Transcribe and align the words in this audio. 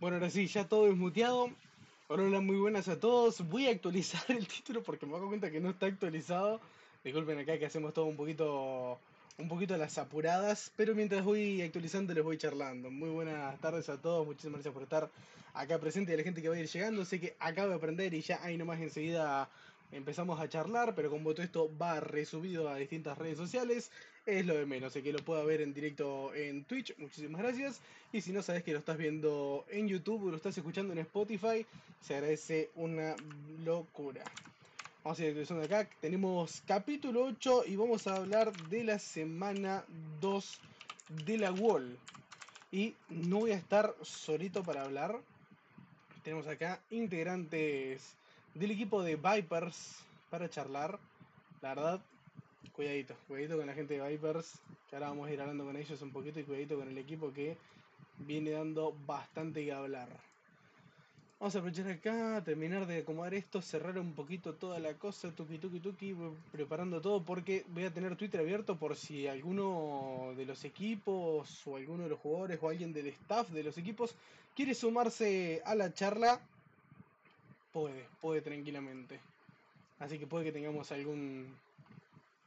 Bueno, 0.00 0.14
ahora 0.16 0.30
sí, 0.30 0.46
ya 0.46 0.68
todo 0.68 0.86
desmuteado. 0.86 1.50
Hola, 2.06 2.40
muy 2.40 2.54
buenas 2.54 2.86
a 2.86 3.00
todos. 3.00 3.40
Voy 3.48 3.66
a 3.66 3.70
actualizar 3.70 4.22
el 4.28 4.46
título 4.46 4.80
porque 4.84 5.06
me 5.06 5.18
doy 5.18 5.26
cuenta 5.26 5.50
que 5.50 5.58
no 5.58 5.70
está 5.70 5.86
actualizado. 5.86 6.60
Disculpen 7.02 7.36
acá 7.40 7.58
que 7.58 7.66
hacemos 7.66 7.92
todo 7.94 8.04
un 8.04 8.16
poquito 8.16 9.00
un 9.38 9.48
poquito 9.48 9.74
a 9.74 9.76
las 9.76 9.98
apuradas, 9.98 10.72
pero 10.76 10.94
mientras 10.94 11.24
voy 11.24 11.62
actualizando 11.62 12.14
les 12.14 12.22
voy 12.22 12.38
charlando. 12.38 12.92
Muy 12.92 13.10
buenas 13.10 13.60
tardes 13.60 13.88
a 13.88 14.00
todos, 14.00 14.24
muchísimas 14.24 14.58
gracias 14.58 14.74
por 14.74 14.84
estar 14.84 15.10
acá 15.52 15.80
presente 15.80 16.12
y 16.12 16.14
a 16.14 16.18
la 16.18 16.22
gente 16.22 16.42
que 16.42 16.48
va 16.48 16.54
a 16.54 16.60
ir 16.60 16.68
llegando. 16.68 17.04
Sé 17.04 17.18
que 17.18 17.36
acabo 17.40 17.70
de 17.70 17.74
aprender 17.74 18.14
y 18.14 18.20
ya 18.20 18.38
ahí 18.44 18.56
nomás 18.56 18.80
enseguida 18.80 19.48
empezamos 19.90 20.38
a 20.38 20.48
charlar, 20.48 20.94
pero 20.94 21.10
como 21.10 21.32
todo 21.32 21.42
esto 21.42 21.70
va 21.76 21.98
resubido 21.98 22.68
a 22.68 22.76
distintas 22.76 23.18
redes 23.18 23.36
sociales, 23.36 23.90
es 24.28 24.44
lo 24.44 24.54
de 24.54 24.66
menos. 24.66 24.92
Sé 24.92 25.02
que 25.02 25.12
lo 25.12 25.24
pueda 25.24 25.42
ver 25.42 25.62
en 25.62 25.72
directo 25.72 26.34
en 26.34 26.64
Twitch, 26.64 26.94
muchísimas 26.98 27.40
gracias. 27.40 27.80
Y 28.12 28.20
si 28.20 28.30
no 28.30 28.42
sabes 28.42 28.62
que 28.62 28.72
lo 28.72 28.78
estás 28.78 28.98
viendo 28.98 29.64
en 29.70 29.88
YouTube 29.88 30.26
o 30.26 30.30
lo 30.30 30.36
estás 30.36 30.56
escuchando 30.58 30.92
en 30.92 30.98
Spotify, 30.98 31.64
se 32.02 32.14
agradece 32.14 32.70
una 32.76 33.16
locura. 33.64 34.22
Vamos 35.02 35.18
a 35.18 35.24
ir 35.24 35.34
de 35.34 35.64
acá. 35.64 35.88
Tenemos 36.02 36.62
capítulo 36.66 37.24
8 37.24 37.64
y 37.68 37.76
vamos 37.76 38.06
a 38.06 38.16
hablar 38.16 38.52
de 38.68 38.84
la 38.84 38.98
semana 38.98 39.82
2 40.20 40.60
de 41.24 41.38
la 41.38 41.50
Wall. 41.50 41.96
Y 42.70 42.94
no 43.08 43.38
voy 43.38 43.52
a 43.52 43.56
estar 43.56 43.94
solito 44.02 44.62
para 44.62 44.82
hablar. 44.82 45.18
Tenemos 46.22 46.46
acá 46.46 46.80
integrantes 46.90 48.14
del 48.52 48.72
equipo 48.72 49.02
de 49.02 49.16
Vipers 49.16 50.00
para 50.28 50.50
charlar. 50.50 50.98
La 51.62 51.70
verdad, 51.70 52.00
cuidadito, 52.72 53.14
cuidadito 53.26 53.56
con 53.56 53.66
la 53.66 53.74
gente 53.74 53.98
de 53.98 54.08
Vipers. 54.08 54.60
Que 54.88 54.96
ahora 54.96 55.08
vamos 55.08 55.28
a 55.28 55.32
ir 55.32 55.40
hablando 55.40 55.64
con 55.64 55.76
ellos 55.76 56.00
un 56.02 56.12
poquito 56.12 56.40
y 56.40 56.44
cuidadito 56.44 56.78
con 56.78 56.88
el 56.88 56.98
equipo 56.98 57.32
que 57.32 57.56
viene 58.18 58.50
dando 58.50 58.94
bastante 59.06 59.64
que 59.64 59.72
hablar. 59.72 60.08
Vamos 61.40 61.54
a 61.54 61.58
aprovechar 61.60 61.88
acá, 61.88 62.42
terminar 62.44 62.84
de 62.88 62.98
acomodar 62.98 63.32
esto, 63.32 63.62
cerrar 63.62 63.96
un 63.96 64.12
poquito 64.12 64.54
toda 64.54 64.80
la 64.80 64.94
cosa, 64.94 65.30
tuki 65.30 65.58
tuki 65.58 65.78
tuki, 65.78 66.16
preparando 66.50 67.00
todo 67.00 67.22
porque 67.22 67.64
voy 67.68 67.84
a 67.84 67.92
tener 67.92 68.16
Twitter 68.16 68.40
abierto 68.40 68.76
por 68.76 68.96
si 68.96 69.28
alguno 69.28 70.32
de 70.36 70.44
los 70.44 70.64
equipos 70.64 71.64
o 71.64 71.76
alguno 71.76 72.02
de 72.02 72.08
los 72.08 72.18
jugadores 72.18 72.58
o 72.60 72.68
alguien 72.68 72.92
del 72.92 73.06
staff 73.06 73.50
de 73.50 73.62
los 73.62 73.78
equipos 73.78 74.16
quiere 74.56 74.74
sumarse 74.74 75.62
a 75.64 75.76
la 75.76 75.94
charla, 75.94 76.40
puede, 77.72 78.04
puede 78.20 78.42
tranquilamente. 78.42 79.20
Así 80.00 80.18
que 80.18 80.26
puede 80.26 80.46
que 80.46 80.52
tengamos 80.52 80.90
algún 80.90 81.54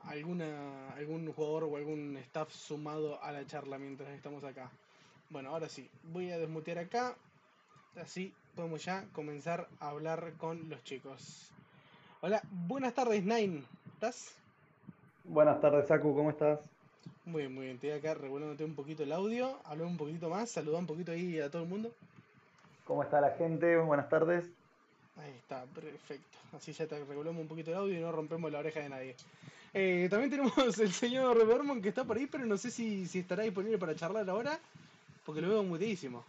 alguna 0.06 0.94
algún 0.96 1.32
jugador 1.34 1.64
o 1.66 1.78
algún 1.78 2.18
staff 2.18 2.52
sumado 2.52 3.22
a 3.24 3.32
la 3.32 3.46
charla 3.46 3.78
mientras 3.78 4.10
estamos 4.10 4.44
acá. 4.44 4.70
Bueno, 5.30 5.50
ahora 5.50 5.70
sí, 5.70 5.90
voy 6.12 6.32
a 6.32 6.38
desmutear 6.38 6.80
acá, 6.80 7.16
así 8.02 8.34
podemos 8.56 8.84
ya 8.84 9.06
comenzar 9.14 9.68
a 9.80 9.90
hablar 9.90 10.34
con 10.38 10.70
los 10.70 10.84
chicos. 10.84 11.52
Hola, 12.22 12.42
buenas 12.52 12.94
tardes, 12.94 13.24
Nine. 13.24 13.64
¿Estás? 13.94 14.36
Buenas 15.24 15.62
tardes, 15.62 15.88
Saku, 15.88 16.16
¿cómo 16.16 16.30
estás? 16.30 16.60
Muy 17.26 17.44
bien, 17.44 17.54
muy 17.54 17.64
bien. 17.66 17.76
Estoy 17.76 17.92
acá 17.92 18.14
regulándote 18.14 18.66
un 18.66 18.76
poquito 18.76 19.04
el 19.04 19.12
audio, 19.12 19.60
hablar 19.64 19.88
un 19.88 19.98
poquito 19.98 20.30
más, 20.30 20.50
saludar 20.50 20.82
un 20.82 20.88
poquito 20.88 21.12
ahí 21.12 21.40
a 21.40 21.50
todo 21.50 21.64
el 21.64 21.70
mundo. 21.70 21.92
¿Cómo 22.86 23.04
está 23.04 23.22
la 23.22 23.32
gente? 23.32 23.78
Buenas 23.78 24.10
tardes. 24.10 24.46
Ahí 25.18 25.32
está, 25.38 25.64
perfecto. 25.66 26.38
Así 26.56 26.74
ya 26.74 26.88
te 26.88 27.00
regulamos 27.06 27.42
un 27.42 27.48
poquito 27.48 27.72
el 27.72 27.78
audio 27.78 27.98
y 27.98 28.02
no 28.02 28.12
rompemos 28.12 28.52
la 28.52 28.60
oreja 28.60 28.80
de 28.82 28.90
nadie. 28.90 29.16
Eh, 29.74 30.08
también 30.10 30.30
tenemos 30.30 30.80
el 30.80 30.92
señor 30.92 31.46
Vermont 31.48 31.82
que 31.82 31.90
está 31.90 32.04
por 32.04 32.18
ahí, 32.18 32.28
pero 32.28 32.46
no 32.46 32.58
sé 32.58 32.72
si, 32.72 33.08
si 33.08 33.20
estará 33.20 33.44
disponible 33.44 33.78
para 33.78 33.96
charlar 33.96 34.30
ahora, 34.30 34.60
porque 35.26 35.42
lo 35.42 35.50
veo 35.50 35.64
mutísimo. 35.64 36.24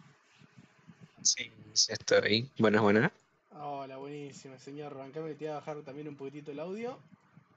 Sí, 1.21 1.51
sí 1.73 1.93
estoy. 1.93 2.49
Buenas, 2.57 2.81
buenas. 2.81 3.11
Hola, 3.59 3.97
buenísimo, 3.97 4.57
señor. 4.59 4.95
Bancame, 4.95 5.35
te 5.35 5.45
voy 5.45 5.51
a 5.53 5.55
bajar 5.55 5.81
también 5.81 6.07
un 6.07 6.15
poquitito 6.15 6.51
el 6.51 6.59
audio. 6.59 6.97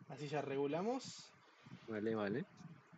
Así 0.09 0.29
ya 0.29 0.41
regulamos. 0.41 1.25
Vale, 1.89 2.15
vale. 2.15 2.45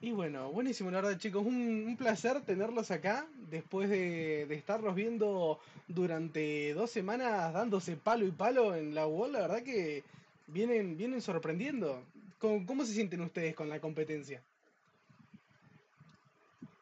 Y 0.01 0.13
bueno, 0.13 0.53
buenísimo, 0.53 0.91
la 0.91 1.01
verdad, 1.01 1.19
chicos. 1.19 1.45
Un, 1.45 1.97
placer 1.99 2.41
tenerlos 2.43 2.91
acá 2.91 3.27
después 3.51 3.89
de, 3.89 4.43
estarlos 4.55 4.95
viendo 4.95 5.59
durante 5.89 6.73
dos 6.75 6.91
semanas 6.91 7.53
dándose 7.53 7.97
palo 7.97 8.27
y 8.27 8.31
palo 8.31 8.75
en 8.75 8.95
la 8.95 9.07
wall. 9.07 9.33
La 9.33 9.41
verdad 9.41 9.63
que 9.63 10.05
vienen, 10.47 10.97
vienen 10.97 11.21
sorprendiendo. 11.21 12.03
Cómo 12.39 12.85
se 12.85 12.93
sienten 12.93 13.21
ustedes 13.21 13.55
con 13.55 13.69
la 13.69 13.81
competencia? 13.81 14.43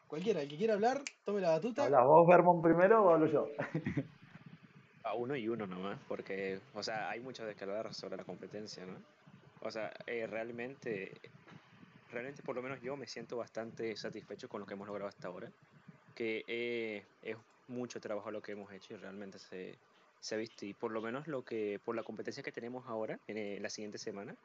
Cualquiera, 0.07 0.41
el 0.41 0.47
que 0.47 0.57
quiera 0.57 0.75
hablar, 0.75 1.01
tome 1.25 1.41
la 1.41 1.49
batuta. 1.49 1.83
¿Hablas 1.83 2.05
vos, 2.05 2.27
Vermont, 2.27 2.63
primero 2.63 3.03
o 3.03 3.09
hablo 3.09 3.27
yo? 3.27 3.49
A 5.03 5.13
uno 5.13 5.35
y 5.35 5.49
uno 5.49 5.67
nomás, 5.67 5.99
porque, 6.07 6.59
o 6.73 6.81
sea, 6.81 7.09
hay 7.09 7.19
mucho 7.19 7.45
de 7.45 7.55
que 7.55 7.63
hablar 7.65 7.93
sobre 7.93 8.15
la 8.15 8.23
competencia, 8.23 8.85
¿no? 8.85 8.97
O 9.61 9.71
sea, 9.71 9.91
eh, 10.05 10.25
realmente, 10.27 11.11
realmente 12.09 12.41
por 12.41 12.55
lo 12.55 12.61
menos 12.61 12.79
yo 12.81 12.95
me 12.95 13.07
siento 13.07 13.35
bastante 13.35 13.95
satisfecho 13.97 14.47
con 14.47 14.61
lo 14.61 14.67
que 14.67 14.75
hemos 14.75 14.87
logrado 14.87 15.09
hasta 15.09 15.27
ahora, 15.27 15.51
que 16.15 16.43
eh, 16.47 17.03
es 17.21 17.35
mucho 17.67 17.99
trabajo 17.99 18.31
lo 18.31 18.41
que 18.41 18.53
hemos 18.53 18.71
hecho 18.71 18.93
y 18.93 18.97
realmente 18.97 19.39
se, 19.39 19.77
se 20.21 20.35
ha 20.35 20.37
visto, 20.37 20.65
y 20.65 20.73
por 20.73 20.91
lo 20.91 21.01
menos 21.01 21.27
lo 21.27 21.43
que, 21.43 21.79
por 21.83 21.95
la 21.95 22.03
competencia 22.03 22.43
que 22.43 22.51
tenemos 22.51 22.87
ahora, 22.87 23.19
en 23.27 23.61
la 23.61 23.69
siguiente 23.69 23.97
semana, 23.97 24.35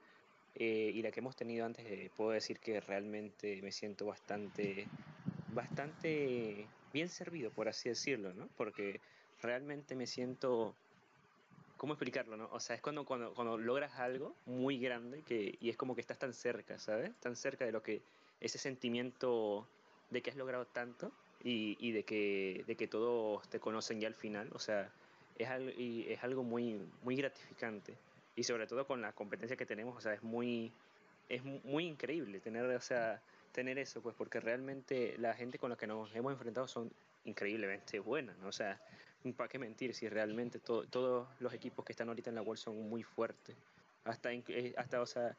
eh, 0.54 0.92
y 0.94 1.02
la 1.02 1.10
que 1.10 1.20
hemos 1.20 1.36
tenido 1.36 1.64
antes, 1.64 2.10
puedo 2.16 2.30
decir 2.30 2.58
que 2.58 2.80
realmente 2.80 3.60
me 3.62 3.72
siento 3.72 4.06
bastante 4.06 4.86
bastante 5.54 6.66
bien 6.92 7.08
servido, 7.08 7.50
por 7.50 7.68
así 7.68 7.88
decirlo, 7.88 8.32
¿no? 8.34 8.48
Porque 8.56 9.00
realmente 9.40 9.94
me 9.94 10.06
siento... 10.06 10.74
¿Cómo 11.76 11.94
explicarlo, 11.94 12.36
no? 12.36 12.48
O 12.52 12.60
sea, 12.60 12.76
es 12.76 12.82
cuando, 12.82 13.04
cuando, 13.04 13.34
cuando 13.34 13.58
logras 13.58 13.98
algo 13.98 14.36
muy 14.46 14.78
grande 14.78 15.22
que, 15.22 15.58
y 15.60 15.68
es 15.68 15.76
como 15.76 15.96
que 15.96 16.00
estás 16.00 16.18
tan 16.18 16.32
cerca, 16.32 16.78
¿sabes? 16.78 17.10
Tan 17.20 17.34
cerca 17.36 17.64
de 17.64 17.72
lo 17.72 17.82
que... 17.82 18.00
Ese 18.40 18.58
sentimiento 18.58 19.69
de 20.10 20.20
que 20.20 20.30
has 20.30 20.36
logrado 20.36 20.66
tanto 20.66 21.12
y, 21.42 21.76
y 21.80 21.92
de, 21.92 22.04
que, 22.04 22.64
de 22.66 22.76
que 22.76 22.88
todos 22.88 23.48
te 23.48 23.60
conocen 23.60 24.00
ya 24.00 24.08
al 24.08 24.14
final, 24.14 24.50
o 24.52 24.58
sea, 24.58 24.90
es 25.36 25.48
algo, 25.48 25.70
y 25.70 26.06
es 26.08 26.22
algo 26.24 26.42
muy, 26.42 26.80
muy 27.02 27.16
gratificante. 27.16 27.94
Y 28.34 28.44
sobre 28.44 28.66
todo 28.66 28.87
con 28.87 29.03
la 29.03 29.12
competencia 29.12 29.56
que 29.56 29.66
tenemos, 29.66 29.97
o 29.97 30.00
sea, 30.00 30.15
es 30.15 30.22
muy, 30.22 30.72
es 31.28 31.43
muy 31.44 31.87
increíble 31.87 32.41
tener, 32.41 32.65
o 32.65 32.81
sea, 32.81 33.20
tener 33.53 33.78
eso, 33.78 34.03
pues 34.03 34.15
porque 34.16 34.41
realmente 34.41 35.16
la 35.19 35.34
gente 35.34 35.59
con 35.59 35.70
la 35.70 35.76
que 35.76 35.87
nos 35.87 36.15
hemos 36.15 36.32
enfrentado 36.32 36.66
son 36.66 36.91
increíblemente 37.25 38.00
buenas, 38.00 38.37
¿no? 38.38 38.48
O 38.48 38.53
sea, 38.53 38.81
¿para 39.37 39.48
qué 39.48 39.59
mentir 39.59 39.94
si 39.94 40.09
realmente 40.09 40.59
todos 40.59 41.28
los 41.41 41.53
equipos 41.53 41.84
que 41.84 41.93
están 41.93 42.09
ahorita 42.09 42.31
en 42.31 42.37
la 42.37 42.43
World 42.43 42.60
son 42.60 42.88
muy 42.88 43.03
fuertes? 43.03 43.56
Hasta, 44.04 44.32
eh, 44.32 44.75
hasta 44.76 45.00
o 45.00 45.06
sea, 45.06 45.37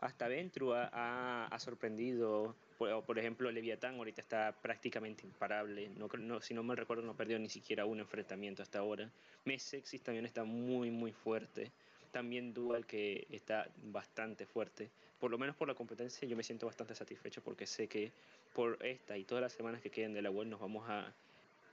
hasta 0.00 0.28
Ventru 0.28 0.72
ha, 0.72 1.46
ha, 1.46 1.58
sorprendido, 1.58 2.54
por, 2.78 3.04
por, 3.04 3.18
ejemplo, 3.18 3.50
Leviatán 3.50 3.96
ahorita 3.96 4.20
está 4.20 4.54
prácticamente 4.62 5.24
imparable, 5.24 5.90
no, 5.90 6.08
no, 6.18 6.40
si 6.40 6.54
no 6.54 6.62
me 6.62 6.76
recuerdo 6.76 7.02
no 7.02 7.16
perdió 7.16 7.38
ni 7.38 7.48
siquiera 7.48 7.84
un 7.84 8.00
enfrentamiento 8.00 8.62
hasta 8.62 8.78
ahora. 8.78 9.10
Mesexis 9.44 10.02
también 10.02 10.24
está 10.24 10.44
muy, 10.44 10.90
muy 10.90 11.12
fuerte 11.12 11.72
también 12.06 12.54
Dual 12.54 12.86
que 12.86 13.26
está 13.30 13.68
bastante 13.84 14.46
fuerte. 14.46 14.90
Por 15.20 15.30
lo 15.30 15.38
menos 15.38 15.56
por 15.56 15.68
la 15.68 15.74
competencia 15.74 16.26
yo 16.28 16.36
me 16.36 16.42
siento 16.42 16.66
bastante 16.66 16.94
satisfecho 16.94 17.42
porque 17.42 17.66
sé 17.66 17.88
que 17.88 18.12
por 18.54 18.78
esta 18.84 19.16
y 19.16 19.24
todas 19.24 19.42
las 19.42 19.52
semanas 19.52 19.80
que 19.80 19.90
queden 19.90 20.14
de 20.14 20.22
la 20.22 20.30
web 20.30 20.46
nos 20.46 20.60
vamos 20.60 20.88
a 20.88 21.12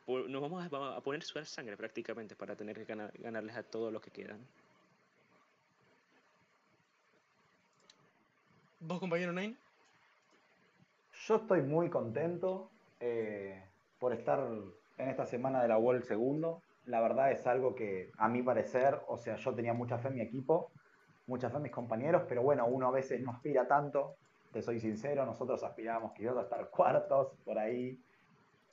nos 0.06 0.42
vamos 0.42 0.66
a, 0.66 1.02
poner 1.02 1.24
su 1.24 1.44
sangre 1.46 1.78
prácticamente 1.78 2.36
para 2.36 2.56
tener 2.56 2.76
que 2.76 2.94
ganarles 3.20 3.56
a 3.56 3.64
todos 3.64 3.92
los 3.92 4.02
que 4.02 4.12
quedan. 4.12 4.40
¿Vos, 8.82 9.00
compañero 9.00 9.32
Nine? 9.32 9.56
Yo 11.26 11.38
estoy 11.38 11.62
muy 11.62 11.90
contento 11.90 12.70
eh, 13.00 13.64
por 13.98 14.12
estar 14.12 14.46
en 14.98 15.08
esta 15.08 15.26
semana 15.26 15.62
de 15.62 15.70
la 15.70 15.78
World 15.78 16.04
segundo 16.04 16.62
la 16.86 17.02
verdad 17.02 17.32
es 17.32 17.46
algo 17.48 17.76
que 17.76 18.12
a 18.18 18.28
mi 18.28 18.42
parecer, 18.42 19.00
o 19.08 19.18
sea, 19.18 19.36
yo 19.36 19.54
tenía 19.54 19.74
mucha 19.74 19.98
fe 19.98 20.10
en 20.10 20.16
mi 20.16 20.22
equipo, 20.22 20.72
mucha 21.28 21.50
fe 21.50 21.58
en 21.58 21.64
mis 21.64 21.72
compañeros, 21.72 22.24
pero 22.28 22.44
bueno, 22.44 22.66
uno 22.66 22.88
a 22.88 22.92
veces 22.92 23.22
no 23.22 23.32
aspira 23.32 23.68
tanto, 23.68 24.16
te 24.52 24.62
soy 24.62 24.80
sincero, 24.80 25.26
nosotros 25.26 25.64
aspirábamos 25.64 26.14
quizás 26.14 26.38
a 26.38 26.42
estar 26.42 26.70
cuartos 26.72 27.34
por 27.46 27.58
ahí. 27.58 28.00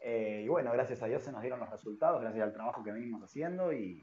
Eh, 0.01 0.43
y 0.45 0.49
bueno, 0.49 0.73
gracias 0.73 1.03
a 1.03 1.07
Dios 1.07 1.23
se 1.23 1.31
nos 1.31 1.43
dieron 1.43 1.61
los 1.61 1.71
resultados, 1.71 2.21
gracias 2.23 2.43
al 2.43 2.53
trabajo 2.53 2.83
que 2.83 2.91
venimos 2.91 3.23
haciendo 3.23 3.73
y, 3.73 4.03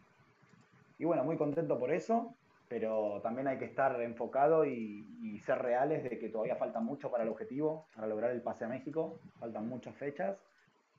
y 0.99 1.05
bueno, 1.05 1.23
muy 1.23 1.37
contento 1.37 1.79
por 1.79 1.91
eso, 1.91 2.35
pero 2.69 3.19
también 3.23 3.47
hay 3.47 3.57
que 3.57 3.65
estar 3.65 3.99
enfocado 4.01 4.63
y, 4.63 5.07
y, 5.21 5.39
ser 5.39 5.57
reales 5.59 6.03
de 6.03 6.19
que 6.19 6.29
todavía 6.29 6.55
falta 6.55 6.79
mucho 6.79 7.09
para 7.09 7.23
el 7.23 7.29
objetivo, 7.29 7.87
para 7.95 8.07
lograr 8.07 8.29
el 8.29 8.43
pase 8.43 8.65
a 8.65 8.67
México, 8.67 9.19
faltan 9.39 9.67
muchas 9.67 9.95
fechas 9.95 10.37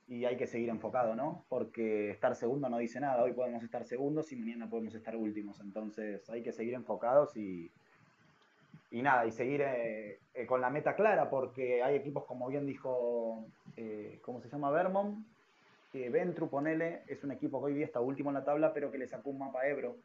y 0.09 0.25
hay 0.25 0.37
que 0.37 0.47
seguir 0.47 0.69
enfocado, 0.69 1.15
¿no? 1.15 1.45
Porque 1.49 2.09
estar 2.09 2.35
segundo 2.35 2.67
no 2.67 2.79
dice 2.79 2.99
nada. 2.99 3.21
Hoy 3.23 3.33
podemos 3.33 3.63
estar 3.63 3.85
segundos 3.85 4.31
y 4.31 4.35
mañana 4.35 4.67
podemos 4.67 4.95
estar 4.95 5.15
últimos. 5.15 5.59
Entonces 5.59 6.27
hay 6.31 6.41
que 6.41 6.51
seguir 6.51 6.73
enfocados 6.73 7.37
y, 7.37 7.69
y 8.89 9.03
nada, 9.03 9.27
y 9.27 9.31
seguir 9.31 9.61
eh, 9.61 10.17
eh, 10.33 10.45
con 10.47 10.61
la 10.61 10.71
meta 10.71 10.95
clara, 10.95 11.29
porque 11.29 11.83
hay 11.83 11.95
equipos, 11.95 12.25
como 12.25 12.47
bien 12.47 12.65
dijo, 12.65 13.45
eh, 13.77 14.19
¿cómo 14.23 14.41
se 14.41 14.49
llama? 14.49 14.71
Vermont, 14.71 15.27
que 15.91 16.09
Ventru, 16.09 16.49
ponele, 16.49 17.03
es 17.07 17.23
un 17.23 17.31
equipo 17.31 17.59
que 17.59 17.67
hoy 17.67 17.73
día 17.75 17.85
está 17.85 17.99
último 17.99 18.31
en 18.31 18.35
la 18.35 18.43
tabla, 18.43 18.73
pero 18.73 18.91
que 18.91 18.97
le 18.97 19.07
sacó 19.07 19.29
un 19.29 19.37
mapa 19.37 19.67
Ebro. 19.67 19.95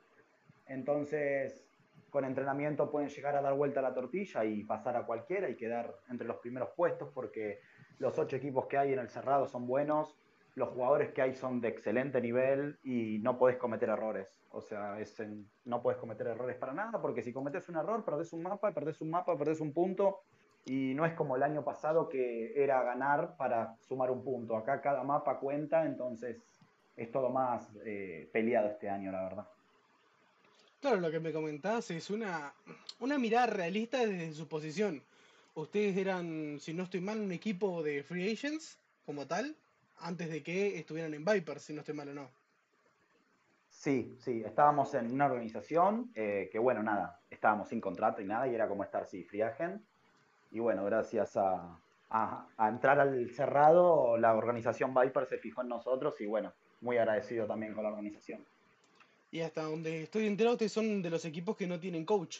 Entonces, 0.67 1.65
con 2.11 2.27
entrenamiento 2.27 2.91
pueden 2.91 3.09
llegar 3.09 3.37
a 3.37 3.43
dar 3.43 3.55
vuelta 3.55 3.81
a 3.81 3.83
la 3.83 3.95
tortilla 3.95 4.45
y 4.45 4.65
pasar 4.65 4.97
a 4.97 5.07
cualquiera 5.07 5.49
y 5.49 5.57
quedar 5.57 5.95
entre 6.11 6.27
los 6.27 6.37
primeros 6.37 6.69
puestos, 6.77 7.09
porque 7.15 7.61
los 7.99 8.19
ocho 8.19 8.37
equipos 8.37 8.67
que 8.67 8.79
hay 8.79 8.93
en 8.93 8.99
el 8.99 9.09
cerrado 9.09 9.47
son 9.47 9.67
buenos, 9.67 10.17
los 10.55 10.69
jugadores 10.71 11.13
que 11.13 11.23
hay 11.23 11.35
son 11.35 11.61
de 11.61 11.69
excelente 11.69 12.21
nivel 12.21 12.79
y 12.85 13.19
no 13.19 13.39
puedes 13.39 13.59
cometer 13.59 13.89
errores. 13.89 14.29
O 14.51 14.61
sea, 14.61 14.97
no 15.65 15.83
puedes 15.83 15.99
cometer 15.99 16.29
errores 16.29 16.57
para 16.57 16.73
nada, 16.73 17.03
porque 17.03 17.23
si 17.23 17.33
cometes 17.33 17.69
un 17.69 17.77
error, 17.77 18.05
perdés 18.05 18.33
un 18.33 18.43
mapa, 18.43 18.73
perdés 18.73 19.01
un 19.01 19.11
mapa, 19.11 19.37
perdés 19.37 19.61
un 19.61 19.73
punto. 19.73 20.21
Y 20.67 20.95
no 20.95 21.05
es 21.05 21.13
como 21.15 21.37
el 21.37 21.43
año 21.43 21.65
pasado 21.65 22.09
que 22.09 22.53
era 22.57 22.83
ganar 22.85 23.37
para 23.37 23.77
sumar 23.81 24.11
un 24.11 24.23
punto. 24.23 24.57
Acá 24.57 24.81
cada 24.81 25.03
mapa 25.03 25.39
cuenta, 25.39 25.85
entonces 25.85 26.41
es 26.97 27.11
todo 27.11 27.31
más 27.31 27.69
eh, 27.85 28.31
peleado 28.33 28.69
este 28.69 28.89
año, 28.89 29.11
la 29.11 29.25
verdad. 29.25 29.47
Claro, 30.81 31.01
lo 31.01 31.11
que 31.11 31.21
me 31.21 31.33
comentabas 31.33 31.91
es 31.91 32.09
una, 32.11 32.55
una 33.01 33.19
mirada 33.19 33.47
realista 33.47 34.07
desde 34.07 34.33
su 34.33 34.47
posición. 34.47 35.03
Ustedes 35.55 35.97
eran, 35.97 36.59
si 36.61 36.75
no 36.75 36.83
estoy 36.83 37.01
mal, 37.01 37.21
un 37.21 37.31
equipo 37.31 37.83
de 37.83 38.03
free 38.03 38.33
agents 38.33 38.79
como 39.07 39.27
tal, 39.27 39.57
antes 39.99 40.29
de 40.29 40.43
que 40.43 40.79
estuvieran 40.79 41.15
en 41.15 41.25
Viper, 41.25 41.61
si 41.61 41.73
no 41.73 41.81
estoy 41.81 41.95
mal 41.95 42.09
o 42.09 42.15
no. 42.15 42.31
Sí, 43.69 44.17
sí, 44.19 44.43
estábamos 44.45 44.95
en 44.95 45.13
una 45.13 45.27
organización 45.27 46.11
eh, 46.15 46.49
que, 46.51 46.59
bueno, 46.59 46.83
nada, 46.83 47.21
estábamos 47.31 47.69
sin 47.69 47.81
contrato 47.81 48.21
y 48.21 48.25
nada, 48.25 48.49
y 48.49 48.55
era 48.55 48.67
como 48.67 48.83
estar, 48.83 49.07
sí, 49.07 49.23
free 49.25 49.43
agent. 49.43 49.83
Y 50.51 50.59
bueno, 50.59 50.85
gracias 50.85 51.37
a, 51.37 51.79
a, 52.11 52.69
entrar 52.69 52.99
al 52.99 53.31
cerrado, 53.31 54.17
la 54.17 54.35
organización 54.35 54.95
Viper 54.95 55.27
se 55.27 55.39
fijó 55.39 55.63
en 55.63 55.69
nosotros 55.69 56.21
y, 56.21 56.27
bueno, 56.27 56.53
muy 56.81 56.97
agradecido 56.97 57.47
también 57.47 57.75
con 57.75 57.85
la 57.85 57.91
organización. 57.91 58.45
Y 59.31 59.41
hasta 59.41 59.63
donde 59.63 60.05
estoy 60.05 60.27
enterado, 60.27 60.55
ustedes 60.55 60.73
son 60.73 61.03
de 61.03 61.11
los 61.11 61.25
equipos 61.25 61.57
que 61.57 61.67
no 61.67 61.79
tienen 61.79 62.05
coach. 62.05 62.39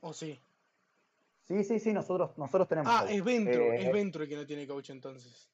¿O 0.00 0.12
sí? 0.12 0.38
Sí, 1.44 1.64
sí, 1.64 1.78
sí, 1.78 1.92
nosotros, 1.92 2.36
nosotros 2.38 2.68
tenemos. 2.68 2.92
Ah, 2.92 3.06
es 3.08 3.22
Ventro, 3.22 3.72
es 3.72 3.92
Ventro 3.92 4.22
el 4.22 4.28
que 4.28 4.36
no 4.36 4.46
tiene 4.46 4.66
coach 4.66 4.90
entonces. 4.90 5.50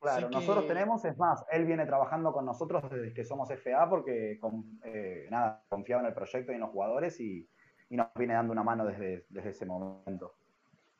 Claro, 0.00 0.30
nosotros 0.30 0.66
tenemos, 0.66 1.04
es 1.04 1.16
más, 1.16 1.44
él 1.50 1.64
viene 1.64 1.86
trabajando 1.86 2.32
con 2.32 2.44
nosotros 2.44 2.88
desde 2.90 3.12
que 3.12 3.24
somos 3.24 3.50
FA 3.50 3.88
porque 3.88 4.38
eh, 4.84 5.26
nada, 5.30 5.64
confiaba 5.68 6.02
en 6.02 6.08
el 6.08 6.14
proyecto 6.14 6.52
y 6.52 6.54
en 6.54 6.60
los 6.60 6.70
jugadores 6.70 7.18
y, 7.20 7.48
nos 7.88 8.08
viene 8.14 8.34
dando 8.34 8.52
una 8.52 8.64
mano 8.64 8.84
desde, 8.84 9.26
desde 9.28 9.50
ese 9.50 9.64
momento. 9.64 10.34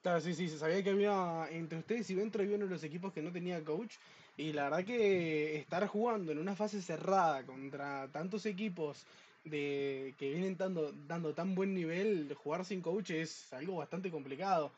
Claro, 0.03 0.21
sí, 0.21 0.35
sí, 0.35 0.49
se 0.49 0.59
sabía 0.59 0.83
que 0.85 0.91
había 0.91 1.49
entre 1.51 1.79
ustedes 1.79 2.09
y 2.11 2.15
Ventro 2.15 2.43
había 2.43 2.57
uno 2.57 2.67
de 2.67 2.71
los 2.71 2.85
equipos 2.85 3.13
que 3.13 3.23
no 3.23 3.33
tenía 3.33 3.63
coach 3.65 3.97
y 4.37 4.53
la 4.53 4.65
verdad 4.65 4.85
que 4.85 5.57
estar 5.57 5.85
jugando 5.89 6.31
en 6.31 6.39
una 6.39 6.55
fase 6.55 6.81
cerrada 6.81 7.45
contra 7.45 8.09
tantos 8.13 8.47
equipos 8.47 9.05
de 9.47 10.15
que 10.19 10.31
vienen 10.31 10.57
dando, 10.57 10.93
dando 11.07 11.33
tan 11.33 11.55
buen 11.55 11.75
nivel, 11.75 12.35
jugar 12.35 12.65
sin 12.65 12.83
coach 12.83 13.11
es 13.11 13.53
algo 13.53 13.77
bastante 13.77 14.11
complicado. 14.11 14.73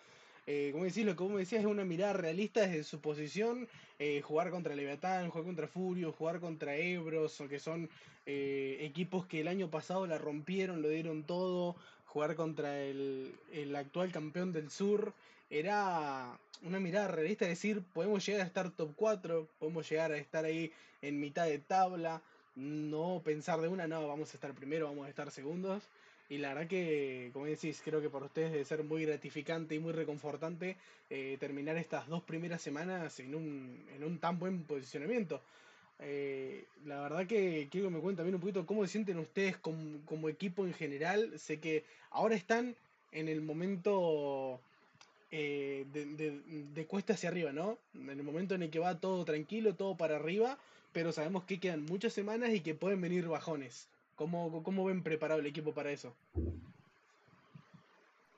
Eh, 0.47 0.71
como 0.73 0.85
decís, 0.85 1.05
lo 1.05 1.15
que 1.15 1.25
vos 1.25 1.37
decías 1.37 1.61
es 1.61 1.67
una 1.67 1.85
mirada 1.85 2.15
realista 2.15 2.61
desde 2.63 2.85
su 2.85 3.01
posición, 3.01 3.69
eh, 3.99 4.23
jugar 4.23 4.51
contra 4.51 4.75
Leviatán, 4.75 5.29
jugar 5.29 5.45
contra 5.45 5.69
Furio, 5.69 6.13
jugar 6.13 6.41
contra 6.41 6.77
Ebros, 6.77 7.43
que 7.51 7.59
son 7.59 7.91
eh, 8.25 8.79
equipos 8.81 9.27
que 9.27 9.41
el 9.41 9.49
año 9.49 9.71
pasado 9.71 10.07
la 10.07 10.17
rompieron, 10.17 10.81
lo 10.81 10.89
dieron 10.89 11.25
todo, 11.25 11.77
jugar 12.07 12.35
contra 12.35 12.83
el, 12.83 13.35
el 13.53 13.77
actual 13.77 14.11
campeón 14.11 14.53
del 14.53 14.71
sur, 14.71 15.13
era 15.51 16.39
una 16.63 16.81
mirada 16.81 17.09
realista, 17.09 17.47
decir, 17.47 17.83
podemos 17.93 18.25
llegar 18.25 18.43
a 18.43 18.47
estar 18.47 18.71
top 18.71 18.93
4, 18.97 19.47
podemos 19.59 19.89
llegar 19.89 20.13
a 20.13 20.17
estar 20.19 20.45
ahí 20.45 20.73
en 21.03 21.21
mitad 21.21 21.47
de 21.47 21.59
tabla, 21.59 22.23
no 22.59 23.23
pensar 23.25 23.61
de 23.61 23.69
una, 23.69 23.87
no, 23.87 24.07
vamos 24.07 24.31
a 24.31 24.35
estar 24.35 24.53
primero, 24.53 24.87
vamos 24.87 25.07
a 25.07 25.09
estar 25.09 25.31
segundos. 25.31 25.85
Y 26.29 26.39
la 26.39 26.53
verdad 26.53 26.69
que, 26.69 27.31
como 27.33 27.47
decís, 27.47 27.81
creo 27.83 28.03
que 28.03 28.11
para 28.11 28.27
ustedes 28.27 28.53
debe 28.53 28.65
ser 28.65 28.83
muy 28.85 29.07
gratificante 29.07 29.75
y 29.75 29.79
muy 29.79 29.93
reconfortante 29.93 30.77
eh, 31.09 31.39
terminar 31.41 31.77
estas 31.79 32.07
dos 32.09 32.23
primeras 32.23 32.61
semanas 32.61 33.19
en 33.21 33.35
un, 33.35 33.87
en 33.97 34.05
un 34.05 34.19
tan 34.19 34.39
buen 34.39 34.65
posicionamiento. 34.65 35.41
Eh, 36.01 36.67
la 36.85 37.01
verdad 37.01 37.27
que 37.27 37.69
quiero 37.71 37.89
que 37.89 37.95
me 37.95 38.01
cuenten 38.01 38.19
también 38.19 38.35
un 38.35 38.41
poquito 38.41 38.67
cómo 38.67 38.85
se 38.85 38.93
sienten 38.93 39.19
ustedes 39.19 39.57
como, 39.57 40.01
como 40.05 40.29
equipo 40.29 40.67
en 40.67 40.75
general. 40.75 41.39
Sé 41.39 41.61
que 41.61 41.85
ahora 42.11 42.35
están 42.35 42.77
en 43.13 43.29
el 43.29 43.41
momento 43.41 44.61
eh, 45.31 45.87
de, 45.93 46.07
de, 46.07 46.41
de, 46.75 46.87
cuesta 46.87 47.15
hacia 47.15 47.31
arriba, 47.31 47.53
¿no? 47.53 47.79
En 47.95 48.11
el 48.11 48.23
momento 48.23 48.55
en 48.55 48.63
el 48.63 48.71
que 48.71 48.79
va 48.79 49.01
todo 49.01 49.25
tranquilo, 49.25 49.75
todo 49.75 49.97
para 49.97 50.17
arriba, 50.17 50.59
pero 50.99 51.13
sabemos 51.13 51.45
que 51.45 51.61
quedan 51.61 51.85
muchas 51.85 52.13
semanas 52.13 52.51
y 52.51 52.61
que 52.61 52.75
pueden 52.75 53.01
venir 53.01 53.29
bajones. 53.29 53.89
¿Cómo, 54.17 54.65
cómo 54.65 54.85
ven 54.85 55.05
preparado 55.05 55.39
el 55.39 55.47
equipo 55.47 55.73
para 55.73 55.93
eso? 55.93 56.13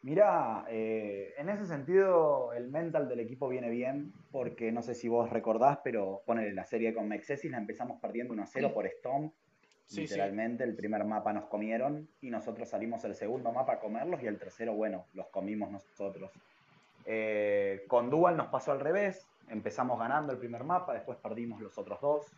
Mira, 0.03 0.67
eh, 0.69 1.33
en 1.39 1.49
ese 1.49 1.65
sentido 1.65 2.53
el 2.53 2.69
mental 2.69 3.09
del 3.09 3.21
equipo 3.21 3.49
viene 3.49 3.71
bien, 3.71 4.13
porque 4.31 4.73
no 4.73 4.83
sé 4.83 4.95
si 4.95 5.09
vos 5.09 5.31
recordás, 5.31 5.79
pero 5.83 6.21
ponele 6.27 6.53
la 6.53 6.67
serie 6.67 6.93
con 6.93 7.09
Mexesis, 7.09 7.51
la 7.51 7.57
empezamos 7.57 7.99
perdiendo 7.99 8.35
1-0 8.35 8.75
por 8.75 8.87
Stomp. 8.87 9.33
Literalmente 9.97 10.63
el 10.63 10.77
primer 10.77 11.03
mapa 11.05 11.33
nos 11.33 11.47
comieron 11.47 12.11
y 12.21 12.29
nosotros 12.29 12.69
salimos 12.69 13.03
el 13.07 13.15
segundo 13.15 13.53
mapa 13.53 13.73
a 13.73 13.81
comerlos 13.81 14.23
y 14.23 14.27
el 14.27 14.39
tercero, 14.39 14.75
bueno, 14.75 15.07
los 15.15 15.29
comimos 15.29 15.71
nosotros. 15.71 16.31
Eh, 17.07 17.85
con 17.89 18.11
Dual 18.11 18.37
nos 18.37 18.49
pasó 18.49 18.73
al 18.73 18.81
revés, 18.81 19.27
empezamos 19.51 19.99
ganando 19.99 20.33
el 20.33 20.39
primer 20.39 20.65
mapa, 20.65 20.95
después 20.95 21.19
perdimos 21.19 21.61
los 21.61 21.77
otros 21.77 22.01
dos. 22.01 22.33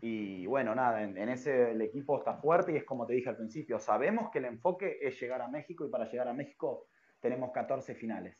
Y 0.00 0.46
bueno, 0.46 0.74
nada, 0.74 1.02
en, 1.02 1.16
ese 1.28 1.72
el 1.72 1.80
equipo 1.80 2.18
está 2.18 2.34
fuerte 2.34 2.72
y 2.72 2.76
es 2.76 2.84
como 2.84 3.06
te 3.06 3.14
dije 3.14 3.28
al 3.28 3.36
principio, 3.36 3.78
sabemos 3.78 4.30
que 4.30 4.38
el 4.38 4.44
enfoque 4.44 4.98
es 5.00 5.18
llegar 5.20 5.42
a 5.42 5.48
México 5.48 5.86
y 5.86 5.90
para 5.90 6.04
llegar 6.04 6.28
a 6.28 6.32
México 6.32 6.86
tenemos 7.20 7.50
14 7.50 7.94
finales. 7.94 8.36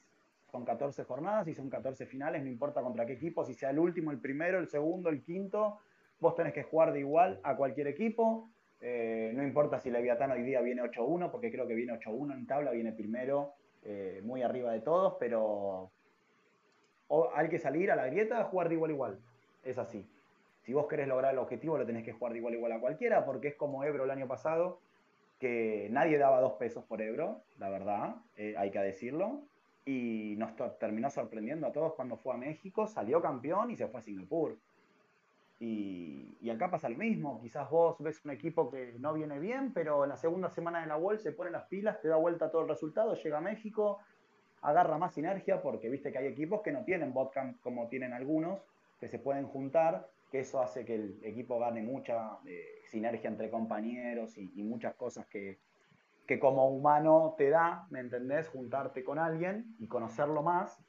Son 0.51 0.65
14 0.65 1.05
jornadas 1.05 1.49
y 1.49 1.55
son 1.55 1.69
14 1.69 2.07
finales, 2.07 2.43
no 2.43 2.49
importa 2.49 2.83
contra 2.83 3.05
qué 3.05 3.15
equipo, 3.15 3.45
si 3.45 3.55
sea 3.55 3.71
el 3.71 3.79
último, 3.79 4.11
el 4.11 4.21
primero, 4.21 4.59
el 4.59 4.69
segundo, 4.69 5.09
el 5.09 5.23
quinto, 5.23 5.81
vos 6.21 6.35
tenés 6.35 6.53
que 6.53 6.63
jugar 6.63 6.93
de 6.93 7.01
igual 7.01 7.41
a 7.43 7.57
cualquier 7.57 7.89
equipo. 7.89 8.51
Eh, 8.81 9.33
no 9.35 9.43
importa 9.43 9.81
si 9.81 9.91
Leviatán 9.91 10.31
hoy 10.31 10.43
día 10.43 10.61
viene 10.61 10.83
8-1, 10.83 11.31
porque 11.31 11.51
creo 11.51 11.67
que 11.67 11.75
viene 11.75 11.95
8-1 11.95 12.35
en 12.35 12.47
tabla, 12.47 12.71
viene 12.71 12.93
primero, 12.93 13.55
eh, 13.83 14.21
muy 14.23 14.43
arriba 14.43 14.73
de 14.73 14.81
todos, 14.81 15.17
pero 15.19 15.91
hay 17.35 17.49
que 17.49 17.59
salir 17.59 17.91
a 17.91 17.97
la 17.97 18.07
grieta 18.07 18.41
a 18.41 18.45
jugar 18.45 18.69
de 18.69 18.75
igual 18.75 18.91
a 18.91 18.95
igual. 18.95 19.19
Es 19.65 19.79
así. 19.79 20.05
Si 20.63 20.73
vos 20.73 20.87
querés 20.89 21.07
lograr 21.07 21.33
el 21.33 21.39
objetivo, 21.39 21.79
lo 21.79 21.87
tenés 21.87 22.05
que 22.05 22.13
jugar 22.13 22.33
de 22.33 22.39
igual 22.39 22.55
a 22.55 22.57
igual 22.57 22.73
a 22.73 22.81
cualquiera, 22.81 23.25
porque 23.25 23.49
es 23.49 23.55
como 23.55 23.85
Ebro 23.85 24.05
el 24.05 24.11
año 24.11 24.27
pasado, 24.27 24.81
que 25.39 25.89
nadie 25.91 26.19
daba 26.19 26.41
dos 26.41 26.55
pesos 26.55 26.85
por 26.85 27.01
Ebro, 27.03 27.43
la 27.59 27.69
verdad, 27.69 28.17
eh, 28.37 28.55
hay 28.59 28.71
que 28.71 28.81
decirlo. 28.81 29.43
Y 29.85 30.35
nos 30.39 30.51
terminó 30.79 31.09
sorprendiendo 31.11 31.69
a 31.69 31.73
todos 31.73 31.95
cuando 31.95 32.17
fue 32.17 32.35
a 32.35 32.37
México, 32.37 32.89
salió 32.89 33.23
campeón 33.23 33.71
y 33.71 33.77
se 33.77 33.87
fue 33.87 34.01
a 34.01 34.03
Singapur. 34.03 34.57
Y, 35.61 36.37
y, 36.41 36.51
acá 36.51 36.71
pasa 36.71 36.89
lo 36.89 36.97
mismo. 36.99 37.41
Quizás 37.41 37.71
vos 37.71 37.97
ves 38.01 38.23
un 38.25 38.33
equipo 38.33 38.71
que 38.71 38.95
no 38.99 39.15
viene 39.15 39.39
bien, 39.39 39.73
pero 39.73 40.03
en 40.03 40.11
la 40.11 40.17
segunda 40.17 40.51
semana 40.51 40.81
de 40.81 40.87
la 40.87 40.97
World 40.97 41.21
se 41.21 41.33
pone 41.33 41.51
las 41.51 41.65
pilas, 41.69 42.01
te 42.03 42.09
da 42.09 42.17
vuelta 42.17 42.51
todo 42.51 42.63
el 42.63 42.69
resultado, 42.69 43.15
llega 43.15 43.39
a 43.39 43.41
México, 43.41 44.01
agarra 44.67 44.99
más 44.99 45.15
sinergia 45.15 45.63
porque 45.63 45.89
viste 45.89 46.11
que 46.11 46.19
hay 46.19 46.27
equipos 46.27 46.61
que 46.61 46.73
no 46.73 46.85
tienen 46.85 47.13
botcamp 47.13 47.61
como 47.61 47.87
tienen 47.87 48.13
algunos, 48.13 48.61
que 48.99 49.07
se 49.07 49.21
pueden 49.21 49.47
juntar, 49.47 50.09
que 50.31 50.41
eso 50.41 50.61
hace 50.61 50.85
que 50.85 50.97
el 50.97 51.21
equipo 51.23 51.61
gane 51.61 51.83
mucha 51.83 52.39
eh, 52.47 52.83
sinergia 52.87 53.31
entre 53.31 53.49
compañeros 53.49 54.37
y, 54.37 54.63
muchas 54.65 54.95
cosas 54.97 55.25
que, 55.27 55.61
que, 56.27 56.41
como 56.41 56.69
humano 56.69 57.37
te 57.39 57.49
da, 57.49 57.87
¿me 57.91 58.01
entendés? 58.01 58.49
Juntarte 58.49 59.05
con 59.05 59.21
alguien 59.21 59.77
y 59.79 59.87
conocerlo 59.87 60.43
más. 60.43 60.83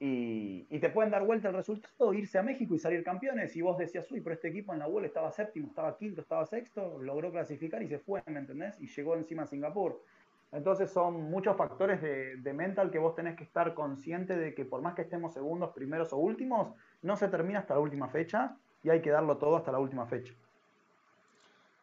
Y, 0.00 0.66
y, 0.68 0.80
te 0.80 0.90
pueden 0.90 1.12
dar 1.12 1.24
vuelta 1.24 1.48
el 1.48 1.54
resultado, 1.54 2.12
irse 2.14 2.38
a 2.38 2.42
México 2.42 2.74
y 2.74 2.80
salir 2.80 3.04
campeones. 3.04 3.54
Y 3.54 3.62
vos 3.62 3.78
decías, 3.78 4.10
uy, 4.10 4.22
pero 4.22 4.34
este 4.34 4.48
equipo 4.48 4.72
en 4.72 4.80
la 4.80 4.88
UOL 4.88 5.04
estaba 5.04 5.30
séptimo, 5.30 5.68
estaba 5.68 5.96
quinto, 5.96 6.20
estaba 6.20 6.44
sexto, 6.46 6.98
logró 7.00 7.30
clasificar 7.30 7.80
y 7.80 7.86
se 7.86 8.00
fue, 8.00 8.24
¿me 8.26 8.40
entendés? 8.40 8.80
Y 8.80 8.88
llegó 8.88 9.14
encima 9.14 9.44
a 9.44 9.46
Singapur. 9.46 10.02
Entonces 10.54 10.90
son 10.90 11.30
muchos 11.30 11.56
factores 11.56 12.00
de, 12.00 12.52
mental 12.52 12.92
que 12.92 12.98
vos 12.98 13.16
tenés 13.16 13.36
que 13.36 13.42
estar 13.42 13.74
consciente 13.74 14.36
de 14.36 14.54
que 14.54 14.64
por 14.64 14.80
más 14.80 14.94
que 14.94 15.02
estemos 15.02 15.34
segundos, 15.34 15.72
primeros 15.74 16.12
o 16.12 16.16
últimos, 16.16 16.74
no 17.02 17.16
se 17.16 17.28
termina 17.28 17.58
hasta 17.58 17.74
la 17.74 17.80
última 17.80 18.08
fecha 18.08 18.56
y 18.84 18.90
hay 18.90 19.02
que 19.02 19.10
darlo 19.10 19.36
todo 19.36 19.56
hasta 19.56 19.72
la 19.72 19.80
última 19.80 20.06
fecha. 20.06 20.32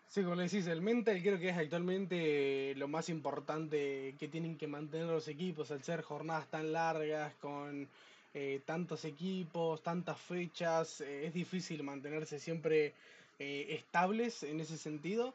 Sí, 0.08 0.24
como 0.24 0.36
le 0.36 0.44
decís, 0.44 0.68
el 0.68 0.82
mental 0.82 1.22
creo 1.22 1.38
que 1.38 1.50
es 1.50 1.58
actualmente 1.58 2.74
lo 2.75 2.88
más 2.88 3.10
importante 3.10 4.16
que 4.18 4.28
tienen 4.30 4.58
que 4.58 4.68
mantener 4.68 5.08
los 5.08 5.28
equipos, 5.28 5.72
al 5.72 5.84
ser 5.84 6.01
jornadas 6.01 6.48
tan 6.48 6.72
largas, 6.72 7.34
con 7.36 7.88
eh, 8.34 8.62
tantos 8.66 9.04
equipos, 9.04 9.84
tantas 9.84 10.18
fechas, 10.18 11.01
eh, 11.01 11.28
es 11.28 11.34
difícil 11.34 11.84
mantenerse 11.84 12.40
siempre 12.40 12.94
eh, 13.38 13.68
estables 13.70 14.44
en 14.44 14.62
ese 14.62 14.78
sentido. 14.78 15.34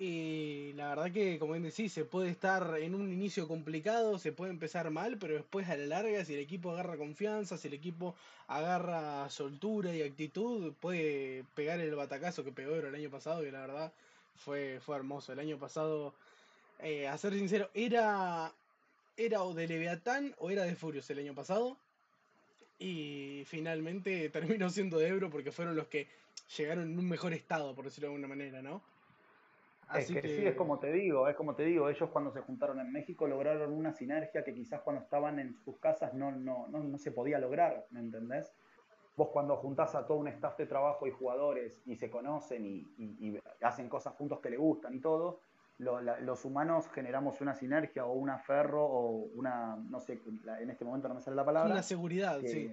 Y 0.00 0.74
la 0.74 0.90
verdad 0.90 1.10
que, 1.10 1.40
como 1.40 1.54
bien 1.54 1.64
decís, 1.64 1.92
se 1.92 2.04
puede 2.04 2.30
estar 2.30 2.78
en 2.78 2.94
un 2.94 3.12
inicio 3.12 3.48
complicado, 3.48 4.18
se 4.18 4.30
puede 4.30 4.52
empezar 4.52 4.90
mal, 4.90 5.18
pero 5.18 5.34
después 5.34 5.68
a 5.68 5.76
la 5.76 5.86
larga, 5.86 6.24
si 6.24 6.34
el 6.34 6.40
equipo 6.40 6.70
agarra 6.70 6.96
confianza, 6.96 7.58
si 7.58 7.66
el 7.66 7.74
equipo 7.74 8.14
agarra 8.46 9.28
soltura 9.28 9.92
y 9.92 10.02
actitud, 10.02 10.72
puede 10.80 11.44
pegar 11.56 11.80
el 11.80 11.94
batacazo 11.96 12.44
que 12.44 12.52
pegó 12.52 12.76
el 12.76 12.94
año 12.94 13.10
pasado, 13.10 13.44
y 13.44 13.50
la 13.50 13.60
verdad 13.60 13.92
fue, 14.36 14.78
fue 14.80 14.96
hermoso. 14.96 15.32
El 15.32 15.40
año 15.40 15.58
pasado, 15.58 16.14
eh, 16.78 17.08
a 17.08 17.18
ser 17.18 17.34
sincero, 17.34 17.68
era, 17.74 18.52
era 19.16 19.42
o 19.42 19.52
de 19.52 19.66
Leviatán 19.66 20.32
o 20.38 20.50
era 20.50 20.62
de 20.62 20.76
Furious 20.76 21.10
el 21.10 21.18
año 21.18 21.34
pasado. 21.34 21.76
Y 22.78 23.42
finalmente 23.46 24.28
terminó 24.30 24.70
siendo 24.70 24.98
de 24.98 25.08
Ebro 25.08 25.30
porque 25.30 25.50
fueron 25.50 25.74
los 25.74 25.88
que 25.88 26.06
llegaron 26.56 26.84
en 26.92 26.98
un 26.98 27.08
mejor 27.08 27.32
estado, 27.32 27.74
por 27.74 27.84
decirlo 27.86 28.08
de 28.08 28.14
alguna 28.14 28.28
manera, 28.28 28.62
¿no? 28.62 28.80
Es 29.94 30.10
que, 30.10 30.22
sí, 30.22 30.46
es 30.46 30.54
como 30.54 30.78
te 30.78 30.92
digo, 30.92 31.28
es 31.28 31.36
como 31.36 31.54
te 31.54 31.64
digo, 31.64 31.88
ellos 31.88 32.10
cuando 32.10 32.30
se 32.30 32.40
juntaron 32.40 32.80
en 32.80 32.92
México 32.92 33.26
lograron 33.26 33.72
una 33.72 33.92
sinergia 33.92 34.44
que 34.44 34.54
quizás 34.54 34.82
cuando 34.82 35.02
estaban 35.02 35.38
en 35.38 35.54
sus 35.64 35.78
casas 35.78 36.12
no, 36.14 36.32
no, 36.32 36.68
no, 36.68 36.98
se 36.98 37.10
podía 37.10 37.38
lograr, 37.38 37.86
¿me 37.90 38.00
entendés? 38.00 38.52
Vos 39.16 39.30
cuando 39.32 39.56
juntás 39.56 39.94
a 39.94 40.06
todo 40.06 40.18
un 40.18 40.28
staff 40.28 40.56
de 40.58 40.66
trabajo 40.66 41.06
y 41.06 41.10
jugadores 41.10 41.80
y 41.86 41.96
se 41.96 42.10
conocen 42.10 42.66
y, 42.66 43.38
hacen 43.62 43.88
cosas 43.88 44.14
juntos 44.14 44.40
que 44.40 44.50
le 44.50 44.56
gustan 44.56 44.94
y 44.94 45.00
todo, 45.00 45.40
los 45.78 46.44
humanos 46.44 46.88
generamos 46.88 47.40
una 47.40 47.54
sinergia 47.54 48.04
o 48.04 48.12
un 48.12 48.30
aferro 48.30 48.84
o 48.84 49.10
una, 49.34 49.76
no 49.76 50.00
sé, 50.00 50.20
en 50.60 50.70
este 50.70 50.84
momento 50.84 51.08
no 51.08 51.14
me 51.14 51.20
sale 51.20 51.36
la 51.36 51.44
palabra. 51.44 51.72
Una 51.72 51.82
seguridad, 51.82 52.40
sí 52.40 52.72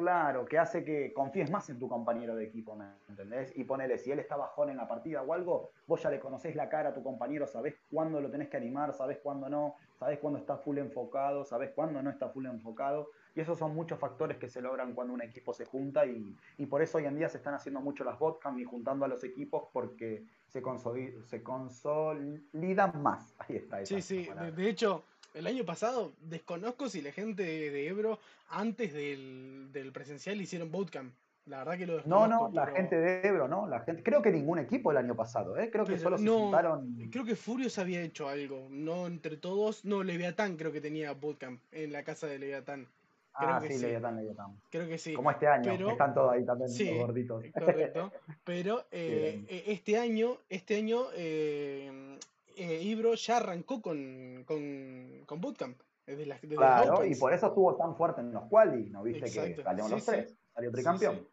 Claro, 0.00 0.46
que 0.46 0.58
hace 0.58 0.82
que 0.82 1.12
confíes 1.12 1.50
más 1.50 1.68
en 1.68 1.78
tu 1.78 1.86
compañero 1.86 2.34
de 2.34 2.44
equipo, 2.44 2.74
¿me 2.74 2.86
entendés? 3.06 3.52
Y 3.54 3.64
ponele, 3.64 3.98
si 3.98 4.10
él 4.10 4.18
está 4.18 4.34
bajón 4.34 4.70
en 4.70 4.78
la 4.78 4.88
partida 4.88 5.20
o 5.20 5.34
algo, 5.34 5.72
vos 5.86 6.02
ya 6.02 6.08
le 6.08 6.18
conocés 6.18 6.56
la 6.56 6.70
cara 6.70 6.88
a 6.88 6.94
tu 6.94 7.02
compañero, 7.02 7.46
sabés 7.46 7.74
cuándo 7.90 8.18
lo 8.18 8.30
tenés 8.30 8.48
que 8.48 8.56
animar, 8.56 8.94
sabés 8.94 9.18
cuándo 9.18 9.50
no, 9.50 9.76
sabés 9.98 10.18
cuándo 10.18 10.38
está 10.38 10.56
full 10.56 10.78
enfocado, 10.78 11.44
sabés 11.44 11.72
cuándo 11.72 12.02
no 12.02 12.08
está 12.08 12.30
full 12.30 12.46
enfocado. 12.46 13.10
Y 13.34 13.40
esos 13.42 13.58
son 13.58 13.74
muchos 13.74 13.98
factores 13.98 14.38
que 14.38 14.48
se 14.48 14.62
logran 14.62 14.94
cuando 14.94 15.12
un 15.12 15.20
equipo 15.20 15.52
se 15.52 15.66
junta 15.66 16.06
y, 16.06 16.34
por 16.64 16.80
eso 16.80 16.96
hoy 16.96 17.04
en 17.04 17.16
día 17.16 17.28
se 17.28 17.36
están 17.36 17.52
haciendo 17.52 17.82
mucho 17.82 18.02
las 18.02 18.18
botcam 18.18 18.58
y 18.58 18.64
juntando 18.64 19.04
a 19.04 19.08
los 19.08 19.22
equipos 19.22 19.64
porque 19.70 20.24
se, 20.48 20.62
se 21.26 21.42
consolidan 21.42 23.02
más. 23.02 23.34
Ahí 23.38 23.56
está. 23.56 23.84
Sí, 23.84 24.00
sí, 24.00 24.30
de 24.56 24.66
hecho 24.66 25.04
el 25.34 25.46
año 25.46 25.64
pasado, 25.64 26.12
desconozco 26.20 26.88
si 26.88 27.02
la 27.02 27.12
gente 27.12 27.42
de, 27.42 27.88
Ebro 27.88 28.18
antes 28.48 28.92
del, 28.92 29.90
presencial 29.92 30.40
hicieron 30.40 30.70
bootcamp. 30.70 31.12
La 31.46 31.58
verdad 31.58 31.78
que 31.78 31.86
lo 31.86 31.94
desconozco. 31.96 32.28
No, 32.28 32.48
no, 32.48 32.54
la 32.54 32.66
gente 32.66 32.96
de 32.96 33.26
Ebro, 33.26 33.48
no. 33.48 33.66
La 33.66 33.80
gente, 33.80 34.02
creo 34.02 34.22
que 34.22 34.30
ningún 34.30 34.58
equipo 34.58 34.90
el 34.92 34.98
año 34.98 35.16
pasado, 35.16 35.58
¿eh? 35.58 35.70
Creo 35.70 35.84
que 35.84 35.98
solo 35.98 36.18
se 36.18 36.28
juntaron. 36.28 36.96
Creo 37.10 37.24
que 37.24 37.34
Furious 37.34 37.78
había 37.78 38.02
hecho 38.02 38.28
algo. 38.28 38.68
No 38.70 39.06
entre 39.06 39.36
todos. 39.36 39.84
No, 39.84 40.02
Leviatán 40.02 40.56
creo 40.56 40.70
que 40.70 40.80
tenía 40.80 41.12
bootcamp 41.12 41.60
en 41.72 41.92
la 41.92 42.04
casa 42.04 42.26
de 42.26 42.38
Leviatán. 42.38 42.86
Creo 43.32 43.50
ah, 43.50 43.60
sí, 43.66 43.78
Leviatán, 43.78 44.16
Leviatán. 44.16 44.60
Creo 44.70 44.88
que 44.88 44.98
sí. 44.98 45.14
Como 45.14 45.30
este 45.30 45.46
año, 45.46 45.90
están 45.90 46.14
todos 46.14 46.32
ahí 46.32 46.44
también 46.44 46.68
sí, 46.68 46.96
gorditos. 46.96 47.44
Correcto. 47.52 48.12
Pero 48.44 48.84
eh, 48.90 49.44
e, 49.48 49.72
este 49.72 49.98
año, 49.98 50.36
este 50.48 50.76
año 50.76 51.04
eh, 51.14 52.18
eh, 52.60 52.82
Ibro 52.82 53.14
ya 53.14 53.38
arrancó 53.38 53.80
con, 53.80 54.44
con, 54.46 55.22
con 55.26 55.40
Bootcamp. 55.40 55.80
Desde 56.06 56.26
claro, 56.56 57.04
y 57.04 57.14
por 57.14 57.32
eso 57.32 57.46
estuvo 57.46 57.76
tan 57.76 57.94
fuerte 57.94 58.20
en 58.20 58.32
los 58.32 58.44
quali, 58.48 58.90
¿no 58.90 59.04
viste 59.04 59.30
que 59.30 59.62
salió 59.62 59.86
los 59.86 60.04
tres? 60.04 60.34
Salió 60.52 60.72
tricampeón. 60.72 61.28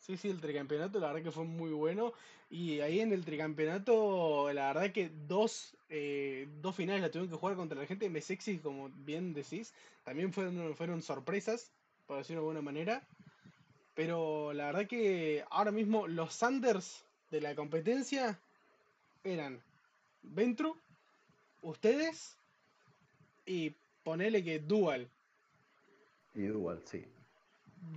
Sí, 0.00 0.16
sí, 0.16 0.30
el 0.30 0.40
tricampeonato 0.40 0.98
la 1.00 1.08
verdad 1.08 1.22
que 1.22 1.32
fue 1.32 1.44
muy 1.44 1.70
bueno. 1.70 2.12
Y 2.48 2.80
ahí 2.80 3.00
en 3.00 3.12
el 3.12 3.24
tricampeonato, 3.24 4.52
la 4.52 4.68
verdad 4.72 4.92
que 4.92 5.10
dos, 5.26 5.76
eh, 5.90 6.48
dos 6.62 6.74
finales 6.74 7.02
la 7.02 7.10
tuvieron 7.10 7.28
que 7.28 7.36
jugar 7.36 7.56
contra 7.56 7.78
la 7.78 7.86
gente 7.86 8.06
de 8.06 8.10
Mesexi, 8.10 8.58
como 8.58 8.88
bien 8.88 9.34
decís. 9.34 9.74
También 10.04 10.32
fueron, 10.32 10.74
fueron 10.76 11.02
sorpresas, 11.02 11.72
por 12.06 12.18
decirlo 12.18 12.42
de 12.42 12.48
alguna 12.48 12.62
manera. 12.62 13.02
Pero 13.94 14.52
la 14.52 14.66
verdad 14.66 14.86
que 14.86 15.44
ahora 15.50 15.72
mismo 15.72 16.06
los 16.06 16.32
Sanders 16.32 17.04
de 17.30 17.40
la 17.40 17.54
competencia 17.54 18.38
eran 19.24 19.60
Ventru, 20.26 20.76
ustedes 21.62 22.36
y 23.46 23.74
ponele 24.02 24.42
que 24.42 24.58
Dual. 24.58 25.08
Y 26.34 26.42
Dual, 26.42 26.82
sí. 26.84 27.04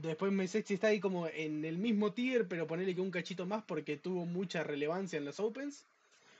Después 0.02 0.32
Messi 0.32 0.60
está 0.60 0.88
ahí 0.88 1.00
como 1.00 1.28
en 1.28 1.66
el 1.66 1.78
mismo 1.78 2.14
tier, 2.14 2.48
pero 2.48 2.68
ponele 2.68 2.96
que 2.96 3.02
un 3.02 3.12
cachito 3.12 3.46
más 3.46 3.64
porque 3.64 3.98
tuvo 3.98 4.26
mucha 4.26 4.64
relevancia 4.64 5.18
en 5.18 5.26
los 5.26 5.40
Opens. 5.40 5.86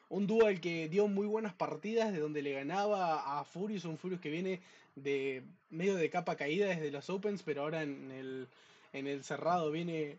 Un 0.10 0.28
Dual 0.28 0.60
que 0.60 0.90
dio 0.90 1.08
muy 1.08 1.28
buenas 1.28 1.54
partidas, 1.54 2.12
de 2.12 2.20
donde 2.20 2.42
le 2.42 2.54
ganaba 2.54 3.40
a 3.40 3.44
Furious, 3.44 3.86
un 3.86 3.98
Furious 3.98 4.22
que 4.22 4.30
viene 4.30 4.62
de 4.96 5.44
medio 5.70 5.96
de 5.96 6.10
capa 6.10 6.36
caída 6.36 6.68
desde 6.68 6.92
los 6.92 7.10
Opens, 7.10 7.44
pero 7.44 7.64
ahora 7.64 7.84
en 7.84 8.12
el, 8.12 8.48
en 8.94 9.08
el 9.08 9.24
cerrado 9.24 9.72
viene, 9.72 10.18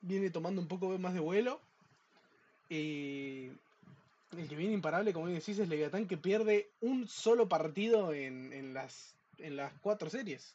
viene 0.00 0.30
tomando 0.30 0.60
un 0.60 0.68
poco 0.68 0.98
más 0.98 1.14
de 1.14 1.20
vuelo. 1.20 1.60
Y 2.68 3.50
el 4.40 4.48
que 4.48 4.56
viene 4.56 4.74
imparable, 4.74 5.12
como 5.12 5.28
decís, 5.28 5.58
es 5.58 5.68
Leviatán, 5.68 6.06
que 6.06 6.16
pierde 6.16 6.70
un 6.80 7.06
solo 7.06 7.48
partido 7.48 8.12
en, 8.12 8.72
las, 8.72 9.14
en 9.38 9.56
las 9.56 9.72
cuatro 9.80 10.08
series. 10.08 10.54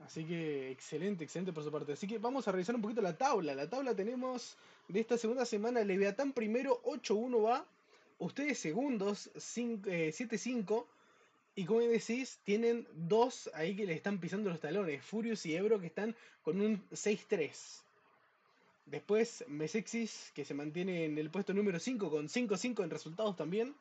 Así 0.00 0.24
que 0.24 0.70
excelente, 0.70 1.24
excelente 1.24 1.52
por 1.52 1.64
su 1.64 1.72
parte. 1.72 1.92
Así 1.92 2.06
que 2.06 2.18
vamos 2.18 2.46
a 2.46 2.52
revisar 2.52 2.74
un 2.74 2.82
poquito 2.82 3.00
la 3.00 3.16
tabla. 3.16 3.54
La 3.54 3.68
tabla 3.68 3.94
tenemos 3.94 4.56
de 4.88 5.00
esta 5.00 5.16
segunda 5.16 5.46
semana. 5.46 5.82
Leviatán 5.82 6.32
primero, 6.32 6.82
8-1 6.84 7.44
va. 7.44 7.66
Ustedes 8.18 8.58
segundos, 8.58 9.30
7-5. 9.34 10.82
Eh, 10.82 10.86
y 11.56 11.64
como 11.64 11.80
decís, 11.80 12.40
tienen 12.44 12.86
dos 12.92 13.48
ahí 13.54 13.76
que 13.76 13.86
le 13.86 13.94
están 13.94 14.18
pisando 14.18 14.50
los 14.50 14.60
talones. 14.60 15.02
Furious 15.04 15.46
y 15.46 15.54
Ebro 15.54 15.80
que 15.80 15.86
están 15.86 16.14
con 16.42 16.60
un 16.60 16.82
6-3. 16.90 17.84
Después 18.86 19.44
Mesexis, 19.48 20.30
que 20.34 20.44
se 20.44 20.54
mantiene 20.54 21.06
en 21.06 21.16
el 21.18 21.30
puesto 21.30 21.54
número 21.54 21.78
5 21.78 22.10
con 22.10 22.28
5-5 22.28 22.84
en 22.84 22.90
resultados 22.90 23.36
también. 23.36 23.74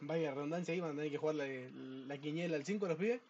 Vaya 0.00 0.32
redundancia 0.32 0.74
ahí, 0.74 0.80
van 0.80 0.92
a 0.92 0.94
tener 0.96 1.10
que 1.10 1.18
jugar 1.18 1.36
la, 1.36 1.46
la 1.46 2.18
quiniela 2.18 2.56
al 2.56 2.64
5 2.64 2.86
los 2.88 2.98
pibes. 2.98 3.20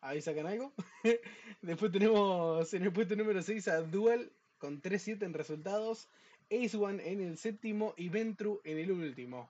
Ahí 0.00 0.20
sacan 0.22 0.46
algo. 0.46 0.72
Después 1.62 1.92
tenemos 1.92 2.72
en 2.74 2.82
el 2.82 2.92
puesto 2.92 3.16
número 3.16 3.42
6 3.42 3.68
a 3.68 3.82
Dual 3.82 4.30
con 4.58 4.80
3-7 4.82 5.22
en 5.22 5.34
resultados. 5.34 6.08
Ace 6.50 6.76
One 6.76 7.08
en 7.08 7.20
el 7.20 7.38
séptimo 7.38 7.94
y 7.96 8.08
Ventru 8.08 8.60
en 8.64 8.78
el 8.78 8.90
último. 8.90 9.48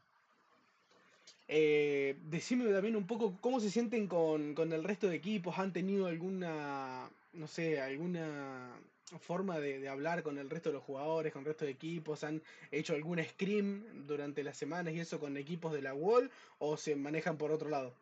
Eh, 1.49 2.17
decime 2.25 2.71
también 2.73 2.95
un 2.95 3.07
poco 3.07 3.37
cómo 3.41 3.59
se 3.59 3.71
sienten 3.71 4.07
con, 4.07 4.55
con 4.55 4.73
el 4.73 4.85
resto 4.85 5.09
de 5.09 5.17
equipos. 5.17 5.59
¿Han 5.59 5.73
tenido 5.73 6.07
alguna, 6.07 7.09
no 7.33 7.47
sé, 7.47 7.81
alguna 7.81 8.71
forma 9.19 9.59
de, 9.59 9.89
hablar 9.89 10.23
con 10.23 10.39
el 10.39 10.49
resto 10.49 10.69
de 10.69 10.75
los 10.75 10.85
jugadores, 10.85 11.33
con 11.33 11.41
el 11.41 11.47
resto 11.47 11.65
de 11.65 11.73
equipos? 11.73 12.25
¿Han 12.25 12.43
hecho 12.71 12.95
algún 12.95 13.23
scrim 13.23 14.07
durante 14.07 14.45
las 14.45 14.57
semanas 14.57 14.95
y 14.95 15.01
eso 15.01 15.19
con 15.19 15.37
equipos 15.37 15.73
de 15.73 15.83
la 15.83 15.95
Wall 15.95 16.31
o 16.59 16.77
se 16.77 16.97
manejan 16.97 17.37
por 17.37 17.51
otro 17.53 17.69
lado? 17.69 17.93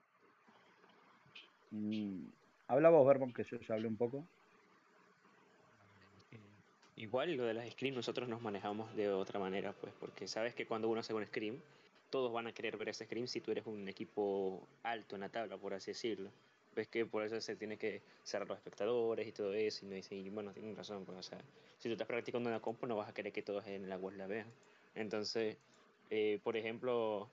Mm, 1.71 2.27
habla 2.69 2.91
vos, 2.91 3.07
Verbon, 3.07 3.33
que 3.33 3.45
yo 3.45 3.59
ya 3.59 3.75
hablé 3.75 3.89
un 3.89 3.97
poco. 3.97 4.25
Eh, 6.33 6.39
igual 6.97 7.35
lo 7.35 7.45
de 7.45 7.55
las 7.55 7.71
screams 7.71 7.97
nosotros 7.97 8.29
nos 8.29 8.43
manejamos 8.43 8.95
de 8.97 9.09
otra 9.11 9.39
manera, 9.39 9.73
pues, 9.73 9.93
porque 10.01 10.27
sabes 10.27 10.55
que 10.55 10.67
cuando 10.67 10.89
uno 10.89 11.01
hace 11.01 11.15
un 11.15 11.27
scream, 11.27 11.61
todos 12.11 12.33
van 12.33 12.47
a 12.47 12.53
querer 12.53 12.77
ver 12.77 12.89
ese 12.91 13.05
scream 13.05 13.27
si 13.27 13.41
tú 13.41 13.51
eres 13.51 13.67
un 13.67 13.89
equipo 13.89 14.67
alto 14.83 15.17
en 15.17 15.21
la 15.21 15.29
tabla, 15.29 15.57
por 15.57 15.75
así 15.75 15.91
decirlo 15.91 16.31
es 16.77 16.89
que 16.89 17.07
por 17.07 17.23
eso 17.23 17.41
se 17.41 17.57
tiene 17.57 17.77
que 17.77 18.03
cerrar 18.23 18.49
los 18.49 18.59
espectadores 18.59 19.27
y 19.27 19.33
todo 19.33 19.53
eso. 19.55 19.87
Y, 20.11 20.31
bueno, 20.31 20.53
tienen 20.53 20.77
razón. 20.77 21.05
Pues, 21.05 21.19
o 21.19 21.23
sea, 21.23 21.39
si 21.79 21.89
tú 21.89 21.93
estás 21.93 22.07
practicando 22.07 22.49
una 22.49 22.61
compo, 22.61 22.87
no 22.87 22.97
vas 22.97 23.09
a 23.09 23.15
querer 23.15 23.33
que 23.33 23.43
todos 23.43 23.67
en 23.67 23.89
la 23.89 23.97
web 23.97 24.17
la 24.17 24.27
vean. 24.27 24.47
Entonces, 24.95 25.57
eh, 26.11 26.41
por 26.43 26.57
ejemplo, 26.57 27.29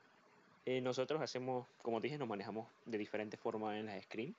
eh, 0.66 0.82
nosotros 0.82 1.22
hacemos, 1.22 1.68
como 1.82 2.00
dije, 2.00 2.18
nos 2.18 2.28
manejamos 2.28 2.68
de 2.86 2.98
diferentes 2.98 3.40
formas 3.40 3.78
en 3.78 3.88
las 3.88 4.04
screen. 4.04 4.36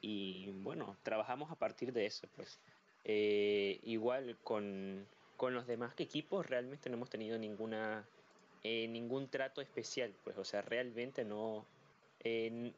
Y 0.00 0.50
bueno, 0.62 0.96
trabajamos 1.02 1.50
a 1.50 1.56
partir 1.56 1.92
de 1.92 2.06
eso. 2.06 2.28
pues 2.36 2.58
eh, 3.04 3.80
Igual 3.84 4.36
con, 4.42 5.06
con 5.36 5.54
los 5.54 5.66
demás 5.66 5.94
equipos, 5.98 6.46
realmente 6.46 6.90
no 6.90 6.96
hemos 6.96 7.10
tenido 7.10 7.38
ninguna 7.38 8.06
ningún 8.64 9.28
trato 9.28 9.60
especial. 9.60 10.14
Pues, 10.24 10.38
o 10.38 10.44
sea, 10.44 10.62
realmente 10.62 11.22
no 11.22 11.66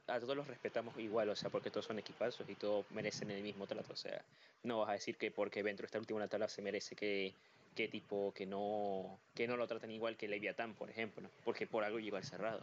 a 0.08 0.20
todos 0.20 0.36
los 0.36 0.46
respetamos 0.48 0.98
igual, 0.98 1.28
o 1.28 1.36
sea, 1.36 1.50
porque 1.50 1.70
todos 1.70 1.86
son 1.86 1.98
equipazos 1.98 2.48
y 2.48 2.54
todos 2.54 2.84
merecen 2.90 3.30
el 3.30 3.42
mismo 3.42 3.66
trato, 3.66 3.92
o 3.92 3.96
sea, 3.96 4.20
no 4.64 4.80
vas 4.80 4.90
a 4.90 4.92
decir 4.94 5.16
que 5.16 5.30
porque 5.30 5.62
Ventro 5.62 5.86
está 5.86 5.98
último 5.98 6.18
en 6.18 6.24
la 6.24 6.28
tabla 6.28 6.48
se 6.48 6.62
merece 6.62 6.96
que, 6.96 7.32
que 7.76 7.86
tipo 7.86 8.32
que 8.34 8.46
no 8.46 9.18
que 9.34 9.46
no 9.46 9.56
lo 9.56 9.66
traten 9.68 9.90
igual 9.92 10.16
que 10.16 10.26
Leviatán, 10.26 10.74
por 10.74 10.90
ejemplo, 10.90 11.28
porque 11.44 11.66
por 11.66 11.84
algo 11.84 12.00
llegó 12.00 12.16
al 12.16 12.24
cerrado. 12.24 12.62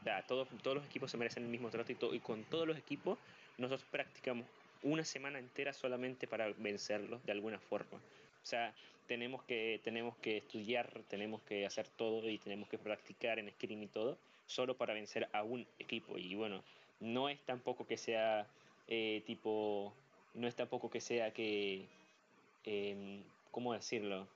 O 0.00 0.04
sea, 0.04 0.26
todos, 0.26 0.48
todos 0.62 0.76
los 0.76 0.86
equipos 0.86 1.10
se 1.10 1.16
merecen 1.16 1.44
el 1.44 1.50
mismo 1.50 1.70
trato 1.70 1.92
y, 1.92 2.16
y 2.16 2.20
con 2.20 2.44
todos 2.44 2.66
los 2.66 2.76
equipos 2.76 3.18
nosotros 3.56 3.86
practicamos 3.90 4.46
una 4.82 5.04
semana 5.04 5.38
entera 5.38 5.72
solamente 5.72 6.26
para 6.26 6.48
vencerlos 6.58 7.24
de 7.24 7.32
alguna 7.32 7.58
forma. 7.58 7.98
O 7.98 8.46
sea, 8.46 8.74
tenemos 9.06 9.42
que, 9.44 9.80
tenemos 9.84 10.16
que 10.18 10.38
estudiar, 10.38 10.88
tenemos 11.08 11.42
que 11.42 11.66
hacer 11.66 11.86
todo 11.88 12.28
y 12.28 12.38
tenemos 12.38 12.68
que 12.68 12.78
practicar 12.78 13.38
en 13.38 13.50
screen 13.50 13.82
y 13.82 13.86
todo, 13.88 14.16
solo 14.50 14.76
para 14.76 14.94
vencer 14.94 15.28
a 15.32 15.42
un 15.42 15.66
equipo. 15.78 16.18
Y 16.18 16.34
bueno, 16.34 16.62
no 16.98 17.28
es 17.28 17.40
tampoco 17.46 17.86
que 17.86 17.96
sea 17.96 18.46
eh, 18.88 19.22
tipo, 19.24 19.94
no 20.34 20.48
es 20.48 20.56
tampoco 20.56 20.90
que 20.90 21.00
sea 21.00 21.32
que, 21.32 21.86
em, 22.64 23.22
¿cómo 23.50 23.72
decirlo? 23.72 24.26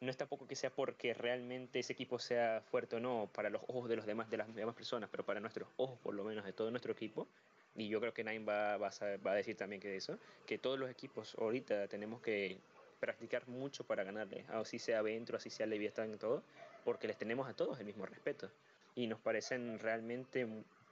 No 0.00 0.10
es 0.10 0.16
tampoco 0.16 0.48
que 0.48 0.56
sea 0.56 0.70
porque 0.70 1.14
realmente 1.14 1.78
ese 1.78 1.92
equipo 1.92 2.18
sea 2.18 2.62
fuerte 2.70 2.96
o 2.96 3.00
no 3.00 3.30
para 3.32 3.50
los 3.50 3.62
ojos 3.68 3.88
de 3.88 3.96
los 3.96 4.06
demás 4.06 4.30
de 4.30 4.38
las 4.38 4.52
demás 4.54 4.74
personas, 4.74 5.08
pero 5.10 5.24
para 5.24 5.40
nuestros 5.40 5.68
ojos 5.76 5.98
por 6.02 6.14
lo 6.14 6.24
menos 6.24 6.44
de 6.44 6.52
todo 6.52 6.70
nuestro 6.70 6.92
equipo. 6.92 7.28
Y 7.76 7.88
yo 7.88 8.00
creo 8.00 8.12
que 8.12 8.24
Nine 8.24 8.44
va, 8.44 8.76
va, 8.78 8.90
a, 9.00 9.34
decir 9.34 9.56
también 9.56 9.80
que 9.80 9.96
eso, 9.96 10.18
que 10.46 10.58
todos 10.58 10.78
los 10.78 10.90
equipos 10.90 11.34
ahorita 11.38 11.88
tenemos 11.88 12.20
que 12.20 12.58
practicar 13.00 13.48
mucho 13.48 13.84
para 13.84 14.04
ganarle, 14.04 14.44
así 14.48 14.78
sea 14.78 15.02
Ventro, 15.02 15.36
así 15.36 15.50
sea 15.50 15.66
Leviathan 15.66 16.14
y 16.14 16.16
todo, 16.16 16.42
porque 16.84 17.06
les 17.08 17.16
tenemos 17.16 17.48
a 17.48 17.54
todos 17.54 17.78
el 17.80 17.86
mismo 17.86 18.04
respeto. 18.06 18.50
Y 18.94 19.06
nos 19.06 19.20
parecen 19.20 19.78
realmente, 19.78 20.46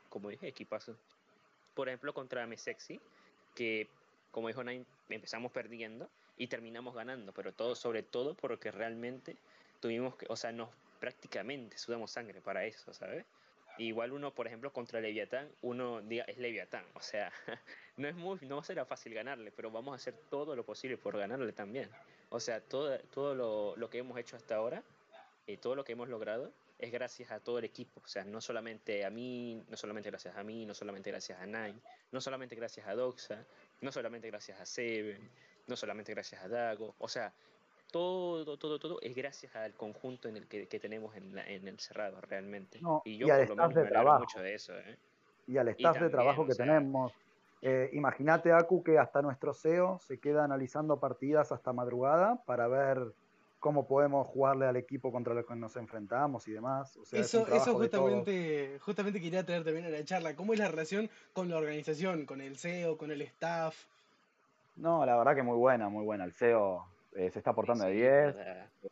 como 0.09 0.31
dije, 0.31 0.49
equipazos. 0.49 0.97
Por 1.75 1.89
ejemplo, 1.89 2.15
contra 2.15 2.47
Mesexi, 2.47 3.01
que 3.55 3.89
como 4.31 4.49
dijo 4.49 4.63
Nine, 4.63 4.85
empezamos 5.09 5.53
perdiendo 5.53 6.09
y 6.37 6.47
terminamos 6.47 6.95
ganando, 6.95 7.33
pero 7.33 7.53
todo 7.53 7.75
sobre 7.75 8.03
todo 8.03 8.35
porque 8.35 8.71
realmente 8.71 9.37
tuvimos 9.81 10.17
que, 10.17 10.27
o 10.29 10.37
sea, 10.37 10.53
nos 10.53 10.69
prácticamente 10.99 11.79
sudamos 11.79 12.11
sangre 12.11 12.41
para 12.41 12.65
eso, 12.65 12.93
¿sabes? 12.93 13.25
Igual 13.79 14.13
uno, 14.13 14.33
por 14.33 14.47
ejemplo, 14.47 14.73
contra 14.73 15.01
Leviatán, 15.01 15.49
uno 15.63 16.03
diga 16.03 16.25
es 16.25 16.39
Leviatán, 16.39 16.85
o 16.95 17.01
sea, 17.01 17.33
no 17.97 18.09
es 18.09 18.15
muy, 18.15 18.39
no 18.43 18.63
será 18.63 18.85
fácil 18.85 19.15
ganarle, 19.15 19.51
pero 19.53 19.71
vamos 19.71 19.93
a 19.93 19.97
hacer 19.97 20.15
todo 20.29 20.55
lo 20.55 20.65
posible 20.65 20.99
por 20.99 21.17
ganarle 21.17 21.53
también. 21.53 21.91
O 22.29 22.41
sea, 22.41 22.61
todo, 22.61 22.99
todo 23.13 23.35
lo, 23.35 23.77
lo 23.77 23.91
que 23.91 23.99
hemos 23.99 24.19
hecho 24.19 24.37
hasta 24.37 24.57
ahora, 24.57 24.83
y 25.47 25.57
todo 25.57 25.75
lo 25.75 25.85
que 25.85 25.93
hemos 25.93 26.09
logrado, 26.09 26.53
es 26.81 26.93
gracias 26.93 27.31
a 27.31 27.41
todo 27.41 27.59
el 27.59 27.65
equipo. 27.65 28.01
O 28.05 28.09
sea, 28.09 28.25
no 28.25 28.41
solamente 28.41 29.05
a 29.05 29.11
mí, 29.11 29.63
no 29.69 29.77
solamente 29.77 30.11
gracias 30.11 30.37
a 30.37 30.43
mí, 30.43 30.65
no 30.67 30.75
solamente 30.75 31.11
gracias 31.11 31.41
a 31.41 31.47
Nine, 31.47 31.81
no 32.13 32.21
solamente 32.21 32.57
gracias 32.57 32.87
a 32.87 32.95
Doxa, 32.95 33.45
no 33.81 33.93
solamente 33.93 34.29
gracias 34.29 34.61
a 34.61 34.67
Seven, 34.67 35.31
no 35.67 35.77
solamente 35.77 36.13
gracias 36.13 36.43
a 36.43 36.49
Dago. 36.49 36.95
O 36.99 37.09
sea, 37.09 37.33
todo, 37.91 38.57
todo, 38.57 38.79
todo 38.79 38.99
es 39.03 39.15
gracias 39.15 39.55
al 39.57 39.75
conjunto 39.75 40.29
en 40.29 40.37
el 40.37 40.47
que, 40.47 40.67
que 40.67 40.81
tenemos 40.81 41.15
en, 41.17 41.35
la, 41.35 41.47
en, 41.47 41.67
el 41.69 41.79
cerrado 41.79 42.21
realmente. 42.21 42.81
y 43.05 43.17
yo 43.19 43.27
y 43.27 43.47
por 43.47 43.57
lo 43.57 43.69
menos 43.69 43.75
me 43.75 43.91
trabajo. 43.91 44.21
mucho 44.21 44.41
de 44.41 44.55
eso. 44.55 44.79
¿eh? 44.79 44.97
Y 45.47 45.59
al 45.59 45.69
staff 45.69 45.81
y 45.81 45.83
también, 45.83 46.05
de 46.05 46.11
trabajo 46.11 46.47
que 46.47 46.53
o 46.53 46.55
sea, 46.55 46.67
tenemos. 46.67 47.13
Eh, 47.63 47.91
Imagínate, 47.93 48.53
Aku, 48.53 48.83
que 48.83 48.99
hasta 48.99 49.21
nuestro 49.21 49.53
CEO 49.53 49.99
se 49.99 50.19
queda 50.19 50.45
analizando 50.45 50.99
partidas 50.99 51.53
hasta 51.53 51.73
madrugada 51.73 52.43
para 52.47 52.69
ver 52.69 53.13
cómo 53.61 53.87
podemos 53.87 54.27
jugarle 54.27 54.67
al 54.67 54.77
equipo 54.77 55.13
contra 55.13 55.39
el 55.39 55.45
que 55.45 55.55
nos 55.55 55.77
enfrentamos 55.77 56.49
y 56.49 56.53
demás. 56.53 56.97
O 56.97 57.05
sea, 57.05 57.21
eso, 57.21 57.47
eso 57.47 57.75
justamente, 57.75 58.79
justamente 58.81 59.21
quería 59.21 59.45
traer 59.45 59.63
también 59.63 59.85
a 59.87 59.91
la 59.91 60.05
charla. 60.05 60.35
¿Cómo 60.35 60.55
es 60.55 60.59
la 60.59 60.69
relación 60.69 61.09
con 61.33 61.49
la 61.49 61.59
organización, 61.59 62.27
con 62.27 62.41
el 62.41 62.57
CEO, 62.57 62.97
con 62.97 63.13
el 63.13 63.23
staff? 63.23 63.77
No, 64.77 65.05
la 65.05 65.17
verdad 65.17 65.37
que 65.37 65.43
muy 65.43 65.57
buena, 65.57 65.89
muy 65.89 66.05
buena. 66.05 66.25
El 66.25 66.33
CEO 66.33 66.87
eh, 67.15 67.31
se 67.31 67.39
está 67.39 67.53
portando 67.53 67.85
sí, 67.85 67.91
de 67.91 68.33
10. 68.33 68.91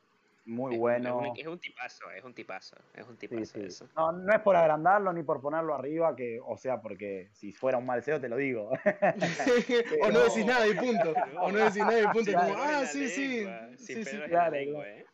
Muy 0.48 0.74
es 0.74 0.80
bueno. 0.80 1.20
Es, 1.20 1.30
un, 1.30 1.36
es, 1.36 1.46
un, 1.46 1.58
tipazo, 1.58 2.10
es 2.10 2.24
un 2.24 2.32
tipazo, 2.32 2.76
es 2.94 3.06
un 3.06 3.18
tipazo 3.18 3.44
sí, 3.44 3.60
sí. 3.60 3.66
eso. 3.66 3.88
No, 3.94 4.12
no 4.12 4.32
es 4.32 4.40
por 4.40 4.56
agrandarlo 4.56 5.12
ni 5.12 5.22
por 5.22 5.42
ponerlo 5.42 5.74
arriba, 5.74 6.16
que, 6.16 6.40
o 6.42 6.56
sea, 6.56 6.80
porque 6.80 7.28
si 7.32 7.52
fuera 7.52 7.76
un 7.76 7.84
mal 7.84 8.02
CEO 8.02 8.18
te 8.18 8.30
lo 8.30 8.36
digo. 8.36 8.70
Pero... 9.68 10.06
o 10.06 10.10
no 10.10 10.20
decís 10.20 10.46
nada 10.46 10.66
y 10.66 10.74
punto. 10.74 11.12
O 11.42 11.52
no 11.52 11.58
decís 11.58 11.76
nada 11.76 12.00
y 12.00 12.06
punto. 12.06 12.30
Claro, 12.30 12.54
como, 12.54 12.64
ah, 12.64 12.86
sí, 12.86 13.08
sí. 13.08 13.46
sí, 13.76 14.02
sí. 14.04 14.16
Claro, 14.26 14.56
lengua, 14.56 14.88
¿eh? 14.88 15.04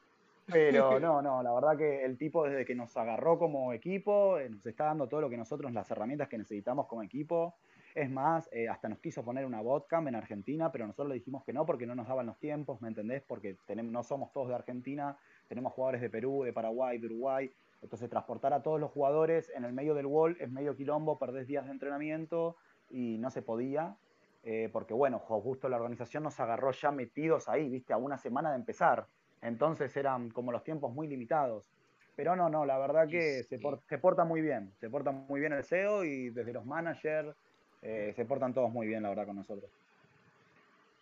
Pero 0.47 1.01
no, 1.01 1.21
no, 1.21 1.43
la 1.43 1.53
verdad 1.53 1.77
que 1.77 2.05
el 2.05 2.17
tipo 2.17 2.45
desde 2.45 2.65
que 2.65 2.77
nos 2.77 2.97
agarró 2.97 3.37
como 3.37 3.73
equipo, 3.73 4.39
eh, 4.39 4.49
nos 4.49 4.65
está 4.65 4.85
dando 4.85 5.09
todo 5.09 5.23
lo 5.23 5.31
que 5.31 5.37
nosotros, 5.37 5.73
las 5.73 5.91
herramientas 5.91 6.29
que 6.29 6.39
necesitamos 6.39 6.87
como 6.87 7.03
equipo. 7.03 7.57
Es 7.95 8.11
más, 8.11 8.49
eh, 8.51 8.69
hasta 8.69 8.89
nos 8.89 8.99
quiso 8.99 9.25
poner 9.25 9.47
una 9.47 9.61
botcam 9.61 10.09
en 10.09 10.17
Argentina, 10.17 10.73
pero 10.73 10.85
nosotros 10.85 11.09
le 11.11 11.15
dijimos 11.15 11.45
que 11.45 11.53
no 11.53 11.65
porque 11.65 11.87
no 11.87 11.95
nos 11.95 12.09
daban 12.09 12.27
los 12.27 12.39
tiempos, 12.41 12.83
¿me 12.83 12.89
entendés? 12.89 13.23
Porque 13.23 13.57
tenemos, 13.67 13.93
no 13.93 14.03
somos 14.03 14.33
todos 14.33 14.49
de 14.49 14.57
Argentina, 14.57 15.17
tenemos 15.47 15.73
jugadores 15.73 16.01
de 16.01 16.11
Perú, 16.11 16.43
de 16.43 16.53
Paraguay, 16.53 16.99
de 16.99 17.07
Uruguay. 17.07 17.53
Entonces 17.83 18.11
transportar 18.11 18.53
a 18.53 18.63
todos 18.63 18.81
los 18.81 18.91
jugadores 18.91 19.53
en 19.55 19.65
el 19.65 19.73
medio 19.73 19.95
del 19.95 20.07
wall 20.07 20.37
es 20.41 20.51
medio 20.51 20.75
quilombo, 20.75 21.19
perdés 21.21 21.47
días 21.47 21.67
de 21.67 21.71
entrenamiento 21.71 22.57
y 22.91 23.19
no 23.19 23.31
se 23.31 23.43
podía. 23.43 23.97
Eh, 24.43 24.69
porque 24.73 24.93
bueno, 24.93 25.21
justo 25.21 25.69
la 25.69 25.77
organización 25.77 26.25
nos 26.25 26.41
agarró 26.41 26.73
ya 26.73 26.91
metidos 26.91 27.49
ahí, 27.49 27.69
viste, 27.69 27.93
a 27.93 27.97
una 27.97 28.19
semana 28.19 28.51
de 28.51 28.57
empezar. 28.57 29.07
Entonces 29.41 29.97
eran 29.97 30.31
como 30.31 30.51
los 30.51 30.65
tiempos 30.65 30.93
muy 30.93 31.07
limitados. 31.07 31.71
Pero 32.17 32.35
no, 32.35 32.49
no, 32.49 32.65
la 32.67 32.77
verdad 32.79 33.07
que 33.09 33.45
se, 33.45 33.59
por, 33.59 33.81
se 33.89 33.99
porta 33.99 34.25
muy 34.25 34.41
bien. 34.41 34.73
Se 34.81 34.91
porta 34.91 35.13
muy 35.13 35.39
bien 35.39 35.53
el 35.53 35.63
CEO 35.63 36.05
y 36.05 36.31
desde 36.31 36.53
los 36.53 36.67
managers 36.67 37.37
eh, 37.85 38.15
se 38.17 38.25
portan 38.25 38.55
todos 38.55 38.71
muy 38.71 38.87
bien, 38.87 39.03
la 39.03 39.11
verdad, 39.11 39.27
con 39.27 39.37
nosotros. 39.37 39.71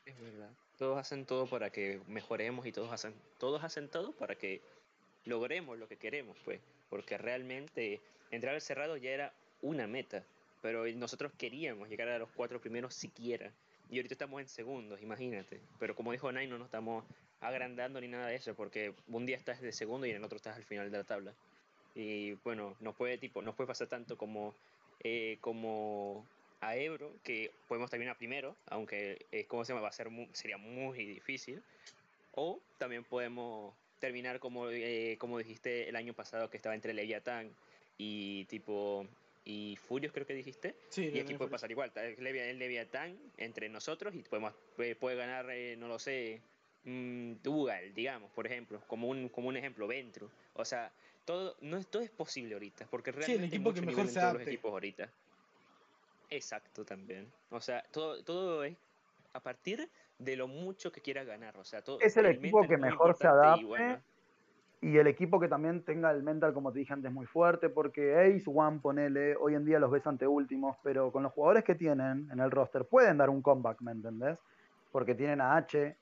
Es 0.04 0.20
verdad. 0.20 0.50
Todos 0.78 0.98
hacen 0.98 1.24
todo 1.24 1.46
para 1.46 1.70
que 1.70 2.00
mejoremos 2.08 2.66
y 2.66 2.72
todos 2.72 2.92
hacen, 2.92 3.14
todos 3.38 3.62
hacen 3.62 3.88
todo 3.88 4.10
para 4.10 4.34
que 4.34 4.60
logremos 5.24 5.78
lo 5.78 5.86
que 5.86 5.96
queremos, 5.96 6.36
pues. 6.44 6.60
Porque 6.90 7.16
realmente 7.16 8.00
entrar 8.32 8.54
al 8.54 8.60
cerrado 8.60 8.96
ya 8.96 9.10
era 9.10 9.32
una 9.62 9.86
meta. 9.86 10.24
Pero 10.60 10.84
nosotros 10.96 11.32
queríamos 11.38 11.88
llegar 11.88 12.08
a 12.08 12.18
los 12.18 12.28
cuatro 12.30 12.60
primeros 12.60 12.94
siquiera. 12.94 13.52
Y 13.88 13.98
ahorita 13.98 14.14
estamos 14.14 14.40
en 14.40 14.48
segundos, 14.48 15.00
imagínate. 15.00 15.60
Pero 15.78 15.94
como 15.94 16.10
dijo 16.10 16.32
Nine, 16.32 16.48
no 16.48 16.58
nos 16.58 16.66
estamos 16.66 17.04
agrandando 17.40 18.00
ni 18.00 18.08
nada 18.08 18.26
de 18.26 18.36
eso, 18.36 18.54
porque 18.54 18.92
un 19.08 19.24
día 19.24 19.36
estás 19.36 19.60
de 19.60 19.72
segundo 19.72 20.06
y 20.06 20.10
en 20.10 20.16
el 20.16 20.24
otro 20.24 20.36
estás 20.36 20.56
al 20.56 20.64
final 20.64 20.90
de 20.90 20.98
la 20.98 21.04
tabla. 21.04 21.32
Y 21.94 22.32
bueno, 22.44 22.74
nos 22.80 22.96
puede, 22.96 23.18
tipo, 23.18 23.40
nos 23.40 23.54
puede 23.54 23.68
pasar 23.68 23.86
tanto 23.86 24.16
como, 24.16 24.54
eh, 25.04 25.38
como 25.40 26.26
a 26.62 26.77
Ebro, 26.77 27.12
que 27.25 27.51
podemos 27.66 27.90
terminar 27.90 28.16
primero, 28.16 28.57
aunque, 28.66 29.27
eh, 29.33 29.44
¿cómo 29.46 29.64
se 29.64 29.72
llama? 29.72 29.83
Va 29.83 29.88
a 29.88 29.92
ser 29.92 30.11
muy, 30.11 30.29
sería 30.33 30.57
muy 30.57 31.05
difícil. 31.05 31.62
O 32.31 32.62
también 32.79 33.05
podemos 33.05 33.75
terminar 33.98 34.38
como, 34.38 34.70
eh, 34.70 35.16
como 35.18 35.38
dijiste 35.38 35.88
el 35.88 35.96
año 35.96 36.14
pasado, 36.14 36.48
que 36.48 36.57
estaba 36.57 36.75
entre 36.75 36.94
Leviatán 36.94 37.51
y 37.98 38.44
tipo 38.46 39.07
y 39.44 39.77
Furios 39.77 40.12
creo 40.12 40.25
que 40.25 40.35
dijiste. 40.35 40.77
Sí, 40.88 41.11
y 41.12 41.18
aquí 41.18 41.35
puede 41.35 41.51
pasar 41.51 41.70
igual. 41.72 41.92
El 41.96 42.59
Leviatán 42.59 43.18
entre 43.38 43.68
nosotros 43.68 44.14
y 44.14 44.22
podemos 44.22 44.55
puede 44.77 45.16
ganar 45.16 45.51
eh, 45.51 45.77
no 45.77 45.88
lo 45.88 45.98
sé 45.98 46.40
mmm, 46.85 47.35
Dugal 47.42 47.92
digamos 47.92 48.31
por 48.31 48.46
ejemplo 48.46 48.81
como 48.87 49.09
un 49.09 49.29
como 49.29 49.48
un 49.48 49.57
ejemplo 49.57 49.88
Ventru. 49.88 50.31
O 50.55 50.64
sea 50.64 50.92
todo 51.25 51.57
no 51.61 51.83
todo 51.85 52.03
es 52.03 52.11
posible 52.11 52.55
ahorita 52.55 52.87
porque 52.88 53.11
realmente 53.11 53.33
sí, 53.33 53.42
el 53.42 53.48
equipo 53.48 53.70
hay 53.70 53.75
que 53.75 53.81
mejor 53.83 54.07
en 54.07 54.11
se 54.11 54.20
todos 54.20 54.35
los 54.35 54.42
equipos 54.42 54.70
ahorita 54.70 55.12
Exacto, 56.32 56.84
también. 56.84 57.30
O 57.50 57.60
sea, 57.60 57.84
todo, 57.90 58.24
todo 58.24 58.64
es 58.64 58.76
a 59.34 59.40
partir 59.40 59.90
de 60.18 60.36
lo 60.36 60.48
mucho 60.48 60.90
que 60.90 61.02
quieras 61.02 61.26
ganar. 61.26 61.56
O 61.58 61.64
sea, 61.64 61.82
todo, 61.82 62.00
es 62.00 62.16
el 62.16 62.26
equipo 62.26 62.66
que 62.66 62.78
mejor 62.78 63.14
se 63.14 63.26
adapte 63.26 63.60
y, 63.60 63.64
bueno. 63.64 63.98
y, 64.80 64.96
el 64.96 65.06
equipo 65.08 65.38
que 65.38 65.48
también 65.48 65.82
tenga 65.82 66.10
el 66.10 66.22
mental, 66.22 66.54
como 66.54 66.72
te 66.72 66.78
dije 66.78 66.92
antes, 66.94 67.12
muy 67.12 67.26
fuerte, 67.26 67.68
porque 67.68 68.18
Ace, 68.18 68.44
One, 68.46 68.80
ponele, 68.80 69.36
hoy 69.36 69.54
en 69.54 69.66
día 69.66 69.78
los 69.78 69.90
ves 69.90 70.06
anteúltimos, 70.06 70.76
pero 70.82 71.12
con 71.12 71.22
los 71.22 71.32
jugadores 71.32 71.64
que 71.64 71.74
tienen 71.74 72.28
en 72.32 72.40
el 72.40 72.50
roster 72.50 72.86
pueden 72.86 73.18
dar 73.18 73.28
un 73.28 73.42
comeback, 73.42 73.82
¿me 73.82 73.92
entendés? 73.92 74.38
Porque 74.90 75.14
tienen 75.14 75.40
a 75.42 75.56
H, 75.56 75.96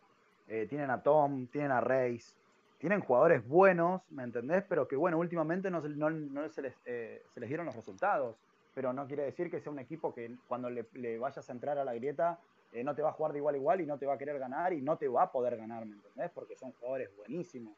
eh, 0.47 0.67
tienen 0.69 0.91
a 0.91 1.03
Tom, 1.03 1.49
tienen 1.49 1.73
a 1.73 1.81
Reis, 1.81 2.37
tienen 2.79 3.01
jugadores 3.01 3.47
buenos, 3.47 4.03
¿me 4.11 4.23
entendés? 4.23 4.65
Pero 4.69 4.87
que 4.87 4.95
bueno, 4.95 5.19
últimamente 5.19 5.71
no, 5.71 5.81
no, 5.81 6.11
no 6.11 6.49
se, 6.49 6.63
les, 6.63 6.75
eh, 6.85 7.25
se 7.29 7.41
les 7.41 7.49
dieron 7.49 7.67
los 7.67 7.75
resultados 7.75 8.37
pero 8.75 8.93
no 8.93 9.07
quiere 9.07 9.25
decir 9.25 9.51
que 9.51 9.61
sea 9.61 9.73
un 9.73 9.79
equipo 9.79 10.15
que 10.15 10.37
cuando 10.47 10.71
le, 10.71 11.19
vayas 11.19 11.49
a 11.49 11.53
entrar 11.53 11.79
a 11.79 11.85
la 11.85 11.95
grieta 11.95 12.39
eh, 12.73 12.85
no 12.85 12.95
te 12.95 13.03
va 13.03 13.11
a 13.11 13.13
jugar 13.13 13.33
de 13.33 13.39
igual 13.39 13.55
a 13.55 13.59
igual 13.59 13.81
y 13.81 13.87
no 13.87 13.99
te 13.99 14.07
va 14.07 14.15
a 14.15 14.19
querer 14.19 14.39
ganar 14.39 14.73
y 14.73 14.81
no 14.81 14.97
te 14.97 15.09
va 15.09 15.25
a 15.25 15.33
poder 15.33 15.57
ganar, 15.57 15.85
¿me 15.87 15.97
entendés? 15.97 16.31
Porque 16.31 16.57
son 16.57 16.73
jugadores 16.73 17.15
buenísimos. 17.17 17.77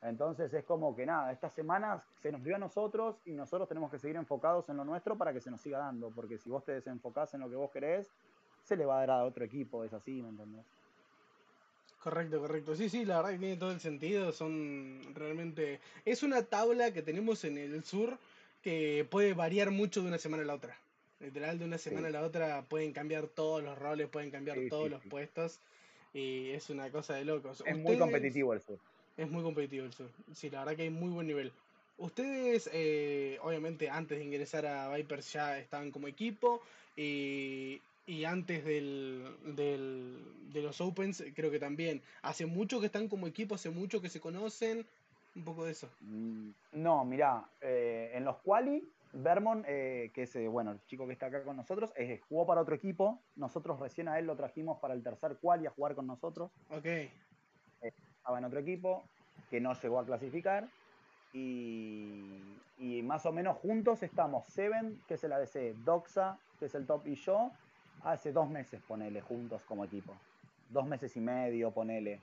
Entonces 0.00 0.52
es 0.52 0.64
como 0.64 0.94
que 0.96 1.06
nada, 1.06 1.30
estas 1.32 1.52
semanas 1.52 2.02
se 2.18 2.32
nos 2.32 2.42
dio 2.42 2.56
a 2.56 2.58
nosotros 2.58 3.20
y 3.24 3.32
nosotros 3.32 3.68
tenemos 3.68 3.90
que 3.90 3.98
seguir 3.98 4.16
enfocados 4.16 4.68
en 4.68 4.76
lo 4.76 4.84
nuestro 4.84 5.16
para 5.16 5.32
que 5.32 5.40
se 5.40 5.50
nos 5.50 5.60
siga 5.60 5.78
dando, 5.78 6.10
porque 6.10 6.38
si 6.38 6.50
vos 6.50 6.64
te 6.64 6.72
desenfocás 6.72 7.34
en 7.34 7.40
lo 7.40 7.48
que 7.48 7.56
vos 7.56 7.70
querés, 7.70 8.10
se 8.64 8.76
le 8.76 8.84
va 8.84 8.96
a 8.96 9.00
dar 9.06 9.10
a 9.10 9.24
otro 9.24 9.44
equipo, 9.44 9.84
es 9.84 9.92
así, 9.92 10.22
¿me 10.22 10.28
entendés? 10.28 10.64
Correcto, 12.02 12.40
correcto. 12.40 12.74
Sí, 12.74 12.88
sí, 12.88 13.04
la 13.04 13.18
verdad 13.18 13.30
que 13.30 13.38
tiene 13.38 13.56
todo 13.56 13.70
el 13.70 13.78
sentido. 13.78 14.32
Son 14.32 15.00
realmente. 15.14 15.78
Es 16.04 16.24
una 16.24 16.42
tabla 16.42 16.92
que 16.92 17.00
tenemos 17.00 17.44
en 17.44 17.58
el 17.58 17.84
sur 17.84 18.18
que 18.62 19.06
puede 19.10 19.34
variar 19.34 19.70
mucho 19.70 20.02
de 20.02 20.08
una 20.08 20.18
semana 20.18 20.42
a 20.42 20.46
la 20.46 20.54
otra. 20.54 20.78
Literal, 21.20 21.58
de 21.58 21.64
una 21.64 21.78
semana 21.78 22.08
sí. 22.08 22.16
a 22.16 22.20
la 22.20 22.26
otra 22.26 22.62
pueden 22.62 22.92
cambiar 22.92 23.28
todos 23.28 23.62
los 23.62 23.78
roles, 23.78 24.08
pueden 24.08 24.30
cambiar 24.30 24.58
sí, 24.58 24.68
todos 24.68 24.84
sí, 24.84 24.90
los 24.90 25.04
puestos. 25.04 25.60
Y 26.14 26.50
es 26.50 26.68
una 26.70 26.90
cosa 26.90 27.14
de 27.14 27.24
locos. 27.24 27.60
Es 27.60 27.60
Ustedes, 27.60 27.78
muy 27.78 27.98
competitivo 27.98 28.52
el 28.52 28.60
sur. 28.60 28.78
Es 29.16 29.30
muy 29.30 29.42
competitivo 29.42 29.84
el 29.84 29.92
sur. 29.92 30.10
Sí, 30.34 30.50
la 30.50 30.60
verdad 30.60 30.76
que 30.76 30.82
hay 30.82 30.90
muy 30.90 31.10
buen 31.10 31.26
nivel. 31.26 31.52
Ustedes, 31.98 32.68
eh, 32.72 33.38
obviamente, 33.42 33.88
antes 33.88 34.18
de 34.18 34.24
ingresar 34.24 34.66
a 34.66 34.94
Vipers 34.94 35.32
ya 35.32 35.58
estaban 35.58 35.90
como 35.90 36.08
equipo. 36.08 36.62
Y 36.96 37.80
y 38.06 38.24
antes 38.24 38.64
del, 38.64 39.24
del, 39.44 40.18
de 40.52 40.62
los 40.62 40.80
Opens, 40.80 41.22
creo 41.34 41.50
que 41.50 41.60
también. 41.60 42.02
Hace 42.22 42.46
mucho 42.46 42.80
que 42.80 42.86
están 42.86 43.08
como 43.08 43.26
equipo, 43.26 43.54
hace 43.54 43.70
mucho 43.70 44.00
que 44.00 44.08
se 44.08 44.20
conocen. 44.20 44.84
Un 45.34 45.44
poco 45.44 45.64
de 45.64 45.72
eso. 45.72 45.88
Mm, 46.00 46.50
No, 46.72 47.04
mirá, 47.04 47.44
eh, 47.60 48.12
en 48.14 48.24
los 48.24 48.36
quali, 48.38 48.86
Vermont, 49.14 49.64
eh, 49.68 50.10
que 50.14 50.22
es 50.22 50.36
eh, 50.36 50.48
bueno, 50.48 50.72
el 50.72 50.84
chico 50.86 51.06
que 51.06 51.12
está 51.12 51.26
acá 51.26 51.42
con 51.44 51.56
nosotros, 51.56 51.92
eh, 51.96 52.20
jugó 52.28 52.46
para 52.46 52.62
otro 52.62 52.74
equipo. 52.74 53.20
Nosotros 53.36 53.78
recién 53.80 54.08
a 54.08 54.18
él 54.18 54.26
lo 54.26 54.36
trajimos 54.36 54.78
para 54.78 54.94
el 54.94 55.02
tercer 55.02 55.36
quali 55.40 55.66
a 55.66 55.70
jugar 55.70 55.94
con 55.94 56.06
nosotros. 56.06 56.50
Ok. 56.70 56.86
Estaba 57.80 58.38
en 58.38 58.44
otro 58.44 58.60
equipo 58.60 59.02
que 59.50 59.60
no 59.60 59.74
llegó 59.74 59.98
a 59.98 60.06
clasificar. 60.06 60.68
Y, 61.34 62.40
y 62.78 63.02
más 63.02 63.24
o 63.26 63.32
menos 63.32 63.56
juntos 63.58 64.02
estamos 64.02 64.46
Seven, 64.46 65.02
que 65.08 65.14
es 65.14 65.24
el 65.24 65.32
ADC, 65.32 65.74
Doxa, 65.84 66.38
que 66.58 66.66
es 66.66 66.74
el 66.74 66.86
top, 66.86 67.06
y 67.06 67.14
yo, 67.14 67.50
hace 68.04 68.32
dos 68.32 68.48
meses, 68.48 68.82
ponele, 68.86 69.20
juntos 69.20 69.62
como 69.64 69.84
equipo. 69.84 70.14
Dos 70.68 70.86
meses 70.86 71.16
y 71.16 71.20
medio, 71.20 71.70
ponele. 71.70 72.20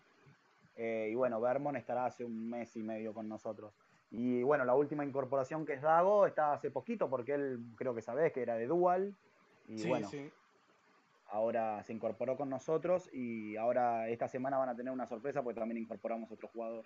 Eh, 0.81 1.09
y 1.11 1.15
bueno, 1.15 1.41
Vermont 1.41 1.77
estará 1.77 2.05
hace 2.05 2.23
un 2.23 2.49
mes 2.49 2.73
y 2.77 2.81
medio 2.81 3.13
con 3.13 3.27
nosotros. 3.27 3.73
Y 4.11 4.41
bueno, 4.43 4.63
la 4.63 4.75
última 4.75 5.03
incorporación 5.03 5.65
que 5.65 5.73
es 5.73 5.81
Dago 5.81 6.25
está 6.25 6.53
hace 6.53 6.71
poquito, 6.71 7.09
porque 7.09 7.33
él 7.33 7.59
creo 7.75 7.93
que 7.93 8.01
sabés 8.01 8.31
que 8.31 8.41
era 8.41 8.55
de 8.55 8.65
Dual. 8.65 9.13
Y 9.67 9.77
Sí, 9.77 9.89
bueno, 9.89 10.07
sí. 10.09 10.31
ahora 11.31 11.83
se 11.83 11.91
incorporó 11.91 12.37
con 12.37 12.49
nosotros 12.49 13.09
y 13.13 13.57
ahora 13.57 14.07
esta 14.07 14.29
semana 14.29 14.57
van 14.57 14.69
a 14.69 14.75
tener 14.75 14.91
una 14.93 15.05
sorpresa 15.05 15.43
porque 15.43 15.59
también 15.59 15.81
incorporamos 15.83 16.31
otro 16.31 16.47
jugador. 16.47 16.85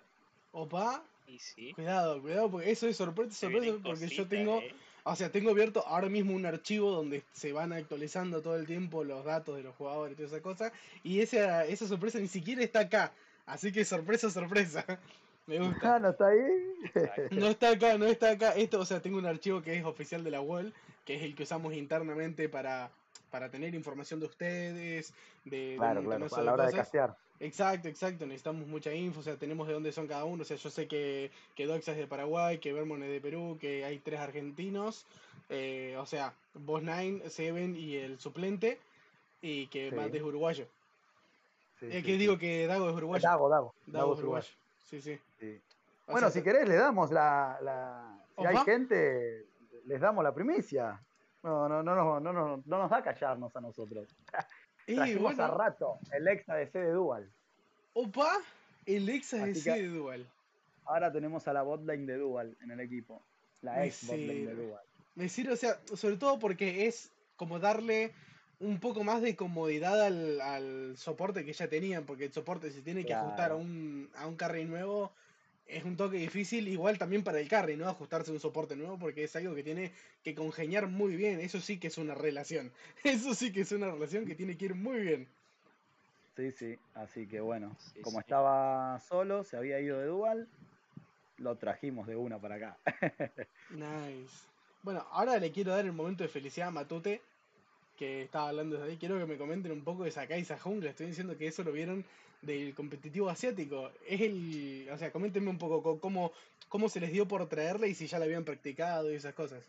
Opa, 0.52 1.02
Y 1.26 1.38
sí. 1.38 1.72
cuidado, 1.72 2.20
cuidado, 2.20 2.50
porque 2.50 2.70
eso 2.70 2.86
es 2.88 2.96
sorpresa, 2.96 3.32
sorpresa, 3.32 3.78
porque 3.82 4.08
yo 4.08 4.28
tengo, 4.28 4.58
eh. 4.58 4.74
o 5.04 5.16
sea, 5.16 5.30
tengo 5.30 5.50
abierto 5.50 5.84
ahora 5.86 6.08
mismo 6.08 6.34
un 6.34 6.46
archivo 6.46 6.90
donde 6.90 7.22
se 7.32 7.52
van 7.52 7.72
actualizando 7.72 8.42
todo 8.42 8.56
el 8.56 8.66
tiempo 8.66 9.02
los 9.04 9.24
datos 9.24 9.56
de 9.56 9.62
los 9.62 9.74
jugadores 9.76 10.12
y 10.12 10.16
toda 10.16 10.28
esa 10.28 10.42
cosa, 10.42 10.72
y 11.02 11.20
esa, 11.20 11.64
esa 11.64 11.88
sorpresa 11.88 12.18
ni 12.18 12.28
siquiera 12.28 12.62
está 12.62 12.80
acá, 12.80 13.12
así 13.46 13.72
que 13.72 13.84
sorpresa, 13.84 14.30
sorpresa, 14.30 14.84
me 15.46 15.58
gusta. 15.58 15.96
Ah, 15.96 15.98
¿no 15.98 16.10
está 16.10 16.26
ahí? 16.28 17.28
No 17.30 17.46
está 17.48 17.70
acá, 17.70 17.98
no 17.98 18.06
está 18.06 18.30
acá. 18.30 18.52
Esto, 18.52 18.80
o 18.80 18.84
sea, 18.84 19.00
tengo 19.00 19.18
un 19.18 19.26
archivo 19.26 19.62
que 19.62 19.76
es 19.76 19.84
oficial 19.84 20.22
de 20.24 20.30
la 20.30 20.40
web, 20.40 20.72
que 21.04 21.16
es 21.16 21.22
el 21.22 21.34
que 21.34 21.42
usamos 21.44 21.74
internamente 21.74 22.48
para, 22.48 22.90
para 23.30 23.50
tener 23.50 23.74
información 23.74 24.20
de 24.20 24.26
ustedes, 24.26 25.12
de, 25.44 25.72
de 25.72 25.76
Claro, 25.76 26.02
claro, 26.02 26.26
a 26.34 26.42
la 26.42 26.52
hora 26.54 26.66
de 26.66 26.70
cosas. 26.72 26.86
castear. 26.86 27.16
Exacto, 27.40 27.88
exacto, 27.88 28.26
necesitamos 28.26 28.66
mucha 28.68 28.94
info, 28.94 29.18
o 29.20 29.22
sea, 29.22 29.36
tenemos 29.36 29.66
de 29.66 29.74
dónde 29.74 29.90
son 29.92 30.06
cada 30.06 30.24
uno, 30.24 30.42
o 30.42 30.44
sea, 30.44 30.56
yo 30.56 30.70
sé 30.70 30.86
que, 30.86 31.32
que 31.56 31.66
Doxa 31.66 31.90
es 31.90 31.98
de 31.98 32.06
Paraguay, 32.06 32.58
que 32.58 32.72
Vermont 32.72 33.02
es 33.02 33.10
de 33.10 33.20
Perú, 33.20 33.58
que 33.60 33.84
hay 33.84 33.98
tres 33.98 34.20
argentinos, 34.20 35.04
eh, 35.50 35.96
o 35.98 36.06
sea, 36.06 36.32
Boss 36.54 36.84
Nine, 36.84 37.28
Seven 37.28 37.74
y 37.76 37.96
el 37.96 38.20
suplente, 38.20 38.78
y 39.42 39.66
que 39.66 39.90
Sí. 39.90 39.96
Matt 39.96 40.14
es 40.14 40.22
uruguayo. 40.22 40.66
Sí, 41.92 42.02
que 42.02 42.16
digo 42.18 42.38
que 42.38 42.66
Dago 42.66 42.88
es 42.90 42.96
uruguayo. 42.96 43.22
Dago, 43.28 43.48
Dago. 43.48 43.74
Dago 43.86 43.98
Dago 43.98 44.14
es 44.14 44.18
uruguayo. 44.20 44.48
Sí, 44.84 45.00
sí. 45.00 45.20
O 46.06 46.12
Bueno, 46.12 46.30
sea, 46.30 46.40
si 46.40 46.42
querés 46.44 46.68
le 46.68 46.74
damos 46.76 47.10
la, 47.10 47.58
la- 47.62 48.18
si 48.38 48.46
hay 48.46 48.56
gente, 48.58 49.46
les 49.86 50.00
damos 50.00 50.22
la 50.24 50.34
primicia. 50.34 51.00
No, 51.42 51.68
no, 51.68 51.82
no, 51.82 51.94
no, 51.94 52.20
no, 52.20 52.32
no, 52.32 52.62
no 52.64 52.78
nos 52.78 52.90
da 52.90 53.02
callarnos 53.02 53.54
a 53.56 53.60
nosotros. 53.60 54.08
y 54.86 54.94
Trajimos 54.96 55.38
a 55.38 55.46
bueno, 55.48 55.58
rato 55.58 55.98
el 56.12 56.28
ex 56.28 56.48
ADC 56.48 56.72
de 56.72 56.90
Dual. 56.92 57.30
opa, 57.94 58.38
el 58.86 59.08
ex 59.08 59.34
Así 59.34 59.70
de 59.70 59.88
Dual. 59.88 60.26
Ahora 60.86 61.10
tenemos 61.12 61.48
a 61.48 61.52
la 61.54 61.62
botlane 61.62 62.04
de 62.06 62.18
Dual 62.18 62.56
en 62.62 62.70
el 62.70 62.80
equipo. 62.80 63.22
La 63.62 63.84
ex 63.86 64.06
botlane 64.06 64.46
de. 64.46 64.54
Dual. 64.68 64.82
Me 65.14 65.28
sirve, 65.28 65.52
o 65.52 65.56
sea, 65.56 65.78
sobre 65.94 66.16
todo 66.16 66.38
porque 66.38 66.86
es 66.86 67.10
como 67.36 67.58
darle 67.58 68.12
un 68.60 68.80
poco 68.80 69.04
más 69.04 69.22
de 69.22 69.36
comodidad 69.36 70.00
al, 70.02 70.40
al 70.40 70.96
soporte 70.96 71.44
que 71.44 71.52
ya 71.52 71.68
tenían, 71.68 72.04
porque 72.06 72.26
el 72.26 72.32
soporte 72.32 72.70
si 72.70 72.82
tiene 72.82 73.04
que 73.04 73.14
ajustar 73.14 73.52
a 73.52 73.56
un, 73.56 74.10
a 74.16 74.26
un 74.26 74.36
carry 74.36 74.64
nuevo 74.64 75.12
es 75.66 75.84
un 75.84 75.96
toque 75.96 76.18
difícil, 76.18 76.68
igual 76.68 76.98
también 76.98 77.24
para 77.24 77.40
el 77.40 77.48
carry, 77.48 77.76
¿no? 77.76 77.88
Ajustarse 77.88 78.30
a 78.30 78.34
un 78.34 78.40
soporte 78.40 78.76
nuevo 78.76 78.98
porque 78.98 79.24
es 79.24 79.34
algo 79.36 79.54
que 79.54 79.62
tiene 79.62 79.92
que 80.22 80.34
congeniar 80.34 80.88
muy 80.88 81.16
bien, 81.16 81.40
eso 81.40 81.60
sí 81.60 81.78
que 81.78 81.88
es 81.88 81.98
una 81.98 82.14
relación, 82.14 82.72
eso 83.04 83.34
sí 83.34 83.52
que 83.52 83.62
es 83.62 83.72
una 83.72 83.90
relación 83.90 84.26
que 84.26 84.34
tiene 84.34 84.56
que 84.56 84.66
ir 84.66 84.74
muy 84.74 85.00
bien. 85.00 85.28
Sí, 86.36 86.50
sí. 86.50 86.78
Así 86.94 87.26
que 87.28 87.40
bueno, 87.40 87.76
Sí, 87.78 88.02
como 88.02 88.18
sí. 88.18 88.20
estaba 88.20 88.98
solo, 89.00 89.44
se 89.44 89.56
había 89.56 89.80
ido 89.80 89.98
de 89.98 90.06
Dual, 90.06 90.48
lo 91.38 91.56
trajimos 91.58 92.06
de 92.06 92.16
una 92.16 92.40
para 92.40 92.56
acá. 92.56 92.78
Nice. 93.68 94.48
Bueno, 94.82 95.06
ahora 95.10 95.38
le 95.38 95.50
quiero 95.52 95.72
dar 95.72 95.84
el 95.84 95.92
momento 95.92 96.22
de 96.22 96.28
felicidad 96.28 96.68
a 96.68 96.72
Matute, 96.72 97.22
que 97.96 98.22
estaba 98.22 98.48
hablando 98.48 98.76
desde 98.76 98.90
ahí. 98.92 98.96
Quiero 98.98 99.18
que 99.18 99.26
me 99.26 99.36
comenten 99.38 99.72
un 99.72 99.84
poco 99.84 100.04
de 100.04 100.10
Sakai 100.10 100.40
esa 100.42 100.58
jungla. 100.58 100.90
Estoy 100.90 101.06
diciendo 101.06 101.36
que 101.36 101.46
eso 101.46 101.62
lo 101.62 101.72
vieron 101.72 102.04
del 102.42 102.74
competitivo 102.74 103.28
asiático. 103.30 103.90
Es 104.08 104.20
el. 104.20 104.88
O 104.92 104.98
sea, 104.98 105.10
coméntenme 105.10 105.50
un 105.50 105.58
poco 105.58 105.82
co- 105.82 106.00
cómo, 106.00 106.32
cómo 106.68 106.88
se 106.88 107.00
les 107.00 107.12
dio 107.12 107.26
por 107.26 107.48
traerla 107.48 107.86
y 107.86 107.94
si 107.94 108.06
ya 108.06 108.18
la 108.18 108.24
habían 108.26 108.44
practicado 108.44 109.10
y 109.12 109.16
esas 109.16 109.34
cosas. 109.34 109.64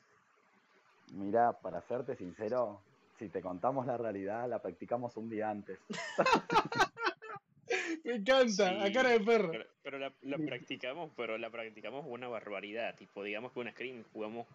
Mirá, 1.13 1.53
para 1.53 1.81
serte 1.81 2.15
sincero, 2.15 2.81
si 3.19 3.29
te 3.29 3.41
contamos 3.41 3.85
la 3.85 3.97
realidad, 3.97 4.49
la 4.49 4.59
practicamos 4.61 5.15
un 5.17 5.29
día 5.29 5.49
antes. 5.49 5.77
Me 8.03 8.15
encanta, 8.15 8.83
a 8.83 8.88
Sí, 8.88 8.93
cara 8.93 9.09
de 9.09 9.19
perro. 9.19 9.51
Pero, 9.51 9.65
pero 9.81 9.97
la, 9.99 10.13
la 10.21 10.38
practicamos, 10.38 11.11
pero 11.15 11.38
la 11.38 11.49
practicamos 11.49 12.05
una 12.07 12.27
barbaridad. 12.27 12.95
Tipo, 12.95 13.23
digamos 13.23 13.51
que 13.51 13.59
una 13.59 13.71
screen 13.71 14.03
jugamos, 14.13 14.47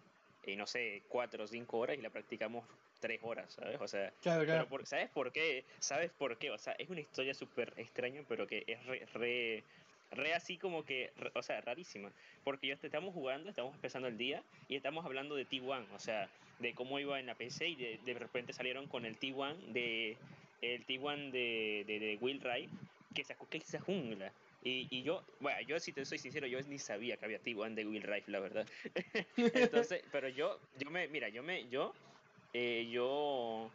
eh, 0.43 0.55
no 0.55 0.65
sé, 0.67 1.03
cuatro 1.07 1.43
o 1.43 1.47
cinco 1.47 1.77
horas 1.79 1.97
y 1.97 2.01
la 2.01 2.09
practicamos 2.09 2.67
tres 2.99 3.19
horas, 3.23 3.53
¿sabes? 3.53 3.79
O 3.81 3.87
sea, 3.87 4.11
Claro, 4.21 4.41
pero 4.41 4.45
claro. 4.45 4.67
por- 4.69 4.85
¿sabes 4.85 5.09
por 5.09 5.31
qué? 5.31 5.65
¿Sabes 5.79 6.11
por 6.11 6.37
qué? 6.37 6.51
O 6.51 6.57
sea, 6.57 6.73
es 6.73 6.89
una 6.89 7.01
historia 7.01 7.33
súper 7.33 7.73
extraña, 7.77 8.23
pero 8.27 8.47
que 8.47 8.63
es 8.67 8.85
re, 8.85 9.05
re, 9.13 9.63
re 10.11 10.33
así 10.33 10.57
como 10.57 10.83
que, 10.85 11.11
re- 11.15 11.31
o 11.33 11.41
sea, 11.41 11.61
rarísima. 11.61 12.11
Porque 12.43 12.67
ya 12.67 12.73
estamos 12.81 13.13
jugando, 13.13 13.49
estamos 13.49 13.73
empezando 13.75 14.07
el 14.07 14.17
día 14.17 14.43
y 14.67 14.75
estamos 14.75 15.05
hablando 15.05 15.35
de 15.35 15.47
T1, 15.47 15.85
o 15.93 15.99
sea, 15.99 16.29
de 16.59 16.73
cómo 16.75 16.99
iba 16.99 17.19
en 17.19 17.25
la 17.25 17.35
PC 17.35 17.69
y 17.69 17.75
de, 17.75 17.97
de 18.05 18.13
repente 18.13 18.53
salieron 18.53 18.87
con 18.87 19.05
el 19.05 19.17
T1 19.19 19.55
de, 19.73 20.17
el 20.61 20.85
T1 20.85 21.31
de, 21.31 21.83
de, 21.87 21.99
de 21.99 22.17
Will 22.21 22.39
Wright 22.43 22.69
que 23.15 23.23
sacó 23.23 23.47
que 23.49 23.57
esa 23.57 23.79
jungla. 23.79 24.31
Y, 24.63 24.87
y 24.91 25.01
yo, 25.01 25.23
bueno, 25.39 25.59
yo 25.61 25.79
si 25.79 25.91
te 25.91 26.05
soy 26.05 26.19
sincero, 26.19 26.45
yo 26.45 26.61
ni 26.61 26.77
sabía 26.77 27.17
que 27.17 27.25
había 27.25 27.41
T1 27.41 27.73
de 27.73 27.85
Will 27.85 28.03
Rife, 28.03 28.29
la 28.31 28.39
verdad. 28.39 28.67
Entonces, 29.37 30.03
pero 30.11 30.29
yo, 30.29 30.59
yo 30.77 30.91
me, 30.91 31.07
mira, 31.07 31.29
yo 31.29 31.41
me, 31.41 31.67
yo, 31.69 31.93
eh, 32.53 32.87
yo 32.91 33.71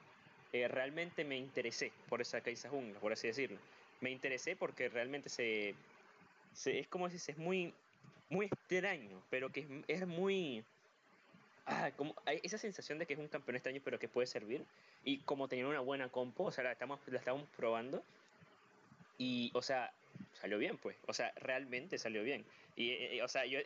eh, 0.53 0.69
realmente 0.69 1.25
me 1.25 1.37
interesé 1.37 1.93
por 2.09 2.21
esa 2.21 2.39
esa 2.39 2.69
jungla, 2.69 3.01
por 3.01 3.13
así 3.13 3.27
decirlo. 3.27 3.59
Me 4.01 4.11
interesé 4.11 4.55
porque 4.55 4.89
realmente 4.89 5.29
se, 5.29 5.75
se 6.53 6.79
es 6.79 6.87
como 6.87 7.11
si 7.11 7.17
es 7.17 7.37
muy, 7.37 7.75
muy 8.29 8.47
extraño, 8.47 9.21
pero 9.29 9.51
que 9.51 9.61
es, 9.61 9.67
es 9.89 10.07
muy, 10.07 10.63
ah, 11.67 11.91
como 11.97 12.15
hay 12.27 12.41
esa 12.45 12.59
sensación 12.59 12.99
de 12.99 13.07
que 13.07 13.15
es 13.15 13.19
un 13.19 13.29
campeón 13.29 13.57
extraño, 13.57 13.81
pero 13.85 13.99
que 13.99 14.09
puede 14.09 14.29
servir. 14.29 14.65
Y 15.03 15.19
como 15.19 15.49
tenía 15.49 15.67
una 15.67 15.81
buena 15.81 16.09
compo, 16.09 16.45
o 16.45 16.53
sea, 16.53 16.63
la 16.63 16.73
estamos, 16.73 17.01
la 17.07 17.19
estábamos 17.19 17.49
probando. 17.57 18.05
Y, 19.19 19.51
o 19.55 19.63
sea, 19.63 19.93
salió 20.41 20.59
bien, 20.59 20.79
pues. 20.79 20.97
O 21.07 21.13
sea, 21.13 21.33
realmente 21.37 21.99
salió 21.99 22.23
bien. 22.23 22.45
Y, 22.77 22.91
eh, 22.91 23.23
o 23.23 23.29
sea, 23.29 23.47
yo, 23.47 23.59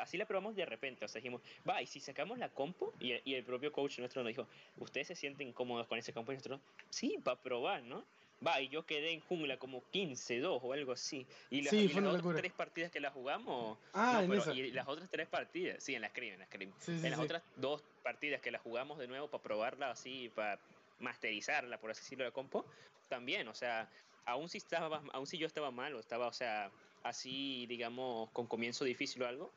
así 0.00 0.16
la 0.16 0.26
probamos 0.26 0.54
de 0.54 0.64
repente. 0.66 1.04
O 1.04 1.08
sea, 1.08 1.20
dijimos, 1.20 1.42
va, 1.68 1.82
y 1.82 1.86
si 1.86 2.00
sacamos 2.00 2.38
la 2.38 2.48
compo, 2.48 2.92
y, 3.00 3.14
y 3.24 3.34
el 3.34 3.44
propio 3.44 3.72
coach 3.72 3.98
nuestro 3.98 4.22
nos 4.22 4.30
dijo, 4.30 4.46
¿ustedes 4.78 5.08
se 5.08 5.14
sienten 5.16 5.52
cómodos 5.52 5.86
con 5.86 5.98
ese 5.98 6.12
compo? 6.12 6.32
Y 6.32 6.36
nosotros, 6.36 6.60
sí, 6.90 7.18
para 7.22 7.40
probar, 7.40 7.82
¿no? 7.82 8.04
Va, 8.44 8.60
y 8.60 8.68
yo 8.68 8.84
quedé 8.84 9.12
en 9.12 9.20
jungla 9.20 9.56
como 9.56 9.84
15-2 9.92 10.58
o 10.62 10.72
algo 10.72 10.90
así. 10.92 11.24
Y 11.48 11.62
las, 11.62 11.70
Sí, 11.70 11.82
y 11.84 11.96
otras 11.96 12.14
locura. 12.14 12.38
tres 12.38 12.52
partidas 12.52 12.90
que 12.90 12.98
la 12.98 13.10
jugamos. 13.12 13.78
Ah, 13.92 14.14
no, 14.14 14.20
en 14.22 14.28
pero- 14.30 14.42
esa. 14.42 14.52
y 14.54 14.70
las 14.72 14.88
otras 14.88 15.08
tres 15.10 15.28
partidas, 15.28 15.82
sí, 15.82 15.94
en 15.94 16.00
la 16.02 16.08
Scream, 16.08 16.34
en 16.34 16.38
la 16.40 16.46
Scream. 16.46 16.72
Sí, 16.78 16.98
sí, 16.98 17.04
en 17.04 17.10
las 17.12 17.20
otras 17.20 17.42
dos 17.56 17.84
partidas 18.02 18.40
que 18.40 18.50
la 18.50 18.58
jugamos 18.58 18.98
de 18.98 19.06
nuevo 19.06 19.28
para 19.28 19.42
probarla 19.44 19.92
así, 19.92 20.28
para 20.34 20.58
masterizarla, 20.98 21.78
por 21.78 21.90
así 21.90 22.00
decirlo, 22.02 22.24
la 22.24 22.30
compo, 22.32 22.64
también, 23.08 23.46
o 23.48 23.54
sea, 23.54 23.88
aún 24.24 24.48
si 24.48 24.58
estaba, 24.58 25.02
aún 25.12 25.26
si 25.26 25.38
yo 25.38 25.46
estaba 25.46 25.70
mal 25.70 25.94
o 25.94 26.00
estaba, 26.00 26.28
o 26.28 26.32
sea, 26.32 26.74
así, 27.02 27.66
digamos, 27.66 28.30
con 28.32 28.46
comienzo 28.48 28.84
difícil 28.84 29.22
o 29.22 29.26
algo, 29.26 29.56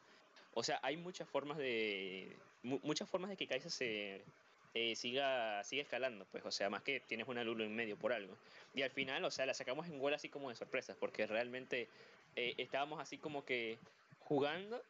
o 0.51 0.63
sea, 0.63 0.79
hay 0.83 0.97
muchas 0.97 1.29
formas 1.29 1.57
de, 1.57 2.43
mu- 2.61 2.79
muchas 2.83 3.09
formas 3.09 3.29
de 3.29 3.37
que 3.37 3.47
Kaisa 3.47 3.69
se 3.69 4.29
eh, 4.73 4.95
siga, 4.95 5.63
siga 5.63 5.83
escalando, 5.83 6.27
pues, 6.29 6.45
o 6.45 6.51
sea, 6.51 6.69
más 6.69 6.83
que 6.83 6.99
tienes 7.01 7.27
una 7.27 7.43
Lulu 7.43 7.63
en 7.63 7.75
medio 7.75 7.97
por 7.97 8.13
algo. 8.13 8.39
Y 8.73 8.81
al 8.81 8.91
final, 8.91 9.23
o 9.25 9.31
sea, 9.31 9.45
la 9.45 9.53
sacamos 9.53 9.87
en 9.87 9.99
gol 9.99 10.13
así 10.13 10.29
como 10.29 10.49
de 10.49 10.55
sorpresas, 10.55 10.97
porque 10.97 11.27
realmente 11.27 11.89
eh, 12.35 12.55
estábamos 12.57 12.99
así 12.99 13.19
como 13.19 13.45
que 13.45 13.85
jugando 14.17 14.83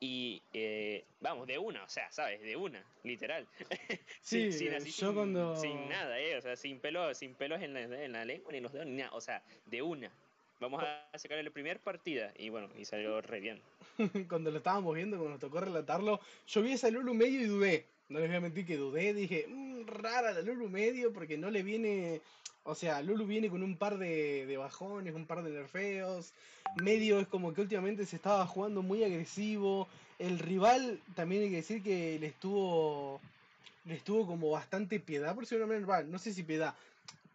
y 0.00 0.42
eh, 0.52 1.04
vamos, 1.20 1.46
de 1.46 1.58
una, 1.58 1.84
o 1.84 1.88
sea, 1.88 2.10
¿sabes? 2.12 2.40
De 2.42 2.56
una, 2.56 2.84
literal. 3.02 3.46
Sí, 4.20 4.52
sin, 4.52 4.72
eh, 4.72 4.76
así, 4.76 4.90
yo 4.90 5.06
sin, 5.06 5.14
cuando- 5.14 5.56
sin 5.56 5.88
nada, 5.88 6.18
¿eh? 6.18 6.36
O 6.36 6.40
sea, 6.42 6.56
sin, 6.56 6.80
pelo, 6.80 7.14
sin 7.14 7.34
pelos 7.34 7.62
en 7.62 7.74
la, 7.74 7.80
en 7.82 8.12
la 8.12 8.24
lengua 8.24 8.50
ni 8.50 8.58
en 8.58 8.64
los 8.64 8.72
dedos, 8.72 8.86
ni 8.86 8.96
nada. 8.96 9.10
O 9.12 9.20
sea, 9.20 9.42
de 9.66 9.82
una. 9.82 10.10
Vamos 10.58 10.82
a 10.82 11.06
sacar 11.18 11.42
la 11.44 11.50
primera 11.50 11.78
partida 11.78 12.32
y 12.38 12.48
bueno, 12.48 12.68
y 12.78 12.84
salió 12.86 13.20
re 13.20 13.40
bien. 13.40 13.60
cuando 14.28 14.50
lo 14.50 14.56
estábamos 14.58 14.94
viendo, 14.94 15.16
cuando 15.18 15.32
nos 15.32 15.40
tocó 15.40 15.60
relatarlo, 15.60 16.18
yo 16.46 16.62
vi 16.62 16.72
esa 16.72 16.90
Lulu 16.90 17.12
medio 17.14 17.40
y 17.40 17.44
dudé. 17.44 17.86
No 18.08 18.20
les 18.20 18.28
voy 18.28 18.36
a 18.36 18.40
mentir 18.40 18.64
que 18.66 18.76
dudé, 18.76 19.12
dije, 19.12 19.46
mmm, 19.48 19.86
rara 19.86 20.32
la 20.32 20.40
Lulu 20.40 20.68
medio 20.68 21.12
porque 21.12 21.36
no 21.36 21.50
le 21.50 21.62
viene, 21.62 22.20
o 22.66 22.74
sea, 22.74 23.00
Lulu 23.00 23.26
viene 23.26 23.48
con 23.48 23.62
un 23.62 23.76
par 23.76 23.96
de, 23.98 24.44
de, 24.46 24.56
bajones, 24.56 25.14
un 25.14 25.26
par 25.26 25.42
de 25.42 25.50
nerfeos. 25.50 26.32
Medio 26.82 27.20
es 27.20 27.28
como 27.28 27.54
que 27.54 27.60
últimamente 27.60 28.04
se 28.04 28.16
estaba 28.16 28.46
jugando 28.46 28.82
muy 28.82 29.04
agresivo. 29.04 29.88
El 30.18 30.38
rival, 30.38 31.00
también 31.14 31.42
hay 31.44 31.50
que 31.50 31.56
decir 31.56 31.82
que 31.82 32.18
le 32.18 32.26
estuvo, 32.26 33.20
le 33.84 33.94
estuvo 33.94 34.26
como 34.26 34.50
bastante 34.50 34.98
piedad, 34.98 35.34
por 35.34 35.46
si 35.46 35.56
no 35.56 35.66
me 35.66 35.78
no 35.80 36.18
sé 36.18 36.32
si 36.32 36.42
piedad, 36.42 36.74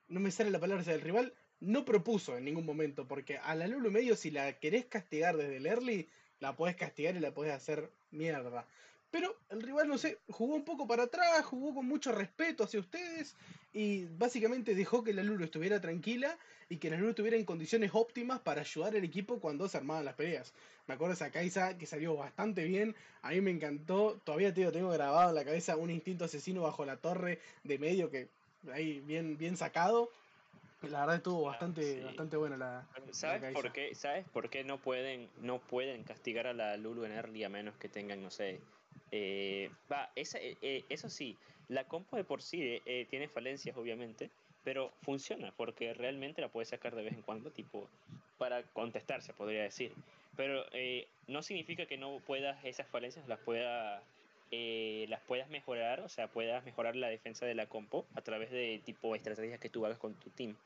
no 0.10 0.20
me 0.20 0.32
sale 0.32 0.52
la 0.52 0.60
palabra, 0.60 0.82
o 0.82 0.86
sea, 0.86 0.96
el 0.96 1.02
rival 1.02 1.34
no 1.62 1.86
propuso 1.86 2.38
en 2.38 2.46
ningún 2.46 2.66
momento, 2.66 3.08
porque 3.08 3.38
a 3.38 3.56
la 3.56 3.68
Lulu 3.68 3.92
medio 3.92 4.16
si 4.16 4.32
la 4.32 4.54
querés 4.54 4.86
castigar 4.86 5.38
desde 5.38 5.58
el 5.58 5.66
early, 5.66 6.10
la 6.40 6.56
podés 6.56 6.76
castigar 6.76 7.16
y 7.16 7.20
la 7.20 7.32
podés 7.32 7.54
hacer 7.54 7.90
mierda. 8.12 8.66
Pero 9.12 9.36
el 9.50 9.62
rival, 9.62 9.90
no 9.90 9.98
sé, 9.98 10.20
jugó 10.30 10.56
un 10.56 10.64
poco 10.64 10.88
para 10.88 11.04
atrás, 11.04 11.46
jugó 11.46 11.76
con 11.76 11.86
mucho 11.86 12.14
respeto 12.14 12.64
hacia 12.64 12.80
ustedes 12.80 13.36
y 13.74 14.06
básicamente 14.06 14.74
dejó 14.74 15.04
que 15.04 15.14
la 15.14 15.22
Lulu 15.22 15.44
estuviera 15.44 15.82
tranquila 15.82 16.38
y 16.70 16.78
que 16.78 16.90
la 16.90 16.96
Lulu 16.96 17.10
estuviera 17.10 17.36
en 17.36 17.44
condiciones 17.44 17.92
óptimas 17.94 18.40
para 18.40 18.62
ayudar 18.62 18.96
al 18.96 19.04
equipo 19.04 19.42
cuando 19.42 19.68
se 19.68 19.78
armaban 19.78 20.06
las 20.06 20.16
peleas. 20.16 20.54
Me 20.88 20.94
acuerdo 20.94 21.14
esa 21.14 21.30
Kaisa 21.30 21.78
que 21.78 21.86
salió 21.86 22.16
bastante 22.16 22.64
bien, 22.64 22.96
a 23.22 23.32
mí 23.32 23.42
me 23.42 23.52
encantó, 23.52 24.18
todavía 24.24 24.54
te 24.54 24.72
tengo 24.72 24.90
grabado 24.90 25.30
en 25.30 25.36
la 25.36 25.44
cabeza 25.44 25.76
un 25.76 25.90
instinto 25.90 26.24
asesino 26.24 26.62
bajo 26.62 26.86
la 26.86 26.96
torre 26.96 27.40
de 27.66 27.78
medio 27.78 28.10
que 28.10 28.30
ahí 28.72 29.02
bien, 29.02 29.38
bien 29.38 29.58
sacado. 29.58 30.10
La 30.84 31.02
verdad 31.02 31.18
estuvo 31.18 31.44
bastante, 31.44 32.04
bastante 32.04 32.38
buena 32.38 32.58
la. 32.58 32.88
¿Sabes 33.12 33.54
por 33.54 33.72
qué? 33.72 33.94
¿Sabes 33.94 34.28
por 34.30 34.50
qué 34.50 34.64
no 34.64 34.80
pueden, 34.80 35.30
no 35.40 35.60
pueden 35.60 36.04
castigar 36.04 36.48
a 36.48 36.54
la 36.54 36.76
Lulu 36.78 37.04
en 37.04 37.12
early 37.12 37.44
a 37.44 37.50
menos 37.50 37.76
que 37.78 37.88
tengan, 37.88 38.24
no 38.24 38.32
sé, 38.32 38.60
eh, 39.12 39.70
va, 39.92 40.10
esa, 40.16 40.40
eh, 40.40 40.58
eh, 40.62 40.86
eso 40.90 41.10
sí, 41.10 41.38
la 41.68 41.84
compo 41.86 42.16
de 42.16 42.24
por 42.24 42.42
sí 42.42 42.82
tiene 43.10 43.28
falencias, 43.28 43.76
obviamente, 43.78 44.30
pero 44.64 44.92
funciona 45.02 45.54
porque 45.56 45.94
realmente 45.94 46.42
la 46.42 46.50
puedes 46.50 46.70
sacar 46.70 46.96
de 46.96 47.04
vez 47.04 47.14
en 47.14 47.22
cuando, 47.22 47.52
tipo, 47.52 47.88
para 48.38 48.64
contestarse, 48.64 49.34
podría 49.34 49.64
decir. 49.64 49.94
Pero 50.36 50.66
no 51.28 51.44
significa 51.44 51.86
que 51.86 51.98
no 51.98 52.20
puedas, 52.26 52.64
esas 52.66 52.88
falencias 52.88 53.28
las 53.28 53.40
puedas 53.40 54.04
las 54.52 55.22
puedas 55.22 55.50
mejorar, 55.50 56.02
o 56.02 56.10
sea, 56.10 56.28
puedas 56.28 56.66
mejorar 56.66 56.98
la 56.98 57.08
defensa 57.08 57.46
de 57.46 57.56
la 57.56 57.68
compo 57.68 58.06
a 58.16 58.22
través 58.22 58.52
de 58.52 58.82
tipo 58.84 59.16
estrategias 59.16 59.62
que 59.62 59.70
tú 59.70 59.86
hagas 59.86 59.98
con 59.98 60.14
tu 60.16 60.30
team. 60.30 60.58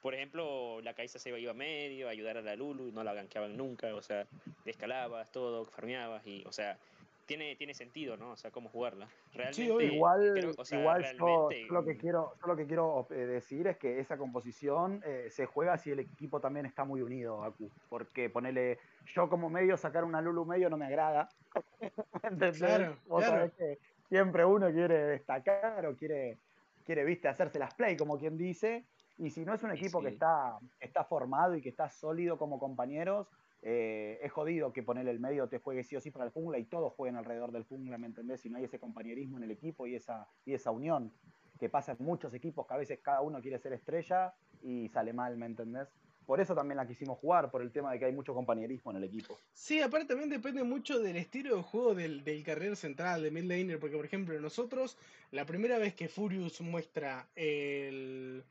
Por 0.00 0.14
ejemplo, 0.14 0.80
la 0.82 0.94
Kaisa 0.94 1.18
se 1.18 1.38
iba 1.38 1.50
a 1.50 1.54
medio, 1.54 2.08
ayudar 2.08 2.36
a 2.36 2.42
la 2.42 2.56
Lulu, 2.56 2.92
no 2.92 3.04
la 3.04 3.14
gankeaban 3.14 3.56
nunca, 3.56 3.94
o 3.94 4.02
sea, 4.02 4.26
escalabas 4.66 5.30
todo, 5.32 5.64
farmeabas 5.64 6.26
y, 6.26 6.42
o 6.46 6.52
sea, 6.52 6.78
tiene, 7.26 7.56
tiene 7.56 7.74
sentido, 7.74 8.16
¿no? 8.16 8.32
O 8.32 8.36
sea, 8.36 8.50
cómo 8.50 8.68
jugarla. 8.68 9.08
Realmente, 9.32 9.84
igual, 9.84 10.38
igual 10.70 11.04
yo, 11.18 11.48
lo 11.70 11.84
que 11.84 11.96
quiero, 11.96 12.34
lo 12.46 12.56
que 12.56 12.66
quiero 12.66 13.06
eh, 13.10 13.14
decir 13.14 13.66
es 13.66 13.76
que 13.76 13.98
esa 13.98 14.16
composición 14.16 15.02
eh, 15.04 15.28
se 15.30 15.46
juega 15.46 15.76
si 15.78 15.90
el 15.90 16.00
equipo 16.00 16.40
también 16.40 16.66
está 16.66 16.84
muy 16.84 17.02
unido, 17.02 17.42
Aku. 17.44 17.70
Porque 17.88 18.30
ponerle, 18.30 18.78
yo 19.14 19.28
como 19.28 19.50
medio 19.50 19.76
sacar 19.76 20.04
una 20.04 20.20
Lulu 20.20 20.44
medio 20.44 20.70
no 20.70 20.76
me 20.76 20.86
agrada. 20.86 21.28
Claro, 22.54 22.96
claro. 23.06 23.50
que 23.56 23.78
siempre 24.08 24.44
uno 24.44 24.70
quiere 24.70 25.04
destacar 25.04 25.84
o 25.86 25.94
quiere, 25.94 26.38
quiere, 26.84 27.04
viste, 27.04 27.28
hacerse 27.28 27.58
las 27.58 27.74
play, 27.74 27.96
como 27.96 28.18
quien 28.18 28.36
dice. 28.38 28.84
Y 29.18 29.30
si 29.30 29.44
no 29.44 29.54
es 29.54 29.62
un 29.62 29.70
equipo 29.70 30.00
que 30.00 30.08
está, 30.08 30.58
está 30.80 31.04
formado 31.04 31.54
y 31.54 31.60
que 31.60 31.68
está 31.68 31.90
sólido 31.90 32.38
como 32.38 32.58
compañeros, 32.58 33.28
eh, 33.66 34.18
es 34.22 34.30
jodido 34.30 34.74
que 34.74 34.82
ponerle 34.82 35.10
el 35.10 35.18
medio 35.18 35.48
te 35.48 35.58
juegue 35.58 35.84
sí 35.84 35.96
o 35.96 36.00
sí 36.00 36.10
para 36.10 36.26
el 36.26 36.30
jungla 36.30 36.58
y 36.58 36.64
todos 36.64 36.92
jueguen 36.92 37.16
alrededor 37.16 37.50
del 37.50 37.64
jungla, 37.64 37.96
¿me 37.96 38.06
entendés? 38.06 38.42
Si 38.42 38.50
no 38.50 38.58
hay 38.58 38.64
ese 38.64 38.78
compañerismo 38.78 39.38
en 39.38 39.44
el 39.44 39.50
equipo 39.50 39.86
y 39.86 39.94
esa, 39.94 40.28
y 40.44 40.52
esa 40.52 40.70
unión 40.70 41.10
que 41.58 41.70
pasa 41.70 41.92
en 41.98 42.04
muchos 42.04 42.34
equipos 42.34 42.66
que 42.66 42.74
a 42.74 42.76
veces 42.76 42.98
cada 43.00 43.22
uno 43.22 43.40
quiere 43.40 43.58
ser 43.58 43.72
estrella 43.72 44.34
y 44.62 44.90
sale 44.90 45.14
mal, 45.14 45.38
¿me 45.38 45.46
entendés? 45.46 45.88
Por 46.26 46.40
eso 46.40 46.54
también 46.54 46.76
la 46.76 46.86
quisimos 46.86 47.18
jugar, 47.18 47.50
por 47.50 47.62
el 47.62 47.72
tema 47.72 47.90
de 47.90 47.98
que 47.98 48.04
hay 48.04 48.12
mucho 48.12 48.34
compañerismo 48.34 48.90
en 48.90 48.98
el 48.98 49.04
equipo. 49.04 49.38
Sí, 49.54 49.80
aparte 49.80 50.08
también 50.08 50.28
depende 50.28 50.62
mucho 50.62 50.98
del 50.98 51.16
estilo 51.16 51.56
de 51.56 51.62
juego 51.62 51.94
del, 51.94 52.22
del 52.22 52.42
carril 52.42 52.76
central, 52.76 53.22
de 53.22 53.30
mid 53.30 53.78
porque 53.78 53.96
por 53.96 54.04
ejemplo 54.04 54.38
nosotros, 54.40 54.98
la 55.30 55.46
primera 55.46 55.78
vez 55.78 55.94
que 55.94 56.08
Furious 56.08 56.60
muestra 56.60 57.28
el, 57.34 58.44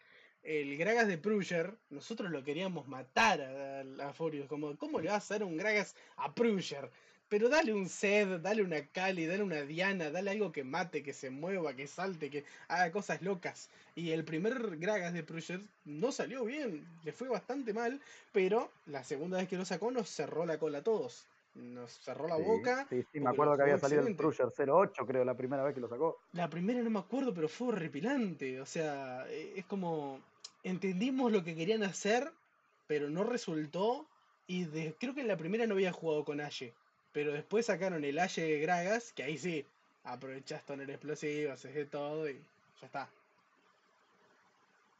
el 0.43 0.77
Gragas 0.77 1.07
de 1.07 1.17
Pruger, 1.17 1.75
nosotros 1.89 2.29
lo 2.29 2.43
queríamos 2.43 2.87
matar 2.87 3.41
a, 3.41 4.09
a 4.09 4.13
Furious. 4.13 4.47
Como, 4.47 4.77
¿cómo 4.77 4.99
le 4.99 5.09
vas 5.09 5.29
a 5.31 5.35
dar 5.35 5.43
un 5.43 5.57
Gragas 5.57 5.95
a 6.17 6.33
Pruger? 6.33 6.89
Pero 7.29 7.49
dale 7.49 7.73
un 7.73 7.89
Zed, 7.89 8.41
dale 8.41 8.61
una 8.61 8.85
Kali, 8.87 9.25
dale 9.25 9.41
una 9.41 9.61
Diana, 9.63 10.11
dale 10.11 10.29
algo 10.29 10.51
que 10.51 10.63
mate, 10.63 11.01
que 11.01 11.13
se 11.13 11.31
mueva, 11.31 11.75
que 11.75 11.87
salte, 11.87 12.29
que 12.29 12.43
haga 12.67 12.91
cosas 12.91 13.21
locas. 13.23 13.69
Y 13.95 14.11
el 14.11 14.23
primer 14.23 14.77
Gragas 14.77 15.13
de 15.13 15.23
Pruger 15.23 15.61
no 15.85 16.11
salió 16.11 16.45
bien, 16.45 16.85
le 17.03 17.11
fue 17.11 17.29
bastante 17.29 17.73
mal, 17.73 17.99
pero 18.31 18.69
la 18.85 19.03
segunda 19.03 19.37
vez 19.37 19.47
que 19.47 19.57
lo 19.57 19.65
sacó 19.65 19.89
nos 19.89 20.09
cerró 20.09 20.45
la 20.45 20.59
cola 20.59 20.79
a 20.79 20.83
todos. 20.83 21.25
Nos 21.55 21.91
cerró 21.99 22.27
la 22.27 22.37
boca. 22.37 22.85
Sí, 22.89 23.03
sí, 23.11 23.19
me 23.19 23.29
acuerdo 23.29 23.55
que 23.55 23.61
había 23.63 23.77
salido 23.77 24.05
el 24.05 24.15
Pruger 24.15 24.47
08, 24.57 25.05
creo, 25.05 25.23
la 25.23 25.35
primera 25.35 25.63
vez 25.63 25.73
que 25.73 25.81
lo 25.81 25.87
sacó. 25.87 26.19
La 26.33 26.49
primera 26.49 26.81
no 26.81 26.89
me 26.89 26.99
acuerdo, 26.99 27.33
pero 27.33 27.47
fue 27.47 27.69
horripilante. 27.69 28.59
O 28.59 28.65
sea, 28.65 29.25
e, 29.29 29.53
es 29.57 29.65
como 29.65 30.19
entendimos 30.63 31.31
lo 31.31 31.43
que 31.43 31.55
querían 31.55 31.83
hacer, 31.83 32.31
pero 32.87 33.09
no 33.09 33.23
resultó. 33.23 34.07
Y 34.47 34.65
creo 34.65 35.13
que 35.13 35.21
en 35.21 35.27
la 35.27 35.37
primera 35.37 35.65
no 35.67 35.73
había 35.73 35.91
jugado 35.91 36.25
con 36.25 36.41
Ashe. 36.41 36.73
Pero 37.11 37.31
después 37.31 37.67
sacaron 37.67 38.03
el 38.03 38.19
Ashe 38.19 38.59
Gragas, 38.59 39.13
que 39.13 39.23
ahí 39.23 39.37
sí, 39.37 39.65
aprovechás 40.03 40.67
el 40.69 40.89
explosivo, 40.89 41.53
haces 41.53 41.73
de 41.73 41.85
todo 41.85 42.29
y 42.29 42.33
ya 42.81 42.87
está. 42.87 43.09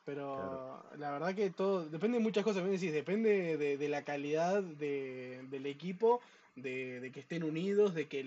Pero 0.06 0.84
la 0.98 1.12
verdad 1.12 1.34
que 1.34 1.50
todo, 1.50 1.86
depende 1.86 2.18
de 2.18 2.24
muchas 2.24 2.44
cosas, 2.44 2.64
decís, 2.66 2.92
depende 2.92 3.58
de, 3.58 3.90
la 3.90 4.04
calidad 4.04 4.62
del 4.62 5.66
equipo, 5.66 6.22
de, 6.56 7.10
que 7.14 7.22
estén 7.22 7.44
unidos, 7.44 7.94
de 7.94 8.08
que 8.08 8.26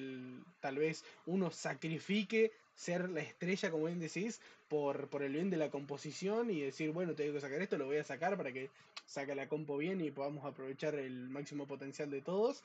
tal 0.60 0.78
vez 0.78 1.04
uno 1.26 1.50
sacrifique 1.50 2.52
ser 2.74 3.10
la 3.10 3.20
estrella, 3.20 3.70
como 3.70 3.86
bien 3.86 4.00
decís, 4.00 4.40
por, 4.68 5.08
por 5.08 5.22
el 5.22 5.32
bien 5.32 5.50
de 5.50 5.56
la 5.56 5.70
composición 5.70 6.50
y 6.50 6.60
decir, 6.60 6.92
bueno, 6.92 7.14
tengo 7.14 7.34
que 7.34 7.40
sacar 7.40 7.60
esto, 7.62 7.78
lo 7.78 7.86
voy 7.86 7.98
a 7.98 8.04
sacar 8.04 8.36
para 8.36 8.52
que 8.52 8.70
saque 9.06 9.34
la 9.34 9.48
compo 9.48 9.76
bien 9.76 10.00
y 10.00 10.10
podamos 10.10 10.44
aprovechar 10.44 10.94
el 10.96 11.28
máximo 11.28 11.66
potencial 11.66 12.10
de 12.10 12.20
todos. 12.20 12.62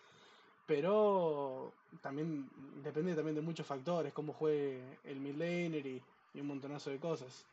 Pero 0.68 1.74
también 2.02 2.50
depende 2.84 3.16
también 3.16 3.36
de 3.36 3.42
muchos 3.42 3.66
factores, 3.66 4.14
cómo 4.14 4.34
juegue 4.34 4.80
el 5.04 5.20
midlaner 5.20 5.86
y, 5.86 6.02
y 6.34 6.40
un 6.40 6.48
montonazo 6.48 6.90
de 6.90 6.98
cosas. 6.98 7.46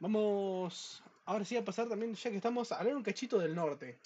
Vamos 0.00 1.02
ahora 1.26 1.44
sí 1.44 1.56
a 1.56 1.64
pasar 1.64 1.88
también, 1.88 2.14
ya 2.14 2.30
que 2.30 2.36
estamos, 2.36 2.72
a 2.72 2.78
hablar 2.78 2.96
un 2.96 3.02
cachito 3.02 3.38
del 3.38 3.54
norte. 3.54 3.98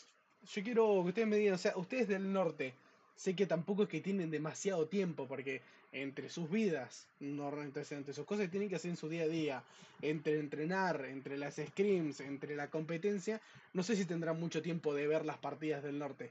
Yo 0.53 0.63
quiero 0.63 1.03
que 1.03 1.09
ustedes 1.09 1.29
me 1.29 1.37
digan, 1.37 1.55
o 1.55 1.59
sea, 1.59 1.73
ustedes 1.77 2.09
del 2.09 2.33
norte, 2.33 2.75
sé 3.17 3.35
que 3.35 3.47
tampoco 3.47 3.85
es 3.85 3.89
que 3.89 4.01
tienen 4.01 4.31
demasiado 4.31 4.87
tiempo, 4.87 5.27
porque 5.27 5.63
entre 5.93 6.29
sus 6.29 6.51
vidas, 6.51 7.09
no, 7.21 7.51
entre, 7.63 7.85
sus 7.85 8.27
cosas 8.27 8.45
que 8.45 8.51
tienen 8.51 8.69
que 8.69 8.77
hacer 8.77 8.91
en 8.91 8.97
su 8.97 9.09
día 9.09 9.25
a 9.25 9.29
día, 9.29 9.63
entre 10.03 10.39
entrenar, 10.39 11.05
entre 11.07 11.39
las 11.39 11.57
scrims, 11.57 12.21
entre 12.21 12.55
la 12.55 12.69
competencia, 12.69 13.41
no 13.73 13.83
sé 13.83 13.97
si 13.97 14.05
tendrán 14.05 14.39
mucho 14.39 14.63
tiempo 14.63 14.95
de 14.95 15.07
ver 15.07 15.25
las 15.25 15.39
partidas 15.39 15.83
del 15.83 15.99
norte. 15.99 16.31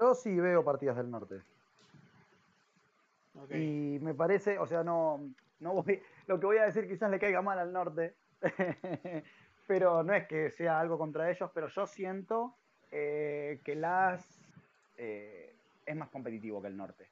Yo 0.00 0.14
sí 0.14 0.34
veo 0.34 0.64
partidas 0.64 0.96
del 0.96 1.10
norte. 1.10 1.40
Y 3.50 3.98
me 4.00 4.14
parece, 4.14 4.58
o 4.58 4.66
sea, 4.66 4.82
no, 4.82 5.20
no 5.60 5.74
voy, 5.74 6.02
lo 6.26 6.40
que 6.40 6.46
voy 6.46 6.56
a 6.58 6.64
decir 6.64 6.88
quizás 6.88 7.10
le 7.10 7.18
caiga 7.18 7.42
mal 7.42 7.58
al 7.58 7.72
norte, 7.72 8.14
pero 9.66 10.02
no 10.02 10.14
es 10.14 10.26
que 10.26 10.50
sea 10.50 10.80
algo 10.80 10.98
contra 10.98 11.30
ellos, 11.30 11.50
pero 11.54 11.68
yo 11.68 11.86
siento 11.86 12.54
eh, 12.90 13.60
que 13.64 13.74
las 13.74 14.40
eh, 14.96 15.54
es 15.84 15.96
más 15.96 16.08
competitivo 16.08 16.60
que 16.62 16.68
el 16.68 16.76
norte. 16.76 17.06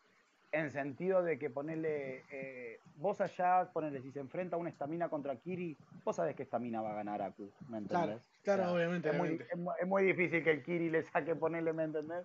En 0.52 0.70
sentido 0.70 1.22
de 1.22 1.38
que 1.38 1.50
ponerle, 1.50 2.22
eh, 2.30 2.78
vos 2.96 3.20
allá, 3.20 3.68
ponerle, 3.72 4.00
si 4.00 4.12
se 4.12 4.20
enfrenta 4.20 4.56
una 4.56 4.70
estamina 4.70 5.08
contra 5.08 5.34
Kiri, 5.36 5.76
vos 6.04 6.14
sabés 6.14 6.36
que 6.36 6.44
estamina 6.44 6.80
va 6.80 6.92
a 6.92 6.94
ganar 6.94 7.22
a 7.22 7.32
Q, 7.32 7.50
¿me 7.68 7.78
entendés? 7.78 8.20
Claro, 8.44 8.72
obviamente. 8.72 9.10
Es, 9.10 9.16
Muy, 9.16 9.40
es, 9.80 9.86
muy, 9.86 10.04
difícil 10.04 10.44
que 10.44 10.52
el 10.52 10.62
Kiri 10.62 10.90
le 10.90 11.02
saque 11.02 11.34
ponerle, 11.34 11.72
¿me 11.72 11.84
entendés? 11.84 12.24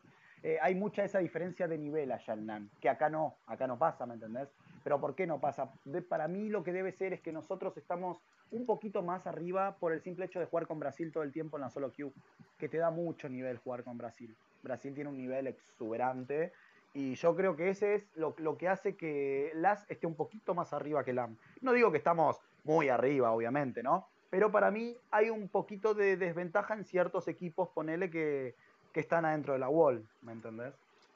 hay 0.61 0.73
mucha 0.73 1.03
esa 1.03 1.19
diferencia 1.19 1.67
de 1.67 1.77
nivel 1.77 2.13
allá 2.13 2.33
en 2.33 2.45
NAN, 2.45 2.69
que 2.79 2.87
acá 2.87 3.09
no, 3.09 3.35
acá 3.45 3.67
no 3.67 3.77
pasa, 3.77 4.05
¿me 4.05 4.13
entendés? 4.13 4.47
Pero 4.85 4.97
¿por 5.01 5.13
qué 5.13 5.27
no 5.27 5.41
pasa? 5.41 5.69
para 6.07 6.29
mí 6.29 6.47
lo 6.47 6.63
que 6.63 6.71
debe 6.71 6.93
ser 6.93 7.11
es 7.11 7.19
que 7.19 7.33
nosotros 7.33 7.75
estamos 7.75 8.21
un 8.51 8.65
poquito 8.65 9.01
más 9.01 9.27
arriba 9.27 9.75
por 9.79 9.93
el 9.93 10.01
simple 10.01 10.25
hecho 10.25 10.39
de 10.39 10.45
jugar 10.45 10.67
con 10.67 10.79
Brasil 10.79 11.11
todo 11.11 11.23
el 11.23 11.31
tiempo 11.31 11.57
en 11.57 11.61
la 11.61 11.69
solo 11.69 11.91
queue, 11.91 12.11
que 12.57 12.69
te 12.69 12.77
da 12.77 12.91
mucho 12.91 13.29
nivel 13.29 13.57
jugar 13.57 13.83
con 13.83 13.97
Brasil. 13.97 14.35
Brasil 14.63 14.93
tiene 14.93 15.09
un 15.09 15.17
nivel 15.17 15.47
exuberante 15.47 16.51
y 16.93 17.15
yo 17.15 17.35
creo 17.35 17.55
que 17.55 17.69
ese 17.69 17.95
es 17.95 18.09
lo, 18.15 18.33
que 18.57 18.67
hace 18.67 18.95
que 18.95 19.51
LAS 19.55 19.85
esté 19.89 20.07
un 20.07 20.15
poquito 20.15 20.55
más 20.55 20.73
arriba 20.73 21.03
que 21.03 21.13
LAM. 21.13 21.37
No 21.61 21.73
digo 21.73 21.91
que 21.91 21.97
estamos 21.97 22.37
muy 22.63 22.89
arriba, 22.89 23.31
obviamente, 23.31 23.83
¿no? 23.83 24.07
Pero 24.29 24.51
para 24.51 24.71
mí 24.71 24.95
hay 25.11 25.29
un 25.29 25.47
poquito 25.47 25.93
de 25.93 26.17
desventaja 26.17 26.73
en 26.73 26.85
ciertos 26.85 27.27
equipos, 27.27 27.69
ponele 27.69 28.09
que, 28.09 28.55
que 28.91 28.99
están 28.99 29.25
adentro 29.25 29.53
de 29.53 29.59
la 29.59 29.69
wall, 29.69 30.07
¿me 30.21 30.33
entendés? 30.33 30.73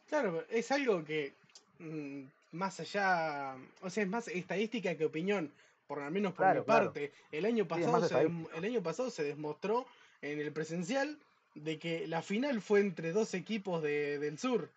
Claro, 0.07 0.43
es 0.49 0.71
algo 0.71 1.03
que 1.03 1.33
mm, 1.79 2.23
más 2.53 2.79
allá, 2.79 3.55
o 3.81 3.89
sea, 3.89 4.03
es 4.03 4.09
más 4.09 4.27
estadística 4.27 4.95
que 4.95 5.05
opinión, 5.05 5.51
por 5.87 5.99
lo 6.01 6.09
menos 6.11 6.33
por 6.33 6.45
Claro, 6.45 6.61
mi 6.61 6.65
claro. 6.65 6.85
parte. 6.85 7.11
El 7.31 7.45
año 7.45 7.67
pasado 7.67 8.07
se, 8.07 8.21
el 8.21 8.65
año 8.65 8.81
pasado 8.83 9.09
se 9.09 9.23
demostró 9.23 9.85
en 10.21 10.39
el 10.39 10.51
presencial 10.51 11.19
de 11.55 11.77
que 11.79 12.07
la 12.07 12.21
final 12.21 12.61
fue 12.61 12.79
entre 12.79 13.11
dos 13.11 13.33
equipos 13.33 13.83
de, 13.83 14.19
del 14.19 14.37
sur. 14.37 14.71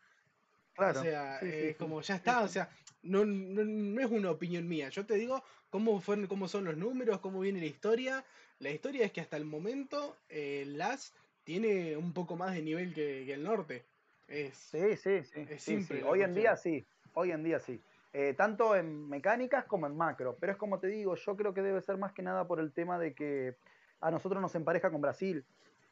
Claro. 0.74 1.00
O 1.00 1.02
sea, 1.02 1.40
sí, 1.40 1.46
eh, 1.48 1.76
como 1.78 2.02
ya 2.02 2.16
está, 2.16 2.42
o 2.42 2.48
sea, 2.48 2.68
no, 3.02 3.24
no, 3.24 3.64
no 3.64 4.00
es 4.00 4.10
una 4.10 4.30
opinión 4.30 4.68
mía. 4.68 4.90
Yo 4.90 5.06
te 5.06 5.14
digo 5.14 5.42
cómo 5.70 6.00
fueron, 6.00 6.26
cómo 6.26 6.48
son 6.48 6.64
los 6.64 6.76
números, 6.76 7.20
cómo 7.20 7.40
viene 7.40 7.60
la 7.60 7.66
historia. 7.66 8.24
La 8.58 8.70
historia 8.70 9.06
es 9.06 9.12
que 9.12 9.20
hasta 9.20 9.36
el 9.36 9.44
momento 9.44 10.16
eh, 10.28 10.64
LAS 10.66 11.14
tiene 11.44 11.96
un 11.96 12.12
poco 12.12 12.36
más 12.36 12.54
de 12.54 12.62
nivel 12.62 12.92
que, 12.92 13.24
que 13.24 13.32
el 13.32 13.42
norte. 13.42 13.84
Es, 14.28 14.54
Sí, 14.54 14.96
sí, 14.96 15.22
sí. 15.22 15.46
Es 15.48 15.62
simple 15.62 16.02
Hoy 16.02 16.22
en 16.22 16.34
día 16.34 16.56
sí, 16.56 16.84
hoy 17.14 17.30
en 17.30 17.44
día 17.44 17.60
sí. 17.60 17.80
Eh, 18.12 18.34
tanto 18.34 18.74
en 18.74 19.08
mecánicas 19.08 19.64
como 19.66 19.86
en 19.86 19.96
macro. 19.96 20.36
Pero 20.40 20.52
es 20.52 20.58
como 20.58 20.78
te 20.78 20.86
digo, 20.86 21.14
yo 21.14 21.36
creo 21.36 21.52
que 21.52 21.62
debe 21.62 21.82
ser 21.82 21.98
más 21.98 22.12
que 22.12 22.22
nada 22.22 22.46
por 22.46 22.60
el 22.60 22.72
tema 22.72 22.98
de 22.98 23.14
que 23.14 23.56
a 24.00 24.10
nosotros 24.10 24.40
nos 24.40 24.54
empareja 24.54 24.90
con 24.90 25.00
Brasil. 25.00 25.44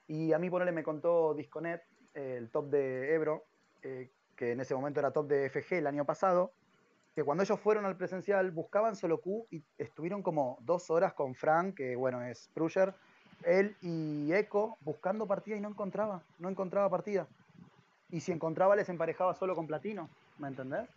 Y 0.07 0.33
a 0.33 0.39
mí, 0.39 0.51
ponele, 0.51 0.73
me 0.73 0.83
contó 0.83 1.35
Disconet, 1.35 1.83
eh, 2.15 2.37
el 2.39 2.51
top 2.51 2.71
de 2.71 3.15
Ebro, 3.15 3.45
eh, 3.83 4.11
que 4.37 4.53
en 4.53 4.61
ese 4.61 4.75
momento 4.75 5.01
era 5.01 5.11
top 5.11 5.29
de 5.29 5.51
FG 5.51 5.75
el 5.79 5.87
año 5.87 6.05
pasado, 6.05 6.53
que 7.15 7.25
cuando 7.25 7.45
ellos 7.45 7.61
fueron 7.61 7.85
al 7.85 7.97
presencial 7.97 8.51
buscaban 8.51 8.97
solo 8.97 9.21
Q 9.21 9.47
y 9.51 9.63
estuvieron 9.79 10.23
como 10.23 10.59
dos 10.63 10.91
horas 10.91 11.13
con 11.13 11.35
Frank, 11.35 11.77
que 11.77 11.95
bueno, 11.97 12.23
es 12.23 12.51
Prusher, 12.55 12.95
él 13.45 13.77
y 13.83 14.33
Echo 14.33 14.77
buscando 14.81 15.27
partida 15.27 15.57
y 15.57 15.61
no 15.61 15.69
encontraba, 15.69 16.23
no 16.39 16.49
encontraba 16.49 16.89
partida. 16.91 17.27
Y 18.11 18.21
si 18.21 18.33
encontraba 18.33 18.77
les 18.77 18.89
emparejaba 18.89 19.35
solo 19.35 19.55
con 19.55 19.67
Platino, 19.67 20.09
¿me 20.39 20.49
entendés? 20.49 20.89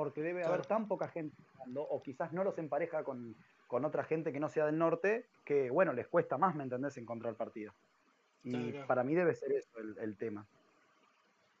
Porque 0.00 0.22
debe 0.22 0.42
haber 0.44 0.64
tan 0.64 0.88
poca 0.88 1.08
gente 1.08 1.36
jugando, 1.52 1.82
o 1.82 2.02
quizás 2.02 2.32
no 2.32 2.42
los 2.42 2.56
empareja 2.56 3.04
con, 3.04 3.36
con 3.66 3.84
otra 3.84 4.02
gente 4.02 4.32
que 4.32 4.40
no 4.40 4.48
sea 4.48 4.64
del 4.64 4.78
norte, 4.78 5.26
que 5.44 5.68
bueno, 5.68 5.92
les 5.92 6.08
cuesta 6.08 6.38
más, 6.38 6.54
¿me 6.54 6.62
entendés? 6.62 6.96
Encontrar 6.96 7.34
partida. 7.34 7.74
Y 8.42 8.50
Claro, 8.52 8.70
claro. 8.70 8.86
para 8.86 9.04
mí 9.04 9.14
debe 9.14 9.34
ser 9.34 9.52
eso 9.52 9.78
el, 9.78 9.98
el 9.98 10.16
tema. 10.16 10.46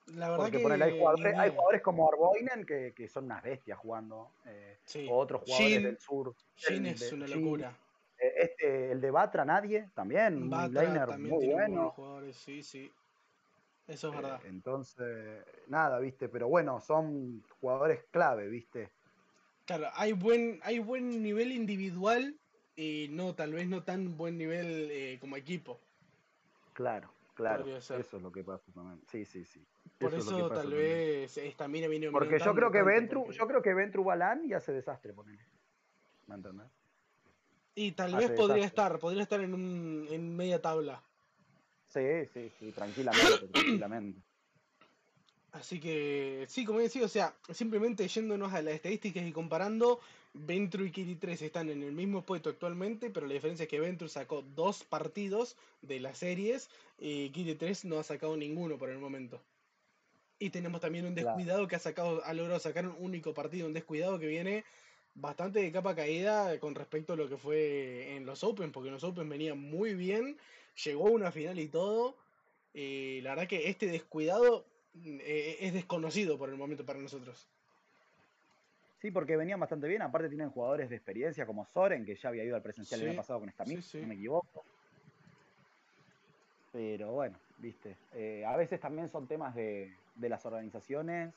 La 0.06 0.30
verdad 0.30 0.36
Porque 0.44 0.56
que 0.56 0.62
ponele, 0.62 0.84
hay, 0.86 0.92
ni 0.94 0.98
jugadores, 1.00 1.38
hay 1.38 1.50
jugadores 1.50 1.82
como 1.82 2.08
Arboinen 2.08 2.64
que, 2.64 2.94
que 2.96 3.08
son 3.08 3.26
unas 3.26 3.42
bestias 3.42 3.78
jugando, 3.78 4.30
eh, 4.46 4.78
Sí. 4.84 5.06
o 5.10 5.16
otros 5.18 5.42
jugadores 5.42 5.82
del 5.82 5.98
sur. 5.98 6.34
Del- 6.66 6.86
es 6.86 7.10
de- 7.10 7.14
una 7.16 7.26
locura. 7.26 7.76
eh, 8.18 8.32
Este, 8.36 8.90
el 8.92 9.02
de 9.02 9.10
Batra, 9.10 9.44
nadie, 9.44 9.90
también, 9.94 10.44
un 10.44 10.48
Batra 10.48 11.06
también 11.08 11.28
muy 11.34 11.40
tiene 11.40 11.54
bueno. 11.54 11.90
jugadores, 11.90 12.36
sí, 12.36 12.62
sí. 12.62 12.90
Eso 13.90 14.08
es 14.08 14.14
Eh, 14.14 14.16
verdad. 14.22 14.40
entonces, 14.44 15.44
nada, 15.66 15.98
viste, 15.98 16.28
pero 16.28 16.48
bueno, 16.48 16.80
son 16.80 17.42
jugadores 17.60 18.04
clave, 18.10 18.48
viste. 18.48 18.92
Claro, 19.66 19.88
hay 19.94 20.12
buen, 20.12 20.60
hay 20.62 20.78
buen 20.78 21.22
nivel 21.22 21.52
individual 21.52 22.38
y 22.76 23.08
no, 23.10 23.34
tal 23.34 23.52
vez 23.52 23.68
no 23.68 23.82
tan 23.82 24.16
buen 24.16 24.38
nivel 24.38 24.88
eh, 24.90 25.18
como 25.20 25.36
equipo. 25.36 25.80
Claro, 26.72 27.12
claro. 27.34 27.66
Eso 27.66 27.96
es 27.96 28.12
lo 28.12 28.30
que 28.32 28.44
pasa 28.44 28.70
también. 28.72 29.00
Sí, 29.08 29.24
sí, 29.24 29.44
sí. 29.44 29.64
Por 29.98 30.14
Eso 30.14 30.48
tal 30.48 30.62
también. 30.62 30.78
vez 30.82 31.36
esta 31.36 31.68
mina 31.68 31.88
viene 31.88 32.10
Porque 32.10 32.38
yo 32.38 32.54
creo 32.54 32.70
que 32.70 32.82
Ventru, 32.82 33.24
porque- 33.24 33.36
yo 33.38 33.46
creo 33.46 33.60
que 33.62 33.74
Ventru 33.74 34.04
Balán 34.04 34.44
y 34.44 34.52
hace 34.54 34.72
desastre, 34.72 35.12
ponele. 35.12 35.44
¿Me 36.26 36.36
entendés? 36.36 36.68
Y 37.74 37.92
tal 37.92 38.14
hace 38.14 38.28
vez 38.28 38.36
podría 38.38 38.54
desastre. 38.62 38.66
estar, 38.84 38.98
podría 38.98 39.22
estar 39.22 39.40
en, 39.40 39.54
un, 39.54 40.06
en 40.10 40.36
media 40.36 40.60
tabla. 40.62 41.02
Sí, 41.92 42.26
sí, 42.32 42.50
sí, 42.58 42.72
tranquilamente, 42.72 43.48
tranquilamente. 43.48 44.20
Así 45.52 45.80
que, 45.80 46.46
sí, 46.48 46.64
como 46.64 46.78
decía, 46.78 47.04
o 47.04 47.08
sea, 47.08 47.34
simplemente 47.52 48.06
yéndonos 48.06 48.52
a 48.52 48.62
las 48.62 48.74
estadísticas 48.74 49.26
y 49.26 49.32
comparando, 49.32 49.98
Ventru 50.32 50.84
y 50.84 50.92
Kiri 50.92 51.16
3 51.16 51.42
están 51.42 51.70
en 51.70 51.82
el 51.82 51.90
mismo 51.90 52.22
puesto 52.22 52.50
actualmente, 52.50 53.10
pero 53.10 53.26
la 53.26 53.34
diferencia 53.34 53.64
es 53.64 53.68
que 53.68 53.80
Ventru 53.80 54.08
sacó 54.08 54.42
dos 54.42 54.84
partidos 54.84 55.56
de 55.82 55.98
las 55.98 56.18
series 56.18 56.70
y 57.00 57.30
Kiri 57.30 57.56
3 57.56 57.84
no 57.86 57.98
ha 57.98 58.04
sacado 58.04 58.36
ninguno 58.36 58.78
por 58.78 58.90
el 58.90 58.98
momento. 58.98 59.42
Y 60.38 60.50
tenemos 60.50 60.80
también 60.80 61.04
un 61.04 61.14
Claro. 61.14 61.30
descuidado 61.30 61.66
que 61.66 61.74
ha 61.74 61.80
sacado, 61.80 62.24
ha 62.24 62.32
logrado 62.32 62.60
sacar 62.60 62.86
un 62.86 62.94
único 63.00 63.34
partido, 63.34 63.66
un 63.66 63.72
descuidado 63.72 64.20
que 64.20 64.28
viene 64.28 64.64
bastante 65.14 65.60
de 65.60 65.72
capa 65.72 65.94
caída 65.94 66.58
con 66.60 66.74
respecto 66.74 67.12
a 67.12 67.16
lo 67.16 67.28
que 67.28 67.36
fue 67.36 68.16
en 68.16 68.26
los 68.26 68.44
Open, 68.44 68.72
porque 68.72 68.88
en 68.88 68.94
los 68.94 69.04
Open 69.04 69.28
venía 69.28 69.54
muy 69.54 69.94
bien, 69.94 70.36
llegó 70.84 71.08
a 71.08 71.10
una 71.10 71.32
final 71.32 71.58
y 71.58 71.68
todo. 71.68 72.16
Y 72.72 73.20
la 73.22 73.30
verdad 73.30 73.48
que 73.48 73.68
este 73.68 73.86
descuidado 73.86 74.64
mm, 74.94 75.18
eh, 75.22 75.56
es 75.60 75.74
desconocido 75.74 76.38
por 76.38 76.48
el 76.50 76.56
momento 76.56 76.84
para 76.86 77.00
nosotros. 77.00 77.48
Sí, 79.00 79.10
porque 79.10 79.36
venían 79.36 79.58
bastante 79.58 79.88
bien. 79.88 80.02
Aparte 80.02 80.28
tienen 80.28 80.50
jugadores 80.50 80.90
de 80.90 80.96
experiencia 80.96 81.46
como 81.46 81.64
Soren, 81.64 82.04
que 82.04 82.14
ya 82.14 82.28
había 82.28 82.44
ido 82.44 82.54
al 82.56 82.62
presencial 82.62 83.00
el 83.00 83.08
año 83.08 83.16
pasado 83.16 83.40
con 83.40 83.48
esta 83.48 83.64
sí, 83.64 83.70
misma, 83.76 83.82
sí. 83.82 83.90
si 83.90 83.98
no 84.02 84.06
me 84.08 84.14
equivoco. 84.14 84.64
Pero 86.72 87.12
bueno, 87.12 87.36
viste. 87.58 87.96
eh, 88.12 88.44
a 88.46 88.56
veces 88.56 88.78
también 88.78 89.08
son 89.08 89.26
temas 89.26 89.54
de, 89.54 89.96
de 90.14 90.28
las 90.28 90.44
organizaciones, 90.46 91.34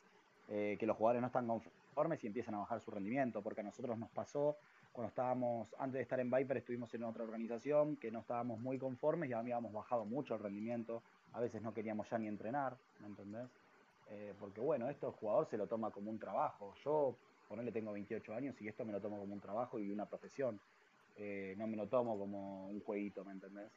eh, 0.50 0.78
que 0.80 0.86
los 0.86 0.98
jugadores 0.98 1.22
no 1.22 1.28
están 1.28 1.48
conformes 1.48 1.83
y 2.22 2.28
empiezan 2.28 2.56
a 2.56 2.60
bajar 2.60 2.82
su 2.82 2.92
rendimiento. 2.92 3.42
Porque 3.42 3.62
a 3.62 3.64
nosotros 3.64 3.98
nos 3.98 4.10
pasó 4.10 4.56
cuando 4.92 5.10
estábamos, 5.10 5.68
antes 5.80 5.94
de 5.94 6.02
estar 6.02 6.20
en 6.20 6.30
Viper, 6.30 6.58
estuvimos 6.58 6.94
en 6.94 7.04
otra 7.04 7.24
organización 7.24 7.96
que 7.98 8.12
no 8.12 8.20
estábamos 8.20 8.60
muy 8.60 8.78
conformes 8.78 9.30
y 9.30 9.34
habíamos 9.34 9.72
bajado 9.74 10.06
mucho 10.06 10.36
el 10.36 10.42
rendimiento. 10.42 11.02
A 11.34 11.40
veces 11.40 11.62
no 11.62 11.74
queríamos 11.74 12.10
ya 12.10 12.18
ni 12.18 12.28
entrenar, 12.28 12.76
¿me 13.00 13.08
entendés? 13.08 13.50
Eh, 14.10 14.34
porque 14.40 14.62
bueno, 14.62 14.90
esto 14.90 15.08
el 15.08 15.14
jugador 15.14 15.48
se 15.48 15.58
lo 15.58 15.68
toma 15.68 15.92
como 15.92 16.12
un 16.12 16.20
trabajo. 16.20 16.74
Yo, 16.84 17.16
ponerle, 17.48 17.72
tengo 17.72 17.92
28 17.92 18.34
años 18.34 18.62
y 18.62 18.68
esto 18.68 18.86
me 18.86 18.92
lo 18.92 19.00
tomo 19.02 19.18
como 19.18 19.34
un 19.34 19.40
trabajo 19.42 19.80
y 19.80 19.92
una 19.92 20.06
profesión. 20.06 20.60
Eh, 21.16 21.56
no 21.58 21.68
me 21.68 21.78
lo 21.78 21.88
tomo 21.88 22.18
como 22.18 22.68
un 22.68 22.82
jueguito, 22.82 23.24
¿me 23.24 23.34
entendés? 23.34 23.72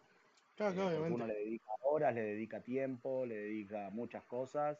Claro, 0.57 0.73
Eh, 0.73 0.77
claro, 0.77 1.15
uno 1.15 1.27
le 1.27 1.35
dedica 1.35 1.71
horas, 1.83 2.15
le 2.15 2.23
dedica 2.23 2.61
tiempo, 2.61 3.25
le 3.27 3.37
dedica 3.37 3.91
muchas 3.91 4.25
cosas. 4.25 4.79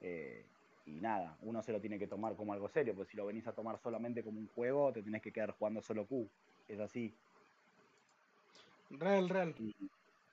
eh, 0.00 0.44
y 0.88 1.00
nada, 1.00 1.36
uno 1.42 1.62
se 1.62 1.72
lo 1.72 1.80
tiene 1.80 1.98
que 1.98 2.06
tomar 2.06 2.34
como 2.34 2.52
algo 2.52 2.68
serio, 2.68 2.94
porque 2.94 3.10
si 3.10 3.16
lo 3.16 3.26
venís 3.26 3.46
a 3.46 3.52
tomar 3.52 3.78
solamente 3.78 4.22
como 4.22 4.38
un 4.38 4.48
juego, 4.48 4.92
te 4.92 5.02
tenés 5.02 5.22
que 5.22 5.32
quedar 5.32 5.52
jugando 5.52 5.82
solo 5.82 6.06
Q. 6.06 6.26
Es 6.68 6.80
así. 6.80 7.14
Real, 8.90 9.28
real. 9.28 9.54
Y, 9.58 9.74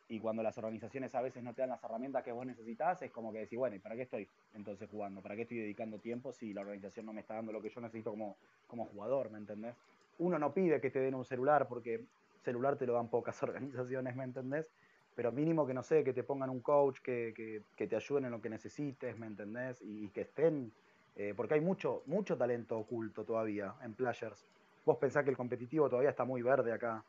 y 0.08 0.20
cuando 0.20 0.44
las 0.44 0.58
organizaciones 0.58 1.14
a 1.16 1.22
veces 1.22 1.44
no 1.44 1.54
te 1.54 1.62
dan 1.62 1.72
las 1.72 1.84
herramientas 1.84 2.24
que 2.24 2.32
vos 2.32 2.46
necesitas, 2.46 3.02
es 3.02 3.12
como 3.12 3.34
que 3.34 3.40
decís, 3.40 3.58
bueno, 3.58 3.76
¿y 3.76 3.80
para 3.80 3.96
qué 3.96 4.04
estoy 4.04 4.28
entonces 4.54 4.90
jugando? 4.90 5.22
¿Para 5.22 5.36
qué 5.36 5.42
estoy 5.42 5.58
dedicando 5.58 6.00
tiempo 6.00 6.32
si 6.32 6.54
la 6.54 6.62
organización 6.62 7.06
no 7.06 7.14
me 7.14 7.22
está 7.22 7.36
dando 7.36 7.52
lo 7.52 7.62
que 7.62 7.70
yo 7.70 7.82
necesito 7.82 8.12
como, 8.12 8.36
como 8.68 8.86
jugador, 8.86 9.32
¿me 9.32 9.40
entendés? 9.40 9.76
Uno 10.20 10.40
no 10.40 10.54
pide 10.54 10.80
que 10.80 10.90
te 10.90 11.00
den 11.00 11.16
un 11.16 11.26
celular 11.26 11.68
porque 11.68 12.06
celular 12.44 12.78
te 12.78 12.86
lo 12.86 12.94
dan 12.94 13.10
pocas 13.10 13.42
organizaciones, 13.44 14.16
¿me 14.16 14.24
entendés? 14.24 14.68
Pero 15.16 15.32
mínimo 15.32 15.66
que 15.66 15.74
no 15.74 15.82
sé, 15.82 16.04
que 16.04 16.14
te 16.14 16.24
pongan 16.24 16.50
un 16.50 16.60
coach, 16.62 17.00
que, 17.02 17.34
que- 17.36 17.62
que 17.76 17.88
te 17.88 17.96
ayuden 17.96 18.26
en 18.26 18.32
lo 18.32 18.42
que 18.42 18.50
necesites, 18.50 19.18
¿me 19.18 19.28
entendés? 19.28 19.82
Y, 19.82 20.10
que 20.10 20.22
estén, 20.22 20.72
eh, 21.16 21.34
porque 21.36 21.54
hay 21.54 21.62
mucho, 21.62 22.04
mucho 22.06 22.38
talento 22.38 22.78
oculto 22.78 23.24
todavía 23.24 23.74
en 23.82 23.94
Players. 23.94 24.46
Vos 24.86 24.98
pensás 24.98 25.24
que 25.24 25.30
el 25.30 25.38
competitivo 25.38 25.90
todavía 25.90 26.10
está 26.10 26.26
muy 26.26 26.42
verde 26.42 26.74
acá. 26.74 27.04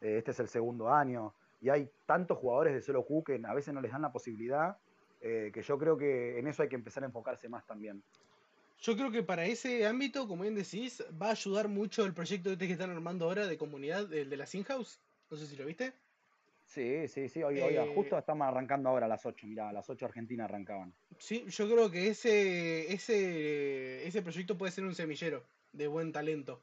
Eh, 0.00 0.18
este 0.18 0.30
es 0.30 0.40
el 0.40 0.48
segundo 0.48 0.88
año. 0.88 1.34
Y 1.60 1.68
hay 1.68 1.90
tantos 2.06 2.38
jugadores 2.38 2.72
de 2.74 2.80
solo 2.80 3.04
Q 3.04 3.24
que 3.24 3.40
a 3.44 3.54
veces 3.54 3.74
no 3.74 3.80
les 3.80 3.90
dan 3.90 4.02
la 4.02 4.12
posibilidad, 4.12 4.76
eh, 5.20 5.50
que 5.52 5.62
yo 5.62 5.76
creo 5.76 5.98
que 5.98 6.38
en 6.38 6.46
eso 6.46 6.62
hay 6.62 6.68
que 6.68 6.76
empezar 6.76 7.02
a 7.02 7.06
enfocarse 7.06 7.48
más 7.48 7.66
también. 7.66 8.00
Yo 8.80 8.94
creo 8.96 9.10
que 9.10 9.24
para 9.24 9.44
ese 9.44 9.84
ámbito, 9.84 10.28
como 10.28 10.42
bien 10.42 10.54
decís, 10.54 11.04
va 11.20 11.28
a 11.28 11.32
ayudar 11.32 11.66
mucho 11.66 12.04
el 12.04 12.14
proyecto 12.14 12.52
este 12.52 12.68
que 12.68 12.74
están 12.74 12.90
armando 12.90 13.24
ahora 13.24 13.48
de 13.48 13.58
comunidad, 13.58 14.12
el 14.12 14.30
de 14.30 14.36
la 14.36 14.46
House. 14.68 15.00
No 15.28 15.36
sé 15.36 15.46
si 15.46 15.56
lo 15.56 15.66
viste. 15.66 15.92
Sí, 16.68 17.08
sí, 17.08 17.30
sí. 17.30 17.42
Oiga, 17.42 17.64
Eh, 17.64 17.68
oiga, 17.68 17.94
justo 17.94 18.18
estamos 18.18 18.46
arrancando 18.46 18.90
ahora 18.90 19.06
a 19.06 19.08
las 19.08 19.24
8. 19.24 19.46
Mirá, 19.46 19.70
a 19.70 19.72
las 19.72 19.88
8 19.88 20.04
Argentina 20.04 20.44
arrancaban. 20.44 20.92
Sí, 21.18 21.46
yo 21.48 21.66
creo 21.66 21.90
que 21.90 22.08
ese, 22.08 22.92
ese, 22.92 24.06
ese 24.06 24.20
proyecto 24.20 24.58
puede 24.58 24.70
ser 24.70 24.84
un 24.84 24.94
semillero 24.94 25.42
de 25.72 25.86
buen 25.86 26.12
talento. 26.12 26.60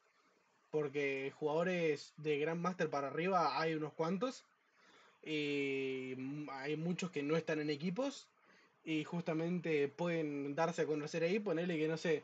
Porque 0.69 1.33
jugadores 1.35 2.13
de 2.17 2.37
Grandmaster 2.37 2.89
para 2.89 3.07
arriba 3.07 3.59
hay 3.59 3.73
unos 3.73 3.93
cuantos. 3.93 4.45
Y 5.23 6.13
hay 6.51 6.77
muchos 6.77 7.09
que 7.09 7.23
no 7.23 7.35
están 7.35 7.59
en 7.59 7.71
equipos. 7.71 8.27
Y 8.83 9.03
justamente 9.05 9.87
pueden 9.87 10.53
darse 10.53 10.83
a 10.83 10.85
conocer 10.85 11.23
ahí. 11.23 11.39
Ponerle 11.39 11.79
que 11.79 11.87
no 11.87 11.97
sé. 11.97 12.21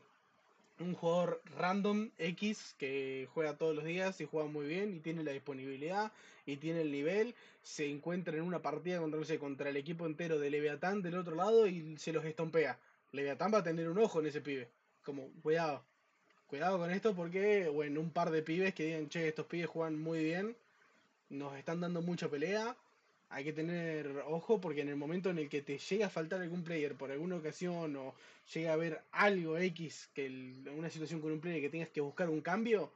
Un 0.81 0.95
jugador 0.95 1.41
random 1.57 2.09
X 2.17 2.75
que 2.77 3.27
juega 3.33 3.57
todos 3.57 3.75
los 3.75 3.86
días 3.86 4.19
y 4.19 4.25
juega 4.25 4.49
muy 4.49 4.65
bien 4.65 4.95
y 4.95 4.99
tiene 4.99 5.23
la 5.23 5.32
disponibilidad 5.32 6.11
y 6.45 6.57
tiene 6.57 6.82
el 6.82 6.91
nivel, 6.91 7.36
se 7.61 7.88
encuentra 7.88 8.36
en 8.36 8.43
una 8.43 8.61
partida 8.61 8.99
contra, 8.99 9.69
el 9.69 9.77
equipo 9.77 10.05
entero 10.05 10.39
de 10.39 10.49
Leviatán 10.49 11.01
del 11.01 11.17
otro 11.17 11.36
lado 11.36 11.67
y 11.67 11.97
se 11.97 12.11
los 12.11 12.25
estompea. 12.25 12.79
Leviatán 13.11 13.53
va 13.53 13.59
a 13.59 13.63
tener 13.63 13.89
un 13.89 13.99
ojo 13.99 14.19
en 14.19 14.27
ese 14.27 14.41
pibe. 14.41 14.69
Como, 15.03 15.29
cuidado. 15.41 15.84
Cuidado 16.47 16.79
con 16.79 16.91
esto 16.91 17.15
porque, 17.15 17.69
bueno, 17.69 18.01
un 18.01 18.11
par 18.11 18.32
de 18.32 18.41
pibes 18.41 18.73
que 18.73 18.86
digan, 18.86 19.09
che, 19.09 19.27
estos 19.27 19.45
pibes 19.45 19.67
juegan 19.67 19.99
muy 19.99 20.23
bien, 20.23 20.57
nos 21.29 21.55
están 21.55 21.79
dando 21.79 22.01
mucha 22.01 22.29
pelea. 22.29 22.75
Hay 23.32 23.43
que 23.43 23.53
tener 23.53 24.23
ojo 24.27 24.59
porque 24.61 24.82
en 24.82 24.89
el 24.89 24.95
momento 24.97 25.29
en 25.29 25.39
el 25.39 25.49
que 25.49 25.61
te 25.61 25.77
llega 25.77 26.07
a 26.07 26.09
faltar 26.09 26.41
algún 26.41 26.63
player 26.63 26.95
por 26.95 27.11
alguna 27.11 27.38
ocasión 27.38 27.95
o 27.95 28.13
llega 28.53 28.71
a 28.71 28.73
haber 28.73 29.01
algo 29.11 29.57
X, 29.57 30.09
que 30.13 30.25
el- 30.25 30.69
una 30.77 30.89
situación 30.89 31.21
con 31.21 31.32
un 31.32 31.39
player 31.41 31.61
que 31.61 31.69
tengas 31.69 31.89
que 31.89 32.01
buscar 32.01 32.29
un 32.29 32.41
cambio, 32.41 32.91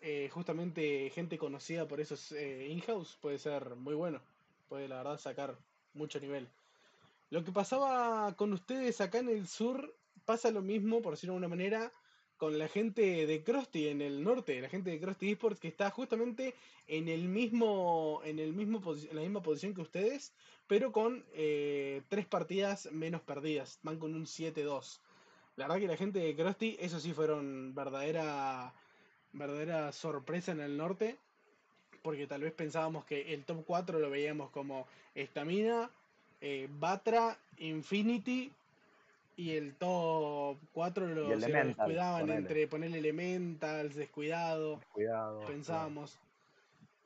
eh, 0.00 0.28
justamente 0.32 1.10
gente 1.10 1.38
conocida 1.38 1.86
por 1.88 2.00
esos 2.00 2.32
eh, 2.32 2.68
in-house 2.68 3.16
puede 3.20 3.38
ser 3.38 3.76
muy 3.76 3.94
bueno. 3.94 4.20
Puede 4.68 4.88
la 4.88 4.96
verdad 4.98 5.18
sacar 5.18 5.56
mucho 5.94 6.20
nivel. 6.20 6.48
Lo 7.30 7.44
que 7.44 7.52
pasaba 7.52 8.34
con 8.36 8.52
ustedes 8.52 9.00
acá 9.00 9.18
en 9.18 9.28
el 9.28 9.46
sur 9.48 9.94
pasa 10.24 10.50
lo 10.50 10.62
mismo, 10.62 11.02
por 11.02 11.12
decirlo 11.14 11.34
de 11.34 11.36
alguna 11.38 11.48
manera, 11.56 11.92
con 12.36 12.58
la 12.58 12.68
gente 12.68 13.26
de 13.26 13.42
Krusty 13.42 13.88
en 13.88 14.02
el 14.02 14.22
norte, 14.22 14.60
la 14.60 14.68
gente 14.68 14.90
de 14.90 15.00
Krusty 15.00 15.32
Esports 15.32 15.60
que 15.60 15.68
está 15.68 15.90
justamente 15.90 16.54
en 16.86 17.08
el 17.08 17.28
mismo, 17.28 18.20
en 18.24 18.38
el 18.38 18.52
mismo 18.52 18.80
en 18.94 19.16
la 19.16 19.22
misma 19.22 19.42
posición 19.42 19.74
que 19.74 19.80
ustedes, 19.80 20.32
pero 20.66 20.92
con 20.92 21.24
eh, 21.34 22.02
tres 22.08 22.26
partidas 22.26 22.90
menos 22.92 23.22
perdidas, 23.22 23.78
van 23.82 23.98
con 23.98 24.14
un 24.14 24.26
7-2. 24.26 25.00
La 25.56 25.66
verdad 25.66 25.80
que 25.80 25.88
la 25.88 25.96
gente 25.96 26.18
de 26.18 26.36
Krusty, 26.36 26.76
eso 26.78 27.00
sí 27.00 27.12
fueron 27.12 27.74
verdadera, 27.74 28.74
verdadera 29.32 29.92
sorpresa 29.92 30.52
en 30.52 30.60
el 30.60 30.76
norte, 30.76 31.16
porque 32.02 32.26
tal 32.26 32.42
vez 32.42 32.52
pensábamos 32.52 33.04
que 33.06 33.32
el 33.32 33.44
top 33.44 33.64
4 33.64 33.98
lo 33.98 34.10
veíamos 34.10 34.50
como 34.50 34.86
Estamina, 35.14 35.90
eh, 36.42 36.68
Batra, 36.70 37.38
Infinity 37.58 38.52
y 39.36 39.52
el 39.56 39.74
top 39.74 40.56
4 40.72 41.06
lo, 41.08 41.14
se 41.14 41.20
lo 41.28 41.32
Elemental, 41.34 41.66
descuidaban 41.68 42.20
ponele. 42.22 42.38
entre 42.38 42.66
ponerle 42.68 42.98
Elementals, 42.98 43.94
descuidado, 43.94 44.80
Cuidado. 44.92 45.44
pensábamos. 45.46 46.18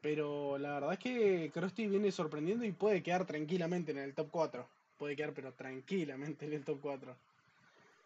Pero 0.01 0.57
la 0.57 0.75
verdad 0.75 0.93
es 0.95 0.99
que 0.99 1.51
Krusty 1.53 1.87
viene 1.87 2.11
sorprendiendo 2.11 2.65
y 2.65 2.73
puede 2.73 3.03
quedar 3.03 3.27
tranquilamente 3.27 3.93
en 3.93 3.99
el 3.99 4.15
top 4.15 4.29
4. 4.31 4.67
Puede 4.99 5.17
quedar, 5.17 5.33
pero 5.33 5.53
tranquilamente 5.53 6.47
en 6.47 6.53
el 6.55 6.65
top 6.65 6.79
4. 6.81 7.15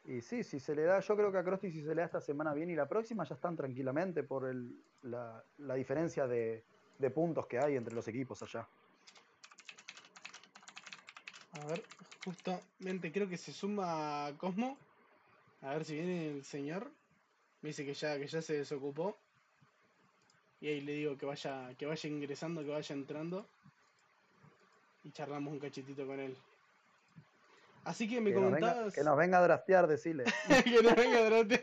Y 0.07 0.21
sí, 0.21 0.43
si 0.43 0.59
se 0.61 0.75
le 0.75 0.83
da, 0.83 1.01
yo 1.01 1.17
creo 1.17 1.31
que 1.33 1.39
a 1.39 1.45
Krusty 1.45 1.71
si 1.71 1.83
se 1.83 1.89
le 1.95 2.01
da 2.03 2.05
esta 2.07 2.21
semana 2.21 2.53
bien 2.53 2.69
y 2.71 2.75
la 2.75 2.87
próxima 2.89 3.25
ya 3.25 3.35
están 3.35 3.57
tranquilamente 3.57 4.23
por 4.23 4.47
el, 4.49 4.75
la, 5.03 5.43
la 5.59 5.75
diferencia 5.75 6.27
de, 6.27 6.63
de 6.99 7.11
puntos 7.11 7.47
que 7.47 7.59
hay 7.59 7.77
entre 7.77 7.95
los 7.95 8.07
equipos 8.09 8.43
allá. 8.43 8.67
A 11.63 11.67
ver, 11.67 11.85
justamente 12.25 13.13
creo 13.13 13.29
que 13.29 13.37
se 13.37 13.53
suma 13.53 14.33
Cosmo. 14.39 14.77
A 15.63 15.71
ver 15.75 15.85
si 15.85 15.95
viene 15.95 16.31
el 16.31 16.45
señor. 16.45 16.91
Me 17.63 17.69
dice 17.69 17.85
que 17.85 17.95
ya, 17.95 18.19
que 18.19 18.27
ya 18.27 18.43
se 18.43 18.55
desocupó. 18.59 19.17
Y 20.61 20.69
ahí 20.69 20.81
le 20.81 20.93
digo 20.93 21.17
que 21.17 21.27
vaya, 21.27 21.75
que 21.79 21.87
vaya 21.87 22.09
ingresando, 22.09 22.63
que 22.63 22.71
vaya 22.71 22.95
entrando. 22.95 23.47
Y 25.03 25.11
charlamos 25.13 25.53
un 25.53 25.59
cachitito 25.61 26.07
con 26.07 26.21
él. 26.21 26.37
Así 27.85 28.09
que 28.09 28.21
me 28.21 28.31
Que 28.33 28.41
nos, 28.41 28.51
venga, 28.53 28.61
comentabas. 28.69 28.95
que 28.95 29.05
nos 29.05 29.17
venga 29.17 29.39
a 29.39 29.43
draftear, 29.43 29.87
decile. 29.87 30.25
que 30.65 30.83
no 30.83 30.95
venga 30.95 31.19
adelante. 31.19 31.63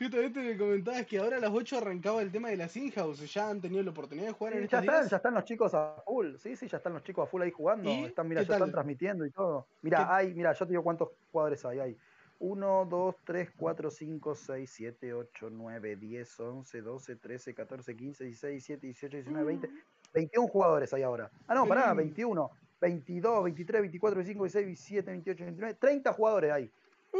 Justamente 0.00 0.40
me 0.40 0.56
comentabas 0.56 1.04
que 1.06 1.18
ahora 1.18 1.36
a 1.36 1.40
las 1.40 1.50
8 1.52 1.76
arrancaba 1.76 2.22
el 2.22 2.32
tema 2.32 2.48
de 2.48 2.56
las 2.56 2.74
in-house. 2.74 3.20
¿Ya 3.34 3.50
han 3.50 3.60
tenido 3.60 3.82
la 3.82 3.90
oportunidad 3.90 4.28
de 4.28 4.32
jugar 4.32 4.54
en 4.54 4.60
Sí, 4.60 4.64
estos 4.64 4.78
ya 4.78 4.80
están, 4.80 5.00
días? 5.02 5.10
ya 5.10 5.16
están 5.18 5.34
los 5.34 5.44
chicos 5.44 5.74
a 5.74 6.02
full. 6.06 6.36
Sí, 6.36 6.56
sí, 6.56 6.68
ya 6.68 6.78
están 6.78 6.94
los 6.94 7.02
chicos 7.02 7.28
a 7.28 7.30
full 7.30 7.42
ahí 7.42 7.50
jugando. 7.50 7.90
¿Y 7.90 8.04
Están, 8.04 8.26
mira, 8.26 8.40
qué 8.40 8.48
ya 8.48 8.54
están 8.54 8.70
transmitiendo 8.72 9.26
y 9.26 9.30
todo. 9.30 9.64
¿Qué- 9.68 9.76
Mira, 9.82 10.16
hay, 10.16 10.32
mira, 10.32 10.54
yo 10.54 10.64
te 10.66 10.70
digo 10.72 10.82
cuántos 10.82 11.10
jugadores 11.30 11.62
hay. 11.66 11.80
Hay 11.80 11.98
1, 12.38 12.86
2, 12.88 13.14
3, 13.24 13.50
4, 13.54 13.90
5, 13.90 14.34
6, 14.34 14.70
7, 14.72 15.12
8, 15.12 15.50
9, 15.50 15.96
10, 15.96 16.40
11, 16.40 16.80
12, 16.80 17.16
13, 17.16 17.54
14, 17.54 17.94
15, 17.94 18.24
16, 18.24 18.52
17, 18.54 18.86
18, 18.86 19.16
19, 19.18 19.44
20. 19.46 19.68
21 20.14 20.48
jugadores 20.48 20.94
hay 20.94 21.02
ahora. 21.02 21.30
Ah, 21.46 21.54
no, 21.54 21.64
Qué 21.64 21.68
pará, 21.68 21.82
lindo. 21.88 21.96
21, 21.96 22.50
22, 22.80 23.44
23, 23.44 23.82
24, 23.82 24.16
25, 24.16 24.42
26, 24.44 24.64
27, 24.64 25.10
28, 25.10 25.44
29, 25.44 25.74
30 25.78 26.12
jugadores 26.14 26.52
hay. 26.52 26.72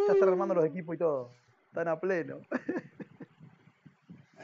Ya 0.06 0.14
están 0.14 0.30
armando 0.30 0.54
los 0.54 0.64
equipos 0.64 0.94
y 0.94 0.98
todo. 0.98 1.32
Están 1.70 1.86
a 1.86 2.00
pleno. 2.00 2.40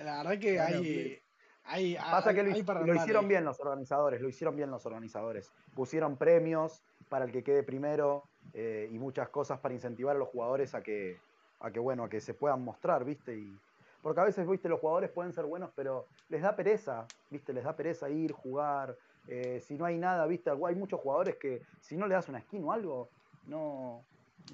La 0.05 0.19
verdad 0.23 0.39
que 0.39 0.53
Bueno, 0.59 0.67
hay, 0.79 1.19
hay, 1.65 1.95
Pasa 1.97 2.31
hay- 2.31 2.37
que 2.37 2.43
lo, 2.45 2.51
hay 2.53 2.61
hicieron 2.99 3.25
ahí. 3.25 3.29
bien 3.29 3.45
los 3.45 3.59
organizadores, 3.59 4.21
lo 4.21 4.29
hicieron 4.29 4.55
bien 4.57 4.71
los 4.71 4.87
organizadores. 4.87 5.51
Pusieron 5.75 6.17
premios 6.17 6.85
para 7.09 7.25
el 7.25 7.33
que 7.33 7.43
quede 7.43 7.65
primero 7.65 8.23
eh, 8.55 8.89
y 8.93 8.99
muchas 9.01 9.29
cosas 9.31 9.59
para 9.59 9.75
incentivar 9.75 10.15
a 10.15 10.19
los 10.21 10.29
jugadores 10.29 10.75
a 10.77 10.83
que, 10.85 11.19
a 11.59 11.71
que, 11.73 11.81
bueno, 11.81 12.05
a 12.05 12.09
que 12.09 12.21
se 12.21 12.33
puedan 12.35 12.63
mostrar, 12.63 13.05
¿viste? 13.05 13.37
Y, 13.37 13.59
porque 14.03 14.21
a 14.21 14.25
veces, 14.25 14.47
¿viste? 14.47 14.69
Los 14.69 14.79
jugadores 14.79 15.11
pueden 15.11 15.33
ser 15.33 15.47
buenos, 15.47 15.71
pero 15.75 16.07
les 16.29 16.43
da 16.43 16.55
pereza, 16.55 17.07
¿viste? 17.29 17.53
Les 17.53 17.65
da 17.65 17.75
pereza 17.75 18.09
ir, 18.09 18.31
jugar. 18.31 18.97
eh, 19.27 19.61
si 19.61 19.75
no 19.75 19.85
hay 19.85 19.99
nada, 19.99 20.25
¿viste? 20.27 20.51
Hay 20.51 20.77
muchos 20.77 21.01
jugadores 21.01 21.35
que 21.37 21.61
si 21.81 21.97
no 21.97 22.07
le 22.07 22.15
das 22.15 22.29
una 22.29 22.41
skin 22.41 22.63
o 22.63 22.71
algo, 22.71 23.09
no, 23.49 24.05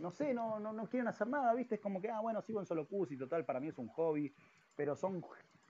no 0.01 0.11
sé, 0.11 0.35
no, 0.35 0.59
no, 0.59 0.73
no 0.73 0.89
quieren 0.89 1.09
hacer 1.09 1.27
nada, 1.29 1.55
¿viste? 1.55 1.77
Es 1.77 1.81
como 1.81 2.01
que, 2.01 2.11
ah, 2.11 2.21
bueno, 2.21 2.43
sigo 2.43 2.61
en 2.61 2.67
solo 2.67 2.87
y 3.11 3.17
total, 3.17 3.45
para 3.45 3.61
mí 3.61 3.69
es 3.69 3.79
un 3.79 3.89
hobby, 3.89 4.33
pero 4.77 4.97
son 4.97 5.23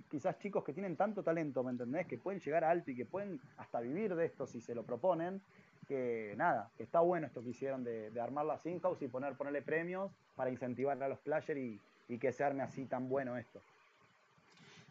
quizás 0.08 0.38
chicos 0.38 0.62
que 0.64 0.72
tienen 0.72 0.96
tanto 0.96 1.22
talento, 1.22 1.62
¿me 1.64 1.70
entendés? 1.70 2.06
Que 2.06 2.18
pueden 2.18 2.40
llegar 2.40 2.64
alto 2.64 2.90
y 2.90 2.96
que 2.96 3.06
pueden 3.06 3.40
hasta 3.56 3.80
vivir 3.80 4.14
de 4.14 4.26
esto 4.26 4.46
si 4.46 4.60
se 4.60 4.74
lo 4.74 4.84
proponen, 4.84 5.40
que 5.88 6.34
nada, 6.36 6.70
que 6.76 6.84
está 6.84 7.00
bueno 7.00 7.26
esto 7.26 7.42
que 7.42 7.50
hicieron 7.50 7.82
de, 7.82 8.10
de 8.10 8.20
armar 8.20 8.46
las 8.46 8.64
in-house 8.66 9.02
y 9.02 9.08
poner, 9.08 9.36
ponerle 9.36 9.62
premios 9.62 10.12
para 10.36 10.50
incentivar 10.50 11.02
a 11.02 11.08
los 11.08 11.18
players 11.18 11.58
y, 11.58 11.80
y 12.08 12.18
que 12.18 12.32
se 12.32 12.44
arme 12.44 12.62
así 12.62 12.84
tan 12.84 13.08
bueno 13.08 13.36
esto. 13.36 13.60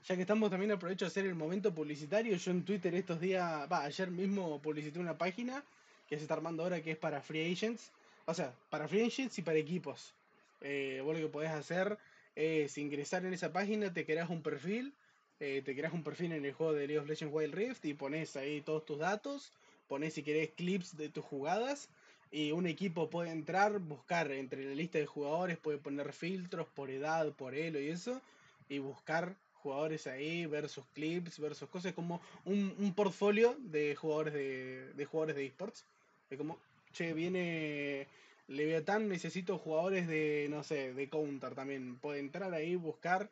Ya 0.03 0.15
que 0.15 0.21
estamos 0.21 0.49
también 0.49 0.71
aprovecho 0.71 1.05
de 1.05 1.09
hacer 1.09 1.25
el 1.27 1.35
momento 1.35 1.73
publicitario. 1.73 2.35
Yo 2.35 2.51
en 2.51 2.65
Twitter 2.65 2.93
estos 2.95 3.19
días, 3.19 3.71
va, 3.71 3.83
ayer 3.83 4.09
mismo 4.09 4.59
publicité 4.59 4.99
una 4.99 5.15
página 5.15 5.63
que 6.09 6.17
se 6.17 6.23
está 6.23 6.33
armando 6.33 6.63
ahora 6.63 6.81
que 6.81 6.91
es 6.91 6.97
para 6.97 7.21
free 7.21 7.53
agents. 7.53 7.91
O 8.25 8.33
sea, 8.33 8.53
para 8.69 8.85
agents 8.85 9.37
y 9.37 9.41
para 9.41 9.57
equipos. 9.57 10.13
Eh, 10.61 11.01
vos 11.03 11.15
lo 11.15 11.21
que 11.25 11.31
podés 11.31 11.51
hacer 11.51 11.97
es 12.35 12.77
ingresar 12.77 13.25
en 13.25 13.33
esa 13.33 13.51
página, 13.51 13.93
te 13.93 14.05
creas 14.05 14.29
un 14.29 14.41
perfil, 14.41 14.93
eh, 15.39 15.61
te 15.65 15.75
creas 15.75 15.93
un 15.93 16.03
perfil 16.03 16.33
en 16.33 16.45
el 16.45 16.53
juego 16.53 16.73
de 16.73 16.87
League 16.87 16.99
of 16.99 17.07
Legends 17.07 17.33
Wild 17.33 17.53
Rift 17.53 17.85
y 17.85 17.93
pones 17.93 18.35
ahí 18.35 18.61
todos 18.61 18.85
tus 18.85 18.99
datos, 18.99 19.51
pones 19.87 20.13
si 20.13 20.23
querés 20.23 20.51
clips 20.51 20.95
de 20.97 21.09
tus 21.09 21.25
jugadas 21.25 21.89
y 22.31 22.51
un 22.51 22.67
equipo 22.67 23.09
puede 23.09 23.31
entrar, 23.31 23.79
buscar 23.79 24.31
entre 24.31 24.63
la 24.63 24.75
lista 24.75 24.99
de 24.99 25.05
jugadores, 25.05 25.57
puede 25.57 25.77
poner 25.79 26.13
filtros 26.13 26.67
por 26.67 26.89
edad, 26.89 27.33
por 27.33 27.55
elo 27.55 27.79
y 27.79 27.89
eso, 27.89 28.21
y 28.69 28.79
buscar 28.79 29.35
jugadores 29.55 30.07
ahí, 30.07 30.45
ver 30.45 30.69
sus 30.69 30.85
clips, 30.93 31.39
ver 31.39 31.55
sus 31.55 31.69
cosas, 31.69 31.93
como 31.93 32.21
un, 32.45 32.73
un 32.79 32.93
portfolio 32.93 33.55
de 33.59 33.95
jugadores 33.95 34.33
de, 34.33 34.93
de 34.93 35.05
jugadores 35.05 35.35
de 35.35 35.45
esports. 35.45 35.85
Es 36.29 36.37
como, 36.37 36.57
che, 36.91 37.13
viene 37.13 38.07
Leviatán, 38.47 39.07
necesito 39.07 39.57
jugadores 39.57 40.07
de, 40.07 40.47
no 40.49 40.63
sé, 40.63 40.93
de 40.93 41.09
Counter 41.09 41.55
también. 41.55 41.97
Puede 41.97 42.19
entrar 42.19 42.53
ahí, 42.53 42.75
buscar, 42.75 43.29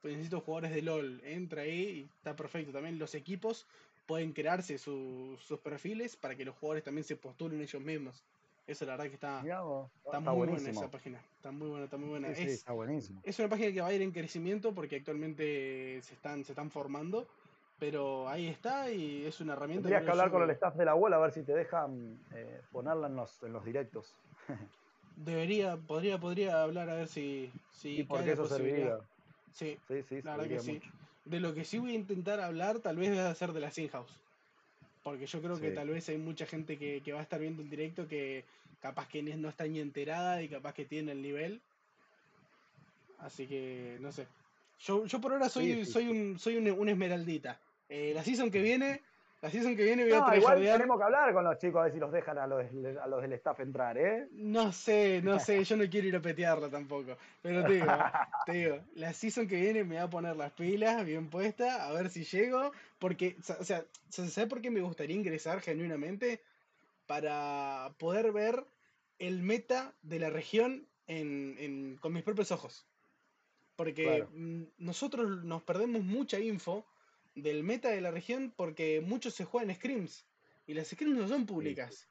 pues 0.00 0.14
necesito 0.14 0.40
jugadores 0.40 0.72
de 0.74 0.82
LOL. 0.82 1.20
Entra 1.24 1.62
ahí 1.62 1.80
y 1.82 2.00
está 2.18 2.34
perfecto. 2.36 2.72
También 2.72 2.98
los 2.98 3.14
equipos 3.14 3.66
pueden 4.06 4.32
crearse 4.32 4.78
su- 4.78 5.38
sus 5.46 5.58
perfiles 5.60 6.16
para 6.16 6.34
que 6.36 6.44
los 6.44 6.56
jugadores 6.56 6.84
también 6.84 7.04
se 7.04 7.16
postulen 7.16 7.60
ellos 7.60 7.82
mismos. 7.82 8.22
Eso 8.66 8.84
la 8.86 8.92
verdad 8.92 9.06
que 9.08 9.14
está, 9.14 9.38
está, 9.40 9.90
está 10.04 10.20
muy 10.20 10.36
buena 10.36 10.52
buenísimo. 10.52 10.80
esa 10.80 10.90
página. 10.90 11.20
Está 11.36 11.50
muy 11.50 11.68
buena, 11.68 11.84
está 11.84 11.96
muy 11.96 12.08
buena. 12.08 12.28
Sí, 12.28 12.34
sí, 12.36 12.42
Es- 12.42 12.52
está 12.54 12.72
buenísimo. 12.72 13.20
es 13.24 13.38
una 13.40 13.48
página 13.48 13.72
que 13.72 13.80
va 13.80 13.88
a 13.88 13.92
ir 13.94 14.02
en 14.02 14.12
crecimiento 14.12 14.72
porque 14.74 14.96
actualmente 14.96 16.00
se 16.02 16.14
están, 16.14 16.44
se 16.44 16.52
están 16.52 16.70
formando, 16.70 17.28
pero 17.82 18.28
ahí 18.28 18.46
está 18.46 18.88
y 18.92 19.26
es 19.26 19.40
una 19.40 19.54
herramienta. 19.54 19.88
Tendrías 19.88 20.04
que 20.04 20.10
hablar 20.12 20.28
yo, 20.28 20.34
con 20.34 20.42
el 20.44 20.50
staff 20.50 20.76
de 20.76 20.84
la 20.84 20.94
web 20.94 21.12
a 21.14 21.18
ver 21.18 21.32
si 21.32 21.42
te 21.42 21.52
dejan 21.52 22.16
eh, 22.32 22.60
ponerla 22.70 23.08
en 23.08 23.16
los, 23.16 23.42
en 23.42 23.52
los 23.52 23.64
directos. 23.64 24.14
Debería, 25.16 25.76
podría, 25.76 26.16
podría 26.20 26.62
hablar 26.62 26.88
a 26.90 26.94
ver 26.94 27.08
si, 27.08 27.50
si 27.72 27.98
y 27.98 28.02
porque 28.04 28.30
eso 28.30 28.46
serviría. 28.46 28.98
Sí, 29.52 29.76
Sí, 29.88 30.00
sí, 30.08 30.22
la 30.22 30.36
verdad 30.36 30.48
que 30.48 30.60
sí. 30.60 30.72
mucho. 30.74 30.90
De 31.24 31.40
lo 31.40 31.54
que 31.54 31.64
sí 31.64 31.78
voy 31.78 31.90
a 31.90 31.94
intentar 31.94 32.38
hablar, 32.38 32.78
tal 32.78 32.98
vez 32.98 33.18
va 33.18 33.28
a 33.28 33.34
ser 33.34 33.52
de 33.52 33.58
las 33.58 33.76
in-house. 33.76 34.16
Porque 35.02 35.26
yo 35.26 35.42
creo 35.42 35.58
que 35.58 35.72
tal 35.72 35.88
vez 35.88 36.08
hay 36.08 36.18
mucha 36.18 36.46
gente 36.46 36.78
que, 36.78 37.02
que 37.04 37.12
va 37.12 37.18
a 37.18 37.24
estar 37.24 37.40
viendo 37.40 37.62
el 37.62 37.68
directo 37.68 38.06
que 38.06 38.44
capaz 38.80 39.08
que 39.08 39.24
no 39.24 39.48
está 39.48 39.66
ni 39.66 39.80
enterada 39.80 40.40
y 40.40 40.48
capaz 40.48 40.72
que 40.72 40.84
tiene 40.84 41.10
el 41.10 41.20
nivel. 41.20 41.60
Así 43.18 43.44
que, 43.48 43.98
no 44.00 44.12
sé. 44.12 44.28
Yo, 44.78 45.04
yo 45.06 45.20
por 45.20 45.32
ahora 45.32 45.48
soy, 45.48 45.74
Sí, 45.74 45.84
sí, 45.84 45.92
soy, 45.92 46.08
un, 46.08 46.38
soy 46.38 46.56
un, 46.56 46.70
un 46.70 46.88
esmeraldita. 46.88 47.58
Eh, 47.94 48.14
la 48.14 48.24
season 48.24 48.50
que 48.50 48.62
viene, 48.62 49.02
la 49.42 49.50
season 49.50 49.76
que 49.76 49.84
viene 49.84 50.04
voy 50.04 50.12
a 50.14 50.36
igual 50.38 50.62
tenemos 50.62 50.96
que 50.96 51.04
hablar 51.04 51.30
con 51.34 51.44
los 51.44 51.58
chicos 51.58 51.80
a 51.80 51.84
ver 51.84 51.92
si 51.92 51.98
los 51.98 52.10
dejan 52.10 52.38
a 52.38 52.46
los, 52.46 52.72
del- 52.72 52.98
a 52.98 53.06
los 53.06 53.20
del 53.20 53.34
staff 53.34 53.60
entrar, 53.60 53.98
¿eh? 53.98 54.28
No 54.32 54.72
sé, 54.72 55.20
no 55.22 55.38
sé, 55.38 55.62
yo 55.62 55.76
no 55.76 55.84
quiero 55.90 56.08
ir 56.08 56.16
a 56.16 56.22
petearla 56.22 56.70
tampoco. 56.70 57.18
Pero 57.42 57.66
te 57.66 57.72
digo, 57.74 57.86
te 58.46 58.52
digo, 58.52 58.78
la 58.94 59.12
season 59.12 59.46
que 59.46 59.60
viene 59.60 59.84
me 59.84 59.96
va 59.96 60.04
a 60.04 60.10
poner 60.10 60.34
las 60.36 60.52
pilas 60.52 61.04
bien 61.04 61.28
puestas, 61.28 61.80
a 61.80 61.92
ver 61.92 62.08
si 62.08 62.24
llego. 62.24 62.72
Porque, 62.98 63.36
o 63.38 63.42
sea, 63.64 63.84
sa- 64.08 64.26
¿sabes 64.26 64.48
por 64.48 64.62
qué 64.62 64.70
me 64.70 64.80
gustaría 64.80 65.14
ingresar 65.14 65.60
genuinamente? 65.60 66.40
Para 67.06 67.92
poder 67.98 68.32
ver 68.32 68.64
el 69.18 69.42
meta 69.42 69.92
de 70.00 70.18
la 70.18 70.30
región 70.30 70.86
en, 71.06 71.56
en- 71.58 71.96
con 71.98 72.14
mis 72.14 72.22
propios 72.22 72.52
ojos. 72.52 72.86
Porque 73.76 74.04
Claro. 74.04 74.30
mm, 74.32 74.62
nosotros 74.78 75.44
nos 75.44 75.62
perdemos 75.62 76.02
mucha 76.02 76.38
info 76.40 76.86
del 77.34 77.62
meta 77.64 77.88
de 77.90 78.00
la 78.00 78.10
región 78.10 78.52
porque 78.56 79.00
muchos 79.00 79.34
se 79.34 79.44
juegan 79.44 79.74
scrims. 79.74 80.24
Y 80.66 80.74
las 80.74 80.88
scrims 80.88 81.16
no 81.18 81.28
son 81.28 81.46
públicas. 81.46 82.08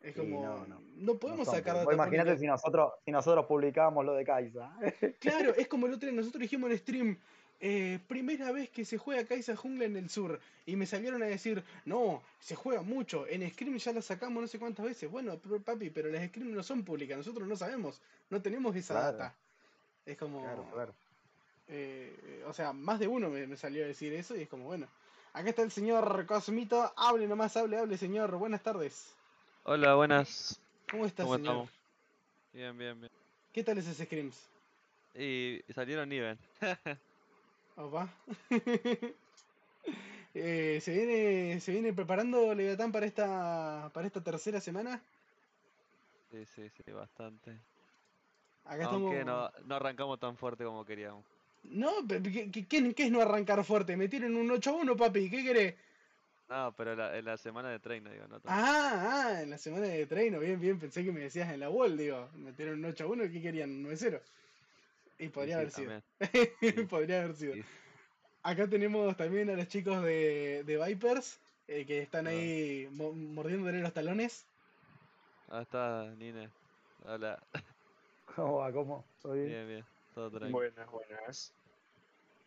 Es 0.00 0.14
Sí, 0.14 0.20
como. 0.20 0.42
no, 0.44 0.66
No, 0.66 0.80
no. 0.96 1.18
podemos 1.18 1.46
No 1.48 1.52
sacar 1.54 1.74
data 1.76 1.92
Imagínate 1.92 2.30
pública. 2.30 2.40
si 2.40 2.46
nosotros, 2.46 2.92
si 3.04 3.10
nosotros 3.10 3.46
publicábamos 3.46 4.04
lo 4.04 4.14
de 4.14 4.24
Kaisa. 4.24 4.72
Claro, 5.20 5.54
es 5.56 5.66
como 5.68 5.86
el 5.86 5.94
otro 5.94 6.08
día, 6.08 6.16
nosotros 6.16 6.40
dijimos 6.40 6.70
en 6.70 6.78
stream, 6.78 7.18
eh, 7.60 7.98
primera 8.06 8.52
vez 8.52 8.70
que 8.70 8.84
se 8.84 8.98
juega 8.98 9.24
Kaisa 9.26 9.56
Jungla 9.56 9.86
en 9.86 9.96
el 9.96 10.08
sur, 10.08 10.38
y 10.66 10.76
me 10.76 10.86
salieron 10.86 11.20
a 11.24 11.26
decir, 11.26 11.64
no, 11.84 12.22
se 12.38 12.54
juega 12.54 12.82
mucho, 12.82 13.26
en 13.26 13.48
Scream 13.50 13.76
ya 13.78 13.92
la 13.92 14.00
sacamos 14.02 14.40
no 14.40 14.46
sé 14.46 14.60
cuántas 14.60 14.86
veces. 14.86 15.10
Bueno, 15.10 15.36
papi, 15.64 15.90
pero 15.90 16.08
las 16.08 16.24
Scream 16.28 16.52
no 16.54 16.62
son 16.62 16.84
públicas, 16.84 17.16
nosotros 17.16 17.48
no 17.48 17.56
sabemos, 17.56 18.00
no 18.30 18.40
tenemos 18.40 18.76
esa 18.76 18.94
Claro. 18.94 19.18
data. 19.18 19.34
Es 20.06 20.16
como, 20.16 20.40
Claro, 20.42 20.64
claro. 20.72 20.94
Eh, 21.68 22.44
o 22.46 22.52
sea, 22.52 22.72
más 22.72 22.98
de 22.98 23.08
uno 23.08 23.28
me, 23.30 23.46
me 23.46 23.56
salió 23.56 23.84
a 23.84 23.88
decir 23.88 24.12
eso, 24.12 24.36
y 24.36 24.42
es 24.42 24.48
como, 24.48 24.64
bueno. 24.64 24.88
Acá 25.34 25.50
está 25.50 25.62
el 25.62 25.70
señor 25.70 26.26
Cosmito, 26.26 26.92
hable 26.96 27.28
nomás, 27.28 27.56
hable, 27.56 27.78
hable, 27.78 27.96
señor, 27.98 28.34
buenas 28.36 28.62
tardes. 28.62 29.14
Hola, 29.64 29.94
buenas. 29.94 30.58
¿Cómo 30.90 31.04
está, 31.06 31.22
¿Cómo 31.24 31.36
señor? 31.36 31.52
estamos? 31.52 31.70
Bien, 32.52 32.76
bien, 32.76 32.98
bien. 32.98 33.12
¿Qué 33.52 33.62
tal 33.62 33.78
esos 33.78 33.96
Screams? 33.96 34.48
Y 35.14 35.60
salieron 35.74 36.08
Niven. 36.08 36.38
Opa. 37.76 38.08
Eh, 40.34 40.78
¿se 40.82 40.92
viene, 40.92 41.58
se 41.58 41.72
viene 41.72 41.92
preparando 41.92 42.54
Leviatán 42.54 42.92
para 42.92 43.06
esta, 43.06 43.90
para 43.92 44.06
esta 44.06 44.22
tercera 44.22 44.60
semana? 44.60 45.02
Sí, 46.30 46.44
sí, 46.44 46.68
sí, 46.68 46.92
bastante. 46.92 47.58
Acá 48.64 48.84
Aunque 48.84 49.20
estamos. 49.20 49.50
no, 49.58 49.66
no 49.66 49.74
arrancamos 49.74 50.20
tan 50.20 50.36
fuerte 50.36 50.64
como 50.64 50.84
queríamos. 50.84 51.24
No, 51.64 51.90
¿qué, 52.08 52.50
qué- 52.50 52.66
qué- 52.94 53.04
es 53.04 53.10
no 53.10 53.20
arrancar 53.20 53.62
fuerte? 53.64 53.96
Me 53.96 54.08
tienen 54.08 54.36
un 54.36 54.50
8-1, 54.50 54.96
papi, 54.96 55.28
¿qué 55.30 55.42
querés? 55.42 55.74
No, 56.48 56.74
pero 56.76 56.96
la, 56.96 57.16
en 57.18 57.24
la 57.26 57.36
semana 57.36 57.68
de 57.68 57.78
train, 57.78 58.02
digo, 58.04 58.26
no 58.26 58.40
tanto. 58.40 58.48
Ah, 58.48 59.26
ah, 59.36 59.42
en 59.42 59.50
la 59.50 59.58
semana 59.58 59.86
de 59.86 60.06
treino, 60.06 60.40
bien, 60.40 60.58
bien, 60.60 60.78
pensé 60.78 61.04
que 61.04 61.12
me 61.12 61.20
decías 61.20 61.52
en 61.52 61.60
la 61.60 61.68
wall, 61.68 61.96
digo, 61.96 62.28
me 62.34 62.50
metieron 62.50 62.78
un 62.82 62.90
8-1, 62.90 63.30
¿qué 63.30 63.42
querían? 63.42 63.82
9-0. 63.82 64.20
Y 65.18 65.28
podría 65.28 65.56
sí, 65.56 65.60
haber 65.60 65.70
sido. 65.72 66.02
Sí, 66.60 66.72
podría 66.88 67.22
haber 67.22 67.36
sido. 67.36 67.54
sí. 67.54 67.64
Acá 68.42 68.66
tenemos 68.68 69.14
también 69.16 69.50
a 69.50 69.54
los 69.54 69.68
chicos 69.68 70.02
de, 70.04 70.62
de 70.64 70.84
Vipers, 70.86 71.38
eh, 71.66 71.84
que 71.84 72.00
están 72.00 72.26
Ah. 72.26 72.30
ahí 72.30 72.88
mo- 72.92 73.12
mordiéndole 73.12 73.80
los 73.80 73.92
talones. 73.92 74.46
Ah, 75.50 75.62
está 75.62 76.14
Nine. 76.18 76.48
Hola. 77.04 77.38
¿Cómo 78.34 78.58
va? 78.58 78.72
¿Cómo? 78.72 79.04
¿Todo 79.22 79.34
bien? 79.34 79.46
Bien, 79.48 79.66
bien. 79.68 79.97
Todo 80.18 80.30
tranquilo. 80.30 80.58
Buenas, 80.58 80.90
buenas. 80.90 81.52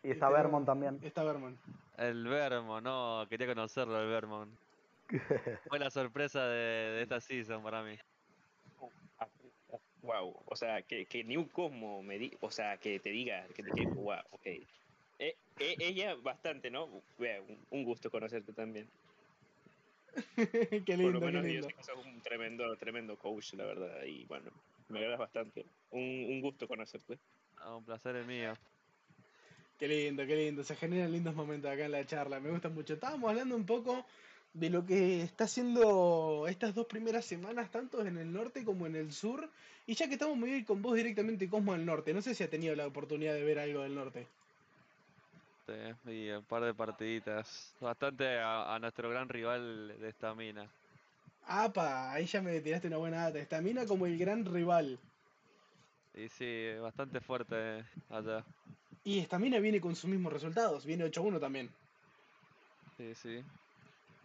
Y 0.02 0.10
está 0.10 0.26
Pero- 0.26 0.36
Vermont 0.42 0.66
también. 0.66 1.00
Está 1.02 1.24
Vermont. 1.24 1.58
El 1.96 2.24
Vermo, 2.26 2.82
no, 2.82 3.24
quería 3.30 3.46
conocerlo, 3.46 3.98
el 3.98 4.08
Vermon. 4.08 4.50
Fue 5.70 5.78
la 5.78 5.90
sorpresa 5.90 6.46
de, 6.48 6.56
de 6.92 7.02
esta 7.02 7.18
season 7.18 7.62
para 7.62 7.82
mí. 7.82 7.96
Wow, 10.02 10.36
o 10.44 10.54
sea, 10.56 10.82
que, 10.82 11.06
que 11.06 11.24
ni 11.24 11.38
un 11.38 11.46
Cosmo 11.46 12.02
me 12.02 12.18
di, 12.18 12.36
o 12.42 12.50
sea, 12.50 12.76
que 12.76 12.98
te 13.00 13.08
diga, 13.08 13.46
que 13.54 13.62
te 13.62 13.70
wow, 13.86 14.18
ok. 14.32 14.44
Eh, 14.46 14.66
eh, 15.18 15.34
ella 15.78 16.14
bastante, 16.16 16.70
¿no? 16.70 16.90
Un, 17.70 17.84
gusto 17.84 18.10
conocerte 18.10 18.52
también. 18.52 18.86
qué 20.36 20.82
Por 20.84 20.96
lindo, 20.98 21.12
lo 21.12 21.20
qué 21.20 21.26
menos 21.26 21.42
yo 21.44 21.48
lindo. 21.48 21.68
sé 21.68 21.74
que 21.74 21.84
sos 21.84 22.04
un 22.04 22.20
tremendo, 22.20 22.76
tremendo 22.76 23.16
coach, 23.16 23.54
la 23.54 23.64
verdad, 23.64 24.02
y 24.04 24.26
bueno, 24.26 24.50
me 24.90 24.98
agradas 24.98 25.20
bastante. 25.20 25.64
Un, 25.90 26.00
un 26.00 26.40
gusto 26.42 26.68
conocerte. 26.68 27.18
Ah, 27.64 27.76
un 27.76 27.84
placer 27.84 28.16
el 28.16 28.26
mío. 28.26 28.54
Qué 29.78 29.88
lindo, 29.88 30.26
qué 30.26 30.36
lindo. 30.36 30.64
Se 30.64 30.76
generan 30.76 31.12
lindos 31.12 31.34
momentos 31.34 31.70
acá 31.70 31.84
en 31.84 31.92
la 31.92 32.06
charla. 32.06 32.40
Me 32.40 32.50
gusta 32.50 32.68
mucho. 32.68 32.94
Estábamos 32.94 33.30
hablando 33.30 33.56
un 33.56 33.66
poco 33.66 34.04
de 34.52 34.70
lo 34.70 34.84
que 34.84 35.22
está 35.22 35.44
haciendo 35.44 36.46
estas 36.48 36.74
dos 36.74 36.86
primeras 36.86 37.24
semanas, 37.24 37.70
tanto 37.70 38.04
en 38.04 38.18
el 38.18 38.32
norte 38.32 38.64
como 38.64 38.86
en 38.86 38.96
el 38.96 39.12
sur. 39.12 39.48
Y 39.86 39.94
ya 39.94 40.06
que 40.06 40.14
estamos 40.14 40.36
muy 40.36 40.50
bien 40.50 40.64
con 40.64 40.82
vos 40.82 40.94
directamente, 40.94 41.48
Cosmo 41.48 41.72
al 41.72 41.84
norte. 41.84 42.12
No 42.12 42.22
sé 42.22 42.34
si 42.34 42.44
ha 42.44 42.50
tenido 42.50 42.74
la 42.74 42.86
oportunidad 42.86 43.34
de 43.34 43.44
ver 43.44 43.58
algo 43.58 43.82
del 43.82 43.94
norte. 43.94 44.26
Sí, 45.66 46.10
y 46.10 46.30
un 46.30 46.44
par 46.44 46.64
de 46.64 46.74
partiditas. 46.74 47.74
Bastante 47.80 48.38
a, 48.38 48.74
a 48.74 48.78
nuestro 48.78 49.08
gran 49.10 49.28
rival 49.28 49.98
de 50.00 50.08
esta 50.08 50.34
mina. 50.34 50.68
Apa, 51.44 52.12
ahí 52.12 52.26
ya 52.26 52.40
me 52.40 52.60
tiraste 52.60 52.88
una 52.88 52.98
buena 52.98 53.24
data. 53.24 53.38
Esta 53.38 53.60
mina 53.60 53.86
como 53.86 54.06
el 54.06 54.16
gran 54.18 54.44
rival. 54.44 54.98
Y 56.14 56.28
sí, 56.28 56.74
bastante 56.80 57.20
fuerte 57.20 57.84
allá. 58.10 58.44
Y 59.04 59.18
esta 59.18 59.38
mina 59.38 59.58
viene 59.58 59.80
con 59.80 59.96
sus 59.96 60.10
mismos 60.10 60.32
resultados. 60.32 60.84
Viene 60.84 61.04
8-1 61.04 61.40
también. 61.40 61.70
Sí, 62.96 63.14
sí. 63.14 63.42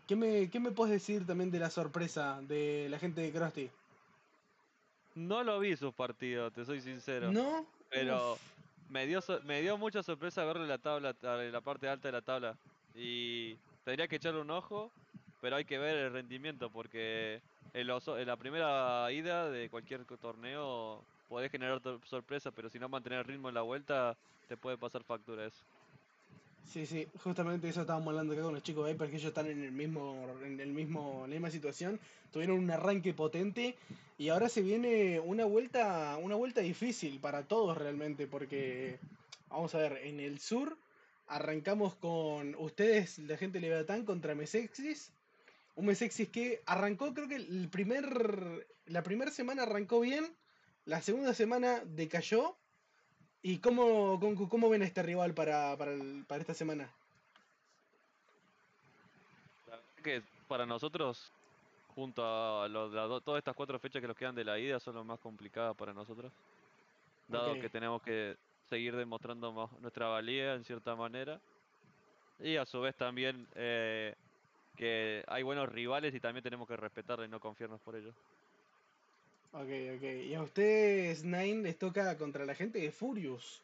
¿Qué 0.08 0.16
me, 0.16 0.50
¿Qué 0.50 0.60
me 0.60 0.72
puedes 0.72 0.94
decir 0.94 1.26
también 1.26 1.52
de 1.52 1.60
la 1.60 1.70
sorpresa 1.70 2.40
de 2.42 2.88
la 2.90 3.00
gente 3.00 3.22
de 3.22 3.32
Krusty? 3.32 3.70
No 5.16 5.44
lo 5.44 5.60
vi 5.60 5.76
sus 5.76 5.94
partidos, 5.94 6.54
te 6.54 6.64
soy 6.64 6.80
sincero. 6.80 7.32
¿No? 7.32 7.66
Pero 7.90 8.34
Uf. 8.34 8.42
me 8.90 9.08
dio 9.08 9.20
me 9.46 9.62
dio 9.62 9.78
mucha 9.78 10.04
sorpresa 10.04 10.46
verle 10.46 10.68
la 10.68 10.78
tabla, 10.78 11.16
la 11.22 11.62
parte 11.62 11.90
alta 11.90 12.08
de 12.08 12.12
la 12.12 12.22
tabla. 12.22 12.56
Y 12.96 13.56
tendría 13.84 14.08
que 14.08 14.18
echarle 14.18 14.42
un 14.42 14.52
ojo, 14.52 14.92
pero 15.42 15.56
hay 15.56 15.66
que 15.66 15.80
ver 15.80 15.98
el 15.98 16.14
rendimiento 16.14 16.70
porque 16.70 17.42
en, 17.74 17.88
los 17.88 18.08
en 18.08 18.28
la 18.28 18.36
primera 18.38 19.12
ida 19.12 19.50
de 19.50 19.70
cualquier 19.70 20.06
torneo 20.06 21.04
podés 21.28 21.52
generar 21.52 21.82
sorpresa, 22.06 22.52
pero 22.52 22.70
si 22.70 22.80
no 22.80 22.90
mantener 22.90 23.20
el 23.20 23.26
ritmo 23.26 23.50
en 23.50 23.56
la 23.56 23.62
vuelta 23.62 24.18
te 24.48 24.58
puede 24.58 24.78
pasar 24.78 25.04
factura 25.04 25.46
eso. 25.46 25.64
Sí, 26.66 26.86
sí, 26.86 27.08
justamente 27.24 27.70
eso 27.70 27.82
estábamos 27.82 28.10
hablando 28.10 28.34
acá 28.34 28.42
con 28.42 28.54
los 28.54 28.64
chicos 28.64 28.86
de 28.86 28.92
Viper, 28.92 29.10
que 29.10 29.16
ellos 29.16 29.30
están 29.30 29.48
en 29.48 29.64
el 29.64 29.72
mismo, 29.72 30.28
en 30.44 30.60
el 30.60 30.74
mismo, 30.74 31.22
la 31.22 31.34
misma 31.34 31.50
situación, 31.50 31.98
tuvieron 32.32 32.60
un 32.60 32.70
arranque 32.70 33.14
potente 33.14 33.78
y 34.18 34.30
ahora 34.30 34.50
se 34.50 34.62
viene 34.62 35.20
una 35.20 35.46
vuelta, 35.46 36.18
una 36.22 36.36
vuelta 36.36 36.60
difícil 36.60 37.20
para 37.20 37.44
todos 37.44 37.78
realmente, 37.78 38.28
porque 38.28 39.00
vamos 39.50 39.74
a 39.76 39.78
ver, 39.78 40.00
en 40.04 40.20
el 40.20 40.40
sur 40.40 40.78
arrancamos 41.28 41.96
con 41.96 42.56
ustedes, 42.56 43.20
la 43.20 43.38
gente 43.38 43.60
de 43.60 43.68
Leviatán, 43.68 44.04
contra 44.04 44.36
Mesexis, 44.36 45.12
un 45.76 45.86
Mesexis 45.86 46.28
que 46.30 46.62
arrancó, 46.66 47.14
creo 47.14 47.30
que 47.30 47.36
el 47.36 47.70
primer, 47.70 48.68
la 48.88 49.04
primera 49.04 49.32
semana 49.32 49.64
arrancó 49.64 50.02
bien, 50.02 50.26
la 50.88 51.02
segunda 51.02 51.34
semana 51.34 51.84
decayó. 51.86 52.56
¿Y 53.42 53.60
cómo, 53.60 54.20
cómo, 54.20 54.50
cómo 54.50 54.70
ven 54.70 54.82
a 54.82 54.86
este 54.86 55.04
rival 55.04 55.34
para, 55.34 55.78
para, 55.78 55.92
el- 55.94 56.26
para 56.28 56.42
esta 56.42 56.54
semana? 56.54 56.98
La 59.66 59.76
verdad 59.78 60.04
que 60.04 60.24
para 60.48 60.66
nosotros, 60.66 61.34
junto 61.88 62.24
a 62.24 62.68
los- 62.70 63.24
todas 63.24 63.40
estas 63.40 63.56
cuatro 63.56 63.80
fechas 63.80 64.02
que 64.02 64.08
nos 64.08 64.16
quedan 64.18 64.36
de 64.36 64.46
la 64.46 64.58
ida, 64.60 64.80
son 64.80 64.96
las 64.96 65.06
más 65.06 65.20
complicadas 65.20 65.76
para 65.76 65.94
nosotros. 65.94 66.32
Dado 67.28 67.58
que 67.60 67.70
tenemos 67.70 68.02
que 68.02 68.38
seguir 68.70 68.96
demostrando 68.96 69.52
más 69.52 69.72
nuestra 69.82 70.08
valía 70.08 70.54
en 70.56 70.64
cierta 70.64 70.96
manera. 70.96 71.42
Y 72.40 72.56
a 72.58 72.66
su 72.66 72.80
vez 72.82 72.96
también 72.96 73.48
eh, 73.56 74.16
que 74.76 75.24
hay 75.28 75.44
buenos 75.44 75.70
rivales 75.70 76.14
y 76.16 76.20
también 76.20 76.44
tenemos 76.44 76.68
que 76.68 76.78
respetarlos 76.78 77.28
y 77.28 77.30
no 77.32 77.40
confiarnos 77.40 77.82
por 77.82 77.96
ellos. 77.96 78.16
Ok, 79.54 79.70
ok. 79.98 80.04
Y 80.28 80.34
a 80.36 80.42
ustedes, 80.42 81.24
Nine, 81.24 81.64
les 81.64 81.78
toca 81.78 82.18
contra 82.18 82.46
la 82.46 82.54
gente 82.56 82.80
de 82.80 82.92
Furious. 82.92 83.62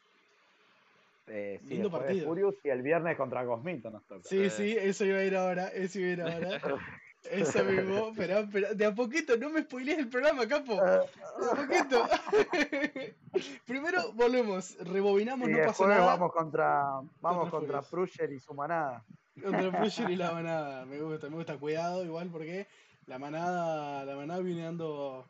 Eh, 1.26 1.58
sí, 1.62 1.68
Lindo 1.68 1.90
partido. 1.90 2.26
Furious 2.26 2.54
y 2.64 2.68
el 2.68 2.82
viernes 2.82 3.16
contra 3.16 3.44
Cosmito 3.46 3.90
nos 3.90 4.02
toca. 4.04 4.22
Sí, 4.24 4.42
Eh. 4.44 4.50
sí, 4.50 4.76
eso 4.78 5.04
iba 5.04 5.18
a 5.18 5.24
ir 5.24 5.36
ahora, 5.36 5.68
eso 5.68 5.98
iba 6.00 6.08
a 6.08 6.12
ir 6.12 6.22
ahora. 6.22 6.60
Eso 7.30 7.64
mismo, 7.64 8.12
pero, 8.14 8.46
pero 8.52 8.74
de 8.74 8.84
a 8.84 8.94
poquito, 8.94 9.34
no 9.38 9.48
me 9.48 9.62
spoilees 9.62 9.98
el 9.98 10.08
programa, 10.10 10.46
capo. 10.46 10.74
De 10.74 10.82
a 10.82 11.54
poquito. 11.56 12.06
Primero 13.66 14.12
volvemos, 14.12 14.76
rebobinamos, 14.80 15.48
y 15.48 15.52
no 15.52 15.64
pasó 15.64 15.86
nada. 15.88 16.04
vamos 16.04 16.32
contra, 16.32 17.00
vamos 17.22 17.48
Contra. 17.48 17.80
Prusher 17.80 18.30
y 18.30 18.40
su 18.40 18.52
manada. 18.52 19.02
Contra 19.42 19.60
el 19.62 19.72
Pusher 19.72 20.10
y 20.10 20.16
la 20.16 20.32
manada. 20.32 20.84
Me 20.84 21.00
gusta, 21.00 21.30
me 21.30 21.36
gusta. 21.36 21.56
Cuidado 21.56 22.04
igual 22.04 22.28
porque 22.30 22.66
la 23.06 23.18
manada, 23.18 24.04
la 24.04 24.16
manada 24.16 24.40
viene 24.40 24.64
dando, 24.64 25.24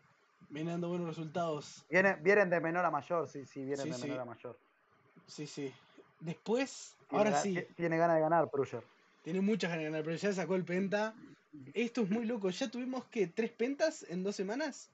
viene 0.55 0.71
dando 0.71 0.89
buenos 0.89 1.09
resultados. 1.09 1.85
Vienen, 1.91 2.23
vienen 2.23 2.49
de 2.49 2.61
menor 2.61 2.85
a 2.85 2.91
mayor, 2.91 3.29
sí, 3.29 3.45
sí, 3.45 3.61
vienen 3.65 3.87
Sí, 3.87 3.91
de 3.91 3.95
sí. 3.97 4.03
menor 4.03 4.21
a 4.21 4.25
mayor. 4.25 4.59
Sí, 5.27 5.47
sí. 5.47 5.73
Después, 6.21 6.95
Tiene 7.09 7.25
ahora 7.25 7.41
sí, 7.43 7.55
ti- 7.55 7.75
Tiene 7.75 7.99
ganas 7.99 8.17
de 8.17 8.23
ganar 8.23 8.51
Prusher. 8.51 8.85
tiene 9.23 9.41
muchas 9.41 9.71
ganas 9.71 9.85
de 9.85 9.91
ganar, 9.91 10.05
pero 10.05 10.17
ya 10.17 10.33
sacó 10.33 10.55
el 10.55 10.65
penta. 10.65 11.15
Esto 11.75 12.03
es 12.03 12.11
muy 12.11 12.25
loco. 12.25 12.51
¿Ya 12.51 12.71
tuvimos 12.71 13.05
que 13.07 13.27
tres 13.27 13.51
pentas 13.51 14.05
en 14.09 14.23
dos 14.23 14.37
semanas? 14.37 14.91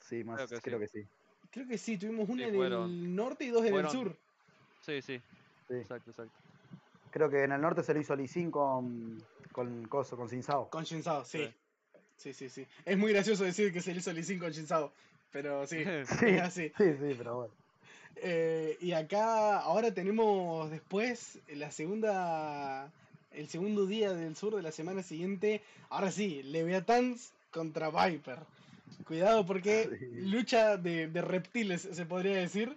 Sí, 0.00 0.24
más, 0.24 0.36
Creo 0.36 0.48
que 0.48 0.60
creo 0.62 0.78
sí. 0.78 0.84
que 0.84 0.88
sí. 0.88 1.08
Creo 1.50 1.66
que 1.68 1.78
sí, 1.78 1.98
tuvimos 1.98 2.28
una 2.28 2.42
Sí, 2.44 2.48
en 2.50 2.54
fueron- 2.56 2.90
el 2.90 3.14
norte 3.16 3.44
y 3.44 3.48
dos 3.50 3.64
en 3.64 3.70
fueron- 3.72 3.90
el 3.90 3.96
sur. 3.96 4.16
Sí, 4.80 5.00
sí, 5.02 5.18
sí. 5.68 5.74
exacto, 5.74 6.10
exacto. 6.10 6.34
Creo 7.10 7.30
que 7.30 7.44
en 7.44 7.52
el 7.52 7.60
norte 7.60 7.82
se 7.82 7.94
lo 7.94 8.00
hizo 8.00 8.14
Licin 8.16 8.50
con, 8.50 9.18
con 9.52 9.84
Coso, 9.86 10.16
con 10.16 10.28
Sinsao. 10.28 10.68
Con 10.70 10.84
Shinsao, 10.84 11.24
sí. 11.24 11.48
Sí. 12.18 12.32
Sí, 12.34 12.50
sí. 12.50 12.66
Es 12.84 12.98
muy 12.98 13.12
gracioso 13.12 13.44
decir 13.44 13.72
que 13.72 13.80
se 13.80 13.92
le 13.92 14.00
hizo 14.00 14.12
Lee 14.12 14.24
Sin 14.24 14.38
con 14.38 14.50
Shinsao. 14.50 14.92
Pero 15.32 15.66
sí, 15.66 15.84
Sí, 16.04 16.26
es 16.26 16.42
así. 16.42 16.72
sí, 16.76 16.84
sí, 17.00 17.14
pero 17.16 17.36
bueno. 17.36 17.54
Eh, 18.16 18.76
y 18.80 18.92
acá 18.92 19.58
ahora 19.58 19.94
tenemos 19.94 20.70
después 20.70 21.40
la 21.48 21.70
segunda 21.70 22.92
el 23.30 23.48
segundo 23.48 23.86
día 23.86 24.12
del 24.14 24.36
sur 24.36 24.56
de 24.56 24.62
la 24.62 24.72
semana 24.72 25.02
siguiente. 25.02 25.62
Ahora 25.90 26.10
sí, 26.10 26.42
Leviathans 26.42 27.32
contra 27.50 27.90
Viper. 27.90 28.40
Cuidado 29.06 29.46
porque 29.46 29.88
Sí. 29.98 30.06
lucha 30.22 30.76
de, 30.76 31.08
de 31.08 31.22
reptiles, 31.22 31.82
se 31.92 32.06
podría 32.06 32.36
decir. 32.38 32.76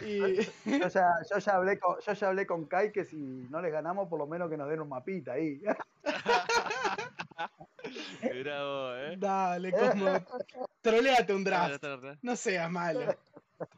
Y 0.00 0.36
Yo 0.64 0.88
ya, 0.88 1.08
yo, 1.30 1.38
ya 1.38 1.56
hablé 1.56 1.78
con, 1.78 1.96
yo 2.00 2.12
ya 2.12 2.28
hablé 2.28 2.46
con 2.46 2.66
Kai 2.66 2.92
que 2.92 3.04
si 3.04 3.16
no 3.50 3.60
les 3.60 3.72
ganamos, 3.72 4.08
por 4.08 4.18
lo 4.18 4.26
menos 4.26 4.48
que 4.50 4.56
nos 4.56 4.68
den 4.68 4.80
un 4.80 4.88
mapita 4.88 5.32
ahí. 5.32 5.60
Vos, 7.36 8.96
eh. 8.96 9.16
dale, 9.18 9.72
Cosmo, 9.72 10.24
troleate 10.82 11.34
un 11.34 11.44
draft. 11.44 11.84
No 12.22 12.36
seas 12.36 12.70
malo. 12.70 13.16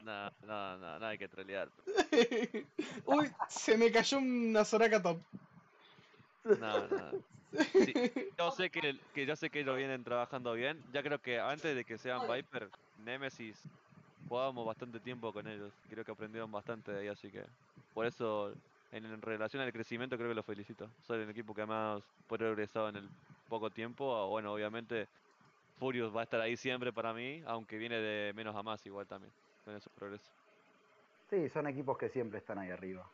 No, 0.05 0.31
no, 0.47 0.79
no, 0.79 0.99
no 0.99 1.07
hay 1.07 1.19
que 1.19 1.29
trolear. 1.29 1.69
Uy, 3.07 3.31
se 3.49 3.77
me 3.77 3.91
cayó 3.91 4.19
una 4.19 4.65
Soraka 4.65 5.03
top. 5.03 5.21
No, 6.45 6.89
no. 6.89 7.11
Sí, 7.73 7.93
yo 8.39 8.51
sé 8.51 8.71
que, 8.71 8.99
que 9.15 9.27
yo 9.27 9.37
sé 9.37 9.51
que 9.51 9.65
lo 9.65 9.75
vienen 9.77 10.05
trabajando 10.05 10.53
bien. 10.53 10.83
Ya 10.93 11.03
creo 11.03 11.21
que 11.21 11.39
antes 11.39 11.75
de 11.75 11.85
que 11.85 11.99
sean 11.99 12.21
Viper, 12.29 12.69
Nemesis, 13.05 13.57
jugábamos 14.29 14.67
bastante 14.67 15.01
tiempo 15.01 15.33
con 15.33 15.47
ellos. 15.47 15.73
Creo 15.89 16.05
que 16.05 16.13
aprendieron 16.13 16.51
bastante 16.51 16.93
de 16.93 17.01
ahí, 17.01 17.09
así 17.09 17.31
que 17.31 17.45
por 17.95 18.07
eso 18.07 18.53
en, 18.93 19.05
en 19.07 19.23
relación 19.23 19.63
al 19.63 19.73
crecimiento 19.73 20.17
creo 20.17 20.29
que 20.29 20.35
los 20.35 20.45
felicito. 20.45 20.89
Soy 21.07 21.23
el 21.23 21.31
equipo 21.31 21.55
que 21.55 21.67
más 21.67 22.03
progresado 22.29 22.89
en 22.89 22.97
el 22.97 23.09
poco 23.49 23.71
tiempo. 23.71 24.29
Bueno, 24.29 24.53
obviamente 24.53 25.07
Furious 25.79 26.15
va 26.15 26.21
a 26.21 26.25
estar 26.25 26.41
ahí 26.41 26.57
siempre 26.57 26.93
para 26.93 27.13
mí, 27.13 27.43
aunque 27.47 27.79
viene 27.79 27.97
de 27.97 28.33
menos 28.35 28.55
a 28.57 28.63
más 28.63 28.85
igual 28.87 29.07
también, 29.07 29.33
con 29.65 29.75
esos 29.75 29.93
progresos. 29.93 30.31
Sí, 31.31 31.49
son 31.49 31.67
equipos 31.67 31.99
que 31.99 32.09
siempre 32.09 32.39
están 32.39 32.59
ahí 32.59 32.71
arriba. 32.71 33.09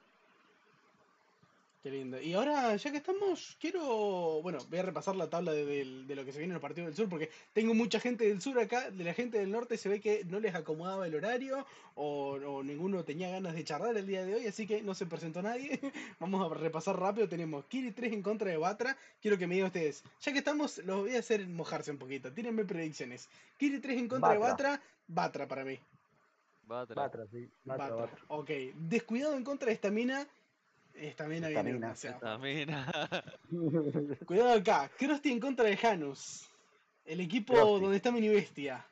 Qué 1.83 1.91
lindo. 1.91 2.21
Y 2.21 2.33
ahora, 2.35 2.77
ya 2.77 2.93
que 2.93 2.99
estamos, 2.99 3.57
quiero. 3.61 4.41
Bueno, 4.41 4.61
voy 4.71 4.79
a 4.79 4.83
repasar 4.83 5.17
la 5.17 5.29
tabla 5.29 5.51
de, 5.51 5.85
lo 5.85 6.25
que 6.25 6.31
se 6.31 6.39
viene 6.39 6.53
en 6.53 6.57
el 6.57 6.61
partido 6.61 6.87
del 6.87 6.95
sur, 6.95 7.09
porque 7.09 7.29
tengo 7.53 7.75
mucha 7.75 7.99
gente 7.99 8.29
del 8.29 8.41
sur 8.41 8.57
acá. 8.61 8.93
De 8.93 9.03
la 9.03 9.13
gente 9.15 9.39
del 9.39 9.51
norte 9.51 9.77
se 9.77 9.89
ve 9.89 10.01
que 10.01 10.25
no 10.27 10.39
les 10.39 10.55
acomodaba 10.55 11.09
el 11.09 11.17
horario, 11.17 11.67
o, 11.97 12.35
o 12.35 12.63
ninguno 12.63 13.03
tenía 13.03 13.31
ganas 13.31 13.55
de 13.55 13.65
charlar 13.65 13.97
el 13.97 14.07
día 14.07 14.25
de 14.25 14.37
hoy, 14.37 14.47
así 14.47 14.65
que 14.65 14.81
no 14.81 14.95
se 14.95 15.07
presentó 15.07 15.43
nadie. 15.43 15.81
Vamos 16.21 16.49
a 16.49 16.55
repasar 16.55 17.01
rápido. 17.01 17.29
Tenemos 17.29 17.65
Kiri 17.65 17.91
3 17.91 18.13
en 18.13 18.23
contra 18.23 18.49
de 18.49 18.59
Batra. 18.59 18.97
Quiero 19.21 19.37
que 19.37 19.49
me 19.49 19.57
digan 19.57 19.67
ustedes, 19.67 20.05
ya 20.21 20.31
que 20.31 20.39
estamos, 20.39 20.79
los 20.85 21.01
voy 21.01 21.17
a 21.17 21.19
hacer 21.19 21.49
mojarse 21.49 21.91
un 21.91 21.99
poquito. 21.99 22.33
Tírenme 22.33 22.65
predicciones. 22.65 23.29
Kiri 23.59 23.81
3 23.81 23.99
en 23.99 24.09
contra 24.09 24.31
de 24.31 24.39
Batra. 24.39 24.71
Batra, 24.71 24.87
Batra 25.09 25.49
para 25.49 25.65
mí. 25.65 25.81
Va 26.71 26.83
a 26.83 26.87
traer. 26.87 27.09
Batra, 27.09 27.27
sí. 27.27 27.51
Batra, 27.65 27.89
Batra. 27.89 28.07
Batra. 28.07 28.25
Ok. 28.29 28.51
Descuidado 28.77 29.37
en 29.37 29.43
contra 29.43 29.67
de 29.67 29.75
Estamina. 29.75 30.29
Estamina 30.95 31.49
viene 31.49 31.73
demasiado. 31.73 32.21
También. 32.21 32.71
Cuidado 34.27 34.53
acá, 34.53 34.91
Krusty 34.97 35.33
en 35.33 35.41
contra 35.41 35.65
de 35.65 35.77
Janus. 35.77 36.49
El 37.05 37.21
equipo 37.21 37.55
Krusty. 37.55 37.81
donde 37.81 37.97
está 37.97 38.13
Mini 38.13 38.29
Bestia. 38.29 38.85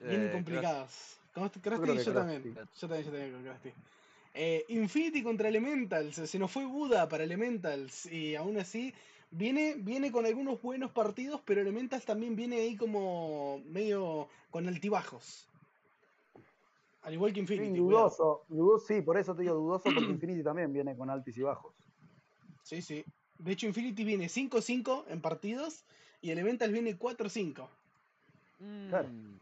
Vienen 0.00 0.28
eh, 0.28 0.32
complicados. 0.32 1.18
Krusty 1.32 1.60
que 1.60 1.70
yo 1.70 1.76
también. 1.80 2.04
Yo 2.04 2.12
también, 2.12 2.54
yo 2.76 2.88
también 2.88 3.32
con 3.32 3.42
Krusty. 3.42 3.72
Eh, 4.34 4.64
Infinity 4.68 5.22
contra 5.22 5.48
Elementals. 5.48 6.14
Se 6.30 6.38
nos 6.38 6.50
fue 6.50 6.64
Buda 6.64 7.08
para 7.08 7.24
Elementals. 7.24 8.06
Y 8.06 8.36
aún 8.36 8.58
así, 8.58 8.94
viene, 9.30 9.74
viene 9.78 10.12
con 10.12 10.26
algunos 10.26 10.62
buenos 10.62 10.92
partidos, 10.92 11.40
pero 11.44 11.60
Elementals 11.60 12.04
también 12.04 12.36
viene 12.36 12.56
ahí 12.56 12.76
como 12.76 13.60
medio 13.66 14.28
con 14.50 14.68
altibajos. 14.68 15.47
Al 17.08 17.14
igual 17.14 17.32
que 17.32 17.36
Sí, 17.36 17.54
Infinity. 17.54 17.80
cuidado. 17.80 18.04
dudoso, 18.04 18.44
dudoso, 18.48 18.86
sí, 18.86 19.00
por 19.00 19.16
eso 19.16 19.34
te 19.34 19.40
digo 19.40 19.54
dudoso, 19.54 19.90
porque 19.94 20.10
Infinity 20.10 20.42
también 20.44 20.70
viene 20.70 20.94
con 20.94 21.08
altos 21.08 21.34
y 21.38 21.40
bajos. 21.40 21.74
Sí, 22.62 22.82
sí. 22.82 23.02
De 23.38 23.52
hecho, 23.52 23.66
Infinity 23.66 24.04
viene 24.04 24.28
5-5 24.28 25.06
en 25.08 25.22
partidos 25.22 25.86
y 26.20 26.32
Elementals 26.32 26.70
viene 26.70 26.98
4-5. 26.98 27.70
Claro. 28.90 29.08
mm, 29.08 29.38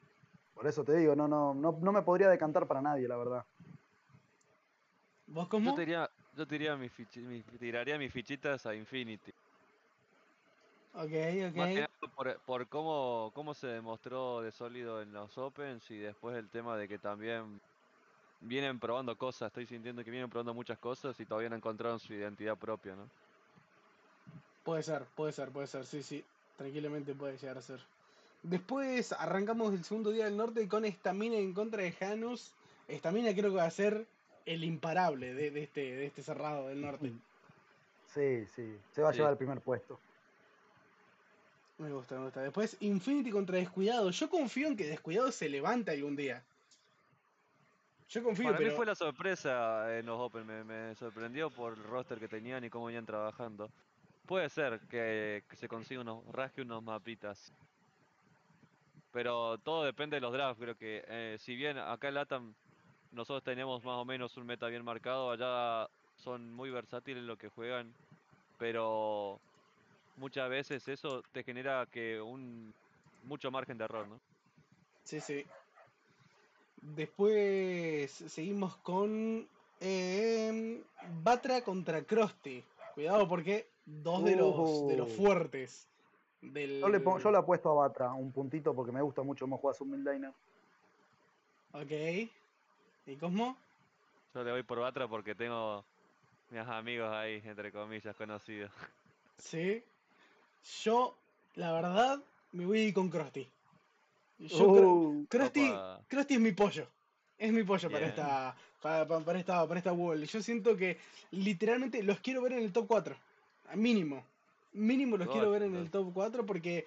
Por 0.54 0.68
eso 0.68 0.84
te 0.84 0.96
digo, 0.96 1.16
no, 1.16 1.26
no, 1.26 1.54
no, 1.54 1.76
no 1.82 1.92
me 1.92 2.02
podría 2.02 2.28
decantar 2.28 2.68
para 2.68 2.80
nadie, 2.80 3.08
la 3.08 3.16
verdad. 3.16 3.44
¿Vos 5.26 5.48
cómo? 5.48 5.76
Yo, 5.76 6.46
tiraría 6.46 6.76
mis, 6.76 6.92
fichi- 6.92 7.26
mis- 7.26 7.44
tiraría 7.58 7.98
mis 7.98 8.12
fichitas 8.12 8.64
a 8.64 8.76
Infinity. 8.76 9.32
Ok, 10.96 11.12
Más 11.52 11.70
que 11.70 11.80
ok. 11.80 11.86
nada 11.86 11.92
por, 12.14 12.44
por 12.44 12.68
cómo, 12.68 13.32
cómo 13.34 13.54
se 13.54 13.66
demostró 13.68 14.42
de 14.42 14.52
sólido 14.52 15.00
en 15.02 15.12
los 15.12 15.38
Opens 15.38 15.90
y 15.90 15.98
después 15.98 16.36
el 16.36 16.50
tema 16.50 16.76
de 16.76 16.88
que 16.88 16.98
también 16.98 17.62
vienen 18.40 18.80
probando 18.80 19.16
cosas. 19.18 19.48
Estoy 19.48 19.66
sintiendo 19.66 20.04
que 20.04 20.10
vienen 20.12 20.30
probando 20.30 20.54
muchas 20.54 20.78
cosas 20.80 21.18
y 21.20 21.26
todavía 21.26 21.50
no 21.50 21.56
encontraron 21.56 22.00
su 22.00 22.14
identidad 22.14 22.58
propia, 22.58 22.96
¿no? 22.96 23.12
Puede 24.62 24.82
ser, 24.82 25.12
puede 25.14 25.32
ser, 25.32 25.52
puede 25.52 25.66
ser, 25.66 25.86
sí, 25.86 26.02
sí. 26.02 26.30
Tranquilamente 26.56 27.14
puede 27.14 27.36
llegar 27.38 27.58
a 27.58 27.62
ser. 27.62 27.80
Después 28.42 29.12
arrancamos 29.12 29.72
el 29.74 29.84
segundo 29.84 30.10
día 30.10 30.24
del 30.26 30.36
norte 30.36 30.68
con 30.68 30.84
Estamina 30.84 31.36
en 31.36 31.54
contra 31.54 31.82
de 31.82 31.92
Janus. 31.92 32.56
Estamina 32.86 33.32
creo 33.34 33.50
que 33.50 33.56
va 33.56 33.64
a 33.64 33.70
ser 33.70 34.10
el 34.44 34.64
imparable 34.64 35.34
de, 35.34 35.50
de 35.50 35.62
este, 35.62 35.80
de 35.96 36.06
este 36.06 36.22
cerrado 36.22 36.68
del 36.68 36.80
norte. 36.80 37.20
Sí, 38.06 38.46
sí, 38.46 38.82
se 38.88 39.02
va 39.02 39.10
a 39.10 39.12
Sí. 39.12 39.18
llevar 39.18 39.32
el 39.32 39.38
primer 39.38 39.62
puesto. 39.62 40.05
Me 41.78 41.90
gusta, 41.90 42.16
me 42.16 42.24
gusta. 42.24 42.42
Después 42.42 42.76
Infinity 42.80 43.30
contra 43.30 43.58
Descuidado. 43.58 44.10
Yo 44.10 44.30
confío 44.30 44.68
en 44.68 44.76
que 44.76 44.86
Descuidado 44.86 45.30
se 45.30 45.48
levante 45.48 45.90
algún 45.90 46.16
día. 46.16 46.42
Yo 48.08 48.22
confío, 48.22 48.46
Para 48.46 48.58
pero... 48.58 48.70
mí 48.70 48.76
fue 48.76 48.86
la 48.86 48.94
sorpresa 48.94 49.98
en 49.98 50.06
los 50.06 50.18
Open, 50.18 50.46
me, 50.46 50.62
me 50.64 50.94
sorprendió 50.94 51.50
por 51.50 51.74
el 51.74 51.82
roster 51.84 52.18
que 52.18 52.28
tenían 52.28 52.64
y 52.64 52.70
cómo 52.70 52.86
venían 52.86 53.04
trabajando. 53.04 53.68
Puede 54.26 54.48
ser 54.48 54.80
que, 54.88 55.44
que 55.48 55.56
se 55.56 55.68
consiga 55.68 56.00
unos, 56.00 56.24
rasque 56.32 56.62
unos 56.62 56.82
mapitas. 56.82 57.52
Pero 59.12 59.58
todo 59.58 59.84
depende 59.84 60.16
de 60.16 60.20
los 60.20 60.32
drafts, 60.32 60.60
creo 60.60 60.76
que 60.76 61.04
eh, 61.08 61.36
si 61.40 61.56
bien 61.56 61.78
acá 61.78 62.08
en 62.08 62.14
LATAM 62.14 62.54
nosotros 63.12 63.42
tenemos 63.42 63.82
más 63.82 63.96
o 63.96 64.04
menos 64.04 64.36
un 64.36 64.46
meta 64.46 64.66
bien 64.68 64.84
marcado, 64.84 65.30
allá 65.30 65.88
son 66.16 66.52
muy 66.52 66.70
versátiles 66.70 67.24
lo 67.24 67.36
que 67.36 67.48
juegan, 67.48 67.94
pero 68.58 69.40
muchas 70.16 70.48
veces 70.48 70.86
eso 70.88 71.22
te 71.32 71.42
genera 71.42 71.86
que 71.86 72.20
un 72.20 72.72
mucho 73.24 73.50
margen 73.50 73.78
de 73.78 73.84
error, 73.84 74.06
¿no? 74.08 74.18
Sí, 75.04 75.20
sí. 75.20 75.44
Después 76.82 78.10
seguimos 78.10 78.76
con 78.78 79.46
em, 79.80 80.82
Batra 81.22 81.62
contra 81.62 82.02
Krusty. 82.02 82.62
Cuidado 82.94 83.28
porque 83.28 83.66
dos 83.84 84.24
de 84.24 84.36
los, 84.36 84.88
de 84.88 84.96
los 84.96 85.08
Uh. 85.10 85.16
fuertes 85.16 85.86
del... 86.40 86.80
Yo 86.80 86.88
le, 86.88 87.00
pongo, 87.00 87.18
yo 87.18 87.30
le 87.30 87.38
apuesto 87.38 87.70
a 87.70 87.74
Batra 87.86 88.12
un 88.12 88.32
puntito 88.32 88.74
porque 88.74 88.92
me 88.92 89.02
gusta 89.02 89.22
mucho 89.22 89.44
cómo 89.44 89.58
juega 89.58 89.76
su 89.76 89.84
midlaner. 89.84 90.32
Ok. 91.72 92.30
¿Y 93.06 93.16
Cosmo? 93.16 93.56
Yo 94.34 94.44
le 94.44 94.52
voy 94.52 94.62
por 94.62 94.78
Batra 94.80 95.08
porque 95.08 95.34
tengo 95.34 95.84
mis 96.50 96.66
amigos 96.66 97.12
ahí, 97.12 97.42
entre 97.44 97.72
comillas, 97.72 98.14
conocidos. 98.16 98.70
Sí. 99.38 99.82
Yo, 100.82 101.16
la 101.54 101.72
verdad, 101.72 102.20
me 102.52 102.66
voy 102.66 102.80
a 102.80 102.84
ir 102.84 102.94
con 102.94 103.08
Krusty. 103.10 103.46
Yo 104.38 104.56
creo- 104.74 104.90
Uh, 104.92 105.26
Krusty. 105.28 105.60
Krusty 106.08 106.34
es 106.34 106.40
mi 106.40 106.52
pollo. 106.52 106.86
Es 107.38 107.52
mi 107.52 107.62
pollo 107.64 107.90
para 107.90 108.06
esta, 108.06 108.56
para, 108.82 109.06
para- 109.24 109.38
esta, 109.38 109.66
para 109.66 109.78
esta 109.78 109.92
World. 109.92 110.24
Yo 110.26 110.42
siento 110.42 110.76
que 110.76 110.98
literalmente 111.30 112.02
los 112.02 112.20
quiero 112.20 112.42
ver 112.42 112.52
en 112.52 112.60
el 112.60 112.72
top 112.72 112.86
4. 112.86 113.16
Mínimo. 113.74 114.24
Mínimo 114.72 115.16
los 115.16 115.28
quiero 115.34 115.50
ver 115.50 115.62
en 115.64 115.74
el 115.76 115.90
top 115.90 116.12
4 116.12 116.44
porque, 116.46 116.86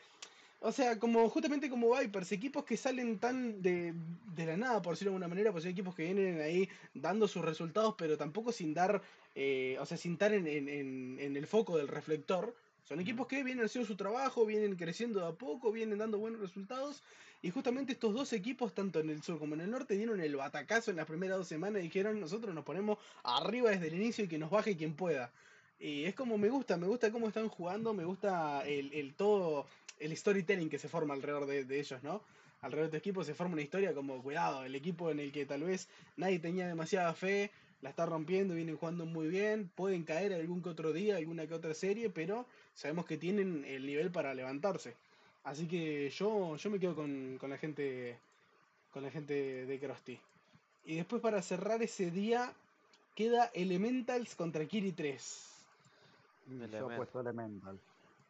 o 0.61 0.71
sea, 0.71 0.97
como 0.99 1.27
justamente 1.29 1.69
como 1.69 1.95
Vipers, 1.97 2.31
equipos 2.31 2.63
que 2.65 2.77
salen 2.77 3.17
tan 3.19 3.61
de, 3.61 3.93
de 4.35 4.45
la 4.45 4.57
nada, 4.57 4.81
por 4.81 4.93
decirlo 4.93 5.11
de 5.11 5.15
alguna 5.15 5.27
manera, 5.27 5.51
pues 5.51 5.63
son 5.63 5.71
equipos 5.71 5.95
que 5.95 6.03
vienen 6.05 6.39
ahí 6.41 6.69
dando 6.93 7.27
sus 7.27 7.43
resultados, 7.43 7.95
pero 7.97 8.17
tampoco 8.17 8.51
sin 8.51 8.73
dar, 8.73 9.01
eh, 9.35 9.77
o 9.79 9.85
sea, 9.85 9.97
sin 9.97 10.13
estar 10.13 10.33
en- 10.33 10.47
en 10.47 11.35
el 11.37 11.47
foco 11.47 11.77
del 11.77 11.87
reflector. 11.87 12.55
Son 12.89 12.99
equipos 12.99 13.27
que 13.27 13.43
vienen 13.43 13.65
haciendo 13.65 13.87
su 13.87 13.95
trabajo, 13.95 14.47
vienen 14.47 14.75
creciendo 14.75 15.19
de 15.19 15.27
a 15.27 15.31
poco, 15.31 15.71
vienen 15.71 15.99
dando 15.99 16.17
buenos 16.17 16.41
resultados. 16.41 17.03
Y 17.39 17.51
justamente 17.51 17.93
estos 17.93 18.15
dos 18.15 18.33
equipos, 18.33 18.73
tanto 18.73 18.99
en 18.99 19.11
el 19.11 19.21
sur 19.21 19.37
como 19.37 19.53
en 19.53 19.61
el 19.61 19.69
norte, 19.69 19.93
dieron 19.93 20.19
el 20.19 20.35
batacazo 20.35 20.89
en 20.89 20.97
las 20.97 21.05
primeras 21.05 21.37
dos 21.37 21.47
semanas 21.47 21.81
y 21.81 21.83
dijeron, 21.83 22.19
nosotros 22.19 22.55
nos 22.55 22.65
ponemos 22.65 22.97
arriba 23.23 23.69
desde 23.69 23.89
el 23.89 23.93
inicio 23.93 24.25
y 24.25 24.27
que 24.27 24.39
nos 24.39 24.49
baje 24.49 24.75
quien 24.75 24.95
pueda. 24.95 25.31
Y 25.79 26.05
es 26.05 26.15
como 26.15 26.39
me 26.39 26.49
gusta, 26.49 26.77
me 26.77 26.87
gusta 26.87 27.11
cómo 27.11 27.27
están 27.27 27.47
jugando, 27.47 27.93
me 27.93 28.05
gusta 28.05 28.67
el, 28.67 28.91
el 28.91 29.13
todo, 29.13 29.67
el 29.99 30.17
storytelling 30.17 30.67
que 30.67 30.79
se 30.79 30.89
forma 30.89 31.13
alrededor 31.13 31.45
de, 31.45 31.65
de 31.65 31.79
ellos, 31.79 32.01
¿no? 32.01 32.23
Alrededor 32.61 32.89
de 32.89 32.97
este 32.97 33.07
equipo 33.07 33.23
se 33.23 33.35
forma 33.35 33.53
una 33.53 33.61
historia 33.61 33.93
como, 33.93 34.23
cuidado, 34.23 34.65
el 34.65 34.73
equipo 34.73 35.11
en 35.11 35.19
el 35.19 35.31
que 35.31 35.45
tal 35.45 35.61
vez 35.61 35.89
nadie 36.17 36.39
tenía 36.39 36.67
demasiada 36.67 37.13
fe, 37.13 37.51
la 37.81 37.91
está 37.91 38.05
rompiendo, 38.05 38.55
vienen 38.55 38.77
jugando 38.77 39.05
muy 39.05 39.27
bien, 39.27 39.69
pueden 39.75 40.03
caer 40.03 40.33
algún 40.33 40.61
que 40.61 40.69
otro 40.69 40.91
día, 40.91 41.15
alguna 41.15 41.47
que 41.47 41.53
otra 41.53 41.73
serie, 41.73 42.09
pero 42.09 42.45
sabemos 42.79 43.05
que 43.05 43.17
tienen 43.17 43.65
el 43.65 43.85
nivel 43.85 44.09
para 44.09 44.33
levantarse. 44.33 44.93
Así 45.43 45.67
que 45.67 46.09
yo, 46.11 46.55
yo 46.55 46.69
me 46.69 46.79
quedo 46.79 46.95
con, 46.95 47.37
con 47.37 47.49
la 47.49 47.57
gente 47.57 48.17
con 48.93 49.03
la 49.03 49.11
gente 49.11 49.65
de 49.65 49.79
Krusty. 49.79 50.17
Y 50.85 50.95
después 50.95 51.21
para 51.21 51.41
cerrar 51.41 51.83
ese 51.83 52.09
día 52.09 52.53
queda 53.15 53.51
Elementals 53.53 54.33
contra 54.35 54.65
Kiri 54.65 54.93
3. 54.93 55.65
Y 56.47 56.57
yo 56.79 56.85
he 56.93 56.95
puesto 56.97 57.19
Elemental. 57.19 57.77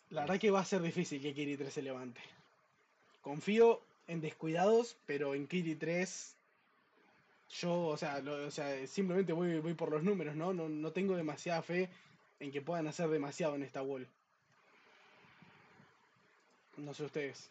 La 0.09 0.21
verdad 0.21 0.39
que 0.39 0.49
va 0.51 0.61
a 0.61 0.65
ser 0.65 0.81
difícil 0.81 1.21
que 1.21 1.33
Kiri 1.33 1.55
3 1.55 1.71
se 1.71 1.81
levante. 1.83 2.19
Confío 3.21 3.81
en 4.07 4.19
descuidados, 4.21 4.97
pero 5.05 5.35
en 5.35 5.45
Kiri 5.47 5.75
3 5.75 6.35
yo, 7.61 7.85
o 7.87 7.97
sea, 7.97 8.19
lo- 8.19 8.47
o 8.47 8.51
sea 8.51 8.85
simplemente 8.87 9.31
voy, 9.33 9.59
voy 9.59 9.75
por 9.75 9.91
los 9.91 10.03
números, 10.03 10.35
¿no? 10.35 10.53
¿no? 10.53 10.67
No 10.69 10.91
tengo 10.91 11.15
demasiada 11.15 11.61
fe 11.61 11.89
en 12.39 12.51
que 12.51 12.61
puedan 12.61 12.87
hacer 12.87 13.09
demasiado 13.09 13.55
en 13.55 13.63
esta 13.63 13.81
wall. 13.83 14.07
No 16.79 16.93
sé 16.93 17.03
ustedes. 17.05 17.49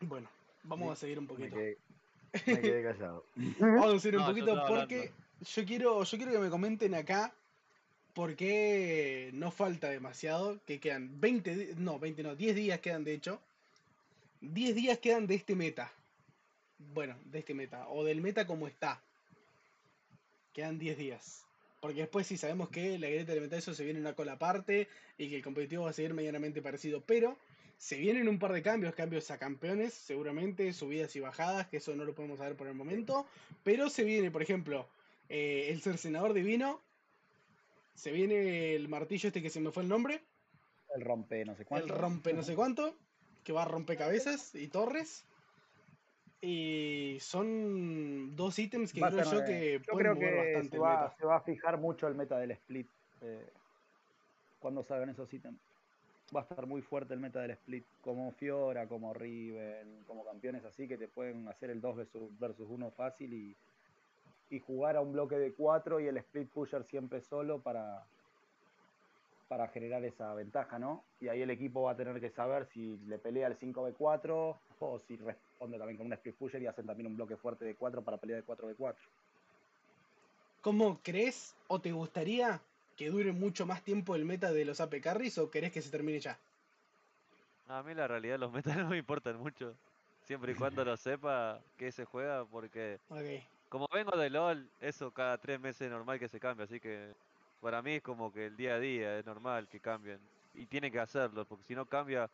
Bueno, 0.00 0.28
vamos 0.64 0.88
Sí, 0.88 0.92
a 0.92 0.96
seguir 0.96 1.18
un 1.18 1.24
Me 1.26 1.28
poquito. 1.28 1.56
quedé, 1.56 1.78
me 2.46 2.60
quedé 2.60 2.82
callado. 2.92 3.24
Vamos 3.36 3.94
a 3.94 3.98
seguir 4.00 4.16
un 4.18 4.22
No, 4.22 4.28
yo 4.28 4.34
poquito 4.34 4.52
estaba 4.52 4.68
porque 4.68 5.12
yo 5.54 5.64
quiero, 5.64 6.02
yo 6.04 6.16
quiero 6.18 6.32
que 6.32 6.38
me 6.38 6.50
comenten 6.50 6.94
acá 6.94 7.32
por 8.14 8.34
qué 8.34 9.30
no 9.34 9.50
falta 9.50 9.88
demasiado, 9.88 10.58
que 10.66 10.80
quedan 10.80 11.20
20, 11.20 11.54
di- 11.54 11.74
no, 11.76 11.98
20 11.98 12.22
no, 12.22 12.34
10 12.34 12.54
días 12.56 12.80
quedan 12.80 13.04
de 13.04 13.14
hecho. 13.14 13.40
10 14.40 14.74
días 14.74 14.98
quedan 14.98 15.26
de 15.26 15.34
este 15.34 15.54
meta. 15.54 15.92
Bueno, 16.78 17.14
de 17.26 17.40
este 17.40 17.52
meta, 17.52 17.86
o 17.88 18.04
del 18.04 18.22
meta 18.22 18.46
como 18.46 18.66
está. 18.66 19.00
Quedan 20.54 20.78
10 20.78 20.96
días. 20.96 21.44
Porque 21.80 22.00
después 22.00 22.26
sí 22.26 22.36
sabemos 22.36 22.68
que 22.68 22.98
la 22.98 23.08
grieta 23.08 23.32
elemental 23.32 23.58
eso 23.58 23.74
se 23.74 23.84
viene 23.84 23.98
en 23.98 24.06
una 24.06 24.14
cola 24.14 24.32
aparte 24.32 24.88
y 25.16 25.30
que 25.30 25.36
el 25.36 25.42
competitivo 25.42 25.84
va 25.84 25.90
a 25.90 25.94
seguir 25.94 26.12
medianamente 26.12 26.60
parecido. 26.60 27.02
Pero 27.06 27.38
se 27.78 27.96
vienen 27.96 28.28
un 28.28 28.38
par 28.38 28.52
de 28.52 28.62
cambios, 28.62 28.94
cambios 28.94 29.30
a 29.30 29.38
campeones, 29.38 29.94
seguramente, 29.94 30.74
subidas 30.74 31.16
y 31.16 31.20
bajadas, 31.20 31.68
que 31.68 31.78
eso 31.78 31.96
no 31.96 32.04
lo 32.04 32.14
podemos 32.14 32.38
saber 32.38 32.54
por 32.54 32.66
el 32.66 32.74
momento. 32.74 33.26
Pero 33.64 33.88
se 33.88 34.04
viene, 34.04 34.30
por 34.30 34.42
ejemplo, 34.42 34.86
eh, 35.30 35.68
el 35.70 35.80
cercenador 35.80 36.34
divino. 36.34 36.82
Se 37.94 38.12
viene 38.12 38.74
el 38.74 38.88
martillo 38.88 39.28
este 39.28 39.40
que 39.40 39.48
se 39.48 39.60
me 39.60 39.70
fue 39.70 39.82
el 39.82 39.88
nombre. 39.88 40.22
El 40.94 41.02
rompe 41.02 41.44
no 41.46 41.54
sé 41.54 41.64
cuánto. 41.64 41.86
El 41.86 41.98
rompe 41.98 42.34
no 42.34 42.42
sé 42.42 42.54
cuánto. 42.54 42.94
Que 43.44 43.52
va 43.52 43.62
a 43.62 43.68
romper 43.68 43.96
cabezas 43.96 44.54
y 44.54 44.68
torres. 44.68 45.24
Y 46.42 47.18
son 47.20 48.34
dos 48.34 48.58
ítems 48.58 48.92
que 48.92 49.00
creo 49.00 49.24
yo 49.24 49.44
que 49.44 49.80
yo 49.86 49.92
pueden 49.92 50.14
creo 50.14 50.14
mover 50.14 50.30
que 50.30 50.36
bastante 50.36 50.68
se 50.70 50.76
el 50.76 50.82
va, 50.82 51.02
meta. 51.02 51.16
se 51.18 51.26
va 51.26 51.36
a 51.36 51.40
fijar 51.40 51.78
mucho 51.78 52.08
el 52.08 52.14
meta 52.14 52.38
del 52.38 52.52
split 52.52 52.88
eh, 53.20 53.46
cuando 54.58 54.82
salgan 54.82 55.10
esos 55.10 55.32
ítems. 55.32 55.60
Va 56.34 56.40
a 56.40 56.42
estar 56.44 56.66
muy 56.66 56.80
fuerte 56.80 57.12
el 57.12 57.20
meta 57.20 57.40
del 57.40 57.50
split, 57.50 57.84
como 58.00 58.30
Fiora, 58.32 58.86
como 58.86 59.12
Riven, 59.12 60.04
como 60.06 60.24
campeones 60.24 60.64
así 60.64 60.86
que 60.88 60.96
te 60.96 61.08
pueden 61.08 61.46
hacer 61.48 61.70
el 61.70 61.80
2 61.80 61.96
versus, 61.96 62.38
versus 62.38 62.68
1 62.70 62.90
fácil 62.92 63.34
y, 63.34 63.56
y 64.48 64.60
jugar 64.60 64.96
a 64.96 65.00
un 65.00 65.12
bloque 65.12 65.36
de 65.38 65.52
4 65.52 66.00
y 66.00 66.06
el 66.06 66.16
split 66.18 66.48
pusher 66.48 66.84
siempre 66.84 67.20
solo 67.20 67.60
para, 67.60 68.06
para 69.50 69.66
generar 69.68 70.04
esa 70.04 70.32
ventaja, 70.34 70.78
¿no? 70.78 71.08
Y 71.18 71.26
ahí 71.26 71.42
el 71.42 71.50
equipo 71.50 71.82
va 71.82 71.90
a 71.92 71.96
tener 71.96 72.20
que 72.20 72.30
saber 72.30 72.66
si 72.66 72.98
le 72.98 73.18
pelea 73.18 73.48
el 73.48 73.56
5v4 73.56 74.62
o 74.78 75.00
si 75.00 75.16
responde 75.16 75.76
también 75.76 75.98
con 75.98 76.06
un 76.06 76.12
split 76.12 76.38
pusher 76.38 76.62
y 76.62 76.68
hacen 76.68 76.86
también 76.86 77.08
un 77.08 77.16
bloque 77.16 77.36
fuerte 77.36 77.64
de 77.64 77.76
4 77.76 78.04
para 78.04 78.18
pelear 78.18 78.38
de 78.40 78.46
4v4. 78.46 79.10
¿Cómo 80.62 81.02
crees 81.02 81.58
o 81.66 81.82
te 81.82 81.92
gustaría 81.92 82.70
que 82.96 83.10
dure 83.10 83.32
mucho 83.32 83.66
más 83.66 83.82
tiempo 83.84 84.14
el 84.14 84.24
meta 84.24 84.52
de 84.52 84.64
los 84.64 84.80
AP 84.80 85.00
Carries 85.02 85.36
o 85.38 85.50
querés 85.50 85.72
que 85.72 85.82
se 85.82 85.90
termine 85.90 86.20
ya? 86.20 86.46
A 87.66 87.82
mí 87.82 87.94
la 87.94 88.08
realidad 88.08 88.38
los 88.38 88.52
metas 88.52 88.76
no 88.76 88.88
me 88.88 88.98
importan 88.98 89.36
mucho. 89.38 89.78
Siempre 90.20 90.52
y 90.52 90.54
cuando 90.54 90.84
lo 90.84 90.96
sepa 90.96 91.64
que 91.76 91.92
se 91.92 92.04
juega, 92.04 92.46
porque 92.48 93.00
Ok. 93.08 93.50
como 93.68 93.86
vengo 93.92 94.16
de 94.18 94.30
LOL, 94.30 94.74
eso 94.78 95.12
cada 95.14 95.38
tres 95.40 95.60
meses 95.60 95.82
es 95.82 95.90
normal 95.92 96.18
que 96.20 96.28
se 96.28 96.40
cambie, 96.40 96.64
así 96.64 96.80
que 96.80 97.16
para 97.60 97.82
mí 97.82 97.92
es 97.94 98.02
como 98.02 98.32
que 98.32 98.46
el 98.46 98.56
día 98.56 98.74
a 98.74 98.80
día 98.80 99.18
es 99.18 99.26
normal 99.26 99.68
que 99.68 99.80
cambien. 99.80 100.18
Y 100.54 100.66
tienen 100.66 100.90
que 100.92 100.98
hacerlo, 100.98 101.44
porque 101.44 101.64
si 101.64 101.74
no 101.74 101.86
cambia, 101.86 102.28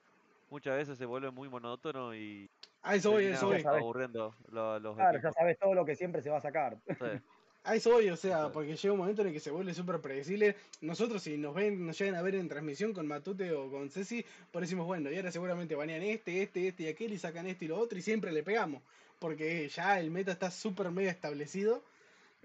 muchas 0.51 0.77
veces 0.77 0.97
se 0.97 1.05
vuelve 1.05 1.31
muy 1.31 1.49
monótono 1.49 2.15
y 2.15 2.49
A 2.83 2.95
eso 2.97 3.11
voy, 3.13 3.25
eso 3.27 3.47
voy. 3.47 3.63
aburriendo 3.65 4.35
lo- 4.51 4.79
los 4.79 4.97
Claro, 4.97 5.21
ya 5.23 5.33
sabes 5.33 5.59
todo 5.59 5.75
lo 5.75 5.85
que 5.85 5.97
siempre 5.97 6.23
se 6.23 6.31
va 6.31 6.39
a 6.39 6.41
sacar. 6.41 6.77
Sí. 6.89 7.21
A 7.65 7.75
eso 7.75 7.91
voy, 7.91 8.09
o 8.11 8.17
sea, 8.17 8.53
porque 8.53 8.77
llega 8.77 8.93
un 8.93 9.01
momento 9.01 9.23
en 9.23 9.29
el 9.29 9.35
que 9.35 9.41
se 9.41 9.51
vuelve 9.51 9.75
súper 9.75 10.01
predecible. 10.01 10.55
Nosotros, 10.83 11.21
si 11.21 11.37
nos 11.37 11.53
ven, 11.53 11.85
nos 11.85 11.99
llegan 11.99 12.15
a 12.15 12.23
ver 12.23 12.37
en 12.37 12.49
transmisión 12.49 12.93
con 12.93 13.09
Matute 13.09 13.51
o 13.53 13.69
con 13.69 13.91
Ceci, 13.91 14.25
por 14.53 14.63
decimos, 14.63 14.87
bueno, 14.87 15.11
y 15.11 15.17
ahora 15.17 15.33
seguramente 15.33 15.75
banean 15.75 16.03
este, 16.03 16.43
este, 16.45 16.69
este 16.69 16.85
y 16.85 16.89
aquel 16.89 17.13
y 17.13 17.19
sacan 17.19 17.49
este 17.49 17.65
y 17.65 17.69
lo 17.69 17.77
otro 17.79 17.99
y 17.99 18.03
siempre 18.03 18.31
le 18.31 18.45
pegamos. 18.45 18.83
Porque 19.19 19.69
ya 19.69 19.99
el 19.99 20.13
meta 20.13 20.31
está 20.31 20.53
súper 20.53 20.93
mega 20.93 21.11
establecido. 21.11 21.83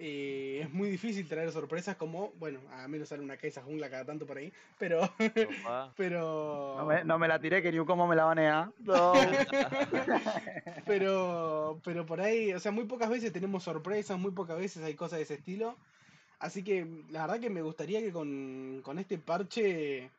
Y 0.03 0.57
es 0.57 0.73
muy 0.73 0.89
difícil 0.89 1.27
traer 1.27 1.51
sorpresas 1.51 1.95
como, 1.95 2.31
bueno, 2.39 2.59
a 2.71 2.87
menos 2.87 3.09
sale 3.09 3.21
una 3.21 3.37
Kaisa 3.37 3.61
jungla 3.61 3.87
cada 3.87 4.03
tanto 4.03 4.25
por 4.25 4.37
ahí, 4.37 4.51
pero, 4.79 5.03
Opa. 5.03 5.93
pero, 5.95 6.75
No 6.79 6.85
me, 6.87 7.03
no 7.03 7.19
me 7.19 7.27
la 7.27 7.39
tiré 7.39 7.61
que 7.61 7.71
ni 7.71 7.85
cómo 7.85 8.07
me 8.07 8.15
la 8.15 8.25
banea. 8.25 8.71
No. 8.79 9.13
pero, 10.85 11.79
pero 11.83 12.05
por 12.05 12.19
ahí, 12.21 12.51
o 12.53 12.59
sea, 12.59 12.71
muy 12.71 12.85
pocas 12.85 13.09
veces 13.09 13.31
tenemos 13.31 13.63
sorpresas, 13.63 14.17
muy 14.17 14.31
pocas 14.31 14.57
veces 14.57 14.83
hay 14.83 14.95
cosas 14.95 15.17
de 15.19 15.23
ese 15.23 15.35
estilo. 15.35 15.77
Así 16.39 16.63
que 16.63 16.87
la 17.11 17.21
verdad 17.27 17.39
que 17.39 17.49
me 17.51 17.61
gustaría 17.61 17.99
que 18.01 18.11
con, 18.11 18.81
con 18.83 18.97
este 18.97 19.19
parche, 19.19 20.09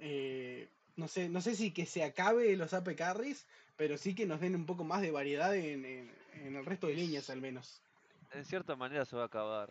eh, 0.00 0.68
no 0.96 1.08
sé, 1.08 1.30
no 1.30 1.40
sé 1.40 1.54
si 1.54 1.70
que 1.70 1.86
se 1.86 2.04
acabe 2.04 2.54
los 2.56 2.74
AP 2.74 2.94
carries, 2.94 3.46
pero 3.78 3.96
sí 3.96 4.14
que 4.14 4.26
nos 4.26 4.40
den 4.40 4.54
un 4.54 4.66
poco 4.66 4.84
más 4.84 5.00
de 5.00 5.10
variedad 5.10 5.54
en, 5.56 5.84
en- 5.86 6.10
en 6.44 6.56
el 6.56 6.64
resto 6.66 6.86
de 6.86 6.94
líneas 6.94 7.30
al 7.30 7.40
menos. 7.40 7.80
En 8.32 8.44
cierta 8.44 8.76
manera 8.76 9.04
se 9.04 9.16
va 9.16 9.22
a 9.22 9.26
acabar. 9.26 9.70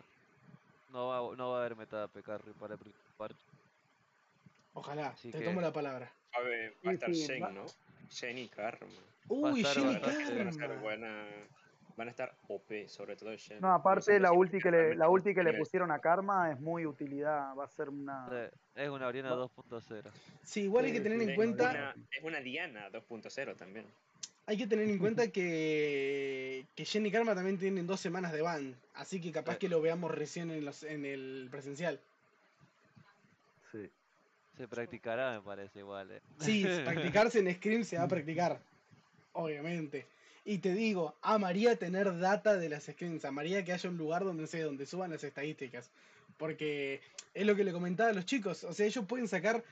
No 0.92 1.08
va, 1.08 1.36
no 1.36 1.50
va 1.50 1.58
a 1.58 1.60
haber 1.60 1.76
meta 1.76 2.06
de 2.08 2.22
Carry 2.22 2.52
para 2.52 2.74
el 2.74 2.78
primer 2.80 2.98
parche. 3.16 3.44
Ojalá, 4.74 5.08
Así 5.08 5.30
te 5.30 5.38
que- 5.38 5.44
tomo 5.44 5.60
la 5.60 5.72
palabra. 5.72 6.10
A 6.32 6.40
ver, 6.40 6.74
va 6.86 6.90
a 6.90 6.94
estar 6.94 7.14
sí, 7.14 7.26
Shen, 7.26 7.42
va- 7.42 7.50
¿no? 7.50 7.66
Shen 8.08 8.38
y 8.38 8.48
Karma. 8.48 8.86
Uy, 9.28 9.64
a 9.64 9.72
ser 9.72 10.50
Karma. 10.58 10.80
buena. 10.80 11.26
Van 11.96 12.06
a 12.08 12.10
estar 12.10 12.34
OP, 12.48 12.88
sobre 12.88 13.16
todo 13.16 13.34
Shen. 13.34 13.60
No, 13.60 13.72
aparte 13.72 14.18
la 14.20 14.32
ulti 14.32 14.58
que 14.58 14.70
le, 14.70 14.94
la 14.94 15.08
ulti 15.08 15.34
que 15.34 15.42
le 15.42 15.54
pusieron 15.54 15.90
a 15.90 15.98
Karma 15.98 16.50
es 16.50 16.58
muy 16.60 16.86
utilidad, 16.86 17.54
va 17.54 17.64
a 17.64 17.68
ser 17.68 17.88
una... 17.90 18.26
Es 18.74 18.88
una 18.88 19.06
Oriana 19.08 19.34
Va- 19.34 19.36
2.0. 19.48 20.10
Sí, 20.42 20.62
igual 20.62 20.86
hay 20.86 20.92
que 20.92 21.00
tener 21.00 21.20
en 21.20 21.30
Es 21.30 21.36
cuenta, 21.36 21.70
una, 21.70 21.94
es 22.10 22.22
una 22.24 22.40
Diana 22.40 22.88
2.0 22.90 23.54
también. 23.56 23.86
Hay 24.46 24.56
que 24.56 24.66
tener 24.66 24.88
en 24.88 24.98
cuenta 24.98 25.28
que, 25.30 26.66
que 26.74 26.84
Jenny 26.84 27.10
Karma 27.10 27.34
también 27.34 27.58
tienen 27.58 27.86
dos 27.86 28.00
semanas 28.00 28.32
de 28.32 28.42
ban, 28.42 28.74
así 28.94 29.20
que 29.20 29.32
capaz 29.32 29.54
Sí. 29.54 29.58
que 29.60 29.68
lo 29.68 29.80
veamos 29.80 30.10
recién 30.10 30.50
en, 30.50 30.64
los, 30.64 30.82
en 30.82 31.04
el 31.04 31.48
presencial. 31.50 32.00
Sí. 33.72 33.88
Se 34.56 34.68
practicará, 34.68 35.32
me 35.38 35.42
parece 35.42 35.78
igual. 35.80 36.10
eh. 36.10 36.20
Sí, 36.40 36.64
practicarse 36.84 37.38
en 37.38 37.54
Scream 37.54 37.84
se 37.84 37.96
va 37.98 38.04
a 38.04 38.08
practicar, 38.08 38.60
obviamente. 39.32 40.06
Y 40.44 40.58
te 40.58 40.72
digo, 40.74 41.14
amaría 41.22 41.76
tener 41.76 42.18
data 42.18 42.56
de 42.56 42.68
las 42.70 42.84
screens, 42.84 43.24
amaría 43.24 43.64
que 43.64 43.72
haya 43.72 43.90
un 43.90 43.98
lugar 43.98 44.24
donde 44.24 44.46
sé, 44.46 44.62
donde 44.62 44.86
suban 44.86 45.10
las 45.10 45.22
estadísticas. 45.22 45.90
Porque 46.38 47.00
es 47.34 47.46
lo 47.46 47.54
que 47.54 47.64
le 47.64 47.72
comentaba 47.72 48.08
a 48.10 48.14
los 48.14 48.24
chicos, 48.24 48.64
o 48.64 48.72
sea, 48.72 48.86
ellos 48.86 49.04
pueden 49.06 49.28
sacar 49.28 49.62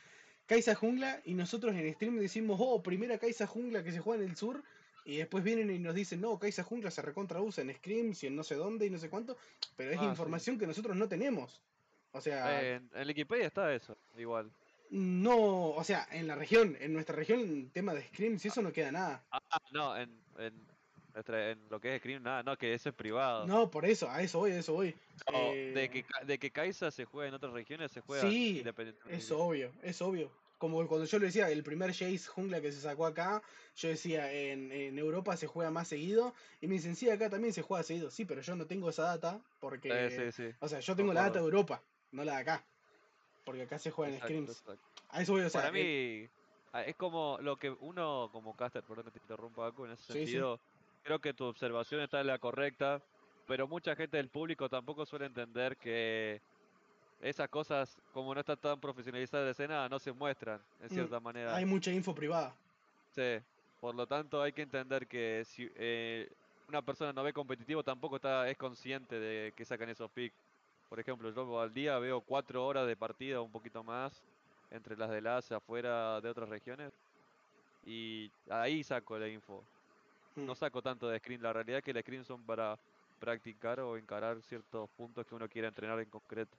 Kaisa 0.48 0.74
Jungla 0.74 1.20
y 1.24 1.34
nosotros 1.34 1.74
en 1.76 1.94
stream 1.94 2.18
decimos, 2.18 2.58
oh, 2.60 2.82
primera 2.82 3.18
Kaisa 3.18 3.46
Jungla 3.46 3.84
que 3.84 3.92
se 3.92 4.00
juega 4.00 4.24
en 4.24 4.30
el 4.30 4.36
sur, 4.36 4.64
y 5.04 5.18
después 5.18 5.44
vienen 5.44 5.70
y 5.70 5.78
nos 5.78 5.94
dicen, 5.94 6.20
no, 6.20 6.38
Kaisa 6.38 6.64
Jungla 6.64 6.90
se 6.90 7.02
recontra 7.02 7.40
usa 7.40 7.62
en 7.62 7.72
Screams 7.74 8.24
y 8.24 8.26
en 8.26 8.34
no 8.36 8.42
sé 8.42 8.56
dónde 8.56 8.86
y 8.86 8.90
no 8.90 8.98
sé 8.98 9.08
cuánto, 9.08 9.36
pero 9.76 9.90
es 9.92 9.98
Ah, 9.98 10.02
sí. 10.02 10.06
información 10.08 10.58
que 10.58 10.66
nosotros 10.66 10.96
no 10.96 11.08
tenemos. 11.08 11.60
O 12.12 12.20
sea, 12.20 12.60
Eh, 12.62 12.74
en, 12.76 12.90
en 12.94 13.06
Wikipedia 13.08 13.46
está 13.46 13.72
eso, 13.74 13.96
igual. 14.16 14.50
no, 14.90 15.70
o 15.70 15.84
sea, 15.84 16.08
en 16.10 16.26
la 16.26 16.34
región, 16.34 16.76
en 16.80 16.92
nuestra 16.94 17.14
región, 17.14 17.70
tema 17.70 17.94
de 17.94 18.02
Screams 18.08 18.44
y 18.44 18.48
eso 18.48 18.62
no 18.62 18.72
queda 18.72 18.90
nada. 18.90 19.22
Ah, 19.30 19.40
no, 19.70 19.96
en, 19.96 20.10
en, 20.38 20.54
nuestra, 21.14 21.50
en 21.50 21.68
lo 21.68 21.80
que 21.80 21.94
es 21.94 22.00
Scream, 22.00 22.22
nada, 22.22 22.42
no, 22.42 22.56
que 22.56 22.74
eso 22.74 22.88
es 22.88 22.94
privado. 22.94 23.46
No, 23.46 23.70
por 23.70 23.84
eso, 23.84 24.10
a 24.10 24.22
eso 24.22 24.38
voy, 24.40 24.52
a 24.52 24.58
eso 24.58 24.74
voy. 24.74 24.94
No, 25.32 25.52
de, 25.52 25.84
Eh, 25.84 25.90
que, 25.90 26.04
de 26.26 26.38
que 26.38 26.50
Kaisa 26.50 26.90
se 26.90 27.04
juega 27.04 27.28
en 27.28 27.34
otras 27.34 27.52
regiones, 27.52 27.90
se 27.92 28.00
juega 28.00 28.28
Sí, 28.28 28.58
independientemente. 28.58 29.16
Es 29.24 29.30
obvio, 29.30 29.72
es 29.82 30.00
obvio. 30.02 30.30
Como 30.58 30.84
cuando 30.88 31.06
yo 31.06 31.18
le 31.20 31.26
decía, 31.26 31.48
el 31.50 31.62
primer 31.62 31.92
Jace 31.92 32.26
jungla 32.26 32.60
que 32.60 32.72
se 32.72 32.80
sacó 32.80 33.06
acá, 33.06 33.42
yo 33.76 33.88
decía, 33.90 34.32
en, 34.32 34.72
en 34.72 34.98
Europa 34.98 35.36
se 35.36 35.46
juega 35.46 35.70
más 35.70 35.86
seguido. 35.86 36.34
Y 36.60 36.66
me 36.66 36.74
dicen, 36.74 36.96
sí, 36.96 37.08
acá 37.08 37.30
también 37.30 37.52
se 37.52 37.62
juega 37.62 37.84
seguido. 37.84 38.10
Sí, 38.10 38.24
pero 38.24 38.40
yo 38.40 38.56
no 38.56 38.66
tengo 38.66 38.90
esa 38.90 39.04
data 39.04 39.40
porque... 39.60 39.88
Eh, 40.06 40.10
sí, 40.10 40.32
sí. 40.32 40.56
O 40.58 40.66
sea, 40.68 40.80
yo 40.80 40.96
tengo 40.96 41.12
la 41.12 41.22
data 41.22 41.38
de. 41.38 41.44
Europa, 41.44 41.80
no 42.10 42.24
la 42.24 42.32
de 42.34 42.38
acá. 42.38 42.64
Porque 43.44 43.62
acá 43.62 43.78
se 43.78 43.92
juega 43.92 44.10
en 44.26 44.44
exacto. 44.44 44.74
A 45.10 45.22
eso 45.22 45.32
voy, 45.32 45.42
o 45.42 45.48
sea, 45.48 45.62
Para 45.62 45.78
el- 45.78 46.24
mí, 46.24 46.28
ah, 46.72 46.82
es 46.84 46.96
como 46.96 47.38
lo 47.40 47.56
que 47.56 47.70
uno, 47.70 48.28
como 48.32 48.56
caster, 48.56 48.82
perdón 48.82 49.04
que 49.06 49.12
te 49.12 49.18
interrumpa, 49.20 49.70
Paco, 49.70 49.86
en 49.86 49.92
ese 49.92 50.02
sí. 50.02 50.12
sentido, 50.12 50.60
creo 51.08 51.20
que 51.20 51.32
tu 51.32 51.44
observación 51.44 52.02
está 52.02 52.20
en 52.20 52.26
la 52.26 52.38
correcta, 52.38 53.00
pero 53.46 53.66
mucha 53.66 53.96
gente 53.96 54.18
del 54.18 54.28
público 54.28 54.68
tampoco 54.68 55.06
suele 55.06 55.24
entender 55.24 55.78
que 55.78 56.38
esas 57.22 57.48
cosas, 57.48 57.96
como 58.12 58.34
no 58.34 58.40
está 58.40 58.56
tan 58.56 58.78
profesionalizada 58.78 59.46
la 59.46 59.50
escena, 59.52 59.88
no 59.88 59.98
se 59.98 60.12
muestran, 60.12 60.60
en 60.80 60.86
Mm, 60.86 60.90
cierta 60.90 61.18
manera. 61.18 61.56
hay 61.56 61.64
mucha 61.64 61.90
info 61.90 62.14
privada. 62.14 62.54
Sí, 63.14 63.38
por 63.80 63.94
lo 63.94 64.06
tanto 64.06 64.42
hay 64.42 64.52
que 64.52 64.60
entender 64.60 65.06
que 65.06 65.44
si 65.46 65.70
eh, 65.76 66.30
una 66.68 66.82
persona 66.82 67.10
no 67.14 67.22
ve 67.22 67.32
competitivo 67.32 67.82
tampoco 67.82 68.16
está 68.16 68.46
es 68.50 68.58
consciente 68.58 69.18
de 69.18 69.54
que 69.56 69.64
sacan 69.64 69.88
esos 69.88 70.10
picks. 70.10 70.36
Por 70.90 71.00
ejemplo, 71.00 71.30
yo 71.30 71.58
al 71.58 71.72
día 71.72 71.98
veo 71.98 72.20
cuatro 72.20 72.66
horas 72.66 72.86
de 72.86 72.96
partida, 72.96 73.40
un 73.40 73.50
poquito 73.50 73.82
más, 73.82 74.22
entre 74.70 74.94
las 74.94 75.08
de 75.08 75.22
las 75.22 75.50
afuera 75.52 76.20
de 76.20 76.28
otras 76.28 76.50
regiones. 76.50 76.92
Y 77.86 78.30
ahí 78.50 78.84
saco 78.84 79.18
la 79.18 79.26
info. 79.28 79.64
No 80.46 80.54
saco 80.54 80.82
tanto 80.82 81.08
de 81.08 81.18
screen. 81.18 81.42
La 81.42 81.52
realidad 81.52 81.78
es 81.78 81.84
que 81.84 81.90
el 81.92 82.00
screen 82.00 82.24
son 82.24 82.44
para 82.46 82.80
practicar 83.18 83.80
o 83.80 83.96
encarar 83.96 84.42
ciertos 84.42 84.90
puntos 84.90 85.26
que 85.26 85.34
uno 85.34 85.48
quiera 85.48 85.68
entrenar 85.68 86.00
en 86.00 86.10
concreto. 86.10 86.58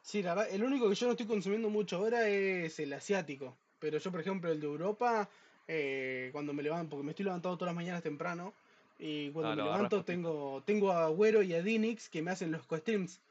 Sí, 0.00 0.22
la 0.22 0.34
verdad, 0.34 0.52
el 0.52 0.64
único 0.64 0.88
que 0.88 0.94
yo 0.96 1.06
no 1.06 1.12
estoy 1.12 1.26
consumiendo 1.26 1.70
mucho 1.70 1.96
ahora 1.98 2.28
es 2.28 2.78
el 2.80 2.92
asiático. 2.92 3.58
Pero 3.78 3.98
yo, 3.98 4.10
por 4.10 4.20
ejemplo, 4.20 4.50
el 4.50 4.60
de 4.60 4.66
Europa, 4.66 5.28
eh, 5.66 6.30
cuando 6.32 6.52
me 6.52 6.62
levanto, 6.62 6.90
porque 6.96 7.04
me 7.04 7.10
estoy 7.12 7.24
levantando 7.24 7.56
todas 7.56 7.70
las 7.70 7.76
mañanas 7.76 8.02
temprano, 8.02 8.56
y 8.98 9.30
cuando 9.30 9.52
Ah, 9.52 9.54
me 9.54 9.62
levanto 9.62 10.04
tengo, 10.04 10.62
tengo 10.64 10.90
a 10.92 11.04
Agüero 11.06 11.42
y 11.42 11.54
a 11.54 11.62
Dinix 11.62 12.08
que 12.08 12.22
me 12.22 12.30
hacen 12.32 12.50
los 12.52 12.66
co-streams. 12.66 13.22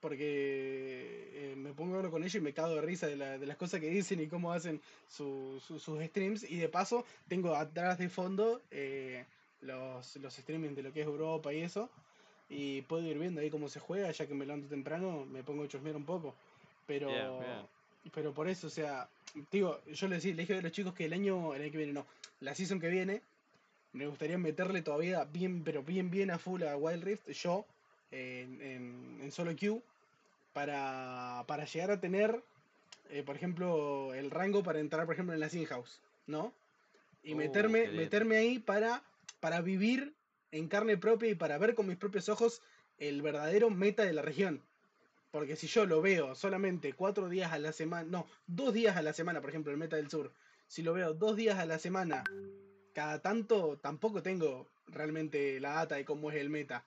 Porque 0.00 1.28
eh, 1.32 1.54
me 1.56 1.72
pongo 1.74 1.94
a 1.94 1.96
hablar 1.98 2.10
con 2.10 2.22
ellos 2.22 2.34
y 2.36 2.40
me 2.40 2.52
cago 2.52 2.74
de 2.74 2.80
risa 2.80 3.06
de, 3.06 3.16
la- 3.16 3.38
de 3.38 3.46
las 3.46 3.56
cosas 3.56 3.80
que 3.80 3.88
dicen 3.90 4.20
y 4.20 4.26
cómo 4.28 4.52
hacen 4.52 4.80
su- 5.08 5.60
su- 5.66 5.78
sus 5.78 6.02
streams. 6.04 6.42
Y 6.50 6.56
de 6.56 6.68
paso, 6.68 7.04
tengo 7.28 7.54
atrás 7.54 7.98
de 7.98 8.08
fondo 8.08 8.62
eh, 8.70 9.24
los, 9.60 10.16
los 10.16 10.34
streamings 10.34 10.74
de 10.76 10.82
lo 10.82 10.92
que 10.92 11.02
es 11.02 11.06
Europa 11.06 11.52
y 11.52 11.60
eso. 11.60 11.90
Y 12.48 12.82
puedo 12.82 13.06
ir 13.06 13.18
viendo 13.18 13.40
ahí 13.40 13.50
cómo 13.50 13.68
se 13.68 13.78
juega, 13.78 14.10
ya 14.10 14.26
que 14.26 14.34
me 14.34 14.44
levanto 14.46 14.68
temprano, 14.68 15.24
me 15.26 15.44
pongo 15.44 15.64
a 15.64 15.68
chusmear 15.68 15.96
un 15.96 16.04
poco. 16.04 16.34
Pero, 16.86 17.10
pero 18.12 18.32
por 18.32 18.48
eso, 18.48 18.66
o 18.66 18.70
sea, 18.70 19.08
digo, 19.52 19.80
yo 19.86 20.08
le, 20.08 20.18
le 20.18 20.32
dije 20.32 20.56
a 20.58 20.62
los 20.62 20.72
chicos 20.72 20.94
que 20.94 21.04
el 21.04 21.12
año, 21.12 21.54
el 21.54 21.62
año 21.62 21.70
que 21.70 21.76
viene, 21.78 21.92
no, 21.92 22.06
la 22.40 22.54
season 22.54 22.80
que 22.80 22.88
viene, 22.88 23.22
me 23.92 24.06
gustaría 24.08 24.38
meterle 24.38 24.82
todavía 24.82 25.22
bien, 25.24 25.62
pero 25.62 25.82
bien, 25.84 26.10
bien 26.10 26.30
a 26.32 26.38
full 26.38 26.62
a 26.64 26.76
Wild 26.76 27.04
Rift, 27.04 27.28
yo, 27.30 27.66
en, 28.10 28.60
en, 28.60 29.18
en 29.22 29.32
solo 29.32 29.54
queue, 29.56 29.82
para, 30.52 31.44
para 31.46 31.64
llegar 31.64 31.90
a 31.90 32.00
tener, 32.00 32.42
eh, 33.10 33.22
por 33.22 33.36
ejemplo, 33.36 34.12
el 34.14 34.30
rango 34.30 34.62
para 34.62 34.80
entrar, 34.80 35.06
por 35.06 35.14
ejemplo, 35.14 35.34
en 35.34 35.40
la 35.40 35.48
in-house, 35.52 36.00
¿no? 36.26 36.52
Y 37.22 37.34
Uh, 37.34 37.36
meterme, 37.36 37.88
meterme 37.88 38.36
ahí 38.38 38.58
para, 38.58 39.02
para 39.40 39.60
vivir 39.60 40.14
en 40.52 40.68
carne 40.68 40.96
propia 40.96 41.28
y 41.28 41.34
para 41.34 41.58
ver 41.58 41.74
con 41.74 41.86
mis 41.86 41.96
propios 41.96 42.28
ojos 42.28 42.62
el 42.98 43.22
verdadero 43.22 43.70
meta 43.70 44.04
de 44.04 44.12
la 44.12 44.22
región. 44.22 44.62
Porque 45.30 45.54
si 45.54 45.68
yo 45.68 45.86
lo 45.86 46.02
veo 46.02 46.34
solamente 46.34 46.92
cuatro 46.92 47.28
días 47.28 47.52
a 47.52 47.58
la 47.58 47.72
semana, 47.72 48.08
no, 48.10 48.26
dos 48.46 48.74
días 48.74 48.96
a 48.96 49.02
la 49.02 49.12
semana, 49.12 49.40
por 49.40 49.50
ejemplo, 49.50 49.70
el 49.70 49.78
meta 49.78 49.96
del 49.96 50.10
sur, 50.10 50.32
si 50.66 50.82
lo 50.82 50.92
veo 50.92 51.14
dos 51.14 51.36
días 51.36 51.58
a 51.58 51.66
la 51.66 51.78
semana, 51.78 52.24
cada 52.94 53.20
tanto 53.22 53.78
tampoco 53.78 54.22
tengo 54.22 54.68
realmente 54.88 55.60
la 55.60 55.74
data 55.74 55.94
de 55.94 56.04
cómo 56.04 56.30
es 56.30 56.36
el 56.38 56.50
meta. 56.50 56.84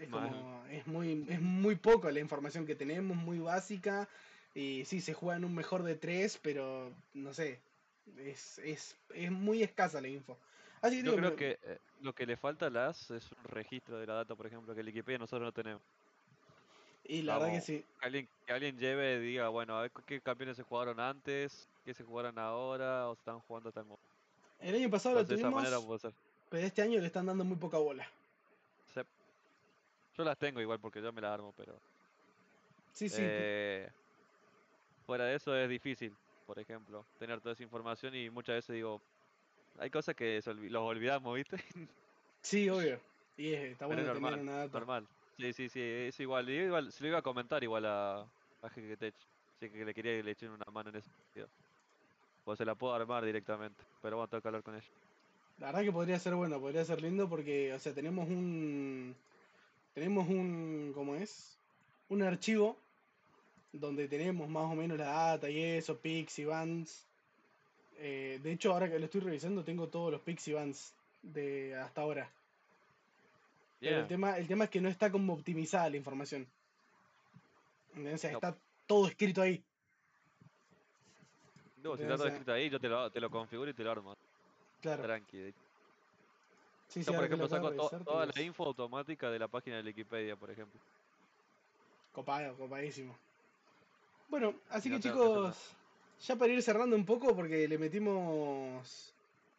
Es 0.00 0.08
como, 0.08 0.64
es 0.70 0.86
muy, 0.86 1.24
es 1.28 1.40
muy 1.40 1.76
poco 1.76 2.10
la 2.10 2.20
información 2.20 2.66
que 2.66 2.74
tenemos, 2.74 3.16
muy 3.16 3.38
básica. 3.38 4.08
Y 4.54 4.84
sí, 4.84 5.00
se 5.00 5.14
juega 5.14 5.36
en 5.36 5.44
un 5.44 5.54
mejor 5.54 5.82
de 5.82 5.96
tres, 5.96 6.38
pero 6.42 6.92
no 7.14 7.34
sé, 7.34 7.60
es, 8.18 8.58
es, 8.58 8.96
es 9.14 9.30
muy 9.30 9.62
escasa 9.62 10.00
la 10.00 10.08
info. 10.08 10.38
Así 10.80 10.96
que 10.98 11.02
Yo 11.02 11.16
digo, 11.16 11.16
creo 11.16 11.36
que 11.36 11.58
eh, 11.62 11.78
lo 12.00 12.14
que 12.14 12.26
le 12.26 12.36
falta 12.36 12.66
a 12.66 12.70
las 12.70 13.10
es 13.10 13.32
un 13.32 13.44
registro 13.44 13.98
de 13.98 14.06
la 14.06 14.14
data, 14.14 14.34
por 14.34 14.46
ejemplo, 14.46 14.74
que 14.74 14.80
el 14.80 14.86
Wikipedia 14.88 15.18
nosotros 15.18 15.46
no 15.46 15.52
tenemos. 15.52 15.82
y 17.04 17.22
la 17.22 17.38
verdad 17.38 17.54
que 17.54 17.60
sí. 17.60 17.84
Que 18.00 18.06
alguien, 18.06 18.28
que 18.46 18.52
alguien 18.52 18.78
lleve 18.78 19.16
y 19.16 19.20
diga, 19.20 19.48
bueno, 19.48 19.76
a 19.78 19.82
ver 19.82 19.92
qué 20.06 20.20
campeones 20.20 20.56
se 20.56 20.62
jugaron 20.62 21.00
antes, 21.00 21.68
qué 21.84 21.94
se 21.94 22.04
jugaron 22.04 22.38
ahora, 22.38 23.08
o 23.08 23.14
se 23.14 23.20
están 23.20 23.40
jugando 23.40 23.68
hasta 23.70 23.80
el 23.80 23.86
momento. 23.86 24.08
El 24.60 24.74
año 24.76 24.90
pasado 24.90 25.16
lo 25.16 25.20
Entonces, 25.22 25.44
tuvimos, 25.44 26.02
pero 26.50 26.66
este 26.66 26.82
año 26.82 27.00
le 27.00 27.06
están 27.06 27.26
dando 27.26 27.44
muy 27.44 27.56
poca 27.56 27.78
bola. 27.78 28.08
Yo 30.16 30.24
las 30.24 30.38
tengo 30.38 30.60
igual 30.60 30.80
porque 30.80 31.02
yo 31.02 31.12
me 31.12 31.20
las 31.20 31.32
armo, 31.32 31.52
pero 31.52 31.82
Sí, 32.92 33.08
sí. 33.08 33.22
eh, 33.22 33.88
fuera 35.06 35.24
de 35.26 35.36
eso 35.36 35.54
es 35.56 35.68
difícil, 35.68 36.18
por 36.46 36.58
ejemplo, 36.58 37.08
tener 37.18 37.40
toda 37.40 37.52
esa 37.52 37.62
información 37.62 38.14
y 38.14 38.30
muchas 38.30 38.56
veces 38.56 38.74
digo, 38.74 39.02
hay 39.78 39.90
cosas 39.90 40.14
que 40.14 40.40
los 40.46 40.82
olvidamos, 40.82 41.34
¿viste? 41.36 41.58
Sí, 42.42 42.68
obvio. 42.68 43.00
Y 43.36 43.52
es- 43.54 43.72
está 43.72 43.86
Pero 43.86 44.02
bueno 44.02 44.12
tener 44.12 44.22
normal, 44.22 44.40
una 44.40 44.56
data. 44.56 44.78
normal. 44.78 45.08
Sí, 45.38 45.52
sí, 45.52 45.68
sí, 45.68 45.80
es 45.82 46.20
igual. 46.20 46.48
igual 46.48 46.92
se 46.92 47.02
lo 47.02 47.08
iba 47.08 47.18
a 47.18 47.22
comentar 47.22 47.62
igual 47.64 47.86
a, 47.86 48.20
a 48.22 48.68
GGTech. 48.70 49.16
Así 49.60 49.70
que 49.70 49.84
le 49.84 49.94
quería 49.94 50.16
que 50.18 50.22
le 50.22 50.30
echen 50.32 50.50
una 50.50 50.64
mano 50.72 50.90
en 50.90 50.96
ese 50.96 51.10
sentido. 51.10 51.50
Pues 52.44 52.58
se 52.58 52.64
la 52.64 52.76
puedo 52.76 52.94
armar 52.94 53.24
directamente, 53.24 53.84
pero 54.00 54.16
bueno, 54.16 54.28
tengo 54.28 54.42
que 54.42 54.48
hablar 54.48 54.62
con 54.62 54.76
ella. 54.76 54.90
La 55.56 55.66
verdad 55.66 55.82
que 55.82 55.92
podría 55.92 56.18
ser 56.18 56.34
bueno, 56.34 56.60
podría 56.60 56.84
ser 56.84 57.00
lindo 57.02 57.28
porque, 57.28 57.72
o 57.72 57.78
sea, 57.78 57.94
tenemos 57.94 58.28
un. 58.28 59.14
Tenemos 59.94 60.28
un. 60.28 60.92
¿Cómo 60.94 61.14
es? 61.14 61.56
Un 62.08 62.22
archivo 62.22 62.76
donde 63.72 64.08
tenemos 64.08 64.48
más 64.48 64.64
o 64.64 64.74
menos 64.74 64.98
la 64.98 65.06
data 65.06 65.48
y 65.48 65.60
eso, 65.62 65.96
pics 65.98 66.38
y 66.38 66.44
bands. 66.44 67.06
Eh, 67.98 68.40
de 68.42 68.52
hecho, 68.52 68.72
ahora 68.72 68.90
que 68.90 68.98
lo 68.98 69.04
estoy 69.04 69.20
revisando, 69.20 69.64
tengo 69.64 69.88
todos 69.88 70.12
los 70.12 70.20
pics 70.20 70.48
y 70.48 70.52
bands 70.52 70.92
de 71.22 71.74
hasta 71.76 72.02
ahora. 72.02 72.28
Pero 73.80 74.00
el 74.00 74.06
tema, 74.06 74.38
el 74.38 74.46
tema 74.46 74.64
es 74.64 74.70
que 74.70 74.80
no 74.80 74.88
está 74.88 75.10
como 75.10 75.34
optimizada 75.34 75.90
la 75.90 75.96
información. 75.96 76.46
O 77.96 78.18
sea, 78.18 78.32
No. 78.32 78.38
está 78.38 78.56
todo 78.86 79.06
escrito 79.08 79.42
ahí. 79.42 79.62
No, 81.82 81.96
si 81.96 82.02
está 82.02 82.16
todo 82.16 82.28
escrito 82.28 82.52
ahí, 82.52 82.70
yo 82.70 82.80
te 82.80 82.88
lo, 82.88 83.10
te 83.10 83.20
lo 83.20 83.30
configuro 83.30 83.70
y 83.70 83.74
te 83.74 83.84
lo 83.84 83.90
armo. 83.90 84.16
Claro. 84.80 85.02
Tranqui. 85.02 85.52
Sí, 86.88 87.02
sí, 87.02 87.10
Yo, 87.10 87.16
por 87.18 87.28
que 87.28 87.36
lo 87.36 87.46
ejemplo, 87.46 87.48
saco 87.48 87.70
de 87.70 87.76
to- 87.76 87.82
revisar, 87.88 88.04
toda 88.04 88.26
la 88.26 88.42
info 88.42 88.64
automática 88.64 89.30
de 89.30 89.38
la 89.38 89.48
página 89.48 89.76
de 89.78 89.82
Wikipedia, 89.84 90.36
por 90.36 90.50
ejemplo. 90.50 90.80
Copado, 92.12 92.54
copadísimo. 92.56 93.16
Bueno, 94.28 94.54
así 94.70 94.90
que 94.90 95.00
chicos, 95.00 95.56
ya 96.26 96.36
para 96.36 96.52
ir 96.52 96.62
cerrando 96.62 96.94
un 96.96 97.04
poco, 97.04 97.34
porque 97.34 97.66
le 97.66 97.78
metimos 97.78 99.12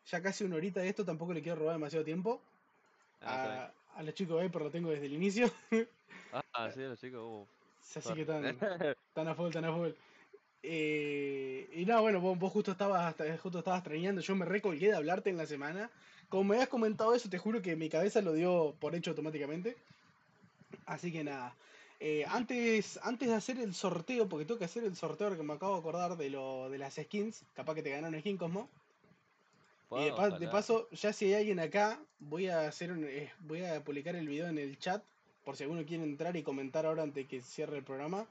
ya 0.09 0.21
casi 0.21 0.43
una 0.43 0.55
horita 0.55 0.79
de 0.79 0.89
esto, 0.89 1.03
tampoco 1.03 1.33
le 1.33 1.41
quiero 1.41 1.59
robar 1.59 1.75
demasiado 1.75 2.05
tiempo. 2.05 2.39
Ah. 3.21 3.71
A, 3.95 3.99
a 3.99 4.03
los 4.03 4.13
chicos 4.13 4.37
de 4.37 4.43
Viper 4.47 4.61
lo 4.61 4.71
tengo 4.71 4.89
desde 4.91 5.05
el 5.07 5.13
inicio, 5.13 5.51
Ah, 6.53 6.69
sí, 6.73 6.81
los 6.81 6.99
chicos, 6.99 7.21
uh, 7.21 7.45
así 7.99 8.13
que 8.13 8.21
están, 8.21 8.45
están 8.45 9.27
a 9.27 9.35
full, 9.35 9.47
están 9.47 9.65
a 9.65 9.73
full. 9.73 9.89
Eh, 10.63 11.69
y 11.73 11.85
nada, 11.85 12.01
bueno, 12.01 12.19
vos, 12.19 12.37
vos 12.39 12.51
justo 12.51 12.71
estabas 12.71 13.15
justo 13.41 13.59
estabas 13.59 13.79
extrañando, 13.79 14.21
yo 14.21 14.35
me 14.35 14.45
recolgué 14.45 14.87
de 14.87 14.95
hablarte 14.95 15.29
en 15.29 15.37
la 15.37 15.45
semana. 15.45 15.89
Como 16.29 16.43
me 16.45 16.55
habías 16.55 16.69
comentado 16.69 17.13
eso, 17.13 17.29
te 17.29 17.37
juro 17.37 17.61
que 17.61 17.75
mi 17.75 17.89
cabeza 17.89 18.21
lo 18.21 18.33
dio 18.33 18.73
por 18.79 18.95
hecho 18.95 19.11
automáticamente. 19.11 19.75
Así 20.85 21.11
que 21.11 21.23
nada. 21.23 21.55
eh, 21.99 22.25
antes, 22.27 22.99
antes 23.03 23.29
de 23.29 23.35
hacer 23.35 23.59
el 23.59 23.73
sorteo, 23.73 24.27
porque 24.27 24.45
tengo 24.45 24.59
que 24.59 24.65
hacer 24.65 24.83
el 24.83 24.95
sorteo 24.95 25.35
que 25.35 25.43
me 25.43 25.53
acabo 25.53 25.73
de 25.73 25.79
acordar 25.79 26.17
de 26.17 26.29
lo 26.29 26.69
de 26.69 26.77
las 26.77 26.95
skins, 26.95 27.41
capaz 27.55 27.75
que 27.75 27.83
te 27.83 27.89
ganaron 27.91 28.19
skin 28.19 28.37
Cosmo. 28.37 28.67
Y 30.01 30.05
de, 30.05 30.11
pa- 30.11 30.29
paso, 30.51 30.89
ya 30.91 31.13
si 31.13 31.25
hay 31.25 31.35
alguien 31.35 31.59
acá, 31.59 31.99
voy 32.19 32.47
a 32.47 32.67
hacer 32.67 32.91
un- 32.91 33.05
eh, 33.05 33.31
voy 33.47 33.63
a 33.63 33.81
publicar 33.83 34.15
el 34.15 34.27
video 34.27 34.47
en 34.47 34.57
el 34.57 34.77
chat, 34.77 35.01
por 35.45 35.55
si 35.55 35.63
alguno 35.63 35.85
quiere 35.85 36.03
entrar 36.03 36.35
y 36.35 36.43
comentar 36.43 36.85
ahora 36.85 37.03
antes 37.03 37.27
que 37.27 37.41
cierre 37.41 37.77
el 37.77 37.83
programa. 37.83 38.25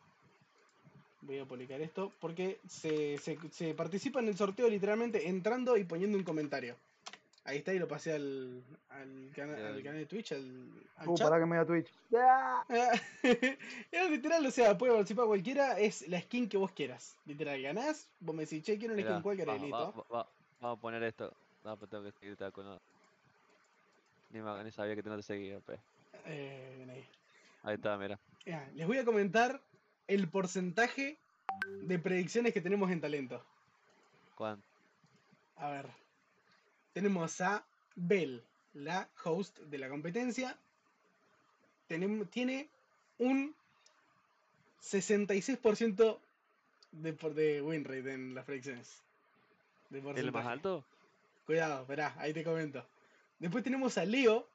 Voy 1.23 1.39
a 1.39 1.47
publicar 1.47 1.81
esto, 1.81 2.13
porque 2.21 2.59
se, 2.69 3.17
se, 3.19 3.39
se 3.51 3.73
participa 3.75 4.21
en 4.21 4.29
el 4.29 4.37
sorteo 4.37 4.69
literalmente 4.69 5.27
entrando 5.29 5.77
y 5.79 5.85
poniendo 5.85 6.19
un 6.19 6.25
comentario. 6.25 6.77
Ahí 7.47 7.59
está, 7.59 7.75
y 7.75 7.79
lo 7.79 7.87
pasé 7.87 8.15
al, 8.15 8.63
al, 8.89 9.31
cana- 9.35 9.55
al 9.55 9.83
canal 9.83 9.99
de 9.99 10.07
Twitch, 10.07 10.33
al, 10.33 10.71
al 10.97 11.09
Uh, 11.09 11.15
chat. 11.15 11.29
pará 11.29 11.39
que 11.39 11.47
me 11.47 11.57
voy 11.57 11.63
a 11.63 11.67
Twitch. 11.67 11.93
es 13.93 14.11
literal, 14.11 14.47
o 14.47 14.51
sea, 14.51 14.79
puede 14.79 14.93
participar 14.95 15.27
cualquiera, 15.27 15.79
es 15.79 16.09
la 16.09 16.21
skin 16.23 16.49
que 16.49 16.57
vos 16.57 16.73
quieras. 16.73 17.17
Literal, 17.27 17.61
ganás, 17.61 18.09
vos 18.21 18.35
me 18.35 18.45
decís, 18.45 18.63
che, 18.65 18.79
quiero 18.79 18.95
una 18.95 19.03
skin 19.03 19.21
cualquiera 19.23 19.57
y 19.57 19.59
va- 19.59 19.63
listo. 19.63 20.07
va- 20.11 20.19
va- 20.19 20.29
Vamos 20.61 20.79
a 20.79 20.81
poner 20.81 21.03
esto. 21.03 21.31
No, 21.65 21.77
pero 21.77 21.89
tengo 21.91 22.05
que 22.05 22.13
seguirte 22.13 22.51
con 22.53 22.65
nada. 22.65 22.81
Ni, 24.31 24.41
me- 24.41 24.65
ni 24.65 24.71
sabía 24.71 24.97
que 24.97 25.03
no 25.03 25.17
te 25.17 25.23
seguía, 25.23 25.61
pe. 25.61 25.79
Eh, 26.25 26.75
bien 26.79 26.89
ahí. 26.91 27.05
Ahí 27.63 27.75
está, 27.75 27.99
mira. 27.99 28.19
Ya, 28.47 28.67
les 28.75 28.87
voy 28.87 28.97
a 28.99 29.05
comentar 29.05 29.61
el 30.07 30.29
porcentaje 30.29 31.19
de 31.83 31.99
predicciones 31.99 32.55
que 32.55 32.63
tenemos 32.63 32.91
en 32.91 33.01
talento. 33.03 33.43
¿Cuánto? 34.35 34.67
A 35.57 35.71
ver. 35.71 36.04
Tenemos 36.95 37.41
a 37.43 37.63
Bell, 37.97 38.43
la 38.73 39.07
host 39.25 39.59
de 39.59 39.77
la 39.79 39.89
competencia. 39.91 40.57
Tenemos, 41.89 42.31
tiene 42.31 42.69
un 43.19 43.55
66% 44.83 46.19
de, 46.93 47.13
por- 47.13 47.35
de 47.35 47.61
win 47.61 47.85
rate 47.85 48.13
en 48.15 48.35
las 48.35 48.45
predicciones. 48.45 49.03
De 49.91 49.99
¿El 49.99 50.33
más 50.33 50.47
alto? 50.47 50.85
Cuidado, 51.47 51.83
esperá, 51.83 52.15
ahí 52.19 52.33
te 52.33 52.43
comento. 52.43 52.85
Después 53.39 53.63
tenemos 53.63 53.99
a 53.99 54.05
Leo, 54.05 54.47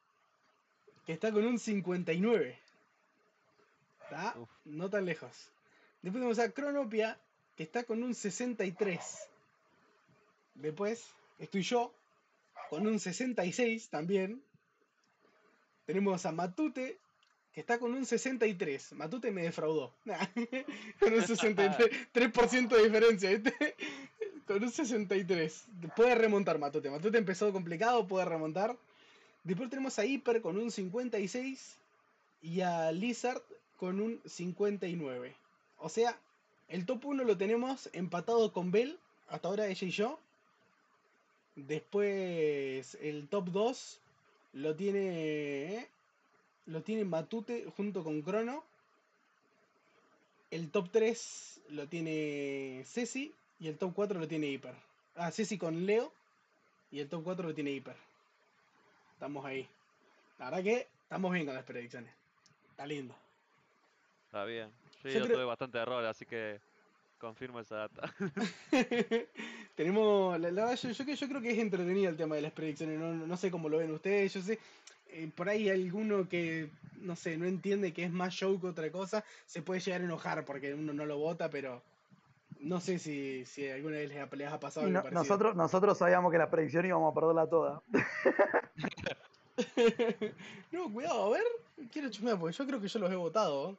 que 1.05 1.13
está 1.13 1.31
con 1.31 1.45
un 1.45 1.59
59. 1.59 2.57
¿Está? 4.03 4.33
Uf. 4.39 4.49
No 4.65 4.89
tan 4.89 5.05
lejos. 5.05 5.31
Después 6.01 6.13
tenemos 6.21 6.39
a 6.39 6.49
Cronopia, 6.51 7.19
que 7.55 7.63
está 7.63 7.83
con 7.83 8.01
un 8.01 8.15
63. 8.15 9.27
Después 10.55 11.05
estoy 11.37 11.61
yo, 11.61 11.93
con 12.69 12.85
un 12.85 12.99
66 12.99 13.89
también. 13.89 14.43
Tenemos 15.85 16.25
a 16.27 16.31
Matute, 16.31 16.99
que 17.51 17.61
está 17.61 17.79
con 17.79 17.93
un 17.93 18.05
63. 18.05 18.93
Matute 18.93 19.31
me 19.31 19.41
defraudó. 19.41 19.95
Con 20.99 21.13
un 21.13 21.25
63, 21.25 21.89
3% 22.13 22.67
de 22.67 22.83
diferencia, 22.83 23.29
¿viste? 23.31 23.75
Con 24.45 24.63
un 24.63 24.71
63. 24.71 25.65
Puede 25.95 26.13
remontar 26.13 26.59
Matute. 26.59 26.91
Matute 26.91 27.17
empezó 27.17 27.51
complicado, 27.51 28.05
puede 28.05 28.25
remontar. 28.25 28.77
Después 29.43 29.69
tenemos 29.71 29.97
a 29.97 30.05
Hyper 30.05 30.41
con 30.41 30.57
un 30.57 30.69
56 30.69 31.77
y 32.41 32.61
a 32.61 32.91
Lizard 32.91 33.41
con 33.77 33.99
un 33.99 34.21
59. 34.25 35.35
O 35.77 35.89
sea, 35.89 36.19
el 36.67 36.85
top 36.85 37.05
1 37.05 37.23
lo 37.23 37.37
tenemos 37.37 37.89
empatado 37.93 38.51
con 38.51 38.69
Bell, 38.69 38.99
hasta 39.27 39.47
ahora 39.47 39.67
ella 39.67 39.87
y 39.87 39.91
yo. 39.91 40.19
Después 41.55 42.95
el 43.01 43.27
top 43.27 43.49
2 43.49 43.99
lo 44.53 44.75
tiene 44.75 45.87
lo 46.65 46.81
tiene 46.83 47.03
Matute 47.03 47.65
junto 47.75 48.03
con 48.03 48.21
Crono. 48.21 48.63
El 50.51 50.71
top 50.71 50.89
3 50.91 51.61
lo 51.69 51.87
tiene 51.87 52.83
Ceci 52.85 53.33
y 53.59 53.67
el 53.67 53.77
top 53.77 53.93
4 53.93 54.19
lo 54.19 54.27
tiene 54.27 54.47
Hyper. 54.47 54.73
Ah, 55.15 55.31
Ceci 55.31 55.57
con 55.57 55.85
Leo 55.85 56.11
y 56.91 56.99
el 56.99 57.09
top 57.09 57.23
4 57.23 57.47
lo 57.49 57.53
tiene 57.53 57.71
Hyper. 57.71 57.95
Estamos 59.13 59.45
ahí. 59.45 59.67
La 60.37 60.45
verdad 60.45 60.63
que 60.63 60.87
estamos 61.03 61.31
bien 61.31 61.45
con 61.45 61.55
las 61.55 61.65
predicciones. 61.65 62.11
Está 62.71 62.87
lindo. 62.87 63.15
Está 64.27 64.45
bien. 64.45 64.71
Sí, 65.03 65.09
Yo 65.09 65.19
yo, 65.19 65.25
creo- 65.25 65.35
tuve 65.37 65.45
bastante 65.45 65.77
error, 65.77 66.05
así 66.05 66.25
que 66.25 66.59
confirmo 67.19 67.59
esa 67.59 67.75
data. 67.87 68.13
Tenemos, 69.75 70.39
la, 70.39 70.51
la 70.51 70.65
verdad, 70.65 70.79
yo, 70.81 70.89
yo, 70.91 71.05
que- 71.05 71.15
yo 71.15 71.27
creo 71.27 71.41
que 71.41 71.51
es 71.51 71.57
entretenido 71.59 72.09
el 72.09 72.17
tema 72.17 72.35
de 72.35 72.41
las 72.41 72.51
predicciones, 72.51 72.99
no, 72.99 73.13
no 73.13 73.37
sé 73.37 73.51
cómo 73.51 73.69
lo 73.69 73.77
ven 73.77 73.91
ustedes, 73.91 74.33
yo 74.33 74.41
sé, 74.41 74.59
eh, 75.11 75.29
por 75.35 75.49
ahí 75.49 75.69
alguno 75.69 76.27
que, 76.27 76.69
no 77.01 77.15
sé, 77.15 77.37
no 77.37 77.45
entiende 77.45 77.93
que 77.93 78.03
es 78.03 78.11
más 78.11 78.33
show 78.33 78.59
que 78.59 78.67
otra 78.67 78.91
cosa, 78.91 79.23
se 79.45 79.61
puede 79.61 79.79
llegar 79.81 80.01
a 80.01 80.05
enojar 80.05 80.45
porque 80.45 80.73
uno 80.73 80.93
no 80.93 81.05
lo 81.05 81.17
vota, 81.17 81.49
pero 81.49 81.81
no 82.59 82.79
sé 82.81 82.99
si, 82.99 83.45
si 83.45 83.67
alguna 83.69 83.97
vez 83.97 84.09
les 84.09 84.17
ha, 84.19 84.35
les 84.35 84.47
ha 84.51 84.59
pasado 84.59 84.87
no- 84.87 85.01
parecido. 85.01 85.21
nosotros, 85.21 85.55
nosotros 85.55 85.97
sabíamos 85.97 86.31
que 86.31 86.37
la 86.37 86.49
predicción 86.49 86.85
íbamos 86.85 87.11
a 87.11 87.15
perderla 87.15 87.47
toda. 87.47 87.81
no, 90.71 90.91
cuidado, 90.91 91.25
a 91.25 91.29
ver, 91.37 91.43
quiero 91.91 92.09
chusmear 92.09 92.39
porque 92.39 92.55
yo 92.57 92.65
creo 92.65 92.81
que 92.81 92.87
yo 92.87 92.99
los 92.99 93.11
he 93.11 93.15
votado, 93.15 93.77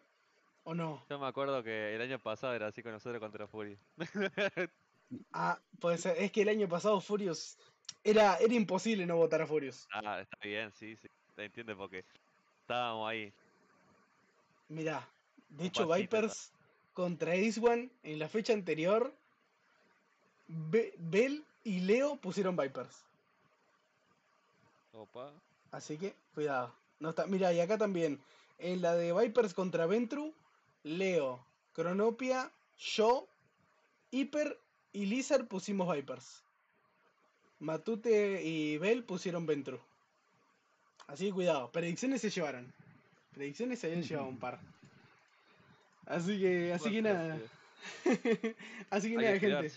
¿o 0.65 0.75
no? 0.75 1.05
Yo 1.09 1.19
me 1.19 1.27
acuerdo 1.27 1.63
que 1.63 1.95
el 1.95 2.03
año 2.03 2.19
pasado 2.19 2.55
era 2.55 2.69
así 2.69 2.83
con 2.83 2.93
nosotros 2.93 3.21
contra 3.21 3.47
Fury. 3.47 3.79
Ah, 5.33 5.59
puede 5.81 5.99
ser, 5.99 6.17
es 6.19 6.31
que 6.31 6.43
el 6.43 6.49
año 6.51 6.69
pasado 6.69 7.01
Furious, 7.01 7.59
era, 8.05 8.37
era 8.37 8.55
imposible 8.55 9.07
no 9.07 9.17
votar 9.17 9.43
a 9.43 9.47
Furious. 9.47 9.89
ah, 9.93 10.21
está 10.21 10.39
bien, 10.43 10.71
sí, 10.73 10.95
sí. 10.97 11.09
Te 11.35 11.45
entiende 11.47 11.75
porque 11.75 12.05
estábamos 12.61 13.09
ahí. 13.09 13.33
Mirá, 14.69 15.09
de 15.49 15.67
hecho 15.67 15.89
pasito, 15.89 16.17
Vipers 16.17 16.53
contra 16.95 17.33
Ace 17.33 17.61
One 17.61 17.91
en 18.05 18.19
la 18.21 18.29
fecha 18.29 18.53
anterior, 18.53 19.13
Be- 20.47 20.95
Bell 20.99 21.45
y 21.65 21.81
Leo 21.81 22.17
pusieron 22.17 22.57
Vipers. 22.57 23.05
Opa. 24.93 25.33
Así 25.73 25.97
que, 25.99 26.15
cuidado. 26.35 26.73
No 27.01 27.11
está, 27.11 27.27
mira, 27.27 27.53
y 27.53 27.61
acá 27.61 27.79
también, 27.79 28.21
en 28.59 28.83
la 28.83 28.95
de 28.95 29.13
Vipers 29.13 29.55
contra 29.55 29.87
Ventru, 29.87 30.33
Leo, 30.83 31.45
Cronopia, 31.73 32.51
yo, 32.79 33.29
Hyper 34.11 34.59
y 34.93 35.07
Lizard 35.07 35.47
pusimos 35.47 35.95
Vipers. 35.95 36.43
Matute 37.59 38.43
y 38.43 38.79
Bell 38.79 39.05
pusieron 39.05 39.47
Ventru. 39.47 39.79
Así 41.07 41.27
que 41.27 41.33
cuidado, 41.33 41.71
predicciones 41.71 42.23
se 42.23 42.31
llevaron. 42.31 42.73
Predicciones 43.35 43.79
se 43.79 43.89
habían 43.89 44.03
llevado 44.03 44.29
un 44.29 44.39
par. 44.39 44.61
Así 46.07 46.41
que, 46.41 46.73
así 46.73 46.91
que 46.91 47.03
nada. 47.03 47.39
sí. 47.39 47.45
así 48.91 49.09
que 49.11 49.19
Hay 49.19 49.25
nada, 49.25 49.39
que 49.39 49.41
gente. 49.41 49.73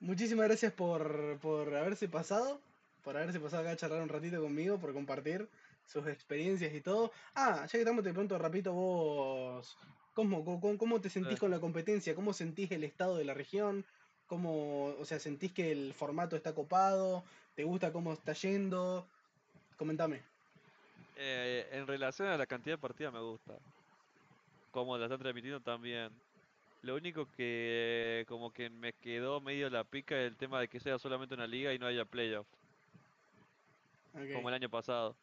Muchísimas 0.00 0.46
gracias 0.46 0.72
por, 0.72 1.38
por 1.40 1.74
haberse 1.74 2.08
pasado, 2.08 2.60
por 3.02 3.16
haberse 3.16 3.40
pasado 3.40 3.62
acá 3.62 3.72
a 3.72 3.76
charlar 3.76 4.02
un 4.02 4.08
ratito 4.08 4.40
conmigo, 4.40 4.78
por 4.78 4.92
compartir 4.92 5.48
sus 5.86 6.06
experiencias 6.06 6.74
y 6.74 6.80
todo. 6.80 7.12
Ah, 7.34 7.60
ya 7.62 7.72
que 7.72 7.78
estamos 7.78 8.04
de 8.04 8.12
pronto, 8.12 8.38
rapito, 8.38 8.72
vos, 8.72 9.76
¿cómo, 10.16 10.44
cómo, 10.44 10.78
cómo 10.78 11.00
te 11.00 11.10
sentís 11.10 11.38
con 11.38 11.50
la 11.50 11.60
competencia? 11.60 12.14
¿Cómo 12.14 12.32
sentís 12.32 12.70
el 12.72 12.84
estado 12.84 13.18
de 13.18 13.24
la 13.24 13.34
región? 13.34 13.84
¿Cómo, 14.26 14.86
o 14.98 15.04
sea, 15.04 15.20
sentís 15.20 15.52
que 15.52 15.70
el 15.70 15.92
formato 15.92 16.34
está 16.34 16.54
copado? 16.54 17.22
¿Te 17.54 17.64
gusta 17.64 17.92
cómo 17.92 18.14
está 18.14 18.32
yendo? 18.32 19.06
Comentame. 19.76 20.22
Eh, 21.18 21.68
en 21.70 21.86
relación 21.86 22.28
a 22.28 22.38
la 22.38 22.46
cantidad 22.46 22.76
de 22.76 22.80
partidas 22.80 23.12
me 23.12 23.20
gusta. 23.20 23.58
Como 24.72 24.96
la 24.96 25.04
están 25.04 25.20
transmitiendo 25.20 25.60
también. 25.60 26.10
Lo 26.82 26.94
único 26.94 27.28
que 27.36 28.24
como 28.26 28.50
que 28.50 28.70
me 28.70 28.94
quedó 28.94 29.42
medio 29.42 29.68
la 29.68 29.84
pica 29.84 30.18
es 30.18 30.28
el 30.28 30.36
tema 30.36 30.60
de 30.60 30.68
que 30.68 30.80
sea 30.80 30.98
solamente 30.98 31.34
una 31.34 31.46
liga 31.46 31.74
y 31.74 31.78
no 31.78 31.86
haya 31.86 32.04
playoff, 32.04 32.46
como 34.32 34.48
el 34.48 34.54
año 34.54 34.70
pasado. 34.70 35.14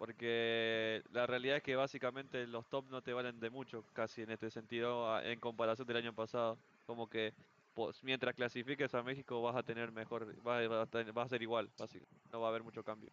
Porque 0.00 1.02
la 1.10 1.26
realidad 1.26 1.58
es 1.58 1.62
que 1.62 1.76
básicamente 1.76 2.46
los 2.46 2.66
top 2.70 2.88
no 2.90 3.02
te 3.02 3.12
valen 3.12 3.38
de 3.38 3.50
mucho, 3.50 3.84
casi 3.92 4.22
en 4.22 4.30
este 4.30 4.50
sentido, 4.50 5.20
en 5.22 5.38
comparación 5.40 5.86
del 5.86 5.98
año 5.98 6.14
pasado. 6.14 6.62
Como 6.86 7.08
que 7.10 7.34
pues, 7.74 8.02
mientras 8.02 8.34
clasifiques 8.34 8.94
a 8.94 9.02
México 9.02 9.42
vas 9.42 9.56
a 9.56 9.62
tener 9.64 9.92
mejor, 9.92 10.40
vas 10.42 10.64
a, 10.70 11.12
vas 11.12 11.26
a 11.26 11.28
ser 11.28 11.42
igual, 11.42 11.72
básicamente. 11.76 12.16
No 12.32 12.40
va 12.40 12.46
a 12.48 12.50
haber 12.50 12.64
mucho 12.64 12.82
cambio. 12.82 13.10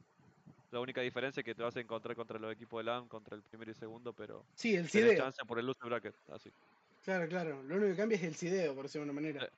La 0.71 0.81
única 0.81 1.01
diferencia 1.01 1.41
es 1.41 1.45
que 1.45 1.55
te 1.55 1.63
vas 1.63 1.75
a 1.77 1.81
encontrar 1.81 2.15
contra 2.15 2.39
los 2.39 2.53
equipos 2.53 2.79
de 2.79 2.85
LAN, 2.85 3.09
contra 3.09 3.35
el 3.38 3.43
primero 3.43 3.71
y 3.71 3.75
segundo, 3.75 4.13
pero 4.15 4.49
Sí, 4.55 4.75
el 4.75 4.89
sideo. 4.89 5.13
chance 5.13 5.43
por 5.47 5.59
el 5.59 5.65
loser 5.67 5.89
bracket, 5.89 6.15
así. 6.29 6.51
Claro, 7.01 7.27
claro. 7.27 7.63
Lo 7.63 7.75
único 7.75 7.91
que 7.91 7.97
cambia 7.97 8.17
es 8.17 8.23
el 8.23 8.35
sideo, 8.35 8.75
por 8.75 8.83
decirlo 8.85 9.05
de 9.05 9.11
una 9.11 9.21
manera. 9.21 9.45
Eh, 9.45 9.49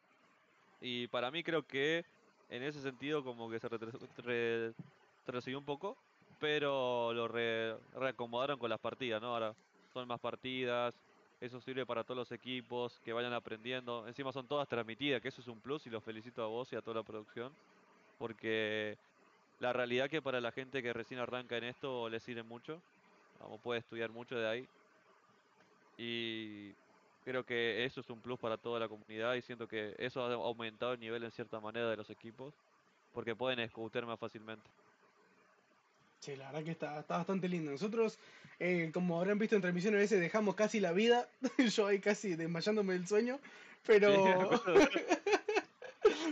Y 0.82 1.08
para 1.10 1.32
mí 1.32 1.44
creo 1.44 1.66
que 1.68 2.06
en 2.50 2.64
ese 2.64 2.82
sentido 2.82 3.24
como 3.24 3.50
que 3.52 3.60
se 3.60 3.70
retrocedió 3.70 5.60
un 5.60 5.66
poco, 5.66 6.04
pero 6.40 7.14
lo 7.14 7.28
re- 7.28 7.78
reacomodaron 7.92 8.60
con 8.60 8.70
las 8.70 8.80
partidas, 8.80 9.22
¿no? 9.22 9.30
Ahora 9.34 9.56
son 9.94 10.08
más 10.08 10.20
partidas, 10.20 11.02
eso 11.40 11.62
sirve 11.62 11.86
para 11.86 12.04
todos 12.06 12.18
los 12.18 12.32
equipos, 12.32 13.00
que 13.02 13.14
vayan 13.14 13.34
aprendiendo. 13.34 14.08
Encima 14.08 14.32
son 14.34 14.48
todas 14.48 14.68
transmitidas, 14.68 15.22
que 15.22 15.30
eso 15.30 15.42
es 15.42 15.48
un 15.48 15.62
plus 15.62 15.86
y 15.88 15.90
los 15.90 16.04
felicito 16.04 16.44
a 16.44 16.48
vos 16.48 16.72
y 16.74 16.76
a 16.78 16.82
toda 16.82 16.98
la 16.98 17.04
producción, 17.04 17.58
porque 18.18 19.00
la 19.60 19.74
realidad 19.74 20.10
que 20.10 20.22
para 20.22 20.42
la 20.42 20.52
gente 20.54 20.84
que 20.84 20.94
recién 20.94 21.20
arranca 21.22 21.58
en 21.58 21.66
esto 21.66 22.10
le 22.10 22.20
sirve 22.22 22.44
mucho, 22.44 22.84
vamos, 23.40 23.62
puede 23.64 23.80
estudiar 23.82 24.12
mucho 24.12 24.38
de 24.38 24.48
ahí. 24.50 24.70
Y 25.98 26.76
creo 27.24 27.46
que 27.46 27.84
eso 27.86 28.00
es 28.02 28.10
un 28.10 28.22
plus 28.22 28.40
para 28.40 28.58
toda 28.58 28.80
la 28.80 28.88
comunidad 28.90 29.36
y 29.36 29.42
siento 29.42 29.68
que 29.68 29.96
eso 29.98 30.22
ha 30.24 30.34
aumentado 30.34 30.94
el 30.94 31.00
nivel 31.00 31.24
en 31.24 31.32
cierta 31.32 31.60
manera 31.60 31.90
de 31.90 31.98
los 31.98 32.10
equipos, 32.10 32.62
porque 33.12 33.36
pueden 33.36 33.68
scoutear 33.70 34.06
más 34.06 34.20
fácilmente. 34.20 34.72
Sí, 36.20 36.36
la 36.36 36.48
verdad 36.48 36.64
que 36.64 36.72
está, 36.72 37.00
está 37.00 37.18
bastante 37.18 37.48
lindo. 37.48 37.72
Nosotros, 37.72 38.20
eh, 38.60 38.90
como 38.94 39.20
habrán 39.20 39.40
visto 39.40 39.56
en 39.56 39.62
transmisión, 39.62 39.96
a 39.96 40.00
veces 40.00 40.20
dejamos 40.20 40.56
casi 40.56 40.80
la 40.80 40.92
vida. 40.92 41.28
Yo 41.76 41.88
ahí 41.88 42.00
casi 42.00 42.36
desmayándome 42.36 42.94
del 42.94 43.08
sueño. 43.08 43.40
Pero, 43.86 44.10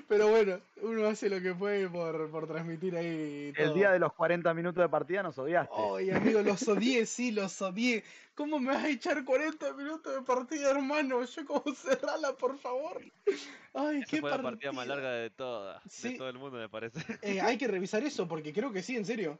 pero 0.08 0.30
bueno, 0.30 0.60
uno 0.82 1.08
hace 1.08 1.30
lo 1.30 1.42
que 1.42 1.54
puede 1.54 1.88
por, 1.90 2.30
por 2.30 2.48
transmitir 2.48 2.96
ahí. 2.98 3.54
El 3.56 3.74
día 3.74 3.92
de 3.92 4.00
los 4.00 4.12
40 4.14 4.54
minutos 4.54 4.84
de 4.84 4.90
partida 4.90 5.24
nos 5.24 5.38
odiaste. 5.38 5.74
Ay, 5.96 6.12
amigo, 6.12 6.42
los 6.42 6.68
odié, 6.68 7.06
sí, 7.06 7.32
los 7.32 7.62
odié. 7.62 8.04
¿Cómo 8.36 8.60
me 8.60 8.74
vas 8.74 8.84
a 8.84 8.90
echar 8.90 9.24
40 9.24 9.74
minutos 9.74 10.14
de 10.14 10.22
partida, 10.22 10.72
hermano? 10.72 11.24
Yo 11.24 11.46
como 11.46 11.64
cerrala, 11.76 12.34
por 12.34 12.58
favor. 12.60 13.02
Ay, 13.74 14.00
Esa 14.00 14.06
qué 14.08 14.22
fue 14.22 14.30
la 14.30 14.42
partida 14.42 14.72
más 14.74 14.88
larga 14.88 15.12
de 15.12 15.30
toda, 15.30 15.82
Sí. 15.90 16.12
de 16.12 16.18
todo 16.18 16.30
el 16.30 16.38
mundo 16.38 16.58
me 16.58 16.68
parece. 16.70 17.00
Eh, 17.22 17.40
hay 17.42 17.58
que 17.58 17.68
revisar 17.68 18.04
eso, 18.04 18.28
porque 18.28 18.54
creo 18.54 18.72
que 18.72 18.84
sí, 18.84 18.96
en 18.98 19.06
serio. 19.06 19.40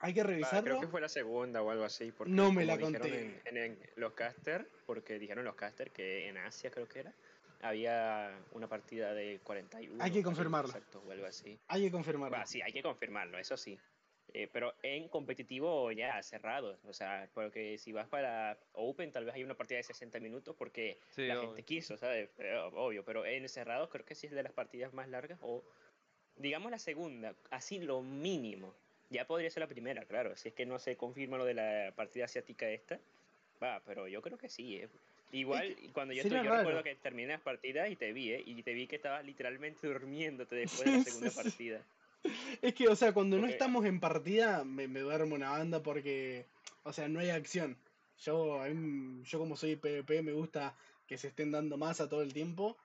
Hay 0.00 0.14
que 0.14 0.20
Ah, 0.20 0.24
creo 0.24 0.34
revisarlo. 0.36 0.80
que 0.80 0.86
fue 0.86 1.00
la 1.00 1.08
segunda 1.08 1.62
o 1.62 1.70
algo 1.70 1.84
así. 1.84 2.12
Porque 2.12 2.32
No 2.32 2.52
me 2.52 2.64
la 2.64 2.78
conté. 2.78 3.20
En, 3.20 3.40
en- 3.44 3.56
en 3.56 3.78
los 3.96 4.12
caster, 4.12 4.68
porque 4.86 5.18
dijeron 5.18 5.44
los 5.44 5.56
caster 5.56 5.90
que 5.90 6.28
en 6.28 6.36
Asia 6.36 6.70
creo 6.70 6.86
que 6.88 7.00
era, 7.00 7.14
había 7.60 8.38
una 8.52 8.68
partida 8.68 9.12
de 9.14 9.40
41. 9.42 10.02
Hay 10.02 10.10
que 10.10 10.22
40 10.22 10.28
confirmarlo. 10.28 10.68
Exacto, 10.68 11.02
o 11.04 11.10
algo 11.10 11.26
así. 11.26 11.58
Hay 11.68 11.82
que 11.82 11.90
confirmarlo. 11.90 12.36
Va, 12.36 12.46
sí, 12.46 12.62
hay 12.62 12.72
que 12.72 12.82
confirmarlo, 12.82 13.38
eso 13.38 13.56
sí. 13.56 13.78
Eh, 14.34 14.46
pero 14.52 14.74
en 14.82 15.08
competitivo 15.08 15.90
ya 15.90 16.22
cerrado, 16.22 16.78
o 16.84 16.92
sea, 16.92 17.30
porque 17.32 17.78
si 17.78 17.92
vas 17.92 18.08
para 18.08 18.58
Open 18.74 19.10
tal 19.10 19.24
vez 19.24 19.34
hay 19.34 19.42
una 19.42 19.56
partida 19.56 19.78
de 19.78 19.84
60 19.84 20.20
minutos 20.20 20.54
porque 20.54 21.00
Sí, 21.08 21.26
la 21.26 21.38
obvio. 21.38 21.48
gente 21.48 21.62
quiso, 21.64 21.96
¿sabes? 21.96 22.28
Pero, 22.36 22.68
obvio, 22.68 23.04
pero 23.06 23.24
en 23.24 23.48
cerrado 23.48 23.88
creo 23.88 24.04
que 24.04 24.14
sí 24.14 24.26
es 24.26 24.32
de 24.34 24.42
las 24.42 24.52
partidas 24.52 24.92
más 24.92 25.08
largas 25.08 25.38
o 25.40 25.64
digamos 26.36 26.70
la 26.70 26.78
segunda, 26.78 27.34
así 27.50 27.78
lo 27.80 28.02
mínimo. 28.02 28.74
Ya 29.10 29.26
podría 29.26 29.50
ser 29.50 29.62
la 29.62 29.68
primera, 29.68 30.04
claro, 30.04 30.36
si 30.36 30.48
es 30.48 30.54
que 30.54 30.66
no 30.66 30.78
se 30.78 30.96
confirma 30.96 31.38
lo 31.38 31.44
de 31.44 31.54
la 31.54 31.92
partida 31.96 32.26
asiática 32.26 32.68
esta. 32.68 33.00
Va, 33.62 33.82
pero 33.84 34.06
yo 34.06 34.20
creo 34.22 34.38
que 34.38 34.48
sí, 34.48 34.76
eh. 34.76 34.88
Igual, 35.32 35.74
que 35.76 35.92
cuando 35.92 36.14
yo, 36.14 36.22
estuve, 36.22 36.42
yo 36.44 36.54
recuerdo 36.54 36.82
que 36.82 36.94
terminé 36.94 37.28
las 37.32 37.40
partidas 37.42 37.90
y 37.90 37.96
te 37.96 38.12
vi, 38.12 38.32
¿eh? 38.32 38.42
Y 38.46 38.62
te 38.62 38.72
vi 38.72 38.86
que 38.86 38.96
estabas 38.96 39.24
literalmente 39.24 39.86
durmiéndote 39.86 40.56
después 40.56 40.84
de 40.84 40.96
la 40.98 41.04
segunda 41.04 41.30
partida. 41.30 41.82
Es 42.62 42.74
que, 42.74 42.88
o 42.88 42.96
sea, 42.96 43.12
cuando 43.12 43.38
no 43.38 43.46
estamos 43.46 43.84
en 43.84 44.00
partida, 44.00 44.64
me, 44.64 44.88
me 44.88 45.00
duermo 45.00 45.34
una 45.34 45.50
banda 45.50 45.82
porque. 45.82 46.46
O 46.84 46.92
sea, 46.92 47.08
no 47.08 47.20
hay 47.20 47.30
acción. 47.30 47.76
Yo, 48.24 48.60
mí- 48.74 49.22
yo 49.24 49.38
como 49.38 49.56
soy 49.56 49.76
PvP 49.76 50.22
me 50.22 50.32
gusta 50.32 50.74
que 51.06 51.18
se 51.18 51.28
estén 51.28 51.50
dando 51.52 51.76
masa 51.76 52.08
todo 52.08 52.22
el 52.22 52.32
tiempo. 52.32 52.76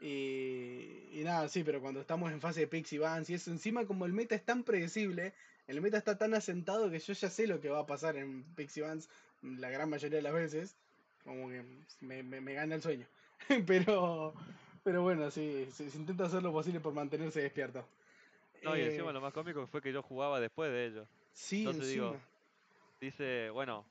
Y, 0.00 1.08
y 1.12 1.22
nada, 1.24 1.48
sí, 1.48 1.62
pero 1.62 1.80
cuando 1.80 2.00
estamos 2.00 2.32
en 2.32 2.40
fase 2.40 2.60
de 2.60 2.66
Pixie 2.66 2.98
Vans 2.98 3.28
y 3.28 3.34
eso, 3.34 3.50
encima 3.50 3.84
como 3.86 4.06
el 4.06 4.12
meta 4.12 4.34
es 4.34 4.44
tan 4.44 4.62
predecible, 4.64 5.34
el 5.70 5.80
meta 5.80 5.98
está 5.98 6.18
tan 6.18 6.34
asentado 6.34 6.90
que 6.90 6.98
yo 6.98 7.12
ya 7.12 7.30
sé 7.30 7.46
lo 7.46 7.60
que 7.60 7.70
va 7.70 7.80
a 7.80 7.86
pasar 7.86 8.16
en 8.16 8.42
Pixie 8.54 8.82
Vans 8.82 9.08
la 9.42 9.70
gran 9.70 9.88
mayoría 9.88 10.16
de 10.16 10.22
las 10.22 10.32
veces. 10.34 10.76
Como 11.24 11.48
que 11.48 11.64
me, 12.00 12.22
me, 12.22 12.40
me 12.40 12.54
gana 12.54 12.74
el 12.74 12.82
sueño. 12.82 13.06
pero, 13.66 14.34
pero 14.82 15.02
bueno, 15.02 15.30
sí, 15.30 15.66
se, 15.72 15.90
se 15.90 15.96
intenta 15.98 16.24
hacer 16.24 16.42
lo 16.42 16.52
posible 16.52 16.80
por 16.80 16.92
mantenerse 16.92 17.40
despierto. 17.42 17.86
No, 18.62 18.76
y 18.76 18.80
Eh, 18.80 18.86
encima 18.86 19.12
lo 19.12 19.20
más 19.20 19.32
cómico 19.32 19.66
fue 19.66 19.80
que 19.80 19.92
yo 19.92 20.02
jugaba 20.02 20.40
después 20.40 20.70
de 20.70 20.86
ello. 20.86 21.06
Sí, 21.32 21.58
entonces 21.60 21.88
digo, 21.88 22.06
encima. 22.08 22.26
Dice, 23.00 23.50
bueno, 23.50 23.86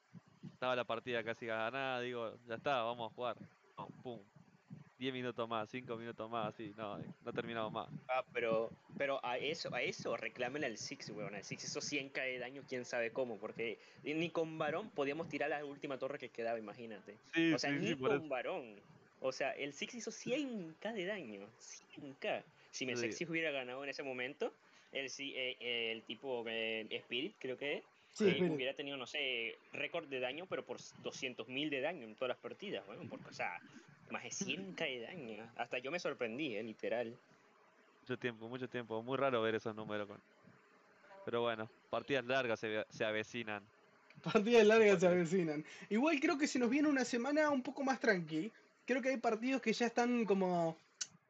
estaba 0.54 0.76
la 0.76 0.84
partida 0.86 1.24
casi 1.24 1.46
ganada, 1.48 2.00
digo, 2.02 2.38
ya 2.48 2.56
está, 2.56 2.84
vamos 2.84 3.12
a 3.12 3.16
jugar. 3.16 3.38
No, 3.78 3.88
pum. 4.04 4.20
10 5.00 5.14
minutos 5.14 5.47
más, 5.47 5.70
5 5.70 5.95
minutos 5.95 6.30
más, 6.30 6.54
así, 6.54 6.74
no, 6.76 6.97
no 7.24 7.34
terminamos 7.34 7.72
más. 7.72 7.88
Ah, 8.10 8.24
pero, 8.34 8.70
pero 8.97 9.24
a 9.24 9.38
eso, 9.38 9.74
a 9.74 9.82
eso 9.82 10.18
reclamen 10.18 10.66
al 10.66 10.78
Six, 10.78 11.10
weón. 11.12 11.36
Al 11.36 11.43
Six 11.43 11.64
esos 11.64 11.86
100k 11.86 12.22
de 12.22 12.38
daño, 12.38 12.64
quién 12.68 12.84
sabe 12.84 13.12
cómo, 13.12 13.38
porque 13.38 13.80
ni 14.04 14.30
con 14.30 14.58
varón 14.58 14.89
podíamos 14.89 15.30
tirar 15.30 15.50
la 15.50 15.64
última 15.64 15.97
torre 15.97 16.20
que 16.20 16.28
quedaba, 16.30 16.60
imagínate. 16.60 17.16
Sí, 17.34 17.54
O 17.54 17.58
sea, 17.58 17.72
sí, 17.72 17.78
ni 17.80 17.88
sí, 17.88 17.95
con 17.95 18.28
varón. 18.28 18.76
O 19.22 19.32
sea, 19.32 19.52
el 19.52 19.72
Six 19.72 19.95
hizo 19.95 20.12
100k 20.12 20.91
de 20.93 21.06
daño. 21.06 21.47
100k. 21.60 22.43
Si 22.72 22.80
Sí. 22.80 22.86
Mesexis 22.86 23.30
hubiera 23.30 23.52
ganado 23.52 23.82
en 23.84 23.89
ese 23.89 24.04
momento, 24.04 24.54
el, 24.91 25.10
si- 25.10 25.34
eh, 25.36 25.91
el 25.93 26.04
tipo 26.04 26.43
eh, 26.47 26.86
Spirit, 26.91 27.36
creo 27.39 27.58
que 27.58 27.78
es, 27.78 27.84
Sí, 28.12 28.26
eh, 28.28 28.50
hubiera 28.50 28.74
tenido, 28.74 28.97
no 28.97 29.06
sé, 29.06 29.56
récord 29.72 30.08
de 30.08 30.20
daño, 30.20 30.45
pero 30.50 30.66
por 30.66 30.78
200.000 31.04 31.70
de 31.70 31.80
daño 31.80 32.04
en 32.06 32.16
todas 32.16 32.30
las 32.30 32.38
partidas, 32.38 32.86
weón. 32.89 33.08
Porque, 33.08 33.30
o 33.30 33.34
sea, 33.34 33.60
más 34.12 34.24
de 34.24 34.30
100k 34.30 34.78
de 34.78 35.01
daño. 35.01 35.51
Hasta 35.55 35.80
yo 35.80 35.91
me 35.91 35.99
sorprendí, 35.99 36.55
eh, 36.55 36.64
literal. 36.64 37.16
Mucho 38.01 38.18
tiempo, 38.18 38.47
mucho 38.47 38.68
tiempo. 38.68 39.01
Muy 39.03 39.18
raro 39.18 39.41
ver 39.41 39.55
esos 39.55 39.76
números. 39.76 40.07
Con... 40.07 40.20
Pero 41.26 41.41
bueno, 41.41 41.70
partidas 41.89 42.26
largas 42.26 42.60
se, 42.60 42.86
se 42.89 43.05
avecinan. 43.05 43.64
Partidas 44.24 44.66
largas 44.66 44.99
se 44.99 45.07
avecinan. 45.07 45.66
Igual 45.89 46.20
creo 46.20 46.38
que 46.38 46.47
se 46.47 46.60
nos 46.60 46.70
viene 46.70 46.89
una 46.89 47.05
semana 47.05 47.49
un 47.49 47.62
poco 47.62 47.84
más 47.84 47.99
tranqui. 47.99 48.51
Creo 48.86 49.01
que 49.01 49.10
hay 49.10 49.18
partidos 49.18 49.62
que 49.62 49.74
ya 49.74 49.86
están 49.86 50.26
como 50.26 50.78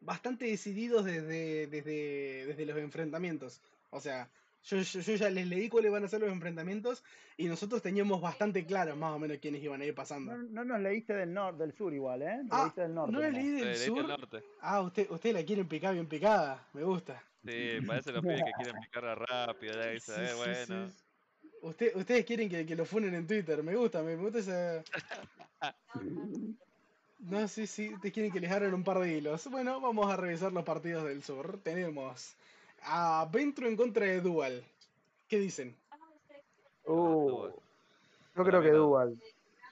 bastante 0.01 0.45
decididos 0.45 1.05
desde, 1.05 1.67
desde, 1.67 2.45
desde 2.45 2.65
los 2.65 2.77
enfrentamientos. 2.77 3.61
O 3.89 3.99
sea, 3.99 4.29
yo, 4.63 4.77
yo, 4.77 4.99
yo 4.99 5.15
ya 5.15 5.29
les 5.29 5.47
leí 5.47 5.69
cuáles 5.69 5.91
van 5.91 6.03
a 6.03 6.07
ser 6.07 6.21
los 6.21 6.31
enfrentamientos 6.31 7.03
y 7.37 7.45
nosotros 7.47 7.81
teníamos 7.81 8.21
bastante 8.21 8.65
claro 8.65 8.95
más 8.95 9.13
o 9.13 9.19
menos 9.19 9.37
quiénes 9.37 9.63
iban 9.63 9.81
a 9.81 9.85
ir 9.85 9.95
pasando. 9.95 10.35
No, 10.35 10.43
no 10.43 10.63
nos 10.65 10.81
leíste 10.81 11.13
del 11.13 11.33
norte, 11.33 11.63
del 11.63 11.73
sur 11.73 11.93
igual, 11.93 12.21
¿eh? 12.21 12.37
Nos 12.43 12.51
Ah, 12.51 12.63
leíste 12.63 12.81
del 12.81 12.93
norte. 12.93 13.11
¿No 13.11 13.19
nomás. 13.19 13.33
leí 13.33 13.49
del 13.51 13.75
sur? 13.75 14.07
norte. 14.07 14.43
Ah, 14.61 14.81
usted, 14.81 15.09
usted 15.09 15.33
la 15.33 15.43
quieren 15.43 15.67
picar 15.67 15.93
bien 15.93 16.07
picada. 16.07 16.67
Me 16.73 16.83
gusta. 16.83 17.23
Sí, 17.45 17.79
parece 17.87 18.11
los 18.11 18.21
pibes 18.21 18.43
que 18.43 18.51
quieren 18.51 18.81
picarla 18.81 19.15
rápido, 19.15 19.73
ya 19.73 19.87
dice, 19.91 20.13
Sí, 20.13 20.21
eh, 20.21 20.27
sí, 20.27 20.35
bueno. 20.67 20.89
sí. 20.89 20.95
Usted, 21.61 21.95
ustedes 21.95 22.25
quieren 22.25 22.49
que, 22.49 22.65
que 22.65 22.75
lo 22.75 22.85
funen 22.85 23.13
en 23.15 23.27
Twitter. 23.27 23.63
Me 23.63 23.75
gusta, 23.75 24.01
me, 24.03 24.15
me 24.17 24.23
gusta 24.29 24.39
esa. 24.39 24.83
No, 27.19 27.47
sí, 27.49 27.67
sí, 27.67 27.91
te 28.01 28.11
quieren 28.13 28.31
que 28.31 28.39
les 28.39 28.49
hagan 28.51 28.73
un 28.73 28.83
par 28.83 28.99
de 28.99 29.17
hilos. 29.17 29.47
Bueno, 29.51 29.81
vamos 29.81 30.09
a 30.11 30.15
revisar 30.15 30.53
los 30.53 30.63
partidos 30.63 31.03
del 31.03 31.21
sur. 31.21 31.59
Tenemos 31.61 32.37
a 32.83 33.27
Ventro 33.31 33.67
en 33.67 33.75
contra 33.75 34.05
de 34.05 34.21
Dual. 34.21 34.63
¿Qué 35.27 35.39
dicen? 35.39 35.75
Uh, 36.85 37.29
Dual. 37.29 37.53
yo 38.35 38.43
creo 38.43 38.61
que. 38.61 38.69
Dual. 38.69 39.21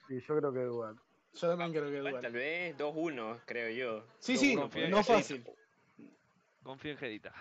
Sí, 0.08 0.20
yo 0.20 0.36
creo 0.38 0.52
que 0.52 0.60
Dual. 0.60 0.96
Yo 1.34 1.48
también 1.48 1.72
creo 1.72 1.90
que 1.90 1.98
Dual. 1.98 2.20
tal 2.20 2.32
vez 2.32 2.76
2-1, 2.76 3.40
creo 3.44 3.70
yo. 3.70 4.04
Sí, 4.18 4.36
sí, 4.36 4.54
2-1 4.54 4.60
confío 4.60 4.84
en 4.84 4.90
no 4.90 5.04
fácil. 5.04 5.44
Confía 6.62 6.92
en 6.92 6.98
Jedita. 6.98 7.32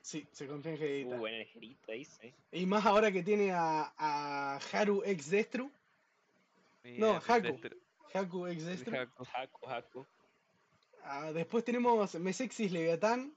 Sí, 0.00 0.26
se 0.30 0.46
confía 0.46 0.72
en 0.72 0.78
Gedita. 0.78 1.16
Uh, 1.16 1.18
buena 1.18 1.38
ligerita, 1.38 1.92
dice. 1.92 2.34
Y 2.52 2.64
más 2.66 2.86
ahora 2.86 3.10
que 3.10 3.22
tiene 3.22 3.52
a, 3.52 3.92
a 3.98 4.60
Haru 4.72 5.02
ex 5.04 5.30
Destru. 5.30 5.70
No, 6.84 7.20
Haku. 7.26 7.60
Haku 8.14 8.46
ex 8.46 8.64
Destru. 8.64 8.96
Haku, 8.96 9.66
Haku. 9.66 10.06
Ah, 11.02 11.32
después 11.32 11.64
tenemos 11.64 12.14
Mesexis 12.16 12.70
Leviatán. 12.72 13.34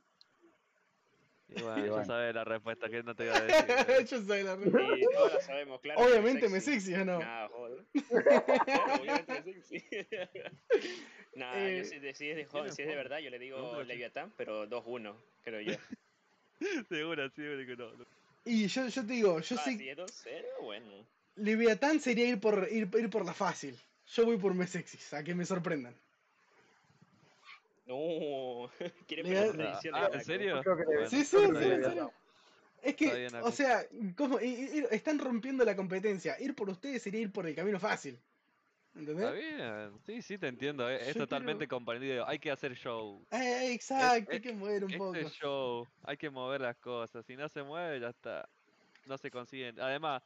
Y 1.50 1.62
bueno, 1.64 1.84
ya 1.86 1.92
bueno. 1.92 2.06
sabes 2.06 2.36
la 2.36 2.44
respuesta 2.44 2.90
que 2.90 3.02
no 3.04 3.16
te 3.16 3.28
voy 3.28 3.36
a 3.36 3.42
decir. 3.42 3.66
eh. 3.70 4.06
Yo 4.10 4.22
soy 4.22 4.44
la 4.44 4.56
re- 4.56 4.66
Sí, 4.66 5.06
todos 5.14 5.34
la 5.34 5.42
sabemos, 5.42 5.82
claro. 5.82 6.02
Obviamente 6.02 6.42
sexy. 6.50 6.54
Mesexis, 6.54 6.98
¿o 6.98 7.06
no? 7.06 7.20
Nah, 7.20 7.48
joder. 7.48 7.86
Obviamente 9.02 9.34
Mesexis. 9.34 9.84
nah, 11.36 11.54
Eh, 11.58 11.78
yo 11.80 11.86
si, 11.86 12.00
de- 12.00 12.14
si 12.14 12.30
es 12.30 12.36
de, 12.36 12.72
si 12.72 12.82
es 12.84 12.88
de 12.88 12.96
verdad, 12.96 13.20
yo 13.20 13.30
le 13.30 13.40
digo 13.40 13.58
Chico. 13.58 13.84
Leviatán, 13.84 14.32
pero 14.38 14.68
2-1, 14.70 15.16
creo 15.44 15.62
yo. 15.62 15.74
Seguro, 16.90 17.30
seguro 17.30 17.66
que 17.66 17.76
no. 17.78 17.94
no. 17.94 18.06
Y 18.46 18.68
yo, 18.68 18.88
yo 18.88 19.06
te 19.06 19.14
digo, 19.14 19.40
yo 19.40 19.56
ah, 19.60 19.64
sé 19.64 19.78
si 19.78 19.90
es 19.90 19.98
2-0, 19.98 20.44
bueno. 20.62 21.06
Leviatán 21.36 22.00
sería 22.02 22.28
ir 22.28 22.40
por, 22.40 22.68
ir, 22.70 22.90
ir 22.98 23.10
por 23.10 23.26
la 23.26 23.34
fácil. 23.34 23.80
Yo 24.08 24.26
voy 24.26 24.38
por 24.38 24.54
Mesexis, 24.54 25.14
a 25.14 25.24
que 25.24 25.34
me 25.36 25.46
sorprendan. 25.46 25.96
No, 27.90 28.70
quiere 29.08 29.24
predicción 29.24 29.94
de 29.94 30.00
Ah, 30.00 30.10
¿en 30.14 30.24
serio? 30.24 30.62
Bueno, 30.64 31.08
Sí, 31.10 31.18
sí, 31.18 31.26
sí, 31.26 31.38
en 31.44 31.56
serio. 31.56 32.12
Es 32.82 32.94
Está 32.94 32.98
que, 32.98 33.28
o 33.42 33.52
sea, 33.52 33.84
i- 34.42 34.86
están 34.92 35.20
rompiendo 35.20 35.66
la 35.66 35.76
competencia. 35.76 36.40
Ir 36.40 36.56
por 36.56 36.70
ustedes 36.70 37.02
sería 37.02 37.20
ir 37.20 37.32
por 37.32 37.46
el 37.46 37.54
camino 37.56 37.80
fácil. 37.80 38.18
Está 38.96 39.12
¿Entendés? 39.12 39.34
bien, 39.34 39.92
sí, 40.06 40.22
sí, 40.22 40.38
te 40.38 40.48
entiendo. 40.48 40.90
eh, 40.90 41.10
Es 41.10 41.16
totalmente 41.18 41.66
quiero- 41.68 41.78
comprendido. 41.78 42.28
Hay 42.28 42.40
que 42.40 42.52
hacer 42.52 42.76
show. 42.76 43.22
Eh, 43.32 43.74
exacto, 43.74 44.32
hay 44.32 44.40
que 44.40 44.54
mover 44.54 44.86
un 44.86 44.92
poco. 44.94 45.16
Este 45.16 45.32
show, 45.32 45.86
hay 46.04 46.16
que 46.16 46.30
mover 46.30 46.62
las 46.62 46.78
cosas. 46.78 47.26
Si 47.26 47.36
no 47.36 47.50
se 47.50 47.64
mueve, 47.64 48.00
ya 48.00 48.10
está. 48.10 48.48
No 49.08 49.18
se 49.18 49.30
consiguen. 49.30 49.80
Además, 49.80 50.24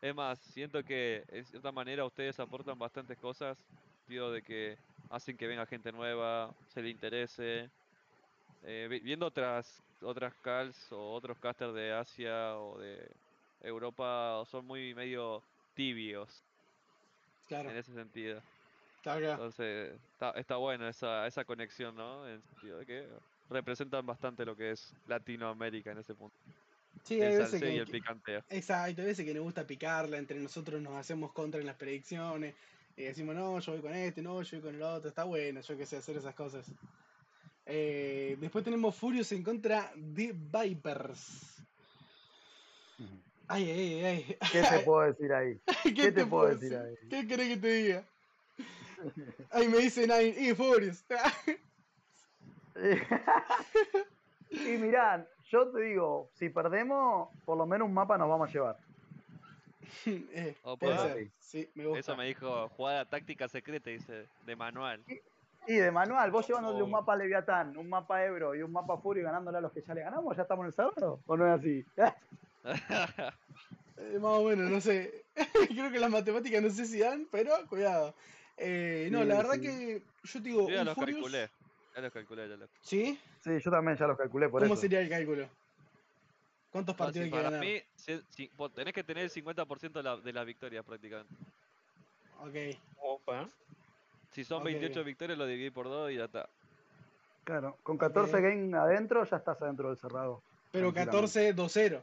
es 0.00 0.14
más, 0.14 0.38
siento 0.38 0.84
que 0.84 1.24
de 1.30 1.44
cierta 1.44 1.72
manera 1.72 2.04
ustedes 2.04 2.38
aportan 2.38 2.78
bastantes 2.78 3.18
cosas. 3.18 3.58
Sentido 4.00 4.30
de 4.30 4.42
que 4.42 4.76
hacen 5.10 5.36
que 5.36 5.46
venga 5.46 5.66
gente 5.66 5.92
nueva, 5.92 6.54
se 6.66 6.82
le 6.82 6.90
interese. 6.90 7.70
Eh, 8.62 8.88
vi- 8.90 9.00
viendo 9.00 9.26
otras 9.26 9.82
otras 10.00 10.34
calls 10.42 10.92
o 10.92 11.12
otros 11.12 11.38
casters 11.38 11.74
de 11.74 11.92
Asia 11.92 12.58
o 12.58 12.78
de 12.78 13.16
Europa 13.60 14.42
son 14.46 14.66
muy 14.66 14.94
medio 14.94 15.42
tibios 15.74 16.44
Claro, 17.46 17.70
en 17.70 17.76
ese 17.76 17.92
sentido. 17.94 18.38
acá. 19.00 19.32
Entonces, 19.32 20.00
está, 20.12 20.30
está 20.32 20.56
bueno 20.56 20.88
esa, 20.88 21.26
esa 21.26 21.44
conexión, 21.44 21.94
¿no? 21.94 22.26
En 22.26 22.34
el 22.34 22.42
sentido 22.42 22.78
de 22.78 22.86
que 22.86 23.08
representan 23.48 24.04
bastante 24.04 24.44
lo 24.44 24.56
que 24.56 24.72
es 24.72 24.92
Latinoamérica 25.06 25.92
en 25.92 25.98
ese 25.98 26.14
punto. 26.14 26.36
Sí, 27.04 27.14
hay 27.14 27.20
el 27.22 27.38
veces 27.38 27.50
salseo 27.50 27.68
y 27.70 27.74
que, 27.74 27.78
el 27.78 27.86
picanteo. 27.86 28.40
Exacto, 28.48 29.02
hay 29.02 29.06
veces 29.06 29.24
que 29.24 29.34
nos 29.34 29.44
gusta 29.44 29.66
picarla, 29.66 30.18
entre 30.18 30.40
nosotros 30.40 30.80
nos 30.80 30.94
hacemos 30.94 31.32
contra 31.32 31.60
en 31.60 31.66
las 31.66 31.76
predicciones, 31.76 32.54
y 32.96 33.04
decimos, 33.04 33.34
no, 33.34 33.58
yo 33.60 33.72
voy 33.72 33.82
con 33.82 33.94
este, 33.94 34.22
no, 34.22 34.42
yo 34.42 34.56
voy 34.56 34.66
con 34.66 34.74
el 34.74 34.82
otro, 34.82 35.08
está 35.08 35.24
bueno, 35.24 35.60
yo 35.60 35.76
qué 35.76 35.84
sé, 35.84 35.98
hacer 35.98 36.16
esas 36.16 36.34
cosas. 36.34 36.66
Eh, 37.66 38.36
después 38.40 38.64
tenemos 38.64 38.94
Furious 38.94 39.32
en 39.32 39.42
contra 39.42 39.92
de 39.94 40.32
Vipers. 40.32 41.62
Ay, 43.48 43.70
ay, 43.70 44.04
ay, 44.04 44.38
¿Qué 44.50 44.62
te 44.62 44.78
puedo 44.84 45.06
decir 45.06 45.32
ahí? 45.32 45.60
qué 45.94 46.10
te 46.10 46.24
puedo 46.26 46.48
decir 46.48 46.76
ahí? 46.76 46.94
¿Qué 47.10 47.26
querés 47.26 47.48
que 47.48 47.56
te 47.58 47.68
diga? 47.68 48.04
Ay, 49.50 49.68
me 49.68 49.78
dice 49.78 50.06
Nine, 50.06 50.34
y 50.38 50.54
Furious. 50.54 51.04
y 54.50 54.78
mirá, 54.78 55.28
yo 55.50 55.70
te 55.70 55.80
digo, 55.82 56.30
si 56.32 56.48
perdemos, 56.48 57.28
por 57.44 57.58
lo 57.58 57.66
menos 57.66 57.88
un 57.88 57.94
mapa 57.94 58.16
nos 58.16 58.28
vamos 58.28 58.48
a 58.48 58.52
llevar. 58.52 58.85
Eh, 60.06 60.56
Opa. 60.62 60.78
puede 60.86 60.98
ser, 60.98 61.30
sí, 61.38 61.70
me 61.74 61.84
gusta. 61.86 62.00
Eso 62.00 62.16
me 62.16 62.26
dijo 62.26 62.68
jugada 62.70 63.04
táctica 63.08 63.48
secreta, 63.48 63.90
dice, 63.90 64.26
de 64.44 64.56
manual. 64.56 65.04
Y 65.68 65.74
de 65.74 65.90
manual, 65.90 66.30
vos 66.30 66.46
llevándole 66.46 66.82
un 66.82 66.90
Oh. 66.90 66.92
mapa 66.92 67.16
Leviatán, 67.16 67.76
un 67.76 67.88
mapa 67.88 68.24
Ebro 68.24 68.54
y 68.54 68.62
un 68.62 68.70
mapa 68.72 68.98
Fury 68.98 69.22
ganándole 69.22 69.58
a 69.58 69.60
los 69.60 69.72
que 69.72 69.82
ya 69.82 69.94
le 69.94 70.02
ganamos, 70.02 70.36
¿ya 70.36 70.42
estamos 70.42 70.62
en 70.62 70.66
el 70.68 70.72
cerro? 70.72 71.20
¿O 71.26 71.36
no 71.36 71.46
es 71.52 71.60
así? 71.60 71.84
Eh, 73.98 74.18
más 74.18 74.32
o 74.32 74.44
menos, 74.44 74.70
no 74.70 74.78
sé. 74.80 75.24
Creo 75.70 75.90
que 75.90 75.98
las 75.98 76.10
matemáticas 76.10 76.62
no 76.62 76.68
sé 76.68 76.84
si 76.84 76.98
dan, 76.98 77.26
pero 77.32 77.52
cuidado. 77.66 78.14
Eh, 78.58 79.08
no, 79.10 79.22
Sí, 79.22 79.26
la 79.28 79.36
verdad 79.38 79.54
sí. 79.54 79.60
que 79.62 80.02
yo 80.22 80.42
te 80.42 80.48
digo, 80.48 80.68
Yo 80.68 80.74
ya 80.74 80.84
los 80.84 80.94
Furious. 80.94 81.20
calculé. 81.22 81.50
Ya 81.94 82.00
los 82.02 82.12
calculé, 82.12 82.48
ya 82.48 82.56
los 82.56 82.70
¿Sí? 82.82 83.18
Sí, 83.42 83.58
yo 83.58 83.70
también 83.70 83.96
ya 83.96 84.06
los 84.06 84.18
calculé 84.18 84.50
por 84.50 84.60
¿Cómo 84.60 84.74
eso. 84.74 84.82
sería 84.82 85.00
el 85.00 85.08
cálculo? 85.08 85.48
¿Cuántos 86.76 86.94
No, 86.94 86.98
partidos 86.98 87.14
si 87.14 87.20
hay 87.24 87.30
que 87.30 87.36
para 87.36 87.50
ganar? 87.50 87.60
mí, 87.66 87.82
si- 87.94 88.22
si- 88.28 88.50
vos 88.54 88.70
tenés 88.74 88.92
que 88.92 89.02
tener 89.02 89.24
el 89.24 89.30
50% 89.30 89.92
de, 89.98 90.02
la- 90.02 90.16
de 90.18 90.30
las 90.30 90.44
victorias 90.44 90.84
prácticamente. 90.84 91.34
Ok. 92.40 92.78
Opa. 93.00 93.48
Si 94.32 94.44
son 94.44 94.58
Ok. 94.58 94.64
28 94.64 95.02
victorias, 95.02 95.38
lo 95.38 95.46
dividí 95.46 95.70
por 95.70 95.86
2 95.86 96.10
y 96.10 96.16
ya 96.16 96.24
está. 96.26 96.50
Claro, 97.44 97.78
con 97.82 97.96
14 97.96 98.36
Ok. 98.36 98.42
games 98.42 98.74
adentro 98.74 99.24
ya 99.24 99.38
estás 99.38 99.62
adentro 99.62 99.88
del 99.88 99.96
cerrado. 99.96 100.42
Pero 100.70 100.92
Tranquilamente. 100.92 101.54
14-2-0. 101.56 102.02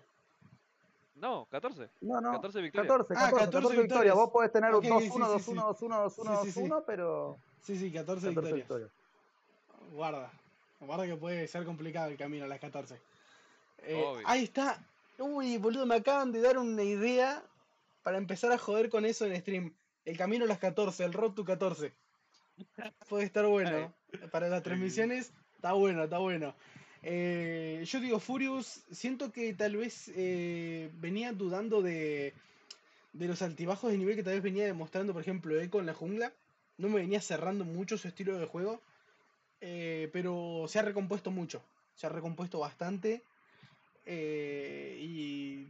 No, 1.17 1.45
14. 1.51 1.89
No, 2.01 2.19
no. 2.19 2.31
14 2.31 2.61
victorias. 2.61 2.87
14, 2.91 3.13
Ah, 3.13 3.29
14, 3.29 3.45
14 3.45 3.45
14 3.45 3.59
victorias. 3.77 3.83
victorias. 3.83 4.15
Vos 4.15 4.29
podés 4.31 4.51
tener 4.51 4.73
Ok, 4.73 4.77
un 4.77 4.83
sí, 5.01 5.09
2-1, 5.09 5.37
sí, 5.37 5.39
sí, 5.43 5.51
2-1, 5.51 5.67
2-1, 5.67 6.03
2-1, 6.03 6.35
Sí, 6.41 6.45
sí, 6.45 6.51
sí. 6.51 6.59
2-1, 6.61 6.83
pero 6.87 7.37
Sí, 7.61 7.77
sí, 7.77 7.91
14, 7.91 8.27
14 8.33 8.53
victorias. 8.55 8.55
victorias. 8.55 8.89
Guarda. 9.93 10.31
Guarda 10.79 11.05
que 11.05 11.15
puede 11.15 11.47
ser 11.47 11.63
complicado 11.63 12.09
el 12.09 12.17
camino 12.17 12.45
a 12.45 12.47
las 12.47 12.59
14. 12.59 12.99
Eh, 13.83 14.03
ahí 14.25 14.43
está. 14.45 14.85
Uy, 15.17 15.57
boludo, 15.57 15.85
me 15.85 15.95
acaban 15.95 16.31
de 16.31 16.41
dar 16.41 16.57
una 16.57 16.83
idea 16.83 17.43
para 18.03 18.17
empezar 18.17 18.51
a 18.51 18.57
joder 18.57 18.89
con 18.89 19.05
eso 19.05 19.25
en 19.25 19.39
stream. 19.39 19.73
El 20.05 20.17
camino 20.17 20.45
a 20.45 20.47
las 20.47 20.59
14, 20.59 21.03
el 21.05 21.13
Road 21.13 21.33
to 21.33 21.45
14. 21.45 21.93
Puede 23.09 23.25
estar 23.25 23.45
bueno. 23.45 23.93
Para 24.31 24.49
las 24.49 24.63
transmisiones, 24.63 25.31
está 25.55 25.73
bueno, 25.73 26.03
está 26.03 26.17
bueno. 26.19 26.55
Eh, 27.01 27.83
yo 27.85 27.99
digo, 27.99 28.19
Furious, 28.19 28.83
siento 28.91 29.31
que 29.31 29.53
tal 29.53 29.75
vez 29.77 30.09
eh, 30.15 30.89
venía 30.95 31.33
dudando 31.33 31.81
de, 31.81 32.33
de 33.13 33.27
los 33.27 33.41
altibajos 33.41 33.91
de 33.91 33.97
nivel 33.97 34.15
que 34.15 34.23
tal 34.23 34.33
vez 34.35 34.43
venía 34.43 34.65
demostrando, 34.65 35.13
por 35.13 35.21
ejemplo, 35.21 35.59
Echo 35.59 35.79
en 35.79 35.85
la 35.87 35.93
jungla. 35.93 36.33
No 36.77 36.89
me 36.89 36.95
venía 37.01 37.21
cerrando 37.21 37.65
mucho 37.65 37.97
su 37.97 38.07
estilo 38.07 38.37
de 38.39 38.45
juego. 38.45 38.81
eh, 39.61 40.09
pero 40.13 40.65
se 40.67 40.79
ha 40.79 40.81
recompuesto 40.81 41.31
mucho. 41.31 41.61
Se 41.95 42.07
ha 42.07 42.09
recompuesto 42.09 42.59
bastante. 42.59 43.21
Eh, 44.05 44.97
y, 44.99 45.67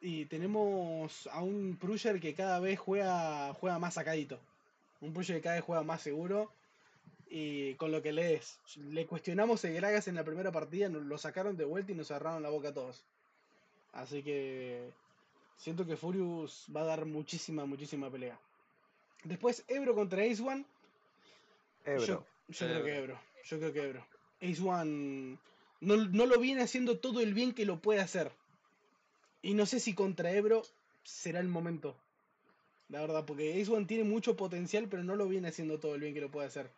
y 0.00 0.24
tenemos 0.26 1.28
a 1.32 1.42
un 1.42 1.76
Prusher 1.80 2.20
que 2.20 2.34
cada 2.34 2.60
vez 2.60 2.78
juega, 2.78 3.52
juega 3.54 3.78
más 3.78 3.94
sacadito. 3.94 4.38
Un 5.00 5.12
Prusher 5.12 5.36
que 5.36 5.42
cada 5.42 5.56
vez 5.56 5.64
juega 5.64 5.82
más 5.82 6.02
seguro. 6.02 6.50
Y 7.28 7.74
con 7.74 7.90
lo 7.90 8.00
que 8.02 8.12
lees, 8.12 8.60
le 8.76 9.06
cuestionamos 9.06 9.64
el 9.64 9.74
Gragas 9.74 10.06
en 10.06 10.14
la 10.14 10.24
primera 10.24 10.52
partida, 10.52 10.88
lo 10.88 11.18
sacaron 11.18 11.56
de 11.56 11.64
vuelta 11.64 11.90
y 11.90 11.94
nos 11.94 12.08
cerraron 12.08 12.42
la 12.42 12.50
boca 12.50 12.68
a 12.68 12.74
todos. 12.74 13.02
Así 13.92 14.22
que 14.22 14.90
siento 15.56 15.86
que 15.86 15.96
Furious 15.96 16.66
va 16.74 16.82
a 16.82 16.84
dar 16.84 17.06
muchísima, 17.06 17.64
muchísima 17.64 18.10
pelea. 18.10 18.38
Después 19.24 19.64
Ebro 19.68 19.94
contra 19.94 20.22
Ace 20.22 20.42
One. 20.42 20.64
Ebro. 21.84 22.04
Yo, 22.04 22.26
yo 22.48 22.66
creo 22.66 22.84
que 22.84 22.96
Ebro. 22.96 23.04
Ebro. 23.14 23.20
Yo 23.44 23.58
creo 23.58 23.72
que 23.72 23.82
Ebro. 23.82 24.06
Ace 24.40 24.62
One 24.62 25.38
no, 25.84 25.96
no 25.96 26.26
lo 26.26 26.38
viene 26.38 26.62
haciendo 26.62 26.98
todo 26.98 27.20
el 27.20 27.34
bien 27.34 27.52
que 27.52 27.66
lo 27.66 27.80
puede 27.80 28.00
hacer. 28.00 28.32
Y 29.42 29.54
no 29.54 29.66
sé 29.66 29.80
si 29.80 29.94
contra 29.94 30.32
Ebro 30.32 30.62
será 31.04 31.40
el 31.40 31.48
momento. 31.48 31.96
La 32.88 33.00
verdad, 33.00 33.24
porque 33.24 33.60
Ace 33.60 33.70
One 33.70 33.86
tiene 33.86 34.04
mucho 34.04 34.36
potencial, 34.36 34.88
pero 34.88 35.02
no 35.02 35.16
lo 35.16 35.28
viene 35.28 35.48
haciendo 35.48 35.78
todo 35.80 35.94
el 35.94 36.00
bien 36.00 36.14
que 36.14 36.20
lo 36.20 36.30
puede 36.30 36.46
hacer. 36.46 36.70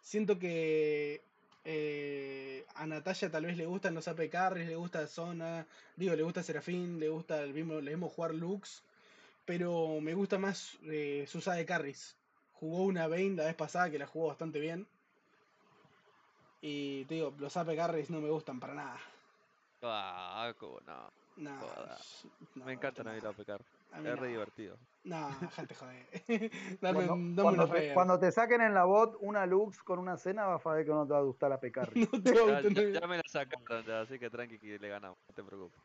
Siento 0.00 0.38
que 0.38 1.22
eh, 1.64 2.64
a 2.74 2.86
Natalia 2.86 3.30
tal 3.30 3.46
vez 3.46 3.56
le 3.56 3.66
gustan 3.66 3.94
los 3.94 4.08
AP 4.08 4.28
carries, 4.30 4.68
le 4.68 4.76
gusta 4.76 5.06
Zona, 5.06 5.66
digo, 5.96 6.16
le 6.16 6.22
gusta 6.22 6.42
Serafín, 6.42 6.98
le 6.98 7.08
gusta 7.08 7.42
el 7.42 7.54
mismo, 7.54 7.80
le 7.80 7.94
jugar 7.96 8.34
Lux, 8.34 8.82
pero 9.44 10.00
me 10.00 10.14
gusta 10.14 10.38
más 10.38 10.78
eh, 10.84 11.26
carries. 11.66 12.16
Jugó 12.54 12.84
una 12.84 13.06
Vayne 13.08 13.36
la 13.36 13.44
vez 13.46 13.54
pasada 13.54 13.90
que 13.90 13.98
la 13.98 14.06
jugó 14.06 14.28
bastante 14.28 14.60
bien. 14.60 14.86
Y 16.62 17.04
te 17.06 17.14
digo, 17.16 17.34
los 17.38 17.56
AP 17.56 17.76
carries 17.76 18.08
no 18.10 18.20
me 18.20 18.30
gustan 18.30 18.60
para 18.60 18.74
nada. 18.74 19.00
Ah, 19.82 20.54
cómo 20.58 20.80
no. 20.80 21.10
Nah, 21.36 21.58
Joda. 21.60 21.98
no, 22.54 22.64
Me 22.64 22.72
encantan 22.74 23.08
a 23.08 23.12
mí 23.12 23.20
no. 23.20 23.28
los 23.28 23.36
pecar. 23.36 23.64
A 23.90 24.00
mí 24.00 24.08
Es 24.08 24.18
re 24.18 24.26
no. 24.26 24.32
divertido. 24.32 24.78
No, 25.04 25.28
gente 25.50 25.74
joder. 25.74 26.06
Dame, 26.80 27.06
Cuando, 27.06 27.42
dame 27.42 27.42
cuando 27.42 27.68
te, 27.68 27.94
cuando 27.94 28.18
te 28.20 28.30
saquen 28.32 28.60
en 28.60 28.74
la 28.74 28.84
bot 28.84 29.16
una 29.20 29.44
Lux 29.46 29.82
con 29.82 29.98
una 29.98 30.16
cena, 30.16 30.46
vas 30.46 30.64
a 30.66 30.72
ver 30.74 30.84
que 30.86 30.92
no 30.92 31.06
te 31.06 31.12
va 31.14 31.18
a 31.18 31.22
gustar 31.22 31.50
la 31.50 31.58
Pecarri. 31.58 32.00
No 32.12 32.22
te 32.22 32.34
va 32.40 32.58
a 32.58 32.62
Ya, 32.62 33.00
ya 33.00 33.06
me 33.08 33.16
la 33.16 33.22
sacaron, 33.26 33.84
ya, 33.84 34.00
así 34.02 34.18
que 34.18 34.30
tranqui 34.30 34.58
que 34.60 34.78
le 34.78 34.88
ganamos, 34.88 35.18
no 35.28 35.34
te 35.34 35.42
preocupes. 35.42 35.82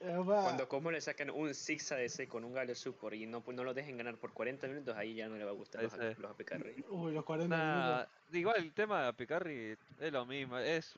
Cuando 0.00 0.66
como 0.66 0.90
le 0.90 1.00
sacan 1.00 1.28
un 1.30 1.52
Six 1.54 1.92
ADC 1.92 2.26
con 2.26 2.42
un 2.44 2.54
Galio 2.54 2.74
Support 2.74 3.14
y 3.16 3.26
no, 3.26 3.44
no 3.46 3.64
lo 3.64 3.74
dejen 3.74 3.98
ganar 3.98 4.16
por 4.16 4.32
40 4.32 4.66
minutos, 4.66 4.96
ahí 4.96 5.14
ya 5.14 5.28
no 5.28 5.36
le 5.36 5.44
va 5.44 5.50
a 5.50 5.54
gustar 5.54 5.82
los, 5.82 5.92
los 6.18 6.30
APK 6.30 6.50
Rey. 6.52 6.84
Uy, 6.88 7.12
los 7.12 7.22
40 7.24 7.54
Nah, 7.54 7.84
minutos. 7.96 8.08
igual 8.32 8.56
el 8.56 8.72
tema 8.72 9.04
de 9.04 9.12
Picarri 9.12 9.76
es 10.00 10.12
lo 10.12 10.24
mismo, 10.24 10.56
es, 10.58 10.94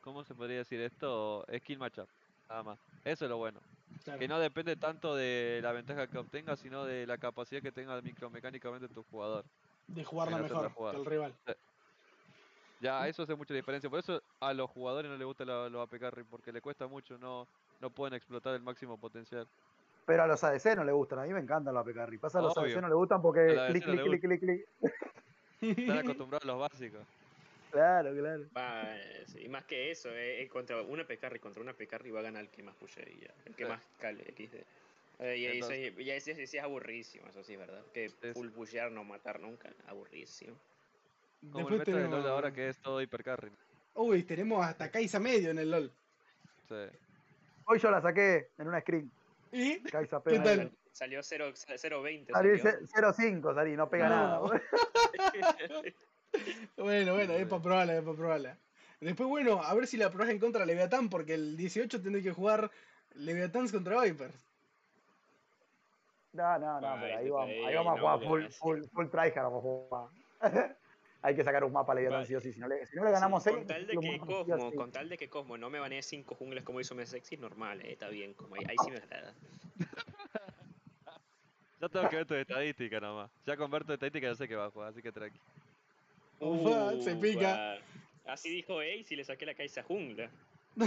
¿cómo 0.00 0.22
se 0.22 0.34
podría 0.34 0.58
decir 0.58 0.80
esto? 0.80 1.44
Skill 1.58 1.78
matchup, 1.78 2.06
nada 2.48 2.62
más. 2.62 2.78
Eso 3.04 3.24
es 3.24 3.28
lo 3.30 3.38
bueno. 3.38 3.58
Claro. 4.04 4.20
Que 4.20 4.28
no 4.28 4.38
depende 4.38 4.76
tanto 4.76 5.16
de 5.16 5.58
la 5.62 5.72
ventaja 5.72 6.06
que 6.06 6.16
obtengas, 6.18 6.60
sino 6.60 6.84
de 6.84 7.08
la 7.08 7.18
capacidad 7.18 7.60
que 7.60 7.72
tenga 7.72 8.00
micromecánicamente 8.00 8.86
tu 8.88 9.02
jugador. 9.10 9.44
De 9.88 10.04
jugarla 10.04 10.36
otra 10.40 10.60
mejor 10.68 10.92
que 10.92 10.96
el 10.98 11.04
rival. 11.06 11.34
Ya, 12.80 13.08
eso 13.08 13.24
hace 13.24 13.34
mucha 13.34 13.52
diferencia. 13.52 13.90
Por 13.90 13.98
eso 13.98 14.22
a 14.38 14.54
los 14.54 14.70
jugadores 14.70 15.10
no 15.10 15.16
les 15.18 15.26
gusta 15.26 15.44
lo- 15.44 15.68
los 15.68 15.82
AP 15.82 15.98
carry, 15.98 16.22
porque 16.22 16.52
le 16.52 16.60
cuesta 16.60 16.86
mucho, 16.86 17.18
no, 17.18 17.46
no 17.80 17.90
pueden 17.90 18.14
explotar 18.14 18.54
el 18.54 18.62
máximo 18.62 18.98
potencial. 18.98 19.46
Pero 20.06 20.22
a 20.22 20.26
los 20.26 20.42
ADC 20.42 20.76
no 20.76 20.84
le 20.84 20.92
gustan, 20.92 21.18
a 21.20 21.22
mí 21.24 21.32
me 21.32 21.40
encantan 21.40 21.74
los 21.74 21.84
Pecarri. 21.84 22.18
Pasa 22.18 22.38
a 22.38 22.42
los 22.42 22.56
Obvio. 22.56 22.72
ADC 22.76 22.82
no 22.82 22.88
le 22.88 22.94
gustan 22.94 23.22
porque 23.22 23.46
clic, 23.70 23.84
clic, 23.84 24.02
clic, 24.02 24.20
clic, 24.20 24.40
clic. 24.40 25.78
Están 25.78 25.98
acostumbrados 25.98 26.44
a 26.44 26.46
los 26.48 26.58
básicos. 26.60 27.00
Claro, 27.70 28.12
claro. 28.12 28.42
Va, 28.56 28.96
y 29.38 29.48
más 29.48 29.62
que 29.62 29.92
eso, 29.92 30.08
eh, 30.10 30.42
eh, 30.42 30.48
contra 30.48 30.82
una 30.82 31.04
APK 31.04 31.38
contra 31.38 31.62
una 31.62 31.70
APK 31.70 32.12
va 32.12 32.18
a 32.18 32.22
ganar 32.22 32.42
el 32.42 32.48
que 32.48 32.64
más 32.64 32.74
pushe 32.74 33.00
y 33.16 33.20
ya, 33.20 33.32
el 33.46 33.54
que 33.54 33.62
Sí. 33.62 33.70
más 33.70 33.80
cale 34.00 34.24
XD. 34.24 34.54
Eh, 35.20 35.36
y 35.38 35.44
eso, 35.46 35.54
Entonces- 35.70 35.92
y- 35.96 36.02
y 36.02 36.10
ese- 36.10 36.32
ese 36.32 36.48
sí 36.48 36.56
es 36.58 36.64
aburrísimo, 36.64 37.28
eso 37.28 37.44
sí 37.44 37.52
es 37.52 37.60
verdad. 37.60 37.80
Que 37.94 38.10
full 38.34 38.48
pushear, 38.48 38.90
no 38.90 39.04
matar 39.04 39.38
nunca, 39.38 39.70
aburrísimo. 39.86 40.56
Como 41.52 41.68
el 41.68 41.78
Después 41.78 41.78
meta 41.78 41.90
de 41.92 41.96
LoL 42.02 42.10
tenemos. 42.10 42.30
ahora 42.32 42.52
que 42.52 42.68
es 42.70 42.78
todo 42.78 43.00
hiper 43.00 43.22
carry. 43.22 43.52
Uy, 43.94 44.24
tenemos 44.24 44.66
hasta 44.66 44.90
Kaisa 44.90 45.20
medio 45.20 45.52
en 45.52 45.60
el 45.60 45.70
LOL. 45.70 45.92
Sí. 46.68 46.74
Hoy 47.70 47.78
yo 47.78 47.88
la 47.88 48.00
saqué 48.00 48.50
en 48.58 48.66
una 48.66 48.80
screen. 48.80 49.12
¿Y? 49.52 49.80
¿Qué 49.84 50.38
tal? 50.40 50.72
Salió 50.90 51.22
0 51.22 51.52
0.20. 51.54 52.32
Salí 52.32 52.58
salió. 52.58 52.80
0.5, 52.80 53.54
salí, 53.54 53.76
no 53.76 53.88
pega 53.88 54.08
No. 54.08 54.16
nada. 54.16 54.62
Bueno, 56.76 57.14
bueno, 57.14 57.32
es 57.34 57.46
para 57.46 57.62
probarla, 57.62 57.96
es 57.96 58.02
para 58.02 58.16
probarla. 58.16 58.58
Después, 59.00 59.28
bueno, 59.28 59.62
a 59.62 59.72
ver 59.74 59.86
si 59.86 59.96
la 59.96 60.10
probás 60.10 60.30
en 60.30 60.38
contra 60.40 60.60
de 60.62 60.66
Leviatán, 60.66 61.08
porque 61.08 61.34
el 61.34 61.56
18 61.56 62.02
tendré 62.02 62.22
que 62.22 62.32
jugar 62.32 62.70
Leviatáns 63.14 63.70
contra 63.72 64.00
Vipers. 64.02 64.34
No, 66.32 66.58
no, 66.58 66.80
no, 66.80 66.86
Ah, 66.88 66.98
pero 67.00 67.18
ahí 67.18 67.30
vamos, 67.30 67.48
ahí 67.66 67.74
vamos 67.74 67.96
a 67.96 68.00
jugar 68.00 68.20
full, 68.20 68.46
full, 68.50 68.82
full 68.92 69.06
tryhard, 69.08 69.44
vamos 69.44 69.58
a 69.58 69.60
jugar. 69.60 70.76
Hay 71.22 71.36
que 71.36 71.44
sacar 71.44 71.64
un 71.64 71.72
mapa 71.72 71.92
a 71.92 71.94
Leviatán 71.96 72.22
Va. 72.22 72.24
sí 72.26 72.34
o 72.34 72.40
sí, 72.40 72.52
si 72.52 72.60
no 72.60 72.66
le, 72.68 72.86
si 72.86 72.96
no 72.96 73.04
le 73.04 73.10
ganamos 73.10 73.42
Sí, 73.42 73.50
seis, 73.50 73.58
con 73.58 73.66
tal 73.66 73.86
de 73.86 73.96
que 73.98 74.18
Cosmo, 74.18 74.70
sí. 74.70 74.76
con 74.76 74.92
tal 74.92 75.08
de 75.08 75.18
que 75.18 75.28
Cosmo 75.28 75.58
no 75.58 75.68
me 75.68 75.78
banee 75.78 76.02
5 76.02 76.34
jungles 76.34 76.64
como 76.64 76.80
hizo 76.80 76.94
Mesexy, 76.94 77.36
normal, 77.36 77.80
eh, 77.82 77.92
está 77.92 78.08
bien, 78.08 78.32
como 78.34 78.54
ahí, 78.54 78.62
ahí 78.68 78.76
sí 78.82 78.90
me 78.90 78.96
agrada. 79.04 79.34
Ya 81.80 81.88
tengo 81.88 82.08
que 82.08 82.16
ver 82.16 82.26
tu 82.26 82.34
estadística 82.34 83.00
nomás. 83.00 83.30
Ya 83.46 83.56
con 83.56 83.70
ver 83.70 83.84
tu 83.84 83.92
estadística 83.92 84.26
ya 84.28 84.34
sé 84.34 84.48
que 84.48 84.56
va 84.56 84.66
a 84.66 84.70
jugar, 84.70 84.88
así 84.90 85.02
que 85.02 85.12
tranqui. 85.12 85.38
Ufa, 86.40 87.00
se 87.02 87.16
pica. 87.16 87.78
va. 88.26 88.32
Así 88.32 88.50
dijo 88.50 88.80
Ace 88.80 89.06
y 89.10 89.16
le 89.16 89.24
saqué 89.24 89.44
la 89.46 89.54
Kaisa 89.54 89.82
jungla. 89.82 90.30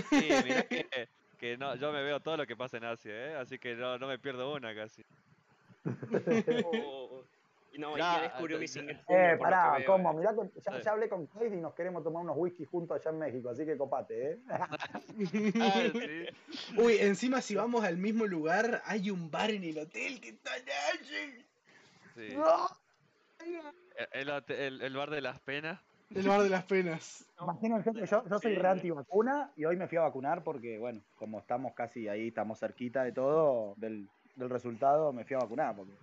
Sí, 0.09 0.29
mirá 0.43 0.63
que, 0.63 1.09
que 1.39 1.57
no, 1.57 1.75
yo 1.75 1.91
me 1.91 2.01
veo 2.03 2.19
todo 2.19 2.37
lo 2.37 2.47
que 2.47 2.55
pasa 2.55 2.77
en 2.77 2.85
Asia, 2.85 3.11
¿eh? 3.11 3.35
Así 3.35 3.57
que 3.59 3.75
no, 3.75 3.97
no 3.97 4.07
me 4.07 4.17
pierdo 4.17 4.53
una 4.53 4.73
casi. 4.73 5.03
Oh, 6.65 7.12
no, 7.79 7.97
Ya, 7.97 8.15
ya 8.15 8.21
descubrió 8.23 8.59
mi 8.59 8.67
single 8.67 8.99
Eh, 9.07 9.37
pará, 9.39 9.83
¿cómo? 9.85 10.11
eh. 10.11 10.15
Mirá 10.15 10.35
que 10.35 10.81
ya, 10.83 10.91
hablé 10.91 11.09
con 11.09 11.27
Kate 11.27 11.47
y 11.47 11.61
nos 11.61 11.73
queremos 11.73 12.03
tomar 12.03 12.23
unos 12.23 12.35
whisky 12.37 12.65
juntos 12.65 12.99
allá 12.99 13.11
en 13.11 13.19
México, 13.19 13.49
así 13.49 13.65
que 13.65 13.77
copate, 13.77 14.31
¿eh? 14.33 14.39
Uy, 16.77 16.97
encima 16.99 17.41
si 17.41 17.55
vamos 17.55 17.83
al 17.83 17.97
mismo 17.97 18.25
lugar, 18.25 18.81
hay 18.85 19.09
un 19.09 19.31
bar 19.31 19.51
en 19.51 19.63
el 19.63 19.79
hotel 19.79 20.19
que 20.21 20.29
está 20.29 20.51
allí. 20.53 21.45
sí. 22.15 22.35
¡No! 22.35 22.67
El, 24.11 24.29
el, 24.29 24.81
el- 24.81 24.95
bar 24.95 25.09
de 25.09 25.21
las 25.21 25.39
penas. 25.41 25.81
El 26.09 26.27
bar 26.27 26.41
de 26.41 26.49
las 26.49 26.65
penas. 26.65 27.25
Imagínense 27.41 27.91
que 27.93 28.05
yo, 28.05 28.23
yo 28.27 28.39
soy 28.39 28.55
re 28.55 28.69
antivacuna 28.69 29.51
y 29.55 29.65
hoy 29.65 29.77
me 29.77 29.87
fui 29.87 29.97
a 29.97 30.01
vacunar 30.01 30.43
porque, 30.43 30.77
bueno, 30.77 31.01
como 31.17 31.39
estamos 31.39 31.73
casi 31.73 32.07
ahí, 32.07 32.29
estamos 32.29 32.59
cerquita 32.59 33.03
de 33.03 33.11
todo, 33.11 33.73
del, 33.77 34.07
del 34.35 34.49
resultado, 34.49 35.11
me 35.11 35.25
fui 35.25 35.35
a 35.35 35.39
vacunar. 35.39 35.75
Porque 35.75 35.93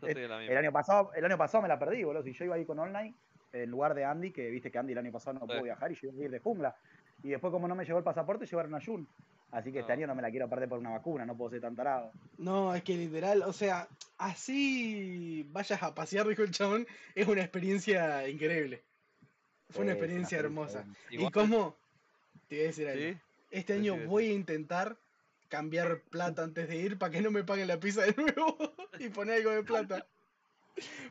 Yo 0.00 0.08
Eh, 0.08 0.12
soy 0.12 0.22
de 0.22 0.28
la 0.28 0.42
el 0.44 0.56
año 0.56 0.72
pasado, 0.72 1.12
el 1.14 1.24
año 1.24 1.38
pasado 1.38 1.62
me 1.62 1.68
la 1.68 1.78
perdí, 1.78 2.04
boludo. 2.04 2.22
Si 2.22 2.32
yo 2.32 2.44
iba 2.44 2.54
ahí 2.56 2.64
con 2.64 2.78
online, 2.78 3.14
en 3.52 3.70
lugar 3.70 3.94
de 3.94 4.04
Andy, 4.04 4.30
que 4.30 4.48
viste 4.50 4.70
que 4.70 4.78
Andy 4.78 4.92
el 4.92 4.98
año 4.98 5.12
pasado 5.12 5.38
no 5.38 5.46
pudo 5.46 5.62
viajar 5.62 5.90
y 5.90 5.94
yo 5.94 6.08
iba 6.08 6.22
a 6.22 6.24
ir 6.26 6.30
de 6.30 6.38
jungla. 6.40 6.76
Y 7.22 7.30
después, 7.30 7.50
como 7.50 7.66
no 7.66 7.74
me 7.74 7.84
llegó 7.84 7.98
el 7.98 8.04
pasaporte, 8.04 8.46
llevaron 8.46 8.74
a 8.74 8.80
Jun. 8.84 9.08
Así 9.50 9.72
que 9.72 9.80
este 9.80 9.92
No. 9.92 9.98
año 9.98 10.06
no 10.08 10.14
me 10.14 10.22
la 10.22 10.30
quiero 10.30 10.48
perder 10.48 10.68
por 10.68 10.78
una 10.78 10.90
vacuna, 10.90 11.24
no 11.24 11.36
puedo 11.36 11.50
ser 11.50 11.62
tan 11.62 11.74
tarado. 11.74 12.12
No, 12.36 12.74
es 12.74 12.82
que 12.82 12.96
literal, 12.96 13.42
o 13.42 13.52
sea, 13.52 13.88
así 14.18 15.48
vayas 15.50 15.82
a 15.82 15.94
pasear, 15.94 16.26
dijo 16.28 16.42
el 16.42 16.50
chabón, 16.50 16.86
es 17.14 17.26
una 17.26 17.40
experiencia 17.42 18.28
increíble. 18.28 18.82
Fue 19.70 19.82
una 19.84 19.92
experiencia 19.92 20.38
hermosa. 20.38 20.84
¿Y 21.10 21.30
cómo? 21.30 21.76
Te 22.48 22.56
voy 22.56 22.64
a 22.64 22.66
decir 22.68 22.88
algo. 22.88 23.02
¿Sí? 23.02 23.18
Este 23.50 23.74
Sí, 23.74 23.80
año 23.80 23.94
sí, 23.94 24.00
sí. 24.00 24.06
voy 24.06 24.28
a 24.28 24.32
intentar 24.32 24.96
cambiar 25.48 26.00
plata 26.02 26.42
antes 26.42 26.68
de 26.68 26.76
ir 26.76 26.98
para 26.98 27.12
que 27.12 27.20
no 27.20 27.30
me 27.30 27.44
paguen 27.44 27.68
la 27.68 27.80
pizza 27.80 28.02
de 28.02 28.14
nuevo 28.14 28.56
y 28.98 29.08
poner 29.08 29.36
algo 29.36 29.50
de 29.50 29.62
plata. 29.62 30.06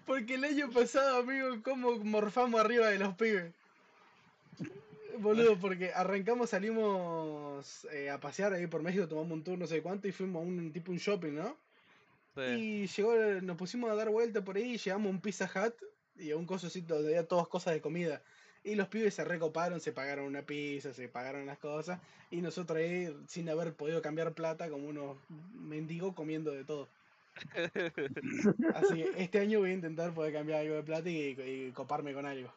Porque 0.05 0.35
el 0.35 0.43
año 0.43 0.69
pasado, 0.71 1.17
amigo, 1.17 1.61
cómo 1.63 1.97
morfamos 1.99 2.59
arriba 2.59 2.87
de 2.87 2.99
los 2.99 3.15
pibes. 3.15 3.53
Boludo, 5.19 5.57
porque 5.59 5.91
arrancamos, 5.93 6.51
salimos 6.51 7.85
eh, 7.91 8.09
a 8.09 8.19
pasear 8.19 8.53
ahí 8.53 8.67
por 8.67 8.83
México, 8.83 9.07
tomamos 9.07 9.31
un 9.31 9.43
tour 9.43 9.57
no 9.57 9.65
sé 9.65 9.81
cuánto 9.81 10.07
y 10.07 10.11
fuimos 10.11 10.43
a 10.43 10.45
un 10.45 10.71
tipo 10.71 10.91
un 10.91 10.99
shopping, 10.99 11.33
¿no? 11.33 11.57
Sí. 12.35 12.41
Y 12.41 12.87
llegó, 12.87 13.15
nos 13.41 13.57
pusimos 13.57 13.89
a 13.89 13.95
dar 13.95 14.09
vuelta 14.09 14.43
por 14.43 14.57
ahí, 14.57 14.77
llegamos 14.77 15.07
a 15.07 15.09
un 15.09 15.21
Pizza 15.21 15.49
Hut 15.53 15.73
y 16.17 16.31
a 16.31 16.37
un 16.37 16.45
cosocito 16.45 16.95
donde 16.95 17.09
había 17.09 17.27
todas 17.27 17.47
cosas 17.47 17.73
de 17.73 17.81
comida. 17.81 18.21
Y 18.63 18.75
los 18.75 18.87
pibes 18.89 19.15
se 19.15 19.23
recoparon, 19.25 19.79
se 19.79 19.93
pagaron 19.93 20.25
una 20.25 20.45
pizza, 20.45 20.93
se 20.93 21.09
pagaron 21.09 21.45
las 21.45 21.59
cosas. 21.59 22.01
Y 22.29 22.41
nosotros 22.41 22.79
ahí, 22.79 23.15
sin 23.27 23.49
haber 23.49 23.75
podido 23.75 24.01
cambiar 24.01 24.33
plata, 24.33 24.69
como 24.69 24.87
unos 24.87 25.17
mendigos 25.29 26.13
comiendo 26.15 26.51
de 26.51 26.65
todo. 26.65 26.91
Así 28.73 28.95
que 28.95 29.23
este 29.23 29.39
año 29.39 29.59
voy 29.59 29.71
a 29.71 29.73
intentar 29.73 30.13
poder 30.13 30.33
cambiar 30.33 30.61
algo 30.61 30.75
de 30.75 30.83
plata 30.83 31.09
y, 31.09 31.35
y 31.39 31.71
coparme 31.73 32.13
con 32.13 32.25
algo. 32.25 32.53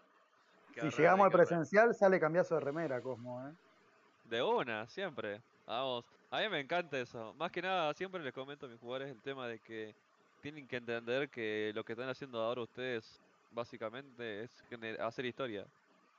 Qué 0.73 0.81
Si 0.81 0.91
raro, 0.91 0.97
llegamos 1.03 1.27
al 1.27 1.33
raro. 1.33 1.33
presencial, 1.33 1.95
sale 1.95 2.19
cambiazo 2.21 2.55
de 2.57 2.61
remera, 2.61 3.01
Cosmo, 3.03 3.47
¿eh? 3.49 3.55
De 4.25 4.43
una, 4.43 4.87
siempre. 4.89 5.43
Vamos. 5.67 6.05
A 6.31 6.41
mí 6.41 6.49
me 6.49 6.61
encanta 6.61 6.99
eso. 7.01 7.35
Más 7.35 7.51
que 7.51 7.63
nada, 7.63 7.93
siempre 7.95 8.23
les 8.23 8.33
comento 8.33 8.67
a 8.67 8.69
mis 8.69 8.79
jugadores 8.79 9.11
el 9.11 9.23
tema 9.23 9.49
de 9.49 9.61
que 9.61 9.97
tienen 10.41 10.67
que 10.69 10.77
entender 10.77 11.29
que 11.31 11.73
lo 11.75 11.85
que 11.85 11.93
están 11.93 12.09
haciendo 12.09 12.41
ahora 12.41 12.63
ustedes, 12.63 13.23
básicamente, 13.51 14.45
es 14.45 14.65
hacer 15.01 15.27
historia. 15.27 15.67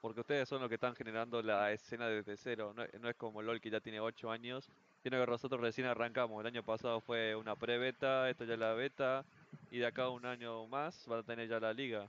Porque 0.02 0.22
ustedes 0.22 0.50
son 0.50 0.62
los 0.62 0.68
que 0.68 0.76
están 0.76 0.96
generando 0.96 1.42
la 1.44 1.72
escena 1.72 2.08
desde 2.08 2.36
cero. 2.36 2.74
No, 2.76 2.84
no 3.00 3.10
es 3.10 3.16
como 3.16 3.42
LOL 3.42 3.62
que 3.62 3.70
ya 3.70 3.80
tiene 3.80 4.00
8 4.00 4.32
años, 4.32 4.68
sino 5.04 5.24
que 5.24 5.32
nosotros 5.32 5.62
recién 5.62 5.88
arrancamos. 5.88 6.42
El 6.42 6.48
año 6.48 6.64
pasado 6.64 7.00
fue 7.02 7.36
una 7.36 7.56
pre-beta, 7.56 8.30
esto 8.30 8.44
ya 8.46 8.54
es 8.54 8.60
la 8.60 8.74
beta, 8.74 9.24
y 9.70 9.78
de 9.78 9.86
acá 9.86 10.04
a 10.04 10.10
un 10.10 10.26
año 10.26 10.66
más 10.68 11.06
van 11.08 11.20
a 11.20 11.24
tener 11.24 11.48
ya 11.48 11.60
la 11.60 11.72
liga. 11.72 12.08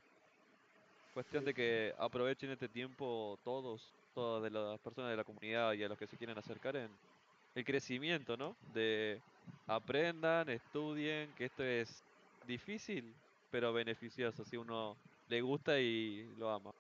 Cuestión 1.13 1.45
de 1.45 1.53
que 1.53 1.95
aprovechen 1.99 2.51
este 2.51 2.69
tiempo 2.69 3.39
todos, 3.45 3.93
todas 4.15 4.43
de 4.43 4.51
las 4.51 4.81
personas 4.81 5.11
de 5.11 5.17
la 5.19 5.25
comunidad 5.25 5.75
y 5.75 5.85
a 5.85 5.89
los 5.89 5.99
que 5.99 6.07
se 6.07 6.17
quieren 6.17 6.39
acercar 6.39 6.77
en 6.77 6.89
el 7.55 7.65
crecimiento, 7.65 8.37
¿no? 8.39 8.57
De 8.73 9.21
aprendan, 9.67 10.49
estudien, 10.49 11.31
que 11.37 11.45
esto 11.45 11.63
es 11.63 12.03
difícil, 12.47 13.13
pero 13.51 13.75
beneficioso, 13.75 14.45
si 14.45 14.57
uno 14.57 14.97
le 15.29 15.43
gusta 15.43 15.79
y 15.79 16.35
lo 16.39 16.51
ama. 16.51 16.73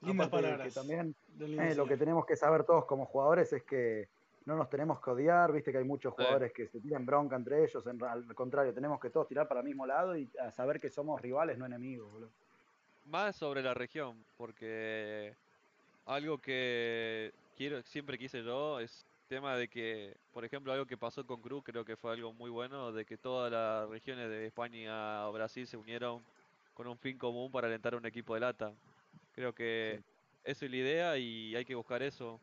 Lindas 0.00 0.30
que 0.30 0.70
también 0.70 1.14
eh, 1.38 1.74
lo 1.74 1.86
que 1.86 1.96
tenemos 1.96 2.26
que 2.26 2.36
saber 2.36 2.64
todos 2.64 2.84
como 2.84 3.06
jugadores 3.06 3.52
es 3.52 3.62
que 3.64 4.08
no 4.44 4.56
nos 4.56 4.68
tenemos 4.68 5.00
que 5.00 5.10
odiar, 5.10 5.52
viste 5.52 5.72
que 5.72 5.78
hay 5.78 5.84
muchos 5.84 6.12
Sí. 6.12 6.16
jugadores 6.18 6.52
que 6.52 6.68
se 6.68 6.78
tiran 6.80 7.06
bronca 7.06 7.36
entre 7.36 7.64
ellos, 7.64 7.86
en- 7.86 8.02
al 8.04 8.34
contrario, 8.34 8.74
tenemos 8.74 9.00
que 9.00 9.08
todos 9.08 9.26
tirar 9.26 9.48
para 9.48 9.60
el 9.60 9.66
mismo 9.66 9.86
lado 9.86 10.16
y 10.16 10.30
a 10.38 10.50
saber 10.50 10.78
que 10.80 10.90
somos 10.90 11.20
rivales, 11.22 11.56
no 11.56 11.64
enemigos, 11.64 12.10
boludo. 12.12 12.30
Más 13.06 13.36
sobre 13.36 13.62
la 13.62 13.72
región, 13.72 14.22
porque 14.36 15.34
algo 16.04 16.38
que 16.38 17.32
quiero, 17.56 17.80
siempre 17.82 18.18
quise 18.18 18.42
yo 18.42 18.80
es 18.80 19.06
tema 19.28 19.56
de 19.56 19.68
que, 19.68 20.14
por 20.32 20.44
ejemplo, 20.44 20.70
algo 20.72 20.84
que 20.84 20.98
pasó 20.98 21.24
con 21.26 21.40
Cruz, 21.40 21.62
creo 21.64 21.84
que 21.84 21.96
fue 21.96 22.12
algo 22.12 22.32
muy 22.34 22.50
bueno, 22.50 22.92
de 22.92 23.06
que 23.06 23.16
todas 23.16 23.50
las 23.50 23.88
regiones 23.88 24.28
de 24.28 24.46
España 24.46 25.26
o 25.26 25.32
Brasil 25.32 25.66
se 25.66 25.78
unieron 25.78 26.22
con 26.74 26.86
un 26.86 26.98
fin 26.98 27.16
común 27.16 27.50
para 27.50 27.68
alentar 27.68 27.94
a 27.94 27.96
un 27.96 28.04
equipo 28.04 28.34
de 28.34 28.40
lata. 28.40 28.74
Creo 29.34 29.54
que 29.54 30.00
eso 30.44 30.64
es 30.64 30.70
la 30.70 30.76
idea 30.76 31.18
y 31.18 31.54
hay 31.56 31.64
que 31.64 31.74
buscar 31.74 32.02
eso, 32.02 32.40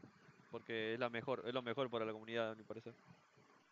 porque 0.52 0.94
es 0.94 1.00
la 1.00 1.10
mejor, 1.10 1.44
es 1.48 1.54
lo 1.54 1.62
mejor 1.62 1.90
para 1.90 2.06
la 2.06 2.12
comunidad, 2.12 2.52
a 2.52 2.56
mi 2.56 2.64
parecer. 2.64 2.94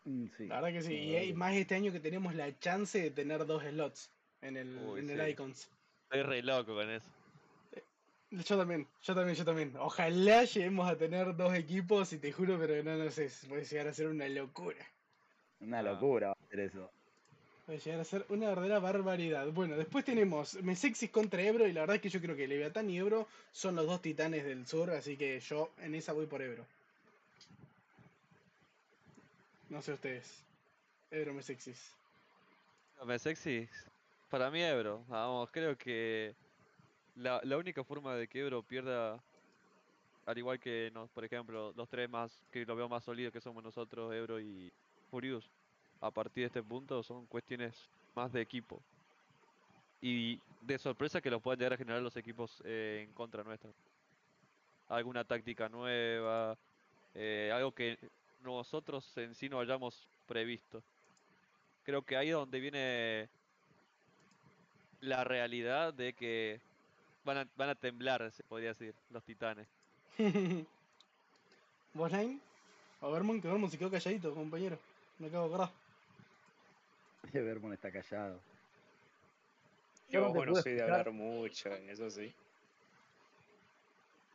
Mm, 0.06 0.26
sí, 0.38 0.48
La 0.48 0.62
verdad 0.62 0.80
que 0.80 0.82
sí, 0.84 0.94
y 0.94 1.16
hay 1.18 1.34
más 1.34 1.54
este 1.56 1.76
año 1.76 1.92
que 1.92 2.00
tenemos 2.00 2.34
la 2.36 2.58
chance 2.60 3.02
de 3.02 3.12
tener 3.12 3.46
dos 3.46 3.64
slots 3.64 4.10
en 4.42 4.56
el, 4.58 4.78
Uy, 4.78 5.02
en 5.02 5.10
el 5.10 5.26
sí. 5.26 5.32
Icons. 5.32 5.70
Estoy 6.04 6.24
re 6.24 6.42
loco 6.42 6.74
con 6.76 6.90
eso. 6.90 7.06
Yo 8.32 8.58
también, 8.58 8.88
yo 9.02 9.16
también, 9.16 9.36
yo 9.36 9.44
también. 9.44 9.76
Ojalá 9.78 10.44
lleguemos 10.44 10.88
a 10.88 10.96
tener 10.96 11.36
dos 11.36 11.54
equipos 11.56 12.14
y 12.14 12.20
te 12.20 12.32
juro, 12.32 12.60
pero 12.60 12.82
no, 12.84 12.96
no 12.96 13.10
sé, 13.10 13.30
puede 13.48 13.66
llegar 13.66 13.88
a 13.88 13.94
ser 13.94 14.08
una 14.08 14.30
locura. 14.30 14.86
Una 15.60 15.80
Ah. 15.80 15.84
locura 15.84 16.28
va 16.28 16.34
a 16.40 16.50
ser 16.50 16.60
eso. 16.60 16.92
Puede 17.70 17.82
llegar 17.82 18.00
a 18.00 18.04
ser 18.04 18.26
una 18.30 18.48
verdadera 18.48 18.80
barbaridad. 18.80 19.46
Bueno, 19.52 19.78
después 19.78 20.04
tenemos 20.04 20.56
Mesexis 20.64 21.12
contra 21.12 21.44
Ebro 21.44 21.68
y 21.68 21.72
la 21.72 21.82
verdad 21.82 21.98
es 21.98 22.02
que 22.02 22.10
yo 22.10 22.20
creo 22.20 22.36
que 22.36 22.48
Leviatán 22.48 22.90
y 22.90 22.98
Ebro 22.98 23.28
son 23.52 23.76
los 23.76 23.86
dos 23.86 24.02
titanes 24.02 24.44
del 24.44 24.66
sur, 24.66 24.90
así 24.90 25.16
que 25.16 25.40
yo 25.40 25.70
en 25.78 25.94
esa 25.94 26.14
voy 26.14 26.26
por 26.26 26.42
Ebro. 26.42 26.66
No 29.70 29.84
sé 29.84 29.94
ustedes. 29.94 30.44
Ebro 31.12 31.32
Mesexis. 31.36 31.92
Me 33.06 33.20
sexy. 33.20 33.70
Para 34.32 34.50
mí 34.50 34.64
Ebro, 34.64 35.04
vamos, 35.08 35.52
creo 35.52 35.78
que 35.78 36.34
la, 37.18 37.40
la 37.44 37.56
única 37.56 37.84
forma 37.84 38.16
de 38.16 38.28
que 38.28 38.40
Ebro 38.40 38.64
pierda, 38.64 39.20
al 40.26 40.38
igual 40.40 40.60
que 40.60 40.92
por 41.14 41.24
ejemplo, 41.24 41.72
los 41.78 41.88
tres 41.88 42.10
más, 42.10 42.32
que 42.52 42.66
lo 42.66 42.76
veo 42.76 42.90
más 42.90 43.04
sólidos 43.04 43.32
que 43.32 43.42
somos 43.42 43.64
nosotros, 43.64 44.12
Ebro 44.12 44.40
y 44.40 44.72
Furious, 45.12 45.48
a 46.02 46.12
partir 46.12 46.44
de 46.44 46.48
este 46.48 46.64
punto 46.64 47.04
son 47.04 47.26
cuestiones 47.26 47.90
más 48.16 48.32
de 48.32 48.42
equipo. 48.42 48.82
Y 50.02 50.40
de 50.62 50.78
sorpresa 50.78 51.22
que 51.22 51.30
los 51.30 51.42
puedan 51.42 51.60
llegar 51.60 51.74
a 51.74 51.78
generar 51.78 52.02
los 52.02 52.16
equipos 52.16 52.62
eh, 52.66 53.06
en 53.08 53.14
contra 53.14 53.44
nuestra. 53.44 53.70
Alguna 54.88 55.24
táctica 55.24 55.70
nueva, 55.70 56.58
eh, 57.14 57.52
algo 57.54 57.74
que 57.74 57.98
nosotros 58.42 59.18
en 59.18 59.36
sí 59.36 59.50
no 59.50 59.60
hayamos 59.60 60.08
previsto 60.26 60.82
creo 61.90 62.04
que 62.04 62.16
ahí 62.16 62.28
es 62.30 62.36
donde 62.36 62.60
viene 62.60 63.28
la 65.02 65.24
realidad 65.24 65.92
de 65.92 66.14
que 66.14 66.62
van 67.26 67.40
a, 67.40 67.48
van 67.58 67.70
a 67.70 67.76
temblar, 67.76 68.32
se 68.32 68.44
podría 68.44 68.70
decir, 68.70 68.94
los 69.10 69.24
titanes. 69.24 69.68
¿Vos, 71.96 72.12
Line? 72.12 72.40
A 73.02 73.08
Vermont 73.08 73.44
se 73.72 73.78
quedó 73.80 73.90
calladito, 73.90 74.36
compañero. 74.36 74.78
Me 75.18 75.28
acabo 75.28 75.50
de 75.50 75.68
Vermont 77.34 77.74
está 77.74 77.92
callado. 77.92 78.40
Yo 80.10 80.22
no 80.22 80.32
te 80.32 80.38
bueno, 80.40 80.56
soy 80.56 80.74
de 80.74 80.84
hablar 80.84 81.12
mucho, 81.12 81.70
eso 81.70 82.10
sí. 82.10 82.34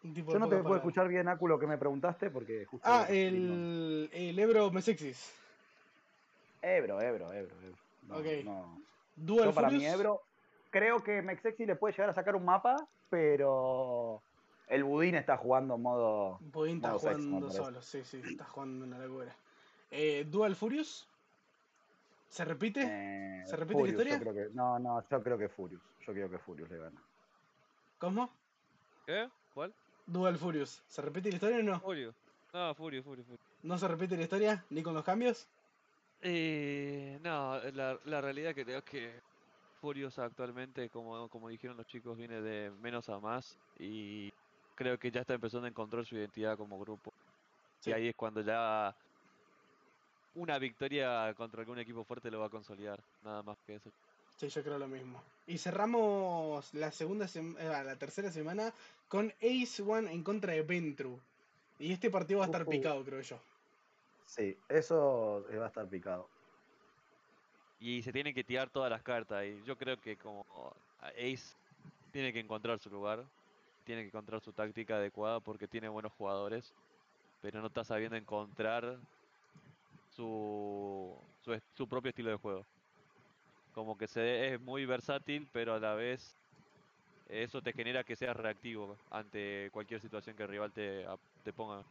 Un 0.05 0.15
tipo 0.15 0.32
Yo 0.32 0.39
no 0.39 0.48
te 0.48 0.56
puedo 0.59 0.77
escuchar 0.77 1.09
bien, 1.09 1.27
Acu, 1.28 1.48
lo 1.48 1.59
que 1.59 1.66
me 1.66 1.78
preguntaste, 1.78 2.31
porque 2.31 2.65
justo... 2.66 2.86
Ah, 2.89 3.06
el, 3.09 4.09
el 4.12 4.39
Ebro 4.39 4.70
Mesexis. 4.70 5.35
Ebro, 6.62 7.01
Ebro, 7.01 7.32
Ebro, 7.32 7.56
Ebro. 7.61 7.78
No, 8.02 8.16
Ok. 8.19 8.27
no. 8.44 8.82
Dual 9.16 9.48
Yo 9.48 9.55
para 9.55 9.70
Furious. 9.70 9.94
Ebro, 9.94 10.23
creo 10.70 11.02
que 11.02 11.23
Mexexi 11.23 11.66
le 11.66 11.74
puede 11.77 11.93
llegar 11.94 12.11
a 12.11 12.15
sacar 12.15 12.36
un 12.36 12.44
mapa, 12.44 12.77
pero 13.09 14.23
el 14.69 14.85
Budín 14.85 15.15
está 15.15 15.36
jugando 15.36 15.74
en 15.74 15.82
modo... 15.82 16.39
Budín 16.40 16.77
está 16.77 16.90
modo 16.90 16.98
jugando 17.01 17.51
solo, 17.51 17.82
sí, 17.82 18.05
sí, 18.05 18.20
está 18.24 18.44
jugando 18.44 18.85
una 18.85 18.98
locura. 18.98 19.35
Eh, 19.90 20.24
Dual 20.28 20.55
Furious. 20.55 21.09
¿Se 22.28 22.44
repite? 22.44 22.82
eh, 22.82 23.42
¿Se 23.44 23.56
repite 23.56 23.82
la 23.82 23.88
Furious, 23.88 23.90
historia? 23.90 24.12
Yo 24.12 24.18
creo 24.18 24.34
que, 24.34 24.55
no, 24.55 24.78
no, 24.78 25.02
yo 25.09 25.22
creo 25.22 25.38
que 25.38 25.48
Furious. 25.48 25.82
Yo 26.01 26.12
creo 26.12 26.30
que 26.30 26.38
Furious 26.38 26.70
le 26.70 26.78
gana. 26.78 27.05
¿Cómo? 27.98 28.38
¿Qué? 29.06 29.30
¿Cuál? 29.52 29.76
Dual 30.06 30.38
Furious. 30.38 30.82
¿Se 30.86 31.02
repite 31.02 31.30
la 31.30 31.36
historia 31.36 31.59
o 31.59 31.62
no? 31.62 31.80
Furio. 31.80 32.16
No, 32.52 32.74
Furio, 32.74 33.02
Furio, 33.02 33.24
Furio. 33.24 33.44
¿No 33.62 33.78
se 33.78 33.88
repite 33.88 34.16
la 34.16 34.22
historia? 34.24 34.66
¿Ni 34.70 34.82
con 34.82 34.94
los 34.94 35.05
cambios? 35.05 35.52
Eh, 36.20 37.18
no, 37.20 37.60
la, 37.72 37.98
la 38.05 38.20
realidad 38.20 38.55
que 38.55 38.64
creo 38.64 38.82
que 38.82 39.22
Furious 39.80 40.18
actualmente, 40.18 40.88
como, 40.90 41.28
como 41.28 41.48
dijeron 41.51 41.76
los 41.76 41.86
chicos, 41.86 42.16
viene 42.16 42.40
de 42.40 42.70
menos 42.70 43.09
a 43.10 43.20
más 43.20 43.60
y 43.74 44.32
creo 44.74 44.98
que 44.98 45.10
ya 45.10 45.20
está 45.20 45.34
empezando 45.34 45.66
a 45.66 45.70
encontrar 45.70 46.06
su 46.06 46.16
identidad 46.16 46.56
como 46.56 46.78
grupo. 46.80 47.16
Sí. 47.80 47.90
Y 47.90 47.92
ahí 47.92 48.09
es 48.09 48.16
cuando 48.16 48.42
ya 48.42 48.96
una 50.35 50.59
victoria 50.59 51.32
contra 51.35 51.61
algún 51.62 51.78
equipo 51.78 52.05
fuerte 52.05 52.31
lo 52.31 52.40
va 52.40 52.47
a 52.47 52.51
consolidar, 52.51 53.05
nada 53.20 53.43
más 53.43 53.59
que 53.65 53.77
eso. 53.77 53.94
Sí, 54.36 54.48
yo 54.48 54.62
creo 54.62 54.78
lo 54.78 54.89
mismo. 54.89 55.23
Y 55.47 55.59
cerramos 55.59 56.74
la 56.74 56.90
segunda 56.93 57.27
sem- 57.27 57.56
eh, 57.59 57.69
la 57.85 57.98
tercera 57.98 58.31
semana 58.32 58.74
con 59.09 59.32
Ace 59.40 59.82
One 59.82 60.12
en 60.12 60.24
contra 60.24 60.52
de 60.52 60.62
Ventru. 60.62 61.24
Y 61.78 61.93
este 61.93 62.11
partido 62.11 62.40
va 62.40 62.47
a 62.47 62.48
estar 62.48 62.69
picado, 62.69 63.05
creo 63.05 63.20
yo. 63.20 63.40
Sí, 64.23 64.65
eso 64.69 65.48
eh, 65.48 65.56
va 65.59 65.65
a 65.66 65.69
estar 65.69 65.89
picado. 65.89 66.35
Y 67.78 68.02
se 68.02 68.12
tienen 68.12 68.35
que 68.35 68.44
tirar 68.44 68.70
todas 68.70 68.90
las 68.90 69.02
cartas 69.02 69.44
y 69.47 69.62
yo 69.62 69.77
creo 69.77 70.01
que 70.01 70.16
como 70.16 70.47
Ace 70.98 71.56
tiene 72.11 72.32
que 72.32 72.40
encontrar 72.40 72.78
su 72.78 72.90
lugar, 72.90 73.31
tiene 73.85 74.02
que 74.02 74.09
encontrar 74.09 74.40
su 74.43 74.55
táctica 74.55 74.97
adecuada 74.97 75.40
porque 75.40 75.69
tiene 75.69 75.89
buenos 75.89 76.12
jugadores, 76.12 76.77
pero 77.40 77.61
no 77.61 77.69
está 77.69 77.85
sabiendo 77.85 78.16
encontrar 78.16 79.05
su, 80.14 81.16
su, 81.74 81.88
propio 81.88 82.10
estilo 82.10 82.30
de 82.30 82.36
juego. 82.36 82.64
Como 83.72 83.98
que 83.98 84.06
se 84.06 84.54
es 84.54 84.60
muy 84.60 84.86
versátil, 84.86 85.48
pero 85.52 85.74
a 85.74 85.80
la 85.80 85.94
vez 85.94 86.34
eso 87.28 87.60
te 87.62 87.72
genera 87.72 88.04
que 88.04 88.16
seas 88.16 88.36
reactivo 88.36 88.96
ante 89.10 89.70
cualquier 89.72 90.00
situación 90.00 90.36
que 90.36 90.44
el 90.44 90.48
rival 90.48 90.72
te, 90.72 91.04
te 91.42 91.52
ponga. 91.52 91.82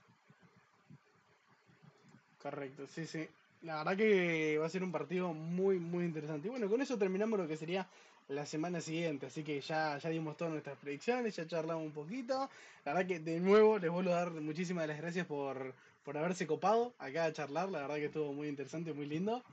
Correcto, 2.41 2.87
sí, 2.87 3.05
sí. 3.05 3.27
La 3.63 3.77
verdad 3.77 3.97
que 3.97 4.57
va 4.57 4.65
a 4.65 4.69
ser 4.69 4.83
un 4.83 4.91
partido 4.91 5.33
muy, 5.33 5.79
muy 5.79 6.05
interesante. 6.05 6.47
Y 6.47 6.51
bueno, 6.51 6.69
con 6.69 6.81
eso 6.81 6.97
terminamos 6.97 7.39
lo 7.39 7.47
que 7.47 7.55
sería 7.55 7.87
la 8.29 8.45
semana 8.45 8.81
siguiente. 8.81 9.27
Así 9.27 9.43
que 9.43 9.61
ya, 9.61 9.97
ya 9.97 10.09
dimos 10.09 10.35
todas 10.35 10.51
nuestras 10.51 10.77
predicciones, 10.77 11.35
ya 11.35 11.47
charlamos 11.47 11.85
un 11.85 11.91
poquito. 11.91 12.49
La 12.85 12.93
verdad 12.93 13.07
que 13.07 13.19
de 13.19 13.39
nuevo 13.39 13.79
les 13.79 13.89
vuelvo 13.89 14.11
a 14.11 14.15
dar 14.15 14.31
muchísimas 14.31 14.87
gracias 14.87 15.25
por, 15.25 15.73
por 16.03 16.17
haberse 16.17 16.47
copado 16.47 16.93
acá 16.99 17.25
a 17.25 17.33
charlar. 17.33 17.69
La 17.69 17.81
verdad 17.81 17.95
que 17.95 18.05
estuvo 18.05 18.33
muy 18.33 18.47
interesante, 18.47 18.93
muy 18.93 19.05
lindo. 19.05 19.43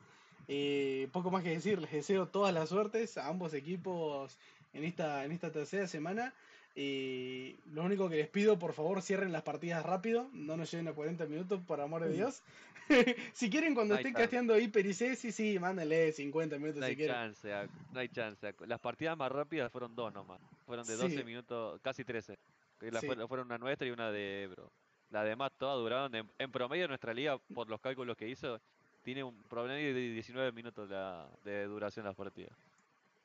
Eh, 0.49 1.09
poco 1.13 1.31
más 1.31 1.43
que 1.45 1.51
decir, 1.51 1.81
les 1.81 1.93
deseo 1.93 2.27
todas 2.27 2.53
las 2.53 2.69
suertes 2.69 3.17
a 3.19 3.29
ambos 3.29 3.55
equipos 3.55 4.37
en 4.73 4.85
esta, 4.85 5.25
en 5.25 5.33
esta 5.33 5.51
tercera 5.53 5.87
semana. 5.87 6.35
Y 6.75 7.57
lo 7.73 7.83
único 7.85 8.09
que 8.09 8.17
les 8.17 8.29
pido, 8.29 8.59
por 8.59 8.73
favor, 8.73 9.03
cierren 9.03 9.33
las 9.33 9.43
partidas 9.43 9.85
rápido, 9.85 10.29
no 10.33 10.57
nos 10.57 10.71
lleven 10.71 10.89
a 10.89 10.93
40 10.93 11.27
minutos, 11.27 11.61
por 11.67 11.81
amor 11.81 12.03
de 12.05 12.13
Dios. 12.13 12.43
si 13.35 13.51
quieren, 13.51 13.75
cuando 13.75 13.95
No 13.95 13.99
estén 14.01 14.13
chance. 14.13 14.23
casteando 14.25 14.59
Hiper 14.59 14.87
y 14.87 14.95
C, 14.95 15.17
sí, 15.17 15.33
sí, 15.33 15.59
mándenle 15.59 16.13
50 16.13 16.57
minutos 16.59 16.81
No 16.81 16.87
si 16.87 16.91
hay 16.91 16.97
quieren. 16.97 17.15
chance, 17.17 17.49
no 17.93 18.01
hay 18.01 18.09
chance. 18.09 18.55
Las 18.67 18.81
partidas 18.81 19.17
más 19.17 19.31
rápidas 19.33 19.71
fueron 19.71 19.95
dos 19.95 20.13
nomás. 20.13 20.41
Fueron 20.67 20.87
de 20.87 20.95
Sí. 20.95 21.03
12 21.03 21.25
minutos, 21.25 21.81
casi 21.83 22.05
13. 22.05 22.39
Que 22.79 22.91
la 22.91 23.01
Sí. 23.01 23.07
fueron, 23.07 23.29
fueron 23.29 23.47
una 23.47 23.59
nuestra 23.59 23.87
y 23.87 23.91
una 23.91 24.11
de 24.11 24.45
Ebro. 24.45 24.71
Las 25.11 25.25
demás 25.25 25.53
todas 25.59 25.77
duraron, 25.79 26.15
en, 26.15 26.31
en 26.39 26.53
promedio 26.53 26.87
nuestra 26.89 27.13
liga, 27.13 27.39
por 27.55 27.69
los 27.69 27.81
cálculos 27.81 28.17
que 28.17 28.29
hizo, 28.29 28.61
tiene 29.03 29.25
un 29.25 29.35
promedio 29.45 29.95
de 29.95 30.01
19 30.13 30.53
minutos 30.53 30.89
la, 30.89 31.27
de 31.45 31.65
duración 31.65 32.05
las 32.07 32.15
partidas. 32.15 32.53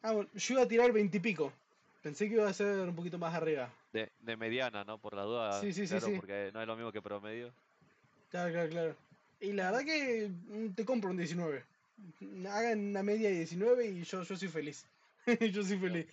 Ah, 0.01 0.11
bueno, 0.11 0.29
yo 0.33 0.53
iba 0.55 0.63
a 0.63 0.67
tirar 0.67 0.91
20 0.91 1.17
y 1.17 1.19
pico. 1.19 1.51
Pensé 2.01 2.27
que 2.27 2.35
iba 2.35 2.47
a 2.47 2.53
ser 2.53 2.87
un 2.87 2.95
poquito 2.95 3.17
más 3.17 3.33
arriba. 3.33 3.69
De, 3.91 4.11
de 4.19 4.37
mediana, 4.37 4.83
¿no? 4.83 4.97
Por 4.99 5.15
la 5.15 5.23
duda, 5.23 5.59
Sí, 5.61 5.73
sí, 5.73 5.87
sí, 5.87 5.95
claro, 5.95 6.07
sí. 6.07 6.13
porque 6.15 6.51
no 6.53 6.61
es 6.61 6.67
lo 6.67 6.75
mismo 6.75 6.91
que 6.91 7.01
promedio. 7.01 7.51
Claro, 8.29 8.51
claro, 8.51 8.69
claro. 8.69 8.95
Y 9.39 9.53
la 9.53 9.71
verdad 9.71 9.85
que 9.85 10.29
mm, 10.29 10.73
te 10.73 10.85
compro 10.85 11.09
un 11.09 11.17
19. 11.17 11.63
Hagan 12.49 12.79
una 12.89 13.03
media 13.03 13.29
de 13.29 13.35
19 13.37 13.87
y 13.87 14.03
yo, 14.03 14.23
yo 14.23 14.37
soy 14.37 14.47
feliz. 14.47 14.85
yo 15.51 15.63
soy 15.63 15.77
feliz. 15.77 16.05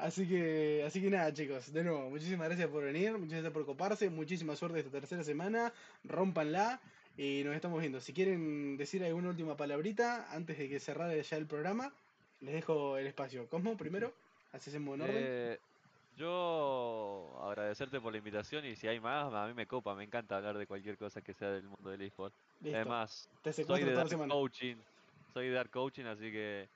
Así 0.00 0.28
que, 0.28 0.84
así 0.86 1.00
que 1.02 1.10
nada, 1.10 1.32
chicos. 1.32 1.72
De 1.72 1.82
nuevo, 1.82 2.08
muchísimas 2.08 2.46
gracias 2.48 2.68
por 2.68 2.84
venir, 2.84 3.12
muchas 3.12 3.32
gracias 3.32 3.52
por 3.52 3.66
coparse, 3.66 4.08
muchísima 4.10 4.54
suerte 4.54 4.78
esta 4.78 4.90
tercera 4.92 5.24
semana. 5.24 5.72
Rompanla 6.04 6.80
y 7.16 7.42
nos 7.44 7.56
estamos 7.56 7.80
viendo. 7.80 8.00
Si 8.00 8.12
quieren 8.12 8.76
decir 8.76 9.04
alguna 9.04 9.30
última 9.30 9.56
palabrita 9.56 10.32
antes 10.32 10.56
de 10.56 10.68
que 10.68 10.78
cerrara 10.78 11.16
ya 11.16 11.36
el 11.36 11.46
programa, 11.46 11.92
les 12.40 12.54
dejo 12.54 12.96
el 12.96 13.08
espacio. 13.08 13.48
Cosmo, 13.48 13.76
primero, 13.76 14.12
así 14.52 14.70
hacemos 14.70 14.94
en 14.94 15.00
orden. 15.02 15.16
Eh, 15.18 15.58
yo 16.16 17.40
agradecerte 17.42 18.00
por 18.00 18.12
la 18.12 18.18
invitación 18.18 18.64
y 18.66 18.76
si 18.76 18.86
hay 18.86 19.00
más, 19.00 19.32
a 19.32 19.46
mí 19.48 19.54
me 19.54 19.66
copa, 19.66 19.94
me 19.96 20.04
encanta 20.04 20.36
hablar 20.36 20.58
de 20.58 20.66
cualquier 20.66 20.96
cosa 20.96 21.20
que 21.22 21.34
sea 21.34 21.50
del 21.50 21.64
mundo 21.64 21.90
del 21.90 22.02
eSport. 22.02 22.34
Además, 22.64 23.28
Te 23.42 23.52
soy 23.52 23.84
de 23.84 23.92
dar 23.94 24.08
semana. 24.08 24.32
coaching, 24.32 24.76
soy 25.32 25.48
de 25.48 25.54
dar 25.54 25.70
coaching, 25.70 26.04
así 26.04 26.30
que 26.30 26.68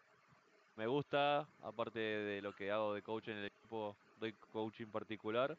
me 0.76 0.86
gusta, 0.86 1.46
aparte 1.62 2.00
de 2.00 2.42
lo 2.42 2.54
que 2.54 2.70
hago 2.70 2.94
de 2.94 3.02
coaching 3.02 3.32
en 3.32 3.38
el 3.38 3.44
equipo, 3.46 3.96
doy 4.18 4.32
coaching 4.52 4.86
particular. 4.86 5.56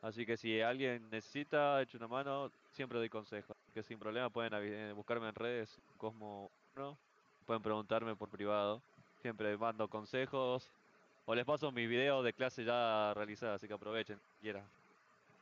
Así 0.00 0.26
que 0.26 0.36
si 0.36 0.60
alguien 0.60 1.08
necesita, 1.10 1.80
eche 1.80 1.96
una 1.96 2.08
mano, 2.08 2.50
siempre 2.72 2.98
doy 2.98 3.08
consejos. 3.08 3.56
Que 3.72 3.82
sin 3.82 3.98
problema 3.98 4.30
pueden 4.30 4.52
eh, 4.54 4.92
buscarme 4.92 5.28
en 5.28 5.34
redes, 5.34 5.78
Cosmo 5.96 6.50
1, 6.76 6.98
pueden 7.46 7.62
preguntarme 7.62 8.16
por 8.16 8.28
privado. 8.28 8.82
Siempre 9.20 9.56
mando 9.56 9.86
consejos 9.88 10.68
o 11.26 11.34
les 11.34 11.44
paso 11.44 11.70
mis 11.70 11.88
videos 11.88 12.24
de 12.24 12.32
clase 12.32 12.64
ya 12.64 13.14
realizadas, 13.14 13.56
así 13.56 13.68
que 13.68 13.74
aprovechen, 13.74 14.18
quieran. 14.40 14.64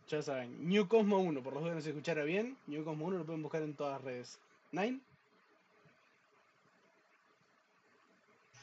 Ya 0.08 0.20
saben, 0.20 0.68
New 0.68 0.86
Cosmo 0.88 1.18
1, 1.20 1.42
por 1.42 1.54
los 1.54 1.62
que 1.62 1.70
no 1.70 1.80
se 1.80 1.90
escuchara 1.90 2.24
bien, 2.24 2.56
New 2.66 2.84
Cosmo 2.84 3.06
1 3.06 3.18
lo 3.18 3.24
pueden 3.24 3.42
buscar 3.42 3.62
en 3.62 3.74
todas 3.74 3.94
las 3.94 4.02
redes. 4.02 4.40
Nine, 4.72 5.00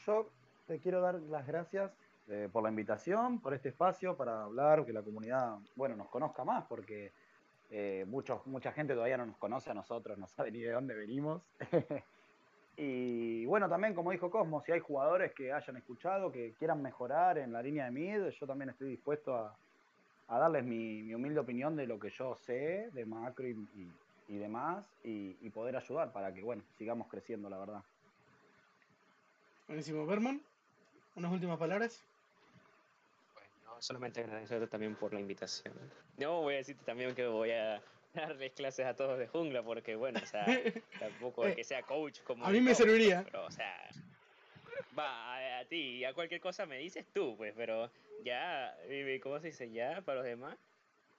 Yo 0.08 0.36
te 0.66 0.80
quiero 0.80 1.02
dar 1.02 1.16
las 1.22 1.46
gracias 1.46 1.92
eh, 2.28 2.50
por 2.52 2.64
la 2.64 2.70
invitación, 2.70 3.42
por 3.42 3.54
este 3.54 3.70
espacio 3.70 4.18
para 4.18 4.44
hablar, 4.44 4.86
que 4.86 4.94
la 4.94 5.04
comunidad, 5.04 5.58
bueno, 5.76 5.96
nos 5.98 6.10
conozca 6.10 6.44
más, 6.46 6.66
porque 6.68 7.14
eh, 7.70 8.06
muchos, 8.08 8.46
mucha 8.48 8.72
gente 8.74 8.94
todavía 8.96 9.18
no 9.18 9.26
nos 9.28 9.38
conoce 9.38 9.72
a 9.72 9.76
nosotros, 9.76 10.18
no 10.20 10.28
sabe 10.28 10.52
ni 10.52 10.62
de 10.62 10.72
dónde 10.74 10.96
venimos. 10.96 11.44
y 12.78 13.46
bueno, 13.46 13.70
también 13.70 13.96
como 13.96 14.12
dijo 14.12 14.30
Cosmo, 14.32 14.62
si 14.62 14.72
hay 14.74 14.80
jugadores 14.80 15.34
que 15.36 15.52
hayan 15.54 15.78
escuchado, 15.78 16.32
que 16.32 16.56
quieran 16.56 16.82
mejorar 16.82 17.38
en 17.40 17.52
la 17.54 17.62
línea 17.64 17.86
de 17.86 17.92
mid, 17.92 18.30
yo 18.30 18.48
también 18.48 18.70
estoy 18.72 18.90
dispuesto 18.92 19.36
a, 19.36 19.60
a 20.28 20.40
darles 20.40 20.66
mi, 20.66 21.04
mi 21.04 21.14
humilde 21.16 21.42
opinión 21.42 21.76
de 21.78 21.88
lo 21.88 22.00
que 22.00 22.10
yo 22.12 22.36
sé, 22.38 22.90
de 22.94 23.06
macro 23.08 23.48
y, 23.48 23.54
y- 23.74 24.00
y 24.28 24.38
demás, 24.40 24.98
y, 25.04 25.46
y 25.48 25.52
poder 25.52 25.76
ayudar 25.78 26.14
para 26.14 26.34
que, 26.34 26.44
bueno, 26.44 26.66
sigamos 26.72 27.08
creciendo, 27.10 27.50
la 27.50 27.60
verdad. 27.60 27.82
Buenísimo. 29.68 30.06
Vermont, 30.06 30.42
unas 31.16 31.32
últimas 31.32 31.58
palabras. 31.58 32.04
Bueno, 33.34 33.82
solamente 33.82 34.22
agradecerte 34.22 34.68
también 34.68 34.96
por 34.96 35.14
la 35.14 35.20
invitación. 35.20 35.74
No 36.18 36.42
voy 36.42 36.56
a 36.56 36.58
decirte 36.58 36.84
también 36.86 37.14
que 37.16 37.28
voy 37.28 37.52
a 37.52 37.82
darles 38.14 38.54
clases 38.54 38.86
a 38.86 38.96
todos 38.96 39.20
de 39.20 39.28
jungla, 39.28 39.64
porque 39.64 39.96
bueno, 39.96 40.20
o 40.22 40.26
sea, 40.26 40.46
tampoco 41.00 41.46
es 41.46 41.56
que 41.56 41.64
sea 41.64 41.84
coach 41.84 42.22
como. 42.24 42.46
A 42.46 42.50
mí 42.50 42.62
me 42.62 42.74
serviría. 42.74 43.24
Pero, 43.24 43.46
o 43.46 43.52
sea, 43.52 43.90
va 44.98 45.36
a, 45.36 45.60
a 45.60 45.66
ti, 45.66 46.04
a 46.06 46.14
cualquier 46.14 46.42
cosa 46.42 46.66
me 46.66 46.78
dices 46.78 47.06
tú, 47.14 47.36
pues, 47.38 47.54
pero 47.56 47.92
ya, 48.24 48.76
eh, 48.84 49.20
¿cómo 49.22 49.40
se 49.40 49.48
dice? 49.48 49.70
Ya, 49.72 50.02
para 50.02 50.18
los 50.18 50.26
demás. 50.26 50.58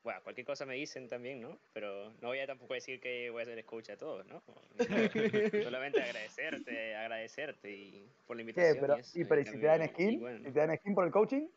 Bueno, 0.05 0.21
cualquier 0.23 0.47
cosa 0.47 0.65
me 0.65 0.75
dicen 0.77 1.09
también, 1.09 1.41
¿no? 1.41 1.59
Pero 1.73 2.13
no 2.21 2.29
voy 2.29 2.39
a 2.39 2.47
tampoco 2.47 2.75
decir 2.75 3.01
que 3.01 3.31
voy 3.31 3.43
a 3.43 3.45
ser 3.45 3.63
coach 3.65 3.91
a 3.91 3.97
todos, 3.97 4.25
¿no? 4.27 4.43
No, 4.47 4.55
Solamente 5.65 6.01
agradecerte, 6.01 6.95
agradecerte 6.95 7.71
y 7.71 8.09
por 8.27 8.37
la 8.37 8.41
¿Qué? 8.45 8.51
invitación. 8.51 8.81
Pero, 8.81 8.97
eso, 8.97 9.19
¿y, 9.21 9.25
pero, 9.25 9.41
¿y 9.41 9.45
si 9.47 9.51
te 9.59 9.67
dan 9.67 9.83
y 9.83 9.89
skin? 9.89 10.21
bueno. 10.21 10.39
¿Si 10.45 10.53
te 10.53 10.61
dan 10.61 10.77
skin 10.79 10.95
por 10.95 11.05
el 11.07 11.13
coaching? 11.13 11.49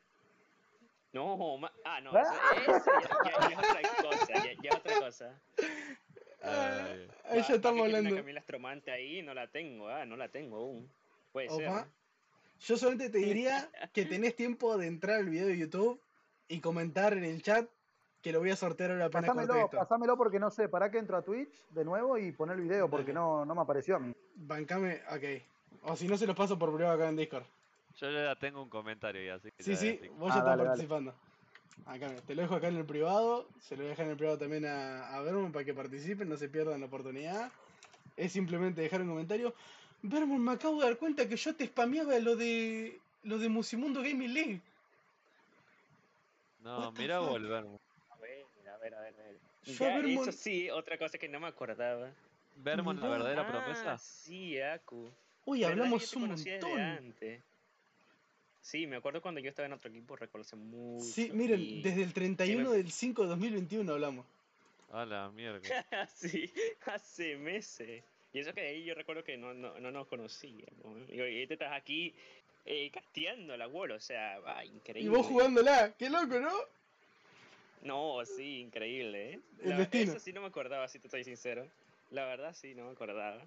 No, 1.14 1.58
ma- 1.58 1.72
ah, 1.84 2.00
no, 2.02 2.12
eso, 2.18 2.32
eso 2.32 2.92
ya, 3.02 3.10
ya- 3.32 3.50
ya 3.50 3.50
es 3.50 3.58
otra 3.58 4.10
cosa, 4.10 4.34
ya, 4.34 4.54
ya 4.64 4.70
es 4.70 4.76
otra 4.76 5.00
cosa. 5.00 5.42
Ah, 6.42 6.96
ahí 7.26 7.42
ya 7.48 7.56
estamos 7.56 7.82
hablando. 7.86 8.10
Una 8.10 8.22
Camila 8.22 8.40
Astromante 8.40 8.92
ahí, 8.92 9.22
no 9.22 9.34
la 9.34 9.48
tengo, 9.48 9.90
ah, 9.90 10.06
no 10.06 10.16
la 10.18 10.30
tengo 10.30 10.58
aún. 10.58 10.90
Puede 11.32 11.50
ser. 11.50 11.68
Opa. 11.68 11.82
¿no? 11.82 11.92
Yo 12.62 12.78
solamente 12.78 13.10
te 13.10 13.18
diría 13.20 13.70
que 13.94 14.06
tenés 14.06 14.36
tiempo 14.36 14.78
de 14.78 14.88
entrar 14.88 15.18
al 15.18 15.30
video 15.30 15.48
de 15.48 15.58
YouTube 15.58 16.02
y 16.48 16.60
comentar 16.60 17.14
en 17.14 17.24
el 17.26 17.42
chat 17.44 17.70
que 18.22 18.31
lo 18.31 18.39
voy 18.39 18.52
a 18.52 18.56
sortear 18.56 18.91
ahora 18.91 19.06
apenas 19.06 19.35
esto. 19.38 19.77
pásamelo 19.77 20.15
porque 20.18 20.39
no 20.39 20.49
sé, 20.52 20.69
para 20.69 20.91
que 20.91 20.99
entro 20.99 21.18
a 21.18 21.22
Twitch 21.22 21.49
de 21.72 21.84
nuevo 21.84 22.18
y 22.18 22.31
poner 22.31 22.56
el 22.57 22.61
video 22.64 22.89
porque 22.89 23.14
no, 23.14 23.45
no 23.45 23.56
me 23.56 23.61
apareció 23.61 23.95
a 23.95 23.99
mí. 23.99 24.14
Bancame, 24.35 25.02
ok. 25.11 25.43
O 25.84 25.95
si 25.95 26.07
no, 26.07 26.18
se 26.18 26.27
los 26.27 26.35
paso 26.35 26.57
por 26.60 26.73
privado 26.73 26.95
acá 26.95 27.10
en 27.10 27.15
Discord. 27.15 27.43
Yo 27.99 28.11
ya 28.11 28.35
tengo 28.35 28.61
un 28.61 28.69
comentario 28.69 29.23
ya, 29.23 29.35
así 29.35 29.49
que 29.52 29.64
Sí, 29.64 29.76
sí, 29.76 29.99
vos 30.18 30.31
Ah, 30.31 30.35
ya 30.35 30.39
estás 30.39 30.45
dale, 30.45 30.57
dale. 30.57 30.68
participando. 30.69 31.14
Acá, 31.85 32.15
te 32.27 32.35
lo 32.35 32.41
dejo 32.43 32.56
acá 32.56 32.68
en 32.68 32.77
el 32.77 32.85
privado, 32.85 33.48
se 33.60 33.76
lo 33.76 33.84
dejan 33.85 34.06
en 34.06 34.11
el 34.11 34.18
privado 34.18 34.38
también 34.38 34.65
a, 34.65 35.15
a 35.15 35.22
Vermont 35.22 35.52
para 35.52 35.65
que 35.65 35.73
participen, 35.73 36.30
no 36.30 36.38
se 36.38 36.48
pierdan 36.48 36.80
la 36.80 36.85
oportunidad. 36.85 37.52
Es 38.15 38.34
simplemente 38.34 38.81
dejar 38.81 39.02
un 39.02 39.10
comentario. 39.10 39.53
Vermont, 40.03 40.39
me 40.41 40.52
acabo 40.52 40.80
de 40.80 40.85
dar 40.85 40.98
cuenta 40.98 41.27
que 41.27 41.35
yo 41.38 41.56
te 41.56 41.65
spameaba 41.65 42.18
lo 42.19 42.35
de 42.35 42.99
lo 43.23 43.38
de 43.39 43.49
Musimundo 43.49 44.02
Gaming 44.02 44.34
League. 44.34 44.61
No, 46.64 46.91
mira 46.91 47.19
fuck? 47.19 47.30
volver. 47.30 47.65
A 48.82 48.84
ver, 48.84 48.95
a 48.95 49.02
ver, 49.02 49.14
a 49.14 49.24
ver. 49.24 49.38
Ya, 49.66 49.99
eso 50.22 50.32
sí, 50.32 50.70
otra 50.72 50.98
cosa 50.98 51.18
que 51.20 51.28
no 51.30 51.40
me 51.40 51.48
acordaba. 51.48 52.12
Vermont, 52.56 52.99
la 52.99 53.06
Mira. 53.06 53.18
verdadera 53.18 53.41
Ah, 53.44 53.48
promesa. 53.48 53.98
Sí, 53.99 54.60
Aku. 54.60 55.12
Uy, 55.45 55.64
hablamos 55.64 56.10
te 56.10 56.18
un 56.18 56.28
montón. 56.30 56.80
antes. 56.80 57.41
Sí, 58.62 58.88
me 58.88 58.95
acuerdo 58.98 59.22
cuando 59.22 59.40
yo 59.40 59.49
estaba 59.49 59.68
en 59.68 59.74
otro 59.74 59.90
equipo, 59.90 60.16
recuerdo 60.16 60.58
mucho. 60.58 61.06
Sí, 61.06 61.30
miren, 61.34 61.60
y- 61.62 61.82
desde 61.82 62.03
el 62.03 62.14
31 62.14 62.70
me- 62.72 62.78
del 62.78 62.91
5 62.91 63.24
de 63.24 63.30
2021 63.30 63.94
hablamos. 63.94 64.26
A 64.91 65.06
la 65.06 65.30
mierda. 65.32 65.62
sí, 66.14 66.52
hace 66.86 67.38
meses. 67.38 68.03
Y 68.34 68.40
eso 68.40 68.53
que 68.53 68.62
de 68.62 68.68
ahí 68.70 68.84
yo 68.84 68.94
recuerdo 68.95 69.24
que 69.24 69.38
no, 69.38 69.53
no, 69.53 69.80
no 69.80 69.91
nos 69.91 70.08
conocíamos. 70.08 71.10
Y 71.10 71.20
ahorita 71.20 71.53
estás 71.53 71.74
aquí 71.74 72.14
eh, 72.66 72.90
casteando 72.91 73.56
la 73.58 73.68
wall, 73.68 73.91
o 73.91 73.99
sea, 73.99 74.40
va, 74.40 74.64
Y 74.66 74.70
increíble. 74.70 75.10
vos 75.18 75.26
jugándola, 75.28 75.94
qué 75.98 76.10
loco, 76.10 76.40
¿no? 76.40 76.52
No, 77.82 78.24
sí, 78.26 78.60
increíble, 78.60 79.34
¿eh? 79.34 79.40
El 79.64 79.70
La-. 79.70 79.90
Eso 79.91 80.20
sí 80.20 80.32
no 80.34 80.41
me 80.41 80.48
acordaba, 80.48 80.88
si 80.88 80.99
te 80.99 81.08
estoy 81.08 81.24
sincero. 81.24 81.68
La 82.12 82.26
verdad 82.26 82.53
sí, 82.53 82.76
no 82.76 82.86
me 82.86 82.91
acordaba. 82.91 83.41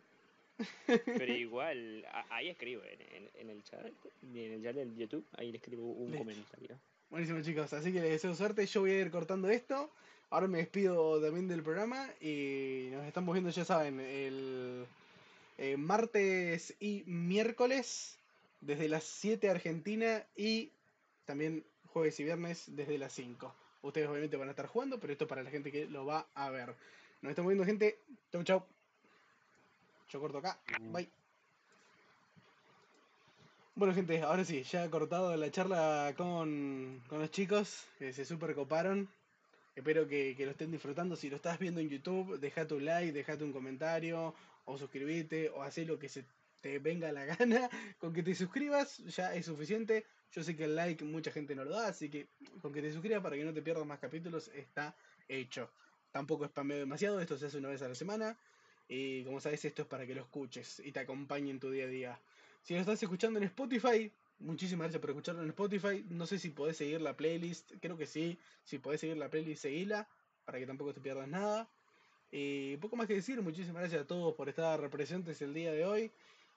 Pero 0.86 1.32
igual, 1.34 2.04
a- 2.10 2.26
ahí 2.36 2.48
escribo 2.48 2.82
en, 2.84 3.00
en- 3.00 3.30
en 3.34 3.50
el 3.50 3.62
chat, 3.64 3.86
en 4.22 4.36
el 4.52 4.62
chat 4.62 4.74
del 4.74 4.96
YouTube, 4.96 5.24
ahí 5.36 5.50
le 5.50 5.58
escribo 5.58 5.82
un 5.92 6.10
Listo. 6.10 6.18
comentario. 6.24 6.78
Buenísimo 7.10 7.40
chicos, 7.42 7.72
así 7.72 7.92
que 7.92 8.00
les 8.00 8.10
deseo 8.10 8.34
suerte, 8.34 8.66
yo 8.66 8.80
voy 8.80 8.92
a 8.92 9.00
ir 9.00 9.10
cortando 9.10 9.48
esto. 9.48 9.90
Ahora 10.30 10.48
me 10.48 10.58
despido 10.58 11.20
también 11.20 11.46
del 11.46 11.62
programa 11.62 12.08
y 12.20 12.88
nos 12.92 13.04
estamos 13.06 13.34
viendo, 13.34 13.50
ya 13.50 13.64
saben, 13.64 14.00
el 14.00 14.84
eh, 15.58 15.76
martes 15.76 16.74
y 16.80 17.04
miércoles 17.06 18.18
desde 18.60 18.88
las 18.88 19.04
7 19.04 19.48
Argentina 19.50 20.24
y 20.34 20.70
también 21.24 21.62
jueves 21.92 22.18
y 22.18 22.24
viernes 22.24 22.64
desde 22.74 22.98
las 22.98 23.12
5. 23.12 23.54
Ustedes 23.84 24.08
obviamente 24.08 24.38
van 24.38 24.48
a 24.48 24.52
estar 24.52 24.66
jugando, 24.66 24.98
pero 24.98 25.12
esto 25.12 25.26
para 25.26 25.42
la 25.42 25.50
gente 25.50 25.70
que 25.70 25.84
lo 25.86 26.06
va 26.06 26.26
a 26.34 26.48
ver. 26.48 26.74
Nos 27.20 27.30
estamos 27.30 27.50
viendo 27.50 27.66
gente, 27.66 27.98
chau 28.32 28.42
chau. 28.42 28.64
Yo 30.08 30.20
corto 30.20 30.38
acá, 30.38 30.58
bye. 30.90 31.08
Bueno, 33.74 33.92
gente, 33.92 34.22
ahora 34.22 34.44
sí, 34.44 34.62
ya 34.62 34.84
he 34.84 34.90
cortado 34.90 35.36
la 35.36 35.50
charla 35.50 36.14
con, 36.16 37.02
con 37.08 37.18
los 37.18 37.30
chicos, 37.30 37.84
que 37.98 38.12
se 38.12 38.24
super 38.24 38.54
coparon. 38.54 39.08
Espero 39.76 40.06
que, 40.08 40.34
que 40.34 40.46
lo 40.46 40.52
estén 40.52 40.70
disfrutando. 40.70 41.14
Si 41.14 41.28
lo 41.28 41.36
estás 41.36 41.58
viendo 41.58 41.80
en 41.80 41.90
YouTube, 41.90 42.38
dejate 42.38 42.74
un 42.74 42.86
like, 42.86 43.12
dejate 43.12 43.44
un 43.44 43.52
comentario, 43.52 44.34
o 44.64 44.78
suscribite, 44.78 45.50
o 45.50 45.62
haz 45.62 45.76
lo 45.78 45.98
que 45.98 46.08
se 46.08 46.24
te 46.62 46.78
venga 46.78 47.12
la 47.12 47.26
gana. 47.26 47.68
Con 47.98 48.14
que 48.14 48.22
te 48.22 48.34
suscribas 48.34 48.98
ya 48.98 49.34
es 49.34 49.44
suficiente. 49.44 50.06
Yo 50.34 50.42
sé 50.42 50.56
que 50.56 50.64
el 50.64 50.74
like 50.74 51.04
mucha 51.04 51.30
gente 51.30 51.54
no 51.54 51.64
lo 51.64 51.70
da, 51.70 51.86
así 51.86 52.10
que 52.10 52.26
con 52.60 52.72
que 52.72 52.82
te 52.82 52.92
suscribas 52.92 53.22
para 53.22 53.36
que 53.36 53.44
no 53.44 53.54
te 53.54 53.62
pierdas 53.62 53.86
más 53.86 54.00
capítulos 54.00 54.48
está 54.48 54.96
hecho. 55.28 55.70
Tampoco 56.10 56.46
spameo 56.46 56.78
demasiado, 56.78 57.20
esto 57.20 57.38
se 57.38 57.46
hace 57.46 57.58
una 57.58 57.68
vez 57.68 57.82
a 57.82 57.88
la 57.88 57.94
semana. 57.94 58.36
Y 58.88 59.22
como 59.24 59.40
sabes, 59.40 59.64
esto 59.64 59.82
es 59.82 59.88
para 59.88 60.06
que 60.06 60.14
lo 60.14 60.22
escuches 60.22 60.80
y 60.84 60.90
te 60.90 61.00
acompañe 61.00 61.50
en 61.50 61.60
tu 61.60 61.70
día 61.70 61.84
a 61.84 61.88
día. 61.88 62.20
Si 62.62 62.74
lo 62.74 62.80
estás 62.80 63.00
escuchando 63.00 63.38
en 63.38 63.44
Spotify, 63.44 64.10
muchísimas 64.40 64.86
gracias 64.86 65.00
por 65.00 65.10
escucharlo 65.10 65.42
en 65.42 65.50
Spotify. 65.50 66.04
No 66.10 66.26
sé 66.26 66.40
si 66.40 66.50
podés 66.50 66.76
seguir 66.76 67.00
la 67.00 67.16
playlist, 67.16 67.72
creo 67.80 67.96
que 67.96 68.06
sí. 68.06 68.36
Si 68.64 68.78
podés 68.78 69.00
seguir 69.00 69.16
la 69.16 69.30
playlist, 69.30 69.62
seguila, 69.62 70.08
para 70.44 70.58
que 70.58 70.66
tampoco 70.66 70.92
te 70.92 71.00
pierdas 71.00 71.28
nada. 71.28 71.68
Y 72.32 72.76
poco 72.78 72.96
más 72.96 73.06
que 73.06 73.14
decir, 73.14 73.40
muchísimas 73.40 73.82
gracias 73.82 74.02
a 74.02 74.06
todos 74.06 74.34
por 74.34 74.48
estar 74.48 74.90
presentes 74.90 75.40
el 75.42 75.54
día 75.54 75.70
de 75.70 75.84
hoy. 75.84 76.10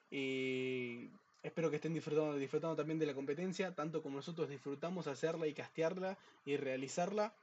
Y 0.10 1.10
espero 1.44 1.70
que 1.70 1.78
estén 1.78 1.94
disfrutando, 1.94 2.36
disfrutando 2.36 2.76
también 2.76 3.00
de 3.00 3.06
la 3.06 3.14
competencia, 3.14 3.74
tanto 3.74 4.02
como 4.02 4.18
nosotros 4.18 4.50
disfrutamos 4.50 5.08
hacerla 5.08 5.48
y 5.48 5.54
castearla 5.54 6.18
y 6.46 6.58
realizarla. 6.58 7.34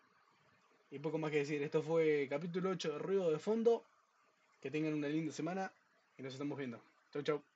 Y 0.91 0.99
poco 0.99 1.19
más 1.19 1.31
que 1.31 1.39
decir, 1.39 1.62
esto 1.62 1.83
fue 1.83 2.27
capítulo 2.29 2.71
8 2.71 2.93
de 2.93 2.99
Ruido 2.99 3.31
de 3.31 3.39
Fondo. 3.39 3.83
Que 4.62 4.71
tengan 4.71 4.95
una 4.95 5.09
linda 5.09 5.33
semana 5.33 5.71
y 6.16 6.23
nos 6.23 6.33
estamos 6.33 6.57
viendo. 6.57 6.81
Chau, 7.12 7.23
chau. 7.23 7.53